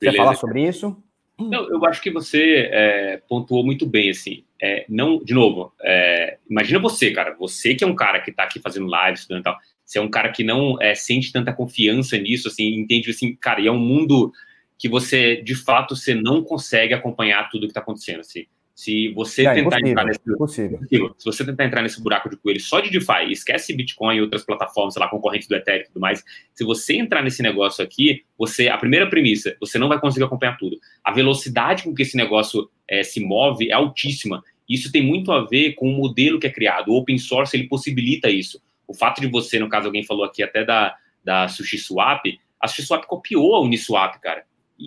Beleza. 0.00 0.16
Quer 0.16 0.16
falar 0.16 0.36
sobre 0.36 0.66
isso? 0.66 0.96
Não, 1.38 1.68
eu 1.68 1.84
acho 1.84 2.00
que 2.00 2.10
você 2.10 2.70
é, 2.72 3.22
pontuou 3.28 3.64
muito 3.64 3.86
bem, 3.86 4.08
assim. 4.08 4.44
É, 4.62 4.86
não, 4.88 5.22
de 5.22 5.34
novo, 5.34 5.72
é, 5.82 6.38
imagina 6.48 6.78
você, 6.78 7.10
cara, 7.10 7.36
você 7.38 7.74
que 7.74 7.84
é 7.84 7.86
um 7.86 7.94
cara 7.94 8.20
que 8.20 8.32
tá 8.32 8.44
aqui 8.44 8.58
fazendo 8.58 8.86
live, 8.86 9.18
estudando 9.18 9.40
e 9.40 9.44
tal, 9.44 9.56
você 9.84 9.98
é 9.98 10.02
um 10.02 10.08
cara 10.08 10.30
que 10.32 10.42
não 10.42 10.80
é, 10.80 10.94
sente 10.94 11.30
tanta 11.30 11.52
confiança 11.52 12.16
nisso, 12.16 12.48
assim, 12.48 12.74
entende, 12.74 13.10
assim, 13.10 13.36
cara, 13.36 13.60
e 13.60 13.66
é 13.66 13.72
um 13.72 13.78
mundo 13.78 14.32
que 14.78 14.88
você, 14.88 15.36
de 15.36 15.54
fato, 15.54 15.94
você 15.94 16.14
não 16.14 16.42
consegue 16.42 16.94
acompanhar 16.94 17.48
tudo 17.50 17.66
que 17.66 17.74
tá 17.74 17.80
acontecendo, 17.80 18.20
assim. 18.20 18.46
Se 18.76 19.08
você 19.14 19.46
é, 19.46 19.54
tentar 19.54 19.80
entrar 19.80 20.04
nesse 20.04 20.20
se 20.20 21.24
você 21.24 21.46
tentar 21.46 21.64
entrar 21.64 21.80
nesse 21.80 22.02
buraco 22.02 22.28
de 22.28 22.36
coelho 22.36 22.60
só 22.60 22.78
de 22.78 22.90
DeFi, 22.90 23.32
esquece 23.32 23.74
Bitcoin 23.74 24.16
e 24.16 24.20
outras 24.20 24.44
plataformas, 24.44 24.92
sei 24.92 25.02
lá, 25.02 25.08
concorrentes 25.08 25.48
do 25.48 25.56
Ethereum 25.56 25.80
e 25.80 25.86
tudo 25.86 26.00
mais. 26.00 26.22
Se 26.52 26.62
você 26.62 26.94
entrar 26.94 27.22
nesse 27.22 27.42
negócio 27.42 27.82
aqui, 27.82 28.22
você 28.36 28.68
a 28.68 28.76
primeira 28.76 29.08
premissa, 29.08 29.56
você 29.58 29.78
não 29.78 29.88
vai 29.88 29.98
conseguir 29.98 30.26
acompanhar 30.26 30.58
tudo. 30.58 30.78
A 31.02 31.10
velocidade 31.10 31.84
com 31.84 31.94
que 31.94 32.02
esse 32.02 32.18
negócio 32.18 32.68
é, 32.86 33.02
se 33.02 33.18
move 33.18 33.70
é 33.70 33.72
altíssima. 33.72 34.44
Isso 34.68 34.92
tem 34.92 35.02
muito 35.02 35.32
a 35.32 35.46
ver 35.46 35.72
com 35.72 35.88
o 35.88 35.96
modelo 35.96 36.38
que 36.38 36.46
é 36.46 36.52
criado. 36.52 36.90
O 36.90 36.98
open 36.98 37.16
source 37.16 37.56
ele 37.56 37.68
possibilita 37.68 38.28
isso. 38.28 38.60
O 38.86 38.92
fato 38.92 39.22
de 39.22 39.26
você, 39.26 39.58
no 39.58 39.70
caso 39.70 39.86
alguém 39.86 40.04
falou 40.04 40.24
aqui 40.24 40.42
até 40.42 40.64
da 40.64 40.94
da 41.24 41.48
SushiSwap, 41.48 42.38
a 42.60 42.68
SushiSwap 42.68 43.04
copiou 43.06 43.56
a 43.56 43.60
Uniswap, 43.60 44.20
cara. 44.20 44.44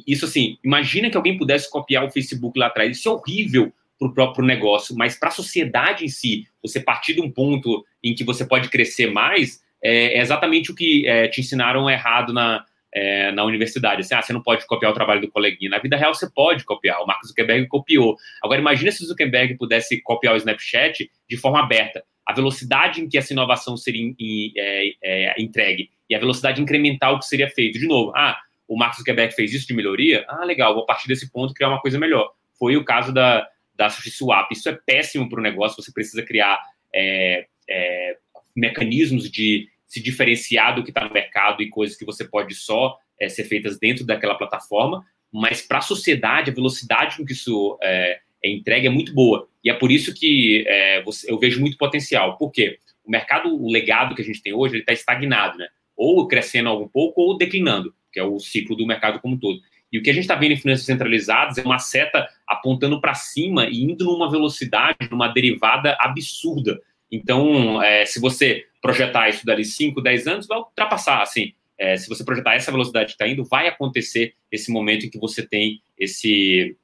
Isso 0.07 0.23
assim, 0.23 0.57
imagina 0.63 1.09
que 1.09 1.17
alguém 1.17 1.37
pudesse 1.37 1.69
copiar 1.69 2.05
o 2.05 2.11
Facebook 2.11 2.57
lá 2.57 2.67
atrás. 2.67 2.97
Isso 2.97 3.09
é 3.09 3.11
horrível 3.11 3.73
para 3.99 4.07
o 4.07 4.13
próprio 4.13 4.45
negócio, 4.45 4.95
mas 4.95 5.19
para 5.19 5.27
a 5.27 5.33
sociedade 5.33 6.05
em 6.05 6.07
si, 6.07 6.47
você 6.63 6.79
partir 6.79 7.13
de 7.13 7.21
um 7.21 7.29
ponto 7.29 7.85
em 8.01 8.15
que 8.15 8.23
você 8.23 8.45
pode 8.45 8.69
crescer 8.69 9.11
mais, 9.11 9.61
é, 9.83 10.17
é 10.17 10.21
exatamente 10.21 10.71
o 10.71 10.75
que 10.75 11.05
é, 11.05 11.27
te 11.27 11.41
ensinaram 11.41 11.89
errado 11.89 12.31
na, 12.31 12.63
é, 12.93 13.31
na 13.33 13.43
universidade. 13.43 14.01
Assim, 14.01 14.15
ah, 14.15 14.21
você 14.21 14.31
não 14.31 14.41
pode 14.41 14.65
copiar 14.65 14.91
o 14.91 14.95
trabalho 14.95 15.19
do 15.19 15.29
coleguinha. 15.29 15.69
Na 15.69 15.79
vida 15.79 15.97
real, 15.97 16.13
você 16.13 16.29
pode 16.29 16.63
copiar. 16.63 17.01
O 17.01 17.05
Mark 17.05 17.23
Zuckerberg 17.25 17.67
copiou. 17.67 18.15
Agora, 18.41 18.61
imagine 18.61 18.91
se 18.91 19.03
o 19.03 19.07
Zuckerberg 19.07 19.57
pudesse 19.57 20.01
copiar 20.01 20.33
o 20.33 20.37
Snapchat 20.37 21.11
de 21.29 21.37
forma 21.37 21.59
aberta. 21.59 22.03
A 22.25 22.33
velocidade 22.33 23.01
em 23.01 23.09
que 23.09 23.17
essa 23.17 23.33
inovação 23.33 23.75
seria 23.75 24.01
in, 24.01 24.15
in, 24.17 24.53
é, 24.55 24.91
é, 25.03 25.41
entregue 25.41 25.89
e 26.09 26.15
a 26.15 26.19
velocidade 26.19 26.61
incremental 26.61 27.19
que 27.19 27.25
seria 27.25 27.49
feito. 27.49 27.77
De 27.77 27.87
novo, 27.87 28.13
ah, 28.15 28.37
o 28.67 28.77
Mark 28.77 28.95
Zuckerberg 28.95 29.33
fez 29.33 29.53
isso 29.53 29.67
de 29.67 29.73
melhoria? 29.73 30.25
Ah, 30.27 30.45
legal, 30.45 30.73
vou 30.73 30.85
partir 30.85 31.07
desse 31.07 31.31
ponto 31.31 31.53
criar 31.53 31.69
uma 31.69 31.81
coisa 31.81 31.99
melhor. 31.99 32.31
Foi 32.57 32.77
o 32.77 32.83
caso 32.83 33.13
da, 33.13 33.47
da 33.79 33.89
SushiSwap. 33.89 34.51
Isso 34.51 34.67
é 34.67 34.77
péssimo 34.85 35.29
para 35.29 35.39
o 35.39 35.41
negócio, 35.41 35.81
você 35.81 35.89
precisa 35.89 36.21
criar 36.21 36.61
é, 36.93 37.47
é, 37.69 38.17
mecanismos 38.53 39.31
de 39.31 39.69
se 39.87 40.03
diferenciar 40.03 40.75
do 40.75 40.83
que 40.83 40.89
está 40.89 41.05
no 41.05 41.13
mercado 41.13 41.63
e 41.63 41.69
coisas 41.69 41.97
que 41.97 42.03
você 42.03 42.27
pode 42.27 42.53
só 42.55 42.97
é, 43.17 43.29
ser 43.29 43.45
feitas 43.45 43.79
dentro 43.79 44.05
daquela 44.05 44.35
plataforma, 44.35 45.05
mas 45.31 45.61
para 45.61 45.77
a 45.77 45.81
sociedade, 45.81 46.51
a 46.51 46.53
velocidade 46.53 47.15
com 47.15 47.25
que 47.25 47.31
isso 47.31 47.77
é, 47.81 48.19
é, 48.43 48.51
entregue 48.51 48.87
é 48.87 48.89
muito 48.89 49.13
boa. 49.13 49.47
E 49.63 49.69
é 49.69 49.73
por 49.73 49.91
isso 49.91 50.13
que 50.13 50.65
é, 50.67 51.01
você, 51.03 51.31
eu 51.31 51.39
vejo 51.39 51.61
muito 51.61 51.77
potencial. 51.77 52.37
Por 52.37 52.51
quê? 52.51 52.79
O 53.05 53.09
mercado, 53.09 53.49
o 53.49 53.71
legado 53.71 54.13
que 54.13 54.21
a 54.21 54.25
gente 54.25 54.41
tem 54.41 54.53
hoje, 54.53 54.75
ele 54.75 54.81
está 54.81 54.91
estagnado, 54.91 55.57
né? 55.57 55.67
Ou 55.95 56.27
crescendo 56.27 56.67
algum 56.67 56.87
pouco 56.87 57.21
ou 57.21 57.37
declinando, 57.37 57.93
que 58.11 58.19
é 58.19 58.23
o 58.23 58.39
ciclo 58.39 58.75
do 58.75 58.85
mercado 58.85 59.21
como 59.21 59.35
um 59.35 59.39
todo. 59.39 59.59
E 59.91 59.97
o 59.97 60.03
que 60.03 60.09
a 60.09 60.13
gente 60.13 60.23
está 60.23 60.35
vendo 60.35 60.51
em 60.51 60.57
finanças 60.57 60.85
centralizadas 60.85 61.57
é 61.57 61.63
uma 61.63 61.79
seta 61.79 62.27
apontando 62.47 63.01
para 63.01 63.13
cima 63.13 63.65
e 63.65 63.81
indo 63.83 64.05
numa 64.05 64.29
velocidade, 64.29 64.97
numa 65.09 65.27
derivada 65.27 65.97
absurda. 65.99 66.79
Então, 67.11 67.81
é, 67.81 68.05
se 68.05 68.19
você 68.19 68.65
projetar 68.81 69.29
isso 69.29 69.45
dali 69.45 69.65
5, 69.65 70.01
10 70.01 70.27
anos, 70.27 70.47
vai 70.47 70.59
ultrapassar. 70.59 71.21
Assim, 71.21 71.53
é, 71.77 71.97
se 71.97 72.07
você 72.07 72.23
projetar 72.23 72.55
essa 72.55 72.71
velocidade 72.71 73.07
que 73.07 73.11
está 73.13 73.27
indo, 73.27 73.43
vai 73.43 73.67
acontecer 73.67 74.35
esse 74.51 74.71
momento 74.71 75.05
em 75.05 75.09
que 75.09 75.17
você 75.17 75.45
tem 75.45 75.81
esse, 75.97 76.77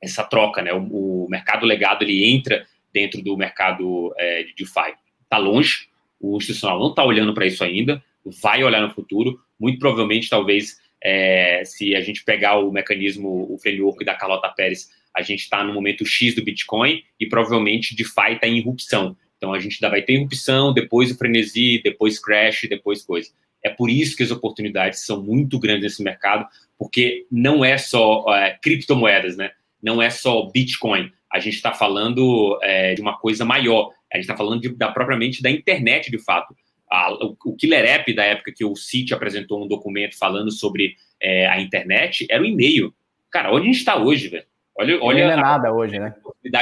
essa 0.00 0.22
troca, 0.22 0.62
né? 0.62 0.72
O, 0.72 1.24
o 1.24 1.28
mercado 1.28 1.66
legado 1.66 2.02
ele 2.02 2.24
entra 2.24 2.66
dentro 2.92 3.22
do 3.22 3.36
mercado 3.36 4.14
é, 4.16 4.44
de 4.44 4.54
DeFi. 4.54 4.94
Está 5.24 5.38
longe, 5.38 5.88
o 6.20 6.36
institucional 6.36 6.78
não 6.78 6.90
está 6.90 7.04
olhando 7.04 7.34
para 7.34 7.46
isso 7.46 7.64
ainda, 7.64 8.02
vai 8.42 8.62
olhar 8.62 8.82
no 8.82 8.94
futuro. 8.94 9.40
Muito 9.58 9.78
provavelmente, 9.78 10.28
talvez 10.28 10.80
é, 11.02 11.62
se 11.64 11.94
a 11.94 12.00
gente 12.00 12.24
pegar 12.24 12.58
o 12.58 12.70
mecanismo, 12.70 13.46
o 13.52 13.58
framework 13.58 14.04
da 14.04 14.14
Carlota 14.14 14.48
Pérez, 14.48 14.88
a 15.14 15.20
gente 15.20 15.40
está 15.40 15.62
no 15.62 15.74
momento 15.74 16.06
X 16.06 16.34
do 16.34 16.44
Bitcoin 16.44 17.02
e 17.18 17.26
provavelmente 17.26 17.94
DeFi 17.94 18.34
está 18.34 18.46
em 18.46 18.58
irrupção. 18.58 19.16
Então 19.36 19.52
a 19.52 19.58
gente 19.58 19.76
ainda 19.76 19.90
vai 19.90 20.02
ter 20.02 20.14
irrupção, 20.14 20.72
depois 20.72 21.10
o 21.10 21.18
frenesi, 21.18 21.80
depois 21.82 22.18
crash, 22.18 22.66
depois 22.68 23.02
coisa. 23.02 23.30
É 23.62 23.68
por 23.68 23.90
isso 23.90 24.16
que 24.16 24.22
as 24.22 24.30
oportunidades 24.30 25.04
são 25.04 25.22
muito 25.22 25.58
grandes 25.58 25.82
nesse 25.82 26.02
mercado, 26.02 26.46
porque 26.78 27.26
não 27.30 27.64
é 27.64 27.76
só 27.76 28.24
é, 28.34 28.58
criptomoedas, 28.62 29.36
né? 29.36 29.50
Não 29.82 30.00
é 30.00 30.10
só 30.10 30.48
Bitcoin. 30.50 31.10
a 31.30 31.40
gente 31.40 31.54
está 31.54 31.72
falando 31.72 32.58
é, 32.62 32.94
de 32.94 33.00
uma 33.00 33.18
coisa 33.18 33.44
maior. 33.44 33.90
A 34.12 34.16
gente 34.16 34.24
está 34.24 34.36
falando 34.36 34.60
de, 34.60 34.68
da, 34.68 34.92
propriamente 34.92 35.42
da 35.42 35.50
internet, 35.50 36.10
de 36.10 36.18
fato. 36.18 36.54
A, 36.92 37.10
o, 37.14 37.56
killer 37.56 37.86
app 37.86 38.12
da 38.12 38.22
época 38.22 38.52
que 38.52 38.64
o 38.64 38.76
City 38.76 39.14
apresentou 39.14 39.64
um 39.64 39.66
documento 39.66 40.18
falando 40.18 40.50
sobre 40.52 40.94
é, 41.18 41.46
a 41.46 41.58
internet 41.58 42.26
era 42.30 42.42
o 42.42 42.46
e-mail. 42.46 42.92
Cara, 43.30 43.50
onde 43.50 43.62
a 43.62 43.66
gente 43.66 43.78
está 43.78 43.96
hoje, 43.96 44.28
velho? 44.28 44.44
Olha, 44.76 44.98
olha 45.02 45.26
não 45.26 45.32
é 45.32 45.36
nada 45.36 45.72
hoje, 45.72 45.98
né? 45.98 46.14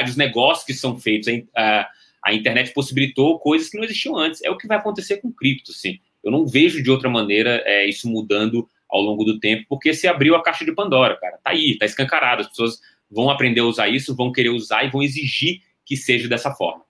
Os 0.05 0.15
negócios 0.15 0.65
que 0.65 0.73
são 0.73 0.97
feitos. 0.97 1.27
A, 1.55 1.89
a 2.23 2.33
internet 2.33 2.73
possibilitou 2.73 3.39
coisas 3.39 3.69
que 3.69 3.75
não 3.75 3.83
existiam 3.83 4.15
antes. 4.15 4.41
É 4.41 4.49
o 4.49 4.57
que 4.57 4.67
vai 4.67 4.77
acontecer 4.77 5.17
com 5.17 5.33
cripto, 5.33 5.73
sim. 5.73 5.99
Eu 6.23 6.31
não 6.31 6.47
vejo 6.47 6.81
de 6.81 6.89
outra 6.89 7.09
maneira 7.09 7.61
é, 7.65 7.85
isso 7.85 8.09
mudando 8.09 8.67
ao 8.89 9.01
longo 9.01 9.25
do 9.25 9.39
tempo, 9.39 9.65
porque 9.67 9.93
se 9.93 10.07
abriu 10.07 10.35
a 10.35 10.43
caixa 10.43 10.63
de 10.63 10.73
Pandora, 10.73 11.17
cara. 11.17 11.39
Tá 11.43 11.51
aí, 11.51 11.77
tá 11.77 11.85
escancarado. 11.85 12.41
As 12.41 12.47
pessoas 12.47 12.79
vão 13.09 13.29
aprender 13.29 13.61
a 13.61 13.65
usar 13.65 13.89
isso, 13.89 14.15
vão 14.15 14.31
querer 14.31 14.49
usar 14.49 14.85
e 14.85 14.89
vão 14.89 15.01
exigir 15.01 15.61
que 15.85 15.97
seja 15.97 16.27
dessa 16.27 16.51
forma. 16.51 16.83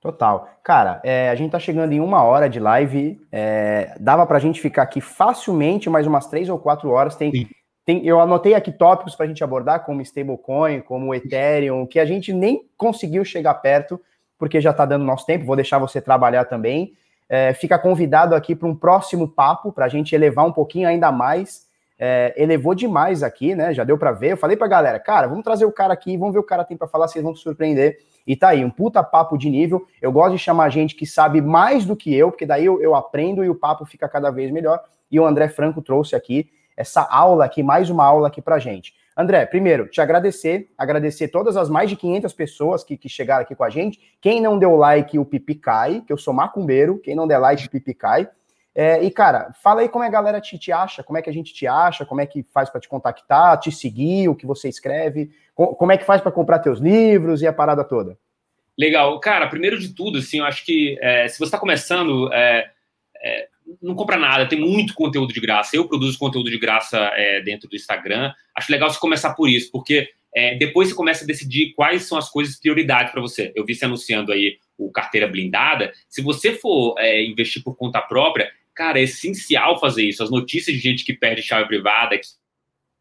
Total. 0.00 0.48
Cara, 0.64 0.98
é, 1.04 1.28
a 1.28 1.34
gente 1.34 1.50
tá 1.50 1.58
chegando 1.58 1.92
em 1.92 2.00
uma 2.00 2.22
hora 2.22 2.48
de 2.48 2.58
live. 2.58 3.20
É, 3.30 3.94
dava 4.00 4.26
pra 4.26 4.38
gente 4.38 4.60
ficar 4.60 4.82
aqui 4.82 5.00
facilmente 5.00 5.90
mais 5.90 6.06
umas 6.06 6.26
três 6.26 6.48
ou 6.48 6.58
quatro 6.58 6.88
horas. 6.88 7.16
Tem, 7.16 7.30
tem, 7.84 8.06
eu 8.06 8.18
anotei 8.18 8.54
aqui 8.54 8.72
tópicos 8.72 9.14
pra 9.14 9.26
gente 9.26 9.44
abordar, 9.44 9.84
como 9.84 10.00
stablecoin, 10.00 10.80
como 10.80 11.14
Ethereum, 11.14 11.86
que 11.86 12.00
a 12.00 12.06
gente 12.06 12.32
nem 12.32 12.66
conseguiu 12.78 13.24
chegar 13.26 13.52
perto, 13.54 14.00
porque 14.38 14.58
já 14.58 14.72
tá 14.72 14.86
dando 14.86 15.04
nosso 15.04 15.26
tempo. 15.26 15.44
Vou 15.44 15.56
deixar 15.56 15.78
você 15.78 16.00
trabalhar 16.00 16.46
também. 16.46 16.94
É, 17.28 17.52
fica 17.52 17.78
convidado 17.78 18.34
aqui 18.34 18.56
para 18.56 18.68
um 18.68 18.74
próximo 18.74 19.28
papo, 19.28 19.70
para 19.70 19.84
a 19.84 19.88
gente 19.88 20.14
elevar 20.14 20.46
um 20.46 20.52
pouquinho 20.52 20.88
ainda 20.88 21.12
mais. 21.12 21.68
É, 21.98 22.32
elevou 22.38 22.74
demais 22.74 23.22
aqui, 23.22 23.54
né? 23.54 23.74
Já 23.74 23.84
deu 23.84 23.98
para 23.98 24.12
ver. 24.12 24.32
Eu 24.32 24.36
falei 24.38 24.56
para 24.56 24.66
galera, 24.66 24.98
cara, 24.98 25.26
vamos 25.26 25.44
trazer 25.44 25.66
o 25.66 25.72
cara 25.72 25.92
aqui, 25.92 26.16
vamos 26.16 26.32
ver 26.32 26.40
o 26.40 26.42
cara 26.42 26.64
tem 26.64 26.74
para 26.74 26.88
falar, 26.88 27.06
vocês 27.06 27.22
vão 27.22 27.36
se 27.36 27.42
surpreender. 27.42 27.98
E 28.26 28.36
tá 28.36 28.48
aí, 28.48 28.64
um 28.64 28.70
puta 28.70 29.02
papo 29.02 29.36
de 29.36 29.48
nível. 29.48 29.86
Eu 30.00 30.12
gosto 30.12 30.32
de 30.32 30.38
chamar 30.38 30.70
gente 30.70 30.94
que 30.94 31.06
sabe 31.06 31.40
mais 31.40 31.84
do 31.84 31.96
que 31.96 32.14
eu, 32.14 32.30
porque 32.30 32.46
daí 32.46 32.64
eu, 32.64 32.80
eu 32.80 32.94
aprendo 32.94 33.44
e 33.44 33.48
o 33.48 33.54
papo 33.54 33.84
fica 33.84 34.08
cada 34.08 34.30
vez 34.30 34.50
melhor. 34.50 34.80
E 35.10 35.18
o 35.18 35.26
André 35.26 35.48
Franco 35.48 35.82
trouxe 35.82 36.14
aqui 36.14 36.50
essa 36.76 37.02
aula 37.02 37.44
aqui, 37.44 37.62
mais 37.62 37.90
uma 37.90 38.04
aula 38.04 38.28
aqui 38.28 38.40
pra 38.40 38.58
gente. 38.58 38.94
André, 39.16 39.44
primeiro, 39.44 39.86
te 39.86 40.00
agradecer, 40.00 40.70
agradecer 40.78 41.28
todas 41.28 41.56
as 41.56 41.68
mais 41.68 41.90
de 41.90 41.96
500 41.96 42.32
pessoas 42.32 42.82
que, 42.82 42.96
que 42.96 43.08
chegaram 43.08 43.42
aqui 43.42 43.54
com 43.54 43.64
a 43.64 43.68
gente. 43.68 43.98
Quem 44.20 44.40
não 44.40 44.58
deu 44.58 44.76
like, 44.76 45.18
o 45.18 45.24
pipi 45.24 45.54
cai, 45.54 46.00
que 46.00 46.12
eu 46.12 46.16
sou 46.16 46.32
macumbeiro. 46.32 46.98
Quem 46.98 47.14
não 47.14 47.26
der 47.26 47.38
like, 47.38 47.66
o 47.66 47.70
pipi 47.70 47.92
cai. 47.92 48.28
É, 48.74 49.02
e, 49.02 49.10
cara, 49.10 49.52
fala 49.62 49.80
aí 49.80 49.88
como 49.88 50.04
é 50.04 50.06
a 50.06 50.10
galera 50.10 50.40
te, 50.40 50.58
te 50.58 50.70
acha, 50.70 51.02
como 51.02 51.18
é 51.18 51.22
que 51.22 51.30
a 51.30 51.32
gente 51.32 51.52
te 51.52 51.66
acha, 51.66 52.06
como 52.06 52.20
é 52.20 52.26
que 52.26 52.42
faz 52.42 52.70
para 52.70 52.80
te 52.80 52.88
contactar, 52.88 53.58
te 53.58 53.72
seguir, 53.72 54.28
o 54.28 54.34
que 54.34 54.46
você 54.46 54.68
escreve, 54.68 55.30
como 55.54 55.92
é 55.92 55.96
que 55.96 56.04
faz 56.04 56.20
para 56.20 56.32
comprar 56.32 56.60
teus 56.60 56.78
livros 56.78 57.42
e 57.42 57.46
a 57.46 57.52
parada 57.52 57.84
toda. 57.84 58.16
Legal. 58.78 59.18
Cara, 59.20 59.48
primeiro 59.48 59.78
de 59.78 59.92
tudo, 59.92 60.18
assim, 60.18 60.38
eu 60.38 60.46
acho 60.46 60.64
que 60.64 60.96
é, 61.02 61.28
se 61.28 61.38
você 61.38 61.44
está 61.44 61.58
começando, 61.58 62.32
é, 62.32 62.70
é, 63.22 63.48
não 63.82 63.94
compra 63.94 64.16
nada, 64.16 64.48
tem 64.48 64.58
muito 64.58 64.94
conteúdo 64.94 65.34
de 65.34 65.40
graça. 65.40 65.76
Eu 65.76 65.86
produzo 65.86 66.18
conteúdo 66.18 66.50
de 66.50 66.58
graça 66.58 66.96
é, 67.14 67.42
dentro 67.42 67.68
do 67.68 67.76
Instagram. 67.76 68.32
Acho 68.54 68.72
legal 68.72 68.88
você 68.88 68.98
começar 68.98 69.34
por 69.34 69.50
isso, 69.50 69.70
porque 69.70 70.08
é, 70.34 70.54
depois 70.54 70.88
você 70.88 70.94
começa 70.94 71.24
a 71.24 71.26
decidir 71.26 71.74
quais 71.74 72.04
são 72.04 72.16
as 72.16 72.30
coisas 72.30 72.58
prioridade 72.58 73.12
para 73.12 73.20
você. 73.20 73.52
Eu 73.54 73.66
vi 73.66 73.74
você 73.74 73.84
anunciando 73.84 74.32
aí 74.32 74.56
o 74.78 74.90
carteira 74.90 75.28
blindada. 75.28 75.92
Se 76.08 76.22
você 76.22 76.54
for 76.54 76.94
investir 77.26 77.62
por 77.62 77.76
conta 77.76 78.00
própria, 78.00 78.50
cara, 78.80 78.98
é 78.98 79.02
essencial 79.02 79.78
fazer 79.78 80.04
isso. 80.04 80.22
As 80.22 80.30
notícias 80.30 80.74
de 80.74 80.82
gente 80.82 81.04
que 81.04 81.12
perde 81.12 81.42
chave 81.42 81.68
privada, 81.68 82.16
que, 82.16 82.26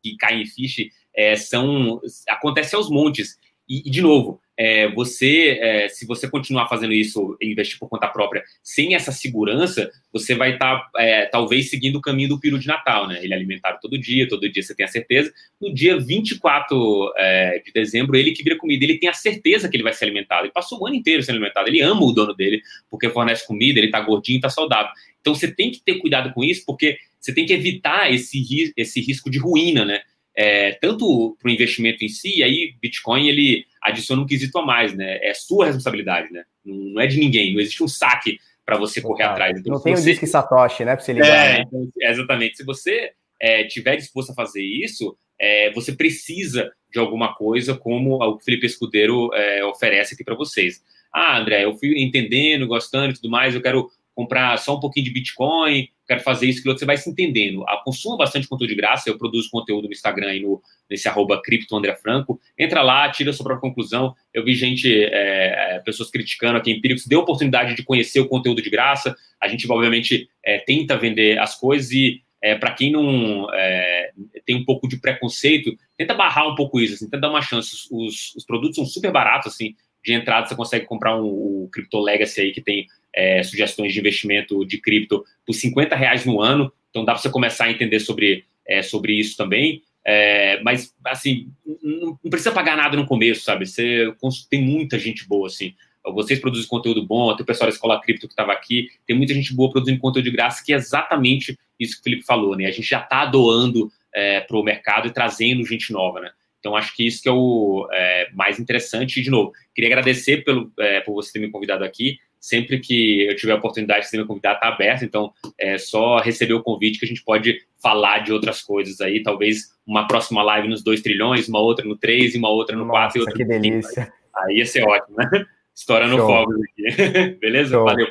que 0.04 0.18
cai 0.18 0.42
em 0.42 0.46
fiche, 0.46 0.92
é, 1.16 1.38
são 1.38 2.02
acontece 2.28 2.76
aos 2.76 2.90
montes. 2.90 3.38
E, 3.68 3.88
e 3.88 3.90
de 3.90 4.02
novo, 4.02 4.42
é, 4.58 4.90
você, 4.90 5.58
é, 5.62 5.88
se 5.88 6.06
você 6.06 6.30
continuar 6.30 6.68
fazendo 6.68 6.92
isso, 6.92 7.38
investir 7.42 7.80
por 7.80 7.88
conta 7.88 8.10
própria, 8.10 8.44
sem 8.62 8.94
essa 8.94 9.10
segurança, 9.10 9.90
você 10.12 10.36
vai 10.36 10.56
estar, 10.56 10.80
tá, 10.80 11.02
é, 11.02 11.28
talvez, 11.28 11.70
seguindo 11.70 11.96
o 11.96 12.02
caminho 12.02 12.28
do 12.28 12.40
peru 12.42 12.60
de 12.60 12.68
Natal, 12.68 13.08
né? 13.08 13.24
Ele 13.24 13.34
é 13.34 13.38
alimentado 13.38 13.80
todo 13.82 13.98
dia, 13.98 14.28
todo 14.28 14.52
dia 14.52 14.62
você 14.62 14.76
tem 14.76 14.86
a 14.86 14.90
certeza. 14.90 15.32
No 15.62 15.74
dia 15.74 15.98
24 15.98 17.14
é, 17.16 17.62
de 17.66 17.72
dezembro, 17.72 18.18
ele 18.18 18.34
que 18.34 18.44
vira 18.44 18.58
comida, 18.58 18.84
ele 18.84 18.98
tem 18.98 19.08
a 19.08 19.14
certeza 19.14 19.70
que 19.70 19.78
ele 19.78 19.84
vai 19.84 19.94
ser 19.94 20.04
alimentado. 20.04 20.44
Ele 20.44 20.52
passou 20.52 20.82
o 20.82 20.86
ano 20.86 20.96
inteiro 20.98 21.24
sendo 21.24 21.36
alimentado. 21.36 21.70
Ele 21.70 21.80
ama 21.82 22.04
o 22.04 22.12
dono 22.12 22.36
dele, 22.36 22.62
porque 22.90 23.10
fornece 23.10 23.48
comida, 23.48 23.80
ele 23.80 23.92
tá 23.92 24.02
gordinho, 24.02 24.42
tá 24.42 24.50
saudável. 24.50 24.92
Então, 25.22 25.36
você 25.36 25.54
tem 25.54 25.72
que 25.72 25.82
ter 25.82 25.96
cuidado 25.96 26.34
com 26.34 26.44
isso, 26.44 26.64
porque 26.66 26.98
você 27.20 27.34
tem 27.34 27.46
que 27.46 27.54
evitar 27.54 28.12
esse, 28.14 28.74
esse 28.76 29.02
risco 29.02 29.30
de 29.30 29.38
ruína, 29.38 29.86
né? 29.86 30.02
É, 30.36 30.72
tanto 30.74 31.36
para 31.42 31.50
o 31.50 31.52
investimento 31.52 32.06
em 32.06 32.08
si, 32.08 32.38
e 32.38 32.44
aí 32.44 32.74
Bitcoin 32.82 33.28
ele 33.28 33.66
adiciona 33.82 34.22
um 34.22 34.26
quesito 34.26 34.58
a 34.58 34.66
mais, 34.66 34.96
né? 34.96 35.20
É 35.22 35.34
sua 35.34 35.66
responsabilidade, 35.66 36.32
né? 36.32 36.44
Não 36.64 37.02
é 37.02 37.08
de 37.08 37.20
ninguém, 37.20 37.54
não 37.54 37.60
existe 37.60 37.84
um 37.84 37.88
saque 37.88 38.40
para 38.66 38.78
você 38.78 39.02
correr 39.02 39.24
atrás. 39.24 39.58
Então, 39.60 39.74
não 39.74 39.82
tem 39.82 39.96
você... 39.96 40.02
um 40.02 40.06
disque 40.06 40.28
Satoshi, 40.28 40.86
né? 40.86 40.96
Para 40.96 41.04
você 41.04 41.14
ligar. 41.14 41.28
É, 41.28 41.58
né? 41.58 41.66
então, 41.68 41.90
exatamente. 41.98 42.58
Se 42.58 42.64
você 42.64 43.12
é, 43.40 43.64
tiver 43.64 43.96
disposto 43.96 44.32
a 44.32 44.36
fazer 44.36 44.64
isso, 44.64 45.18
é, 45.40 45.72
você 45.72 45.92
precisa 45.92 46.72
de 46.92 47.00
alguma 47.00 47.34
coisa 47.34 47.76
como 47.76 48.24
o 48.24 48.40
Felipe 48.40 48.66
Escudeiro 48.66 49.34
é, 49.34 49.64
oferece 49.66 50.14
aqui 50.14 50.24
para 50.24 50.36
vocês. 50.36 50.84
Ah, 51.12 51.40
André, 51.40 51.66
eu 51.66 51.76
fui 51.76 52.00
entendendo, 52.02 52.68
gostando 52.68 53.12
e 53.12 53.16
tudo 53.16 53.30
mais, 53.30 53.56
eu 53.56 53.62
quero 53.62 53.90
comprar 54.20 54.58
só 54.58 54.76
um 54.76 54.82
pouquinho 54.82 55.06
de 55.06 55.14
Bitcoin, 55.14 55.88
quero 56.06 56.20
fazer 56.20 56.46
isso, 56.46 56.62
que 56.62 56.68
você 56.68 56.84
vai 56.84 56.98
se 56.98 57.10
entendendo. 57.10 57.64
Ah, 57.70 57.82
consuma 57.86 58.18
bastante 58.18 58.50
conteúdo 58.50 58.70
de 58.70 58.76
graça, 58.76 59.10
eu 59.10 59.18
produzo 59.18 59.50
conteúdo 59.50 59.86
no 59.86 59.94
Instagram 59.94 60.36
e 60.36 60.42
no, 60.42 60.62
nesse 60.90 61.08
arroba 61.08 61.42
cripto 61.42 61.74
André 61.74 61.96
Franco. 61.96 62.38
Entra 62.58 62.82
lá, 62.82 63.10
tira 63.10 63.30
a 63.30 63.34
sua 63.34 63.46
própria 63.46 63.62
conclusão. 63.62 64.14
Eu 64.34 64.44
vi 64.44 64.56
gente, 64.56 64.94
é, 64.94 65.78
é 65.78 65.80
pessoas 65.86 66.12
criticando 66.12 66.58
aqui, 66.58 66.70
Empíricos, 66.70 67.08
deu 67.08 67.22
oportunidade 67.22 67.76
de 67.76 67.84
conhecer 67.84 68.20
o 68.20 68.28
conteúdo 68.28 68.62
de 68.62 68.70
graça. 68.70 69.16
A 69.42 69.48
gente, 69.48 69.72
obviamente, 69.72 70.28
é, 70.44 70.58
tenta 70.58 70.98
vender 70.98 71.40
as 71.40 71.58
coisas 71.58 71.90
e 71.92 72.22
é, 72.44 72.56
para 72.56 72.74
quem 72.74 72.92
não 72.92 73.48
é, 73.54 74.12
tem 74.46 74.58
um 74.58 74.66
pouco 74.66 74.86
de 74.86 75.00
preconceito, 75.00 75.72
tenta 75.96 76.14
barrar 76.14 76.46
um 76.46 76.56
pouco 76.56 76.82
isso, 76.82 76.96
assim, 76.96 77.06
tenta 77.06 77.22
dar 77.22 77.30
uma 77.30 77.42
chance. 77.42 77.88
Os, 77.90 78.36
os 78.36 78.46
produtos 78.46 78.76
são 78.76 78.86
super 78.86 79.14
baratos, 79.14 79.54
assim, 79.54 79.76
de 80.04 80.14
entrada 80.14 80.48
você 80.48 80.56
consegue 80.56 80.86
comprar 80.86 81.16
um, 81.16 81.26
o 81.26 81.70
Crypto 81.72 82.00
Legacy 82.00 82.42
aí, 82.42 82.52
que 82.52 82.62
tem 82.62 82.86
é, 83.14 83.44
sugestões 83.44 83.94
de 83.94 84.00
investimento 84.00 84.66
de 84.66 84.78
cripto 84.78 85.24
por 85.46 85.54
50 85.54 85.96
reais 85.96 86.26
no 86.26 86.42
ano. 86.42 86.72
Então 86.90 87.06
dá 87.06 87.14
para 87.14 87.22
você 87.22 87.30
começar 87.30 87.66
a 87.66 87.72
entender 87.72 88.00
sobre, 88.00 88.46
é, 88.68 88.82
sobre 88.82 89.14
isso 89.14 89.38
também. 89.38 89.82
É, 90.06 90.62
mas, 90.64 90.94
assim, 91.06 91.52
não, 91.84 92.18
precisa 92.30 92.52
pagar 92.52 92.76
nada 92.76 92.96
no 92.96 93.06
começo, 93.06 93.44
sabe? 93.44 93.66
Você 93.66 94.12
tem 94.50 94.62
muita 94.62 94.98
gente 94.98 95.28
boa, 95.28 95.48
assim. 95.48 95.74
Vocês 96.14 96.40
produzem 96.40 96.68
conteúdo 96.68 97.06
bom, 97.06 97.36
tem 97.36 97.44
o 97.44 97.46
pessoal 97.46 97.70
da 97.70 97.74
Escola 97.74 98.02
Cripto 98.02 98.28
que 98.28 98.34
estava 98.34 98.54
aqui, 98.54 98.88
tem 99.06 99.16
muita 99.16 99.34
gente 99.34 99.54
boa 99.54 99.70
produzindo 99.70 100.00
conteúdo 100.00 100.26
de 100.26 100.32
graça, 100.32 100.64
que 100.66 100.74
é 100.74 100.76
exatamente 100.76 101.58
isso 101.80 101.96
que 101.96 102.02
o 102.02 102.04
Felipe 102.04 102.26
falou, 102.26 102.56
né? 102.56 102.66
A 102.66 102.72
gente 102.72 102.90
já 102.90 103.02
está 103.02 103.26
doando 103.26 103.92
é, 104.14 104.40
para 104.40 104.58
o 104.58 104.64
mercado 104.64 105.08
e 105.08 105.12
trazendo 105.12 105.66
gente 105.66 105.92
nova, 105.92 106.22
né? 106.22 106.32
Então, 106.60 106.76
acho 106.76 106.96
que 106.96 107.06
isso 107.06 107.22
que 107.22 107.30
é 107.30 107.32
o 107.32 107.88
é, 107.92 108.30
mais 108.34 108.60
interessante. 108.60 109.20
E, 109.20 109.24
de 109.24 109.30
novo, 109.30 109.54
queria 109.74 109.90
agradecer 109.90 110.44
pelo, 110.44 110.72
é, 110.80 111.00
por 111.02 111.14
você 111.14 111.34
ter 111.34 111.40
me 111.40 111.50
convidado 111.50 111.84
aqui 111.84 112.18
sempre 112.40 112.80
que 112.80 113.28
eu 113.28 113.36
tiver 113.36 113.54
a 113.54 113.58
oportunidade 113.58 114.02
de 114.02 114.10
ser 114.10 114.18
meu 114.18 114.28
convidado, 114.28 114.56
está 114.56 114.68
aberto. 114.70 115.04
Então, 115.04 115.32
é 115.58 115.78
só 115.78 116.20
receber 116.20 116.54
o 116.54 116.64
convite 116.64 117.00
que 117.00 117.06
a 117.06 117.08
gente 117.08 117.24
pode 117.24 117.60
falar 117.82 118.20
de 118.20 118.32
outras 118.32 118.62
coisas 118.62 119.02
aí. 119.02 119.22
Talvez 119.22 119.76
uma 119.86 120.08
próxima 120.08 120.42
live 120.44 120.68
nos 120.68 120.84
2 120.84 121.02
trilhões, 121.02 121.50
uma 121.50 121.60
outra 121.60 121.86
no 121.86 121.98
3, 121.98 122.36
uma 122.36 122.50
outra 122.50 122.76
no 122.76 122.88
4 122.88 123.18
e 123.18 123.22
outra 123.22 123.36
que 123.36 123.44
no 123.44 123.50
delícia. 123.50 124.12
Aí 124.36 124.58
ia 124.58 124.66
ser 124.66 124.84
ótimo, 124.84 125.18
né? 125.18 125.46
Estourando 125.76 126.18
fogos 126.18 126.56
aqui. 126.62 127.38
Beleza? 127.42 127.72
Show. 127.72 127.86
Valeu. 127.86 128.08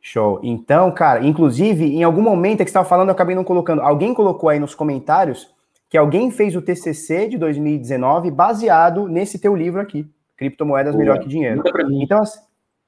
Show. 0.00 0.40
Então, 0.42 0.90
cara, 0.92 1.26
inclusive, 1.26 1.84
em 1.84 2.04
algum 2.04 2.22
momento 2.22 2.60
é 2.60 2.64
que 2.64 2.70
você 2.70 2.78
estava 2.78 2.88
falando, 2.88 3.08
eu 3.08 3.14
acabei 3.14 3.34
não 3.34 3.42
colocando. 3.42 3.82
Alguém 3.82 4.14
colocou 4.14 4.48
aí 4.48 4.58
nos 4.58 4.74
comentários 4.74 5.48
que 5.88 5.96
alguém 5.96 6.30
fez 6.30 6.54
o 6.54 6.62
TCC 6.62 7.28
de 7.28 7.38
2019 7.38 8.30
baseado 8.30 9.08
nesse 9.08 9.38
teu 9.38 9.54
livro 9.54 9.80
aqui, 9.80 10.06
Criptomoedas 10.36 10.94
Boa. 10.94 11.04
Melhor 11.04 11.18
que 11.20 11.28
Dinheiro. 11.28 11.62
Então, 12.00 12.22
assim, 12.22 12.40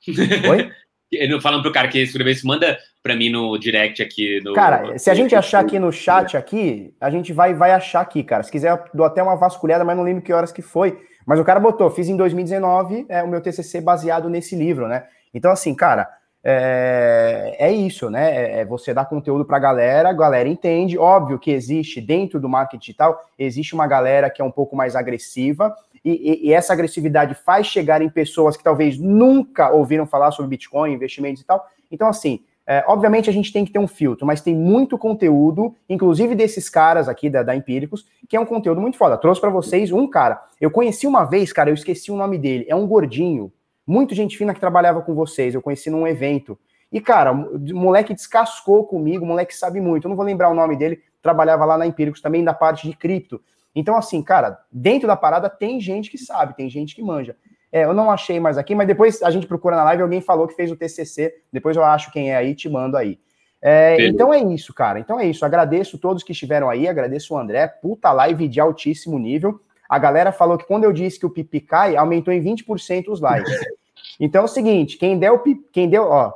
Oi? 0.07 0.71
Falando 1.41 1.63
pro 1.63 1.73
cara 1.73 1.89
que 1.89 1.99
escreveu 1.99 2.33
isso, 2.33 2.47
manda 2.47 2.79
para 3.03 3.17
mim 3.17 3.31
no 3.31 3.57
direct 3.59 4.03
aqui. 4.03 4.41
No, 4.45 4.53
cara, 4.53 4.99
se 4.99 5.11
a 5.11 5.15
gente 5.15 5.35
achar 5.35 5.61
aqui 5.61 5.79
no 5.79 5.91
chat 5.91 6.37
aqui, 6.37 6.95
a 7.01 7.09
gente 7.09 7.33
vai, 7.33 7.55
vai 7.55 7.71
achar 7.71 8.01
aqui, 8.01 8.23
cara. 8.23 8.43
Se 8.43 8.53
quiser, 8.53 8.73
eu 8.73 8.79
dou 8.93 9.07
até 9.07 9.23
uma 9.23 9.37
vasculhada, 9.37 9.85
mas 9.85 9.97
não 9.97 10.05
lembro 10.05 10.23
que 10.23 10.33
horas 10.33 10.53
que 10.53 10.61
foi. 10.61 10.99
Mas 11.27 11.41
o 11.41 11.45
cara 11.45 11.61
botou, 11.61 11.91
fiz 11.91 12.09
em 12.09 12.17
2019 12.17 13.07
é, 13.09 13.23
o 13.23 13.29
meu 13.29 13.41
TCC 13.41 13.81
baseado 13.81 14.29
nesse 14.29 14.57
livro, 14.57 14.89
né? 14.89 15.05
Então, 15.33 15.51
assim, 15.51 15.75
cara, 15.75 16.09
é, 16.43 17.57
é 17.59 17.73
isso, 17.73 18.09
né? 18.09 18.35
É, 18.35 18.61
é 18.61 18.65
você 18.65 18.95
dar 18.95 19.05
conteúdo 19.05 19.45
para 19.45 19.59
a 19.59 19.61
galera, 19.61 20.09
a 20.09 20.13
galera 20.13 20.49
entende. 20.49 20.97
Óbvio 20.97 21.39
que 21.39 21.51
existe 21.51 22.01
dentro 22.01 22.41
do 22.41 22.49
marketing 22.49 22.81
digital, 22.81 23.21
existe 23.39 23.75
uma 23.75 23.87
galera 23.87 24.31
que 24.31 24.41
é 24.41 24.45
um 24.45 24.51
pouco 24.51 24.77
mais 24.77 24.97
agressiva, 24.97 25.75
e, 26.05 26.49
e, 26.49 26.53
essa 26.53 26.73
agressividade 26.73 27.35
faz 27.35 27.67
chegar 27.67 28.03
em 28.03 28.09
pessoas 28.09 28.57
que 28.57 28.65
talvez 28.65 28.99
nunca 28.99 29.71
ouviram 29.71 30.07
falar 30.07 30.31
sobre 30.31 30.51
Bitcoin, 30.51 30.93
investimentos 30.93 31.43
e 31.43 31.47
tal. 31.47 31.67
Então, 31.91 32.09
assim, 32.09 32.41
É, 32.71 32.85
obviamente 32.87 33.31
a 33.31 33.33
gente 33.33 33.51
tem 33.51 33.65
que 33.65 33.73
ter 33.73 33.79
um 33.79 33.89
filtro, 33.89 34.27
mas 34.27 34.43
tem 34.43 34.55
muito 34.55 34.99
conteúdo, 34.99 35.75
inclusive 35.89 36.35
desses 36.35 36.69
caras 36.69 37.09
aqui 37.09 37.31
da, 37.31 37.43
da 37.43 37.57
Empíricos, 37.57 38.05
que 38.29 38.37
é 38.37 38.41
um 38.41 38.45
conteúdo 38.45 38.79
muito 38.79 38.99
foda. 38.99 39.17
Trouxe 39.17 39.41
para 39.41 39.49
vocês 39.49 39.91
um 39.91 40.07
cara. 40.07 40.39
Eu 40.61 40.71
conheci 40.71 41.07
uma 41.07 41.25
vez, 41.25 41.51
cara, 41.51 41.71
eu 41.71 41.75
esqueci 41.75 42.13
o 42.13 42.17
nome 42.17 42.37
dele. 42.37 42.67
É 42.69 42.77
um 42.77 42.87
gordinho, 42.87 43.51
muito 43.87 44.15
gente 44.15 44.37
fina 44.37 44.53
que 44.53 44.61
trabalhava 44.61 45.01
com 45.01 45.15
vocês. 45.15 45.55
Eu 45.55 45.63
conheci 45.63 45.89
num 45.89 46.07
evento. 46.07 46.59
E, 46.93 47.01
cara, 47.01 47.33
moleque 47.33 48.13
descascou 48.13 48.85
comigo, 48.85 49.25
moleque 49.25 49.57
sabe 49.57 49.81
muito. 49.81 50.05
Eu 50.05 50.11
não 50.11 50.17
vou 50.17 50.27
lembrar 50.27 50.51
o 50.51 50.55
nome 50.55 50.77
dele, 50.77 51.01
trabalhava 51.23 51.65
lá 51.65 51.79
na 51.79 51.87
Empíricos 51.87 52.21
também, 52.21 52.45
da 52.45 52.53
parte 52.53 52.87
de 52.87 52.95
cripto. 52.95 53.41
Então, 53.79 53.97
assim, 53.97 54.21
cara, 54.21 54.59
dentro 54.73 55.07
da 55.07 55.15
parada 55.15 55.49
tem 55.49 55.81
gente 55.81 56.11
que 56.11 56.19
sabe, 56.19 56.57
tem 56.57 56.69
gente 56.69 56.97
que 56.97 57.03
manja. 57.03 57.37
É, 57.71 57.85
eu 57.85 57.95
não 57.95 58.11
achei 58.11 58.41
mais 58.41 58.59
aqui, 58.59 58.75
mas 58.75 58.89
depois 58.89 59.23
a 59.23 59.31
gente 59.31 59.47
procura 59.47 59.77
na 59.77 59.85
live, 59.85 60.03
alguém 60.03 60.21
falou 60.21 60.49
que 60.49 60.55
fez 60.55 60.73
o 60.73 60.77
TCC, 60.77 61.33
depois 61.53 61.77
eu 61.77 61.85
acho 61.85 62.11
quem 62.11 62.33
é 62.33 62.37
aí, 62.37 62.57
te 62.57 62.69
mando 62.69 62.97
aí. 62.97 63.21
É, 63.63 64.07
então 64.07 64.35
é 64.35 64.43
isso, 64.43 64.75
cara. 64.75 64.99
Então 64.99 65.21
é 65.21 65.27
isso. 65.27 65.45
Agradeço 65.45 65.97
todos 65.97 66.25
que 66.25 66.33
estiveram 66.33 66.69
aí, 66.69 66.89
agradeço 66.89 67.35
o 67.35 67.39
André, 67.39 67.69
puta 67.69 68.11
live 68.13 68.49
de 68.49 68.59
altíssimo 68.59 69.17
nível. 69.17 69.61
A 69.89 69.99
galera 69.99 70.33
falou 70.33 70.59
que 70.59 70.67
quando 70.67 70.85
eu 70.85 70.93
disse 70.93 71.19
que 71.21 71.27
o 71.27 71.31
pipi 71.31 71.61
cai, 71.61 71.97
aumentou 71.97 72.35
em 72.35 72.43
20% 72.43 73.09
os 73.09 73.21
likes. 73.21 73.53
Então 74.21 74.43
é 74.43 74.45
o 74.45 74.49
seguinte, 74.49 74.97
quem 74.97 75.17
deu, 75.17 75.41
quem 75.73 75.89
deu, 75.89 76.05
ó, 76.05 76.33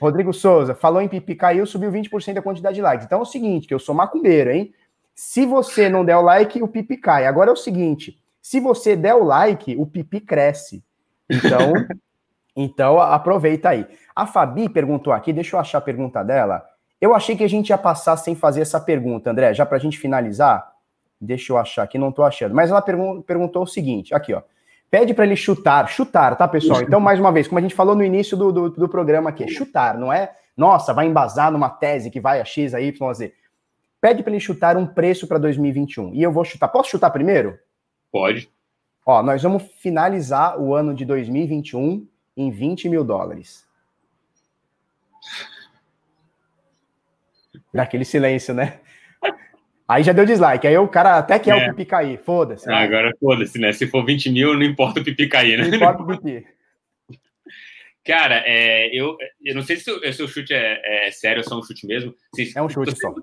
Rodrigo 0.00 0.32
Souza 0.32 0.74
falou 0.74 1.00
em 1.00 1.08
pipi 1.08 1.34
caiu, 1.34 1.66
subiu 1.66 1.90
20% 1.90 2.38
a 2.38 2.42
quantidade 2.42 2.74
de 2.74 2.82
likes. 2.82 3.06
Então 3.06 3.20
é 3.20 3.22
o 3.22 3.26
seguinte, 3.26 3.68
que 3.68 3.74
eu 3.74 3.78
sou 3.78 3.94
macumbeiro, 3.94 4.50
hein? 4.50 4.72
Se 5.14 5.46
você 5.46 5.88
não 5.88 6.04
der 6.04 6.16
o 6.16 6.22
like, 6.22 6.62
o 6.62 6.68
pipi 6.68 6.96
cai. 6.96 7.26
Agora 7.26 7.50
é 7.50 7.52
o 7.52 7.56
seguinte, 7.56 8.18
se 8.42 8.60
você 8.60 8.96
der 8.96 9.14
o 9.14 9.24
like, 9.24 9.76
o 9.76 9.86
pipi 9.86 10.20
cresce. 10.20 10.82
Então, 11.30 11.72
então 12.56 13.00
aproveita 13.00 13.70
aí. 13.70 13.86
A 14.14 14.26
Fabi 14.26 14.68
perguntou 14.68 15.12
aqui, 15.12 15.32
deixa 15.32 15.56
eu 15.56 15.60
achar 15.60 15.78
a 15.78 15.80
pergunta 15.80 16.22
dela. 16.22 16.64
Eu 17.00 17.14
achei 17.14 17.36
que 17.36 17.44
a 17.44 17.48
gente 17.48 17.70
ia 17.70 17.78
passar 17.78 18.16
sem 18.16 18.34
fazer 18.34 18.60
essa 18.62 18.80
pergunta, 18.80 19.30
André, 19.30 19.52
já 19.54 19.64
para 19.64 19.76
a 19.76 19.80
gente 19.80 19.98
finalizar. 19.98 20.72
Deixa 21.20 21.52
eu 21.52 21.58
achar 21.58 21.82
aqui, 21.82 21.98
não 21.98 22.10
estou 22.10 22.24
achando. 22.24 22.54
Mas 22.54 22.70
ela 22.70 22.82
pergun 22.82 23.22
perguntou 23.22 23.62
o 23.62 23.66
seguinte: 23.66 24.14
aqui, 24.14 24.34
ó. 24.34 24.42
Pede 24.90 25.12
para 25.12 25.24
ele 25.24 25.34
chutar, 25.34 25.88
chutar, 25.88 26.36
tá, 26.36 26.46
pessoal? 26.46 26.80
Então, 26.82 27.00
mais 27.00 27.18
uma 27.18 27.32
vez, 27.32 27.48
como 27.48 27.58
a 27.58 27.62
gente 27.62 27.74
falou 27.74 27.96
no 27.96 28.04
início 28.04 28.36
do, 28.36 28.52
do, 28.52 28.70
do 28.70 28.88
programa 28.88 29.30
aqui, 29.30 29.48
chutar, 29.48 29.98
não 29.98 30.12
é, 30.12 30.32
nossa, 30.56 30.94
vai 30.94 31.06
embasar 31.06 31.50
numa 31.50 31.68
tese 31.68 32.10
que 32.10 32.20
vai 32.20 32.40
a 32.40 32.44
X, 32.44 32.74
a 32.74 32.80
Y, 32.80 33.10
a 33.10 33.12
Z. 33.12 33.32
Pede 34.04 34.22
para 34.22 34.32
ele 34.32 34.40
chutar 34.40 34.76
um 34.76 34.86
preço 34.86 35.26
para 35.26 35.38
2021. 35.38 36.14
E 36.14 36.22
eu 36.22 36.30
vou 36.30 36.44
chutar. 36.44 36.68
Posso 36.68 36.90
chutar 36.90 37.08
primeiro? 37.08 37.58
Pode. 38.12 38.50
Ó, 39.06 39.22
nós 39.22 39.42
vamos 39.42 39.62
finalizar 39.78 40.60
o 40.60 40.74
ano 40.74 40.94
de 40.94 41.06
2021 41.06 42.06
em 42.36 42.50
20 42.50 42.90
mil 42.90 43.02
dólares. 43.02 43.66
Naquele 47.72 48.04
silêncio, 48.04 48.52
né? 48.52 48.78
Aí 49.88 50.02
já 50.02 50.12
deu 50.12 50.26
dislike. 50.26 50.66
Aí 50.66 50.76
o 50.76 50.86
cara 50.86 51.16
até 51.16 51.38
quer 51.38 51.58
é. 51.58 51.66
o 51.66 51.70
pipi 51.70 51.86
cair. 51.86 52.18
Foda-se. 52.18 52.68
Né? 52.68 52.74
Agora 52.74 53.10
foda-se, 53.18 53.58
né? 53.58 53.72
Se 53.72 53.86
for 53.86 54.04
20 54.04 54.30
mil, 54.30 54.52
não 54.52 54.64
importa 54.64 55.00
o 55.00 55.04
pipi 55.04 55.28
cair, 55.30 55.56
né? 55.56 55.66
Não 55.66 55.76
importa 55.76 56.02
o 56.02 56.06
pipi. 56.06 56.46
Cara, 58.04 58.42
é, 58.44 58.94
eu, 58.94 59.16
eu 59.42 59.54
não 59.54 59.62
sei 59.62 59.76
se 59.76 59.90
o 59.90 60.12
seu 60.12 60.28
chute 60.28 60.52
é, 60.52 61.06
é, 61.06 61.10
sério 61.10 61.42
ou 61.42 61.48
só 61.48 61.58
um 61.58 61.62
chute 61.62 61.86
mesmo. 61.86 62.14
Se, 62.34 62.52
é 62.54 62.62
um 62.62 62.68
chute 62.68 62.94
só. 63.00 63.14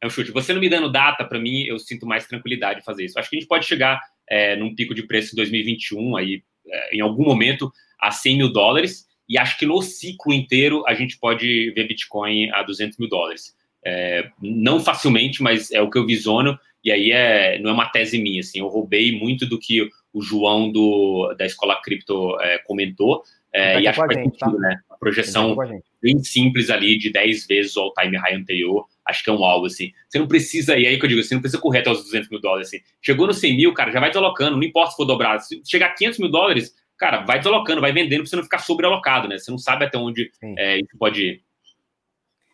É 0.00 0.06
um 0.06 0.10
chute. 0.10 0.30
Você 0.30 0.52
não 0.52 0.60
me 0.60 0.68
dando 0.68 0.90
data, 0.90 1.24
para 1.24 1.38
mim, 1.38 1.64
eu 1.64 1.78
sinto 1.78 2.06
mais 2.06 2.26
tranquilidade 2.26 2.80
de 2.80 2.84
fazer 2.84 3.04
isso. 3.04 3.18
Acho 3.18 3.28
que 3.28 3.36
a 3.36 3.40
gente 3.40 3.48
pode 3.48 3.66
chegar 3.66 4.00
é, 4.28 4.56
num 4.56 4.74
pico 4.74 4.94
de 4.94 5.02
preço 5.02 5.34
em 5.34 5.36
2021, 5.36 6.16
aí, 6.16 6.42
é, 6.66 6.96
em 6.96 7.00
algum 7.00 7.24
momento, 7.24 7.72
a 8.00 8.10
100 8.10 8.36
mil 8.36 8.52
dólares, 8.52 9.06
e 9.28 9.36
acho 9.36 9.58
que 9.58 9.66
no 9.66 9.82
ciclo 9.82 10.32
inteiro 10.32 10.84
a 10.86 10.94
gente 10.94 11.18
pode 11.18 11.70
ver 11.72 11.88
Bitcoin 11.88 12.50
a 12.52 12.62
200 12.62 12.96
mil 12.98 13.08
dólares. 13.08 13.56
É, 13.84 14.30
não 14.40 14.80
facilmente, 14.80 15.42
mas 15.42 15.70
é 15.70 15.80
o 15.80 15.90
que 15.90 15.98
eu 15.98 16.06
visiono, 16.06 16.58
e 16.84 16.92
aí 16.92 17.10
é, 17.10 17.58
não 17.58 17.70
é 17.70 17.72
uma 17.72 17.88
tese 17.88 18.20
minha, 18.20 18.40
assim, 18.40 18.60
eu 18.60 18.68
roubei 18.68 19.18
muito 19.18 19.46
do 19.46 19.58
que 19.58 19.88
o 20.12 20.22
João 20.22 20.70
do, 20.70 21.34
da 21.38 21.44
Escola 21.44 21.80
Cripto 21.82 22.40
é, 22.40 22.58
comentou, 22.58 23.22
é, 23.52 23.80
e 23.80 23.86
acho 23.86 24.00
que 24.00 24.06
faz 24.06 24.20
sentido, 24.20 24.52
tá? 24.52 24.58
né? 24.58 24.80
A 24.90 24.96
projeção 24.96 25.56
bem 26.02 26.22
simples 26.22 26.70
ali 26.70 26.98
de 26.98 27.10
10 27.10 27.46
vezes 27.46 27.76
o 27.76 27.80
all-time 27.80 28.16
high 28.16 28.34
anterior, 28.34 28.86
acho 29.08 29.24
que 29.24 29.30
é 29.30 29.32
um 29.32 29.42
alvo, 29.44 29.66
assim. 29.66 29.92
Você 30.08 30.18
não 30.18 30.28
precisa, 30.28 30.76
e 30.76 30.86
aí 30.86 30.98
que 30.98 31.04
eu 31.04 31.08
digo, 31.08 31.22
você 31.22 31.34
não 31.34 31.40
precisa 31.40 31.60
correr 31.60 31.80
até 31.80 31.90
os 31.90 32.04
200 32.04 32.28
mil 32.28 32.40
dólares, 32.40 32.68
assim. 32.68 32.78
Chegou 33.00 33.26
no 33.26 33.32
100 33.32 33.56
mil, 33.56 33.72
cara, 33.72 33.90
já 33.90 33.98
vai 33.98 34.10
desalocando, 34.10 34.56
não 34.56 34.62
importa 34.62 34.90
se 34.90 34.96
for 34.96 35.06
dobrado. 35.06 35.42
Se 35.42 35.60
chegar 35.64 35.86
a 35.86 35.94
500 35.94 36.18
mil 36.18 36.30
dólares, 36.30 36.74
cara, 36.96 37.24
vai 37.24 37.38
desalocando, 37.38 37.80
vai 37.80 37.92
vendendo 37.92 38.20
pra 38.20 38.28
você 38.28 38.36
não 38.36 38.42
ficar 38.42 38.58
sobrealocado, 38.58 39.26
né? 39.26 39.38
Você 39.38 39.50
não 39.50 39.58
sabe 39.58 39.86
até 39.86 39.96
onde 39.96 40.30
é, 40.42 40.76
isso 40.78 40.96
pode 40.98 41.22
ir. 41.22 41.42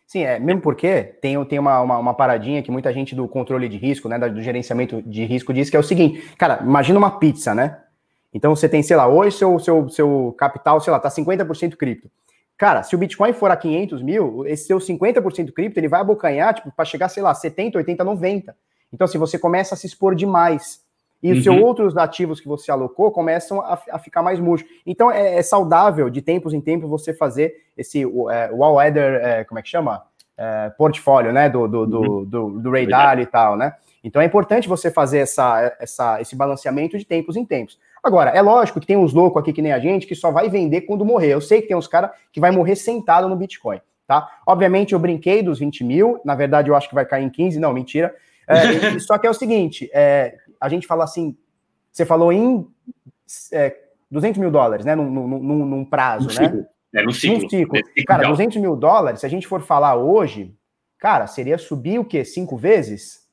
Sim, 0.07 0.23
é, 0.23 0.39
mesmo 0.39 0.61
porque 0.61 1.03
tem, 1.03 1.43
tem 1.45 1.59
uma, 1.59 1.81
uma, 1.81 1.97
uma, 1.97 2.13
paradinha 2.13 2.61
que 2.61 2.71
muita 2.71 2.93
gente 2.93 3.15
do 3.15 3.27
controle 3.27 3.67
de 3.67 3.75
risco, 3.75 4.07
né, 4.07 4.17
do 4.17 4.41
gerenciamento 4.41 5.01
de 5.01 5.25
risco 5.25 5.51
diz 5.51 5.69
que 5.69 5.75
é 5.75 5.79
o 5.79 5.83
seguinte, 5.83 6.21
cara, 6.37 6.61
imagina 6.61 6.97
uma 6.97 7.19
pizza, 7.19 7.55
né? 7.55 7.81
Então 8.31 8.55
você 8.55 8.69
tem, 8.69 8.83
sei 8.83 8.95
lá, 8.95 9.07
hoje 9.07 9.37
seu, 9.37 9.57
seu, 9.59 9.89
seu 9.89 10.35
capital, 10.37 10.79
sei 10.79 10.93
lá, 10.93 10.99
tá 10.99 11.09
50% 11.09 11.75
cripto. 11.75 12.09
Cara, 12.57 12.83
se 12.83 12.95
o 12.95 12.97
Bitcoin 12.97 13.33
for 13.33 13.51
a 13.51 13.57
500 13.57 14.01
mil, 14.01 14.45
esse 14.47 14.67
seu 14.67 14.77
50% 14.77 15.51
cripto, 15.51 15.79
ele 15.79 15.89
vai 15.89 15.99
abocanhar, 15.99 16.53
tipo, 16.53 16.71
para 16.71 16.85
chegar, 16.85 17.09
sei 17.09 17.21
lá, 17.21 17.33
70, 17.33 17.77
80, 17.77 18.03
90. 18.03 18.55
Então, 18.93 19.05
assim, 19.05 19.17
você 19.17 19.37
começa 19.37 19.75
a 19.75 19.77
se 19.77 19.85
expor 19.85 20.15
demais. 20.15 20.85
E 21.21 21.31
uhum. 21.31 21.37
os 21.37 21.43
seus 21.43 21.61
outros 21.61 21.97
ativos 21.97 22.39
que 22.39 22.47
você 22.47 22.71
alocou 22.71 23.11
começam 23.11 23.59
a, 23.59 23.79
a 23.91 23.99
ficar 23.99 24.21
mais 24.21 24.39
murcho. 24.39 24.65
Então, 24.85 25.11
é, 25.11 25.35
é, 25.35 25.41
saudável, 25.41 26.09
de 26.09 26.21
tempos 26.21 26.53
em 26.53 26.61
tempos, 26.61 26.89
você 26.89 27.13
fazer 27.13 27.53
esse 27.75 28.03
é, 28.03 28.49
All 28.51 28.75
Weather, 28.75 29.21
é, 29.21 29.43
como 29.43 29.59
é 29.59 29.61
que 29.61 29.69
chama? 29.69 30.03
É, 30.37 30.69
portfólio, 30.77 31.33
né? 31.33 31.49
Do, 31.49 31.67
do, 31.67 31.85
do, 31.85 31.99
uhum. 31.99 32.25
do, 32.25 32.59
do 32.59 32.71
radar 32.71 33.19
e 33.19 33.25
tal, 33.25 33.57
né? 33.57 33.73
Então, 34.01 34.21
é 34.21 34.25
importante 34.25 34.69
você 34.69 34.89
fazer 34.89 35.17
essa, 35.19 35.75
essa, 35.79 36.21
esse 36.21 36.35
balanceamento 36.35 36.97
de 36.97 37.03
tempos 37.03 37.35
em 37.35 37.43
tempos. 37.43 37.79
Agora, 38.05 38.29
é 38.29 38.39
lógico 38.39 38.79
que 38.79 38.85
tem 38.85 38.95
uns 38.95 39.13
loucos 39.13 39.41
aqui 39.41 39.51
que 39.51 39.63
nem 39.63 39.71
a 39.71 39.79
gente 39.79 40.05
que 40.05 40.13
só 40.13 40.29
vai 40.29 40.47
vender 40.47 40.81
quando 40.81 41.03
morrer. 41.03 41.33
Eu 41.33 41.41
sei 41.41 41.59
que 41.59 41.69
tem 41.69 41.75
uns 41.75 41.87
caras 41.87 42.11
que 42.31 42.39
vai 42.39 42.51
morrer 42.51 42.75
sentado 42.75 43.27
no 43.27 43.35
Bitcoin, 43.35 43.81
tá? 44.05 44.29
Obviamente, 44.45 44.93
eu 44.93 44.99
brinquei 44.99 45.41
dos 45.41 45.57
20 45.57 45.83
mil, 45.83 46.21
na 46.23 46.35
verdade, 46.35 46.69
eu 46.69 46.75
acho 46.75 46.87
que 46.87 46.93
vai 46.93 47.03
cair 47.03 47.25
em 47.25 47.31
15, 47.31 47.59
não, 47.59 47.73
mentira. 47.73 48.15
É, 48.47 48.99
só 48.99 49.17
que 49.17 49.25
é 49.25 49.29
o 49.29 49.33
seguinte, 49.33 49.89
é, 49.91 50.35
a 50.61 50.69
gente 50.69 50.85
fala 50.85 51.03
assim, 51.03 51.35
você 51.91 52.05
falou 52.05 52.31
em 52.31 52.67
é, 53.51 53.75
200 54.11 54.39
mil 54.39 54.51
dólares, 54.51 54.85
né, 54.85 54.93
num, 54.93 55.09
num, 55.09 55.65
num 55.65 55.83
prazo, 55.83 56.27
né? 56.39 56.63
É, 56.93 57.01
no 57.01 57.11
ciclo. 57.11 57.41
No 57.41 57.49
ciclo. 57.49 57.79
Cara, 58.05 58.27
200 58.27 58.57
mil 58.57 58.75
dólares, 58.75 59.21
se 59.21 59.25
a 59.25 59.29
gente 59.29 59.47
for 59.47 59.61
falar 59.61 59.95
hoje, 59.95 60.55
cara, 60.99 61.25
seria 61.25 61.57
subir 61.57 61.97
o 61.97 62.05
quê? 62.05 62.23
Cinco 62.23 62.55
vezes? 62.55 63.25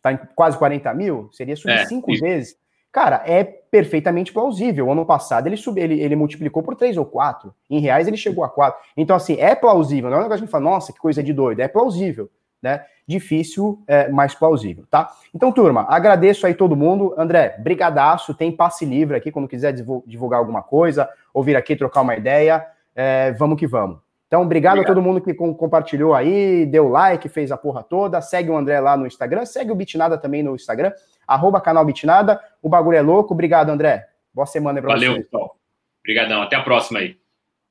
Tá 0.00 0.12
em 0.12 0.20
quase 0.36 0.56
40 0.56 0.94
mil? 0.94 1.28
Seria 1.32 1.56
subir 1.56 1.72
é, 1.72 1.86
cinco 1.86 2.12
isso. 2.12 2.22
vezes. 2.22 2.56
Cara, 2.92 3.24
é 3.26 3.57
perfeitamente 3.70 4.32
plausível. 4.32 4.90
Ano 4.90 5.04
passado 5.04 5.46
ele, 5.46 5.56
sub, 5.56 5.80
ele, 5.80 6.00
ele 6.00 6.16
multiplicou 6.16 6.62
por 6.62 6.74
3 6.74 6.96
ou 6.96 7.04
4. 7.04 7.54
Em 7.70 7.80
reais 7.80 8.06
ele 8.06 8.16
chegou 8.16 8.44
a 8.44 8.48
4. 8.48 8.80
Então, 8.96 9.16
assim, 9.16 9.36
é 9.38 9.54
plausível. 9.54 10.10
Não 10.10 10.16
é 10.16 10.20
um 10.20 10.22
negócio 10.24 10.40
que 10.40 10.44
a 10.44 10.46
gente 10.46 10.52
fala, 10.52 10.64
nossa, 10.64 10.92
que 10.92 10.98
coisa 10.98 11.22
de 11.22 11.32
doido. 11.32 11.60
É 11.60 11.68
plausível, 11.68 12.30
né? 12.62 12.84
Difícil, 13.06 13.82
é, 13.86 14.08
mais 14.08 14.34
plausível, 14.34 14.84
tá? 14.90 15.10
Então, 15.34 15.50
turma, 15.50 15.86
agradeço 15.88 16.46
aí 16.46 16.52
todo 16.52 16.76
mundo. 16.76 17.14
André, 17.16 17.56
brigadaço. 17.58 18.34
Tem 18.34 18.52
passe 18.52 18.84
livre 18.84 19.16
aqui 19.16 19.32
quando 19.32 19.48
quiser 19.48 19.72
divulgar 19.72 20.40
alguma 20.40 20.62
coisa, 20.62 21.08
ou 21.32 21.42
vir 21.42 21.56
aqui 21.56 21.74
trocar 21.74 22.02
uma 22.02 22.16
ideia. 22.16 22.66
É, 22.94 23.32
vamos 23.32 23.58
que 23.58 23.66
vamos. 23.66 23.98
Então, 24.26 24.42
obrigado, 24.42 24.74
obrigado, 24.74 24.92
a 24.92 24.94
todo 24.94 25.02
mundo 25.02 25.22
que 25.22 25.32
com, 25.32 25.54
compartilhou 25.54 26.14
aí, 26.14 26.66
deu 26.66 26.86
like, 26.88 27.30
fez 27.30 27.50
a 27.50 27.56
porra 27.56 27.82
toda. 27.82 28.20
Segue 28.20 28.50
o 28.50 28.56
André 28.56 28.78
lá 28.78 28.94
no 28.94 29.06
Instagram, 29.06 29.46
segue 29.46 29.72
o 29.72 29.74
Bitnada 29.74 30.18
também 30.18 30.42
no 30.42 30.54
Instagram 30.54 30.92
arroba 31.28 31.60
canal 31.60 31.84
Bitnada. 31.84 32.40
O 32.62 32.68
bagulho 32.68 32.96
é 32.96 33.02
louco. 33.02 33.34
Obrigado, 33.34 33.68
André. 33.70 34.08
Boa 34.32 34.46
semana 34.46 34.78
aí 34.78 34.82
pra 34.82 34.94
Valeu, 34.94 35.14
pessoal. 35.16 35.56
Obrigadão. 36.00 36.42
Até 36.42 36.56
a 36.56 36.62
próxima 36.62 37.00
aí. 37.00 37.18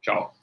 Tchau. 0.02 0.37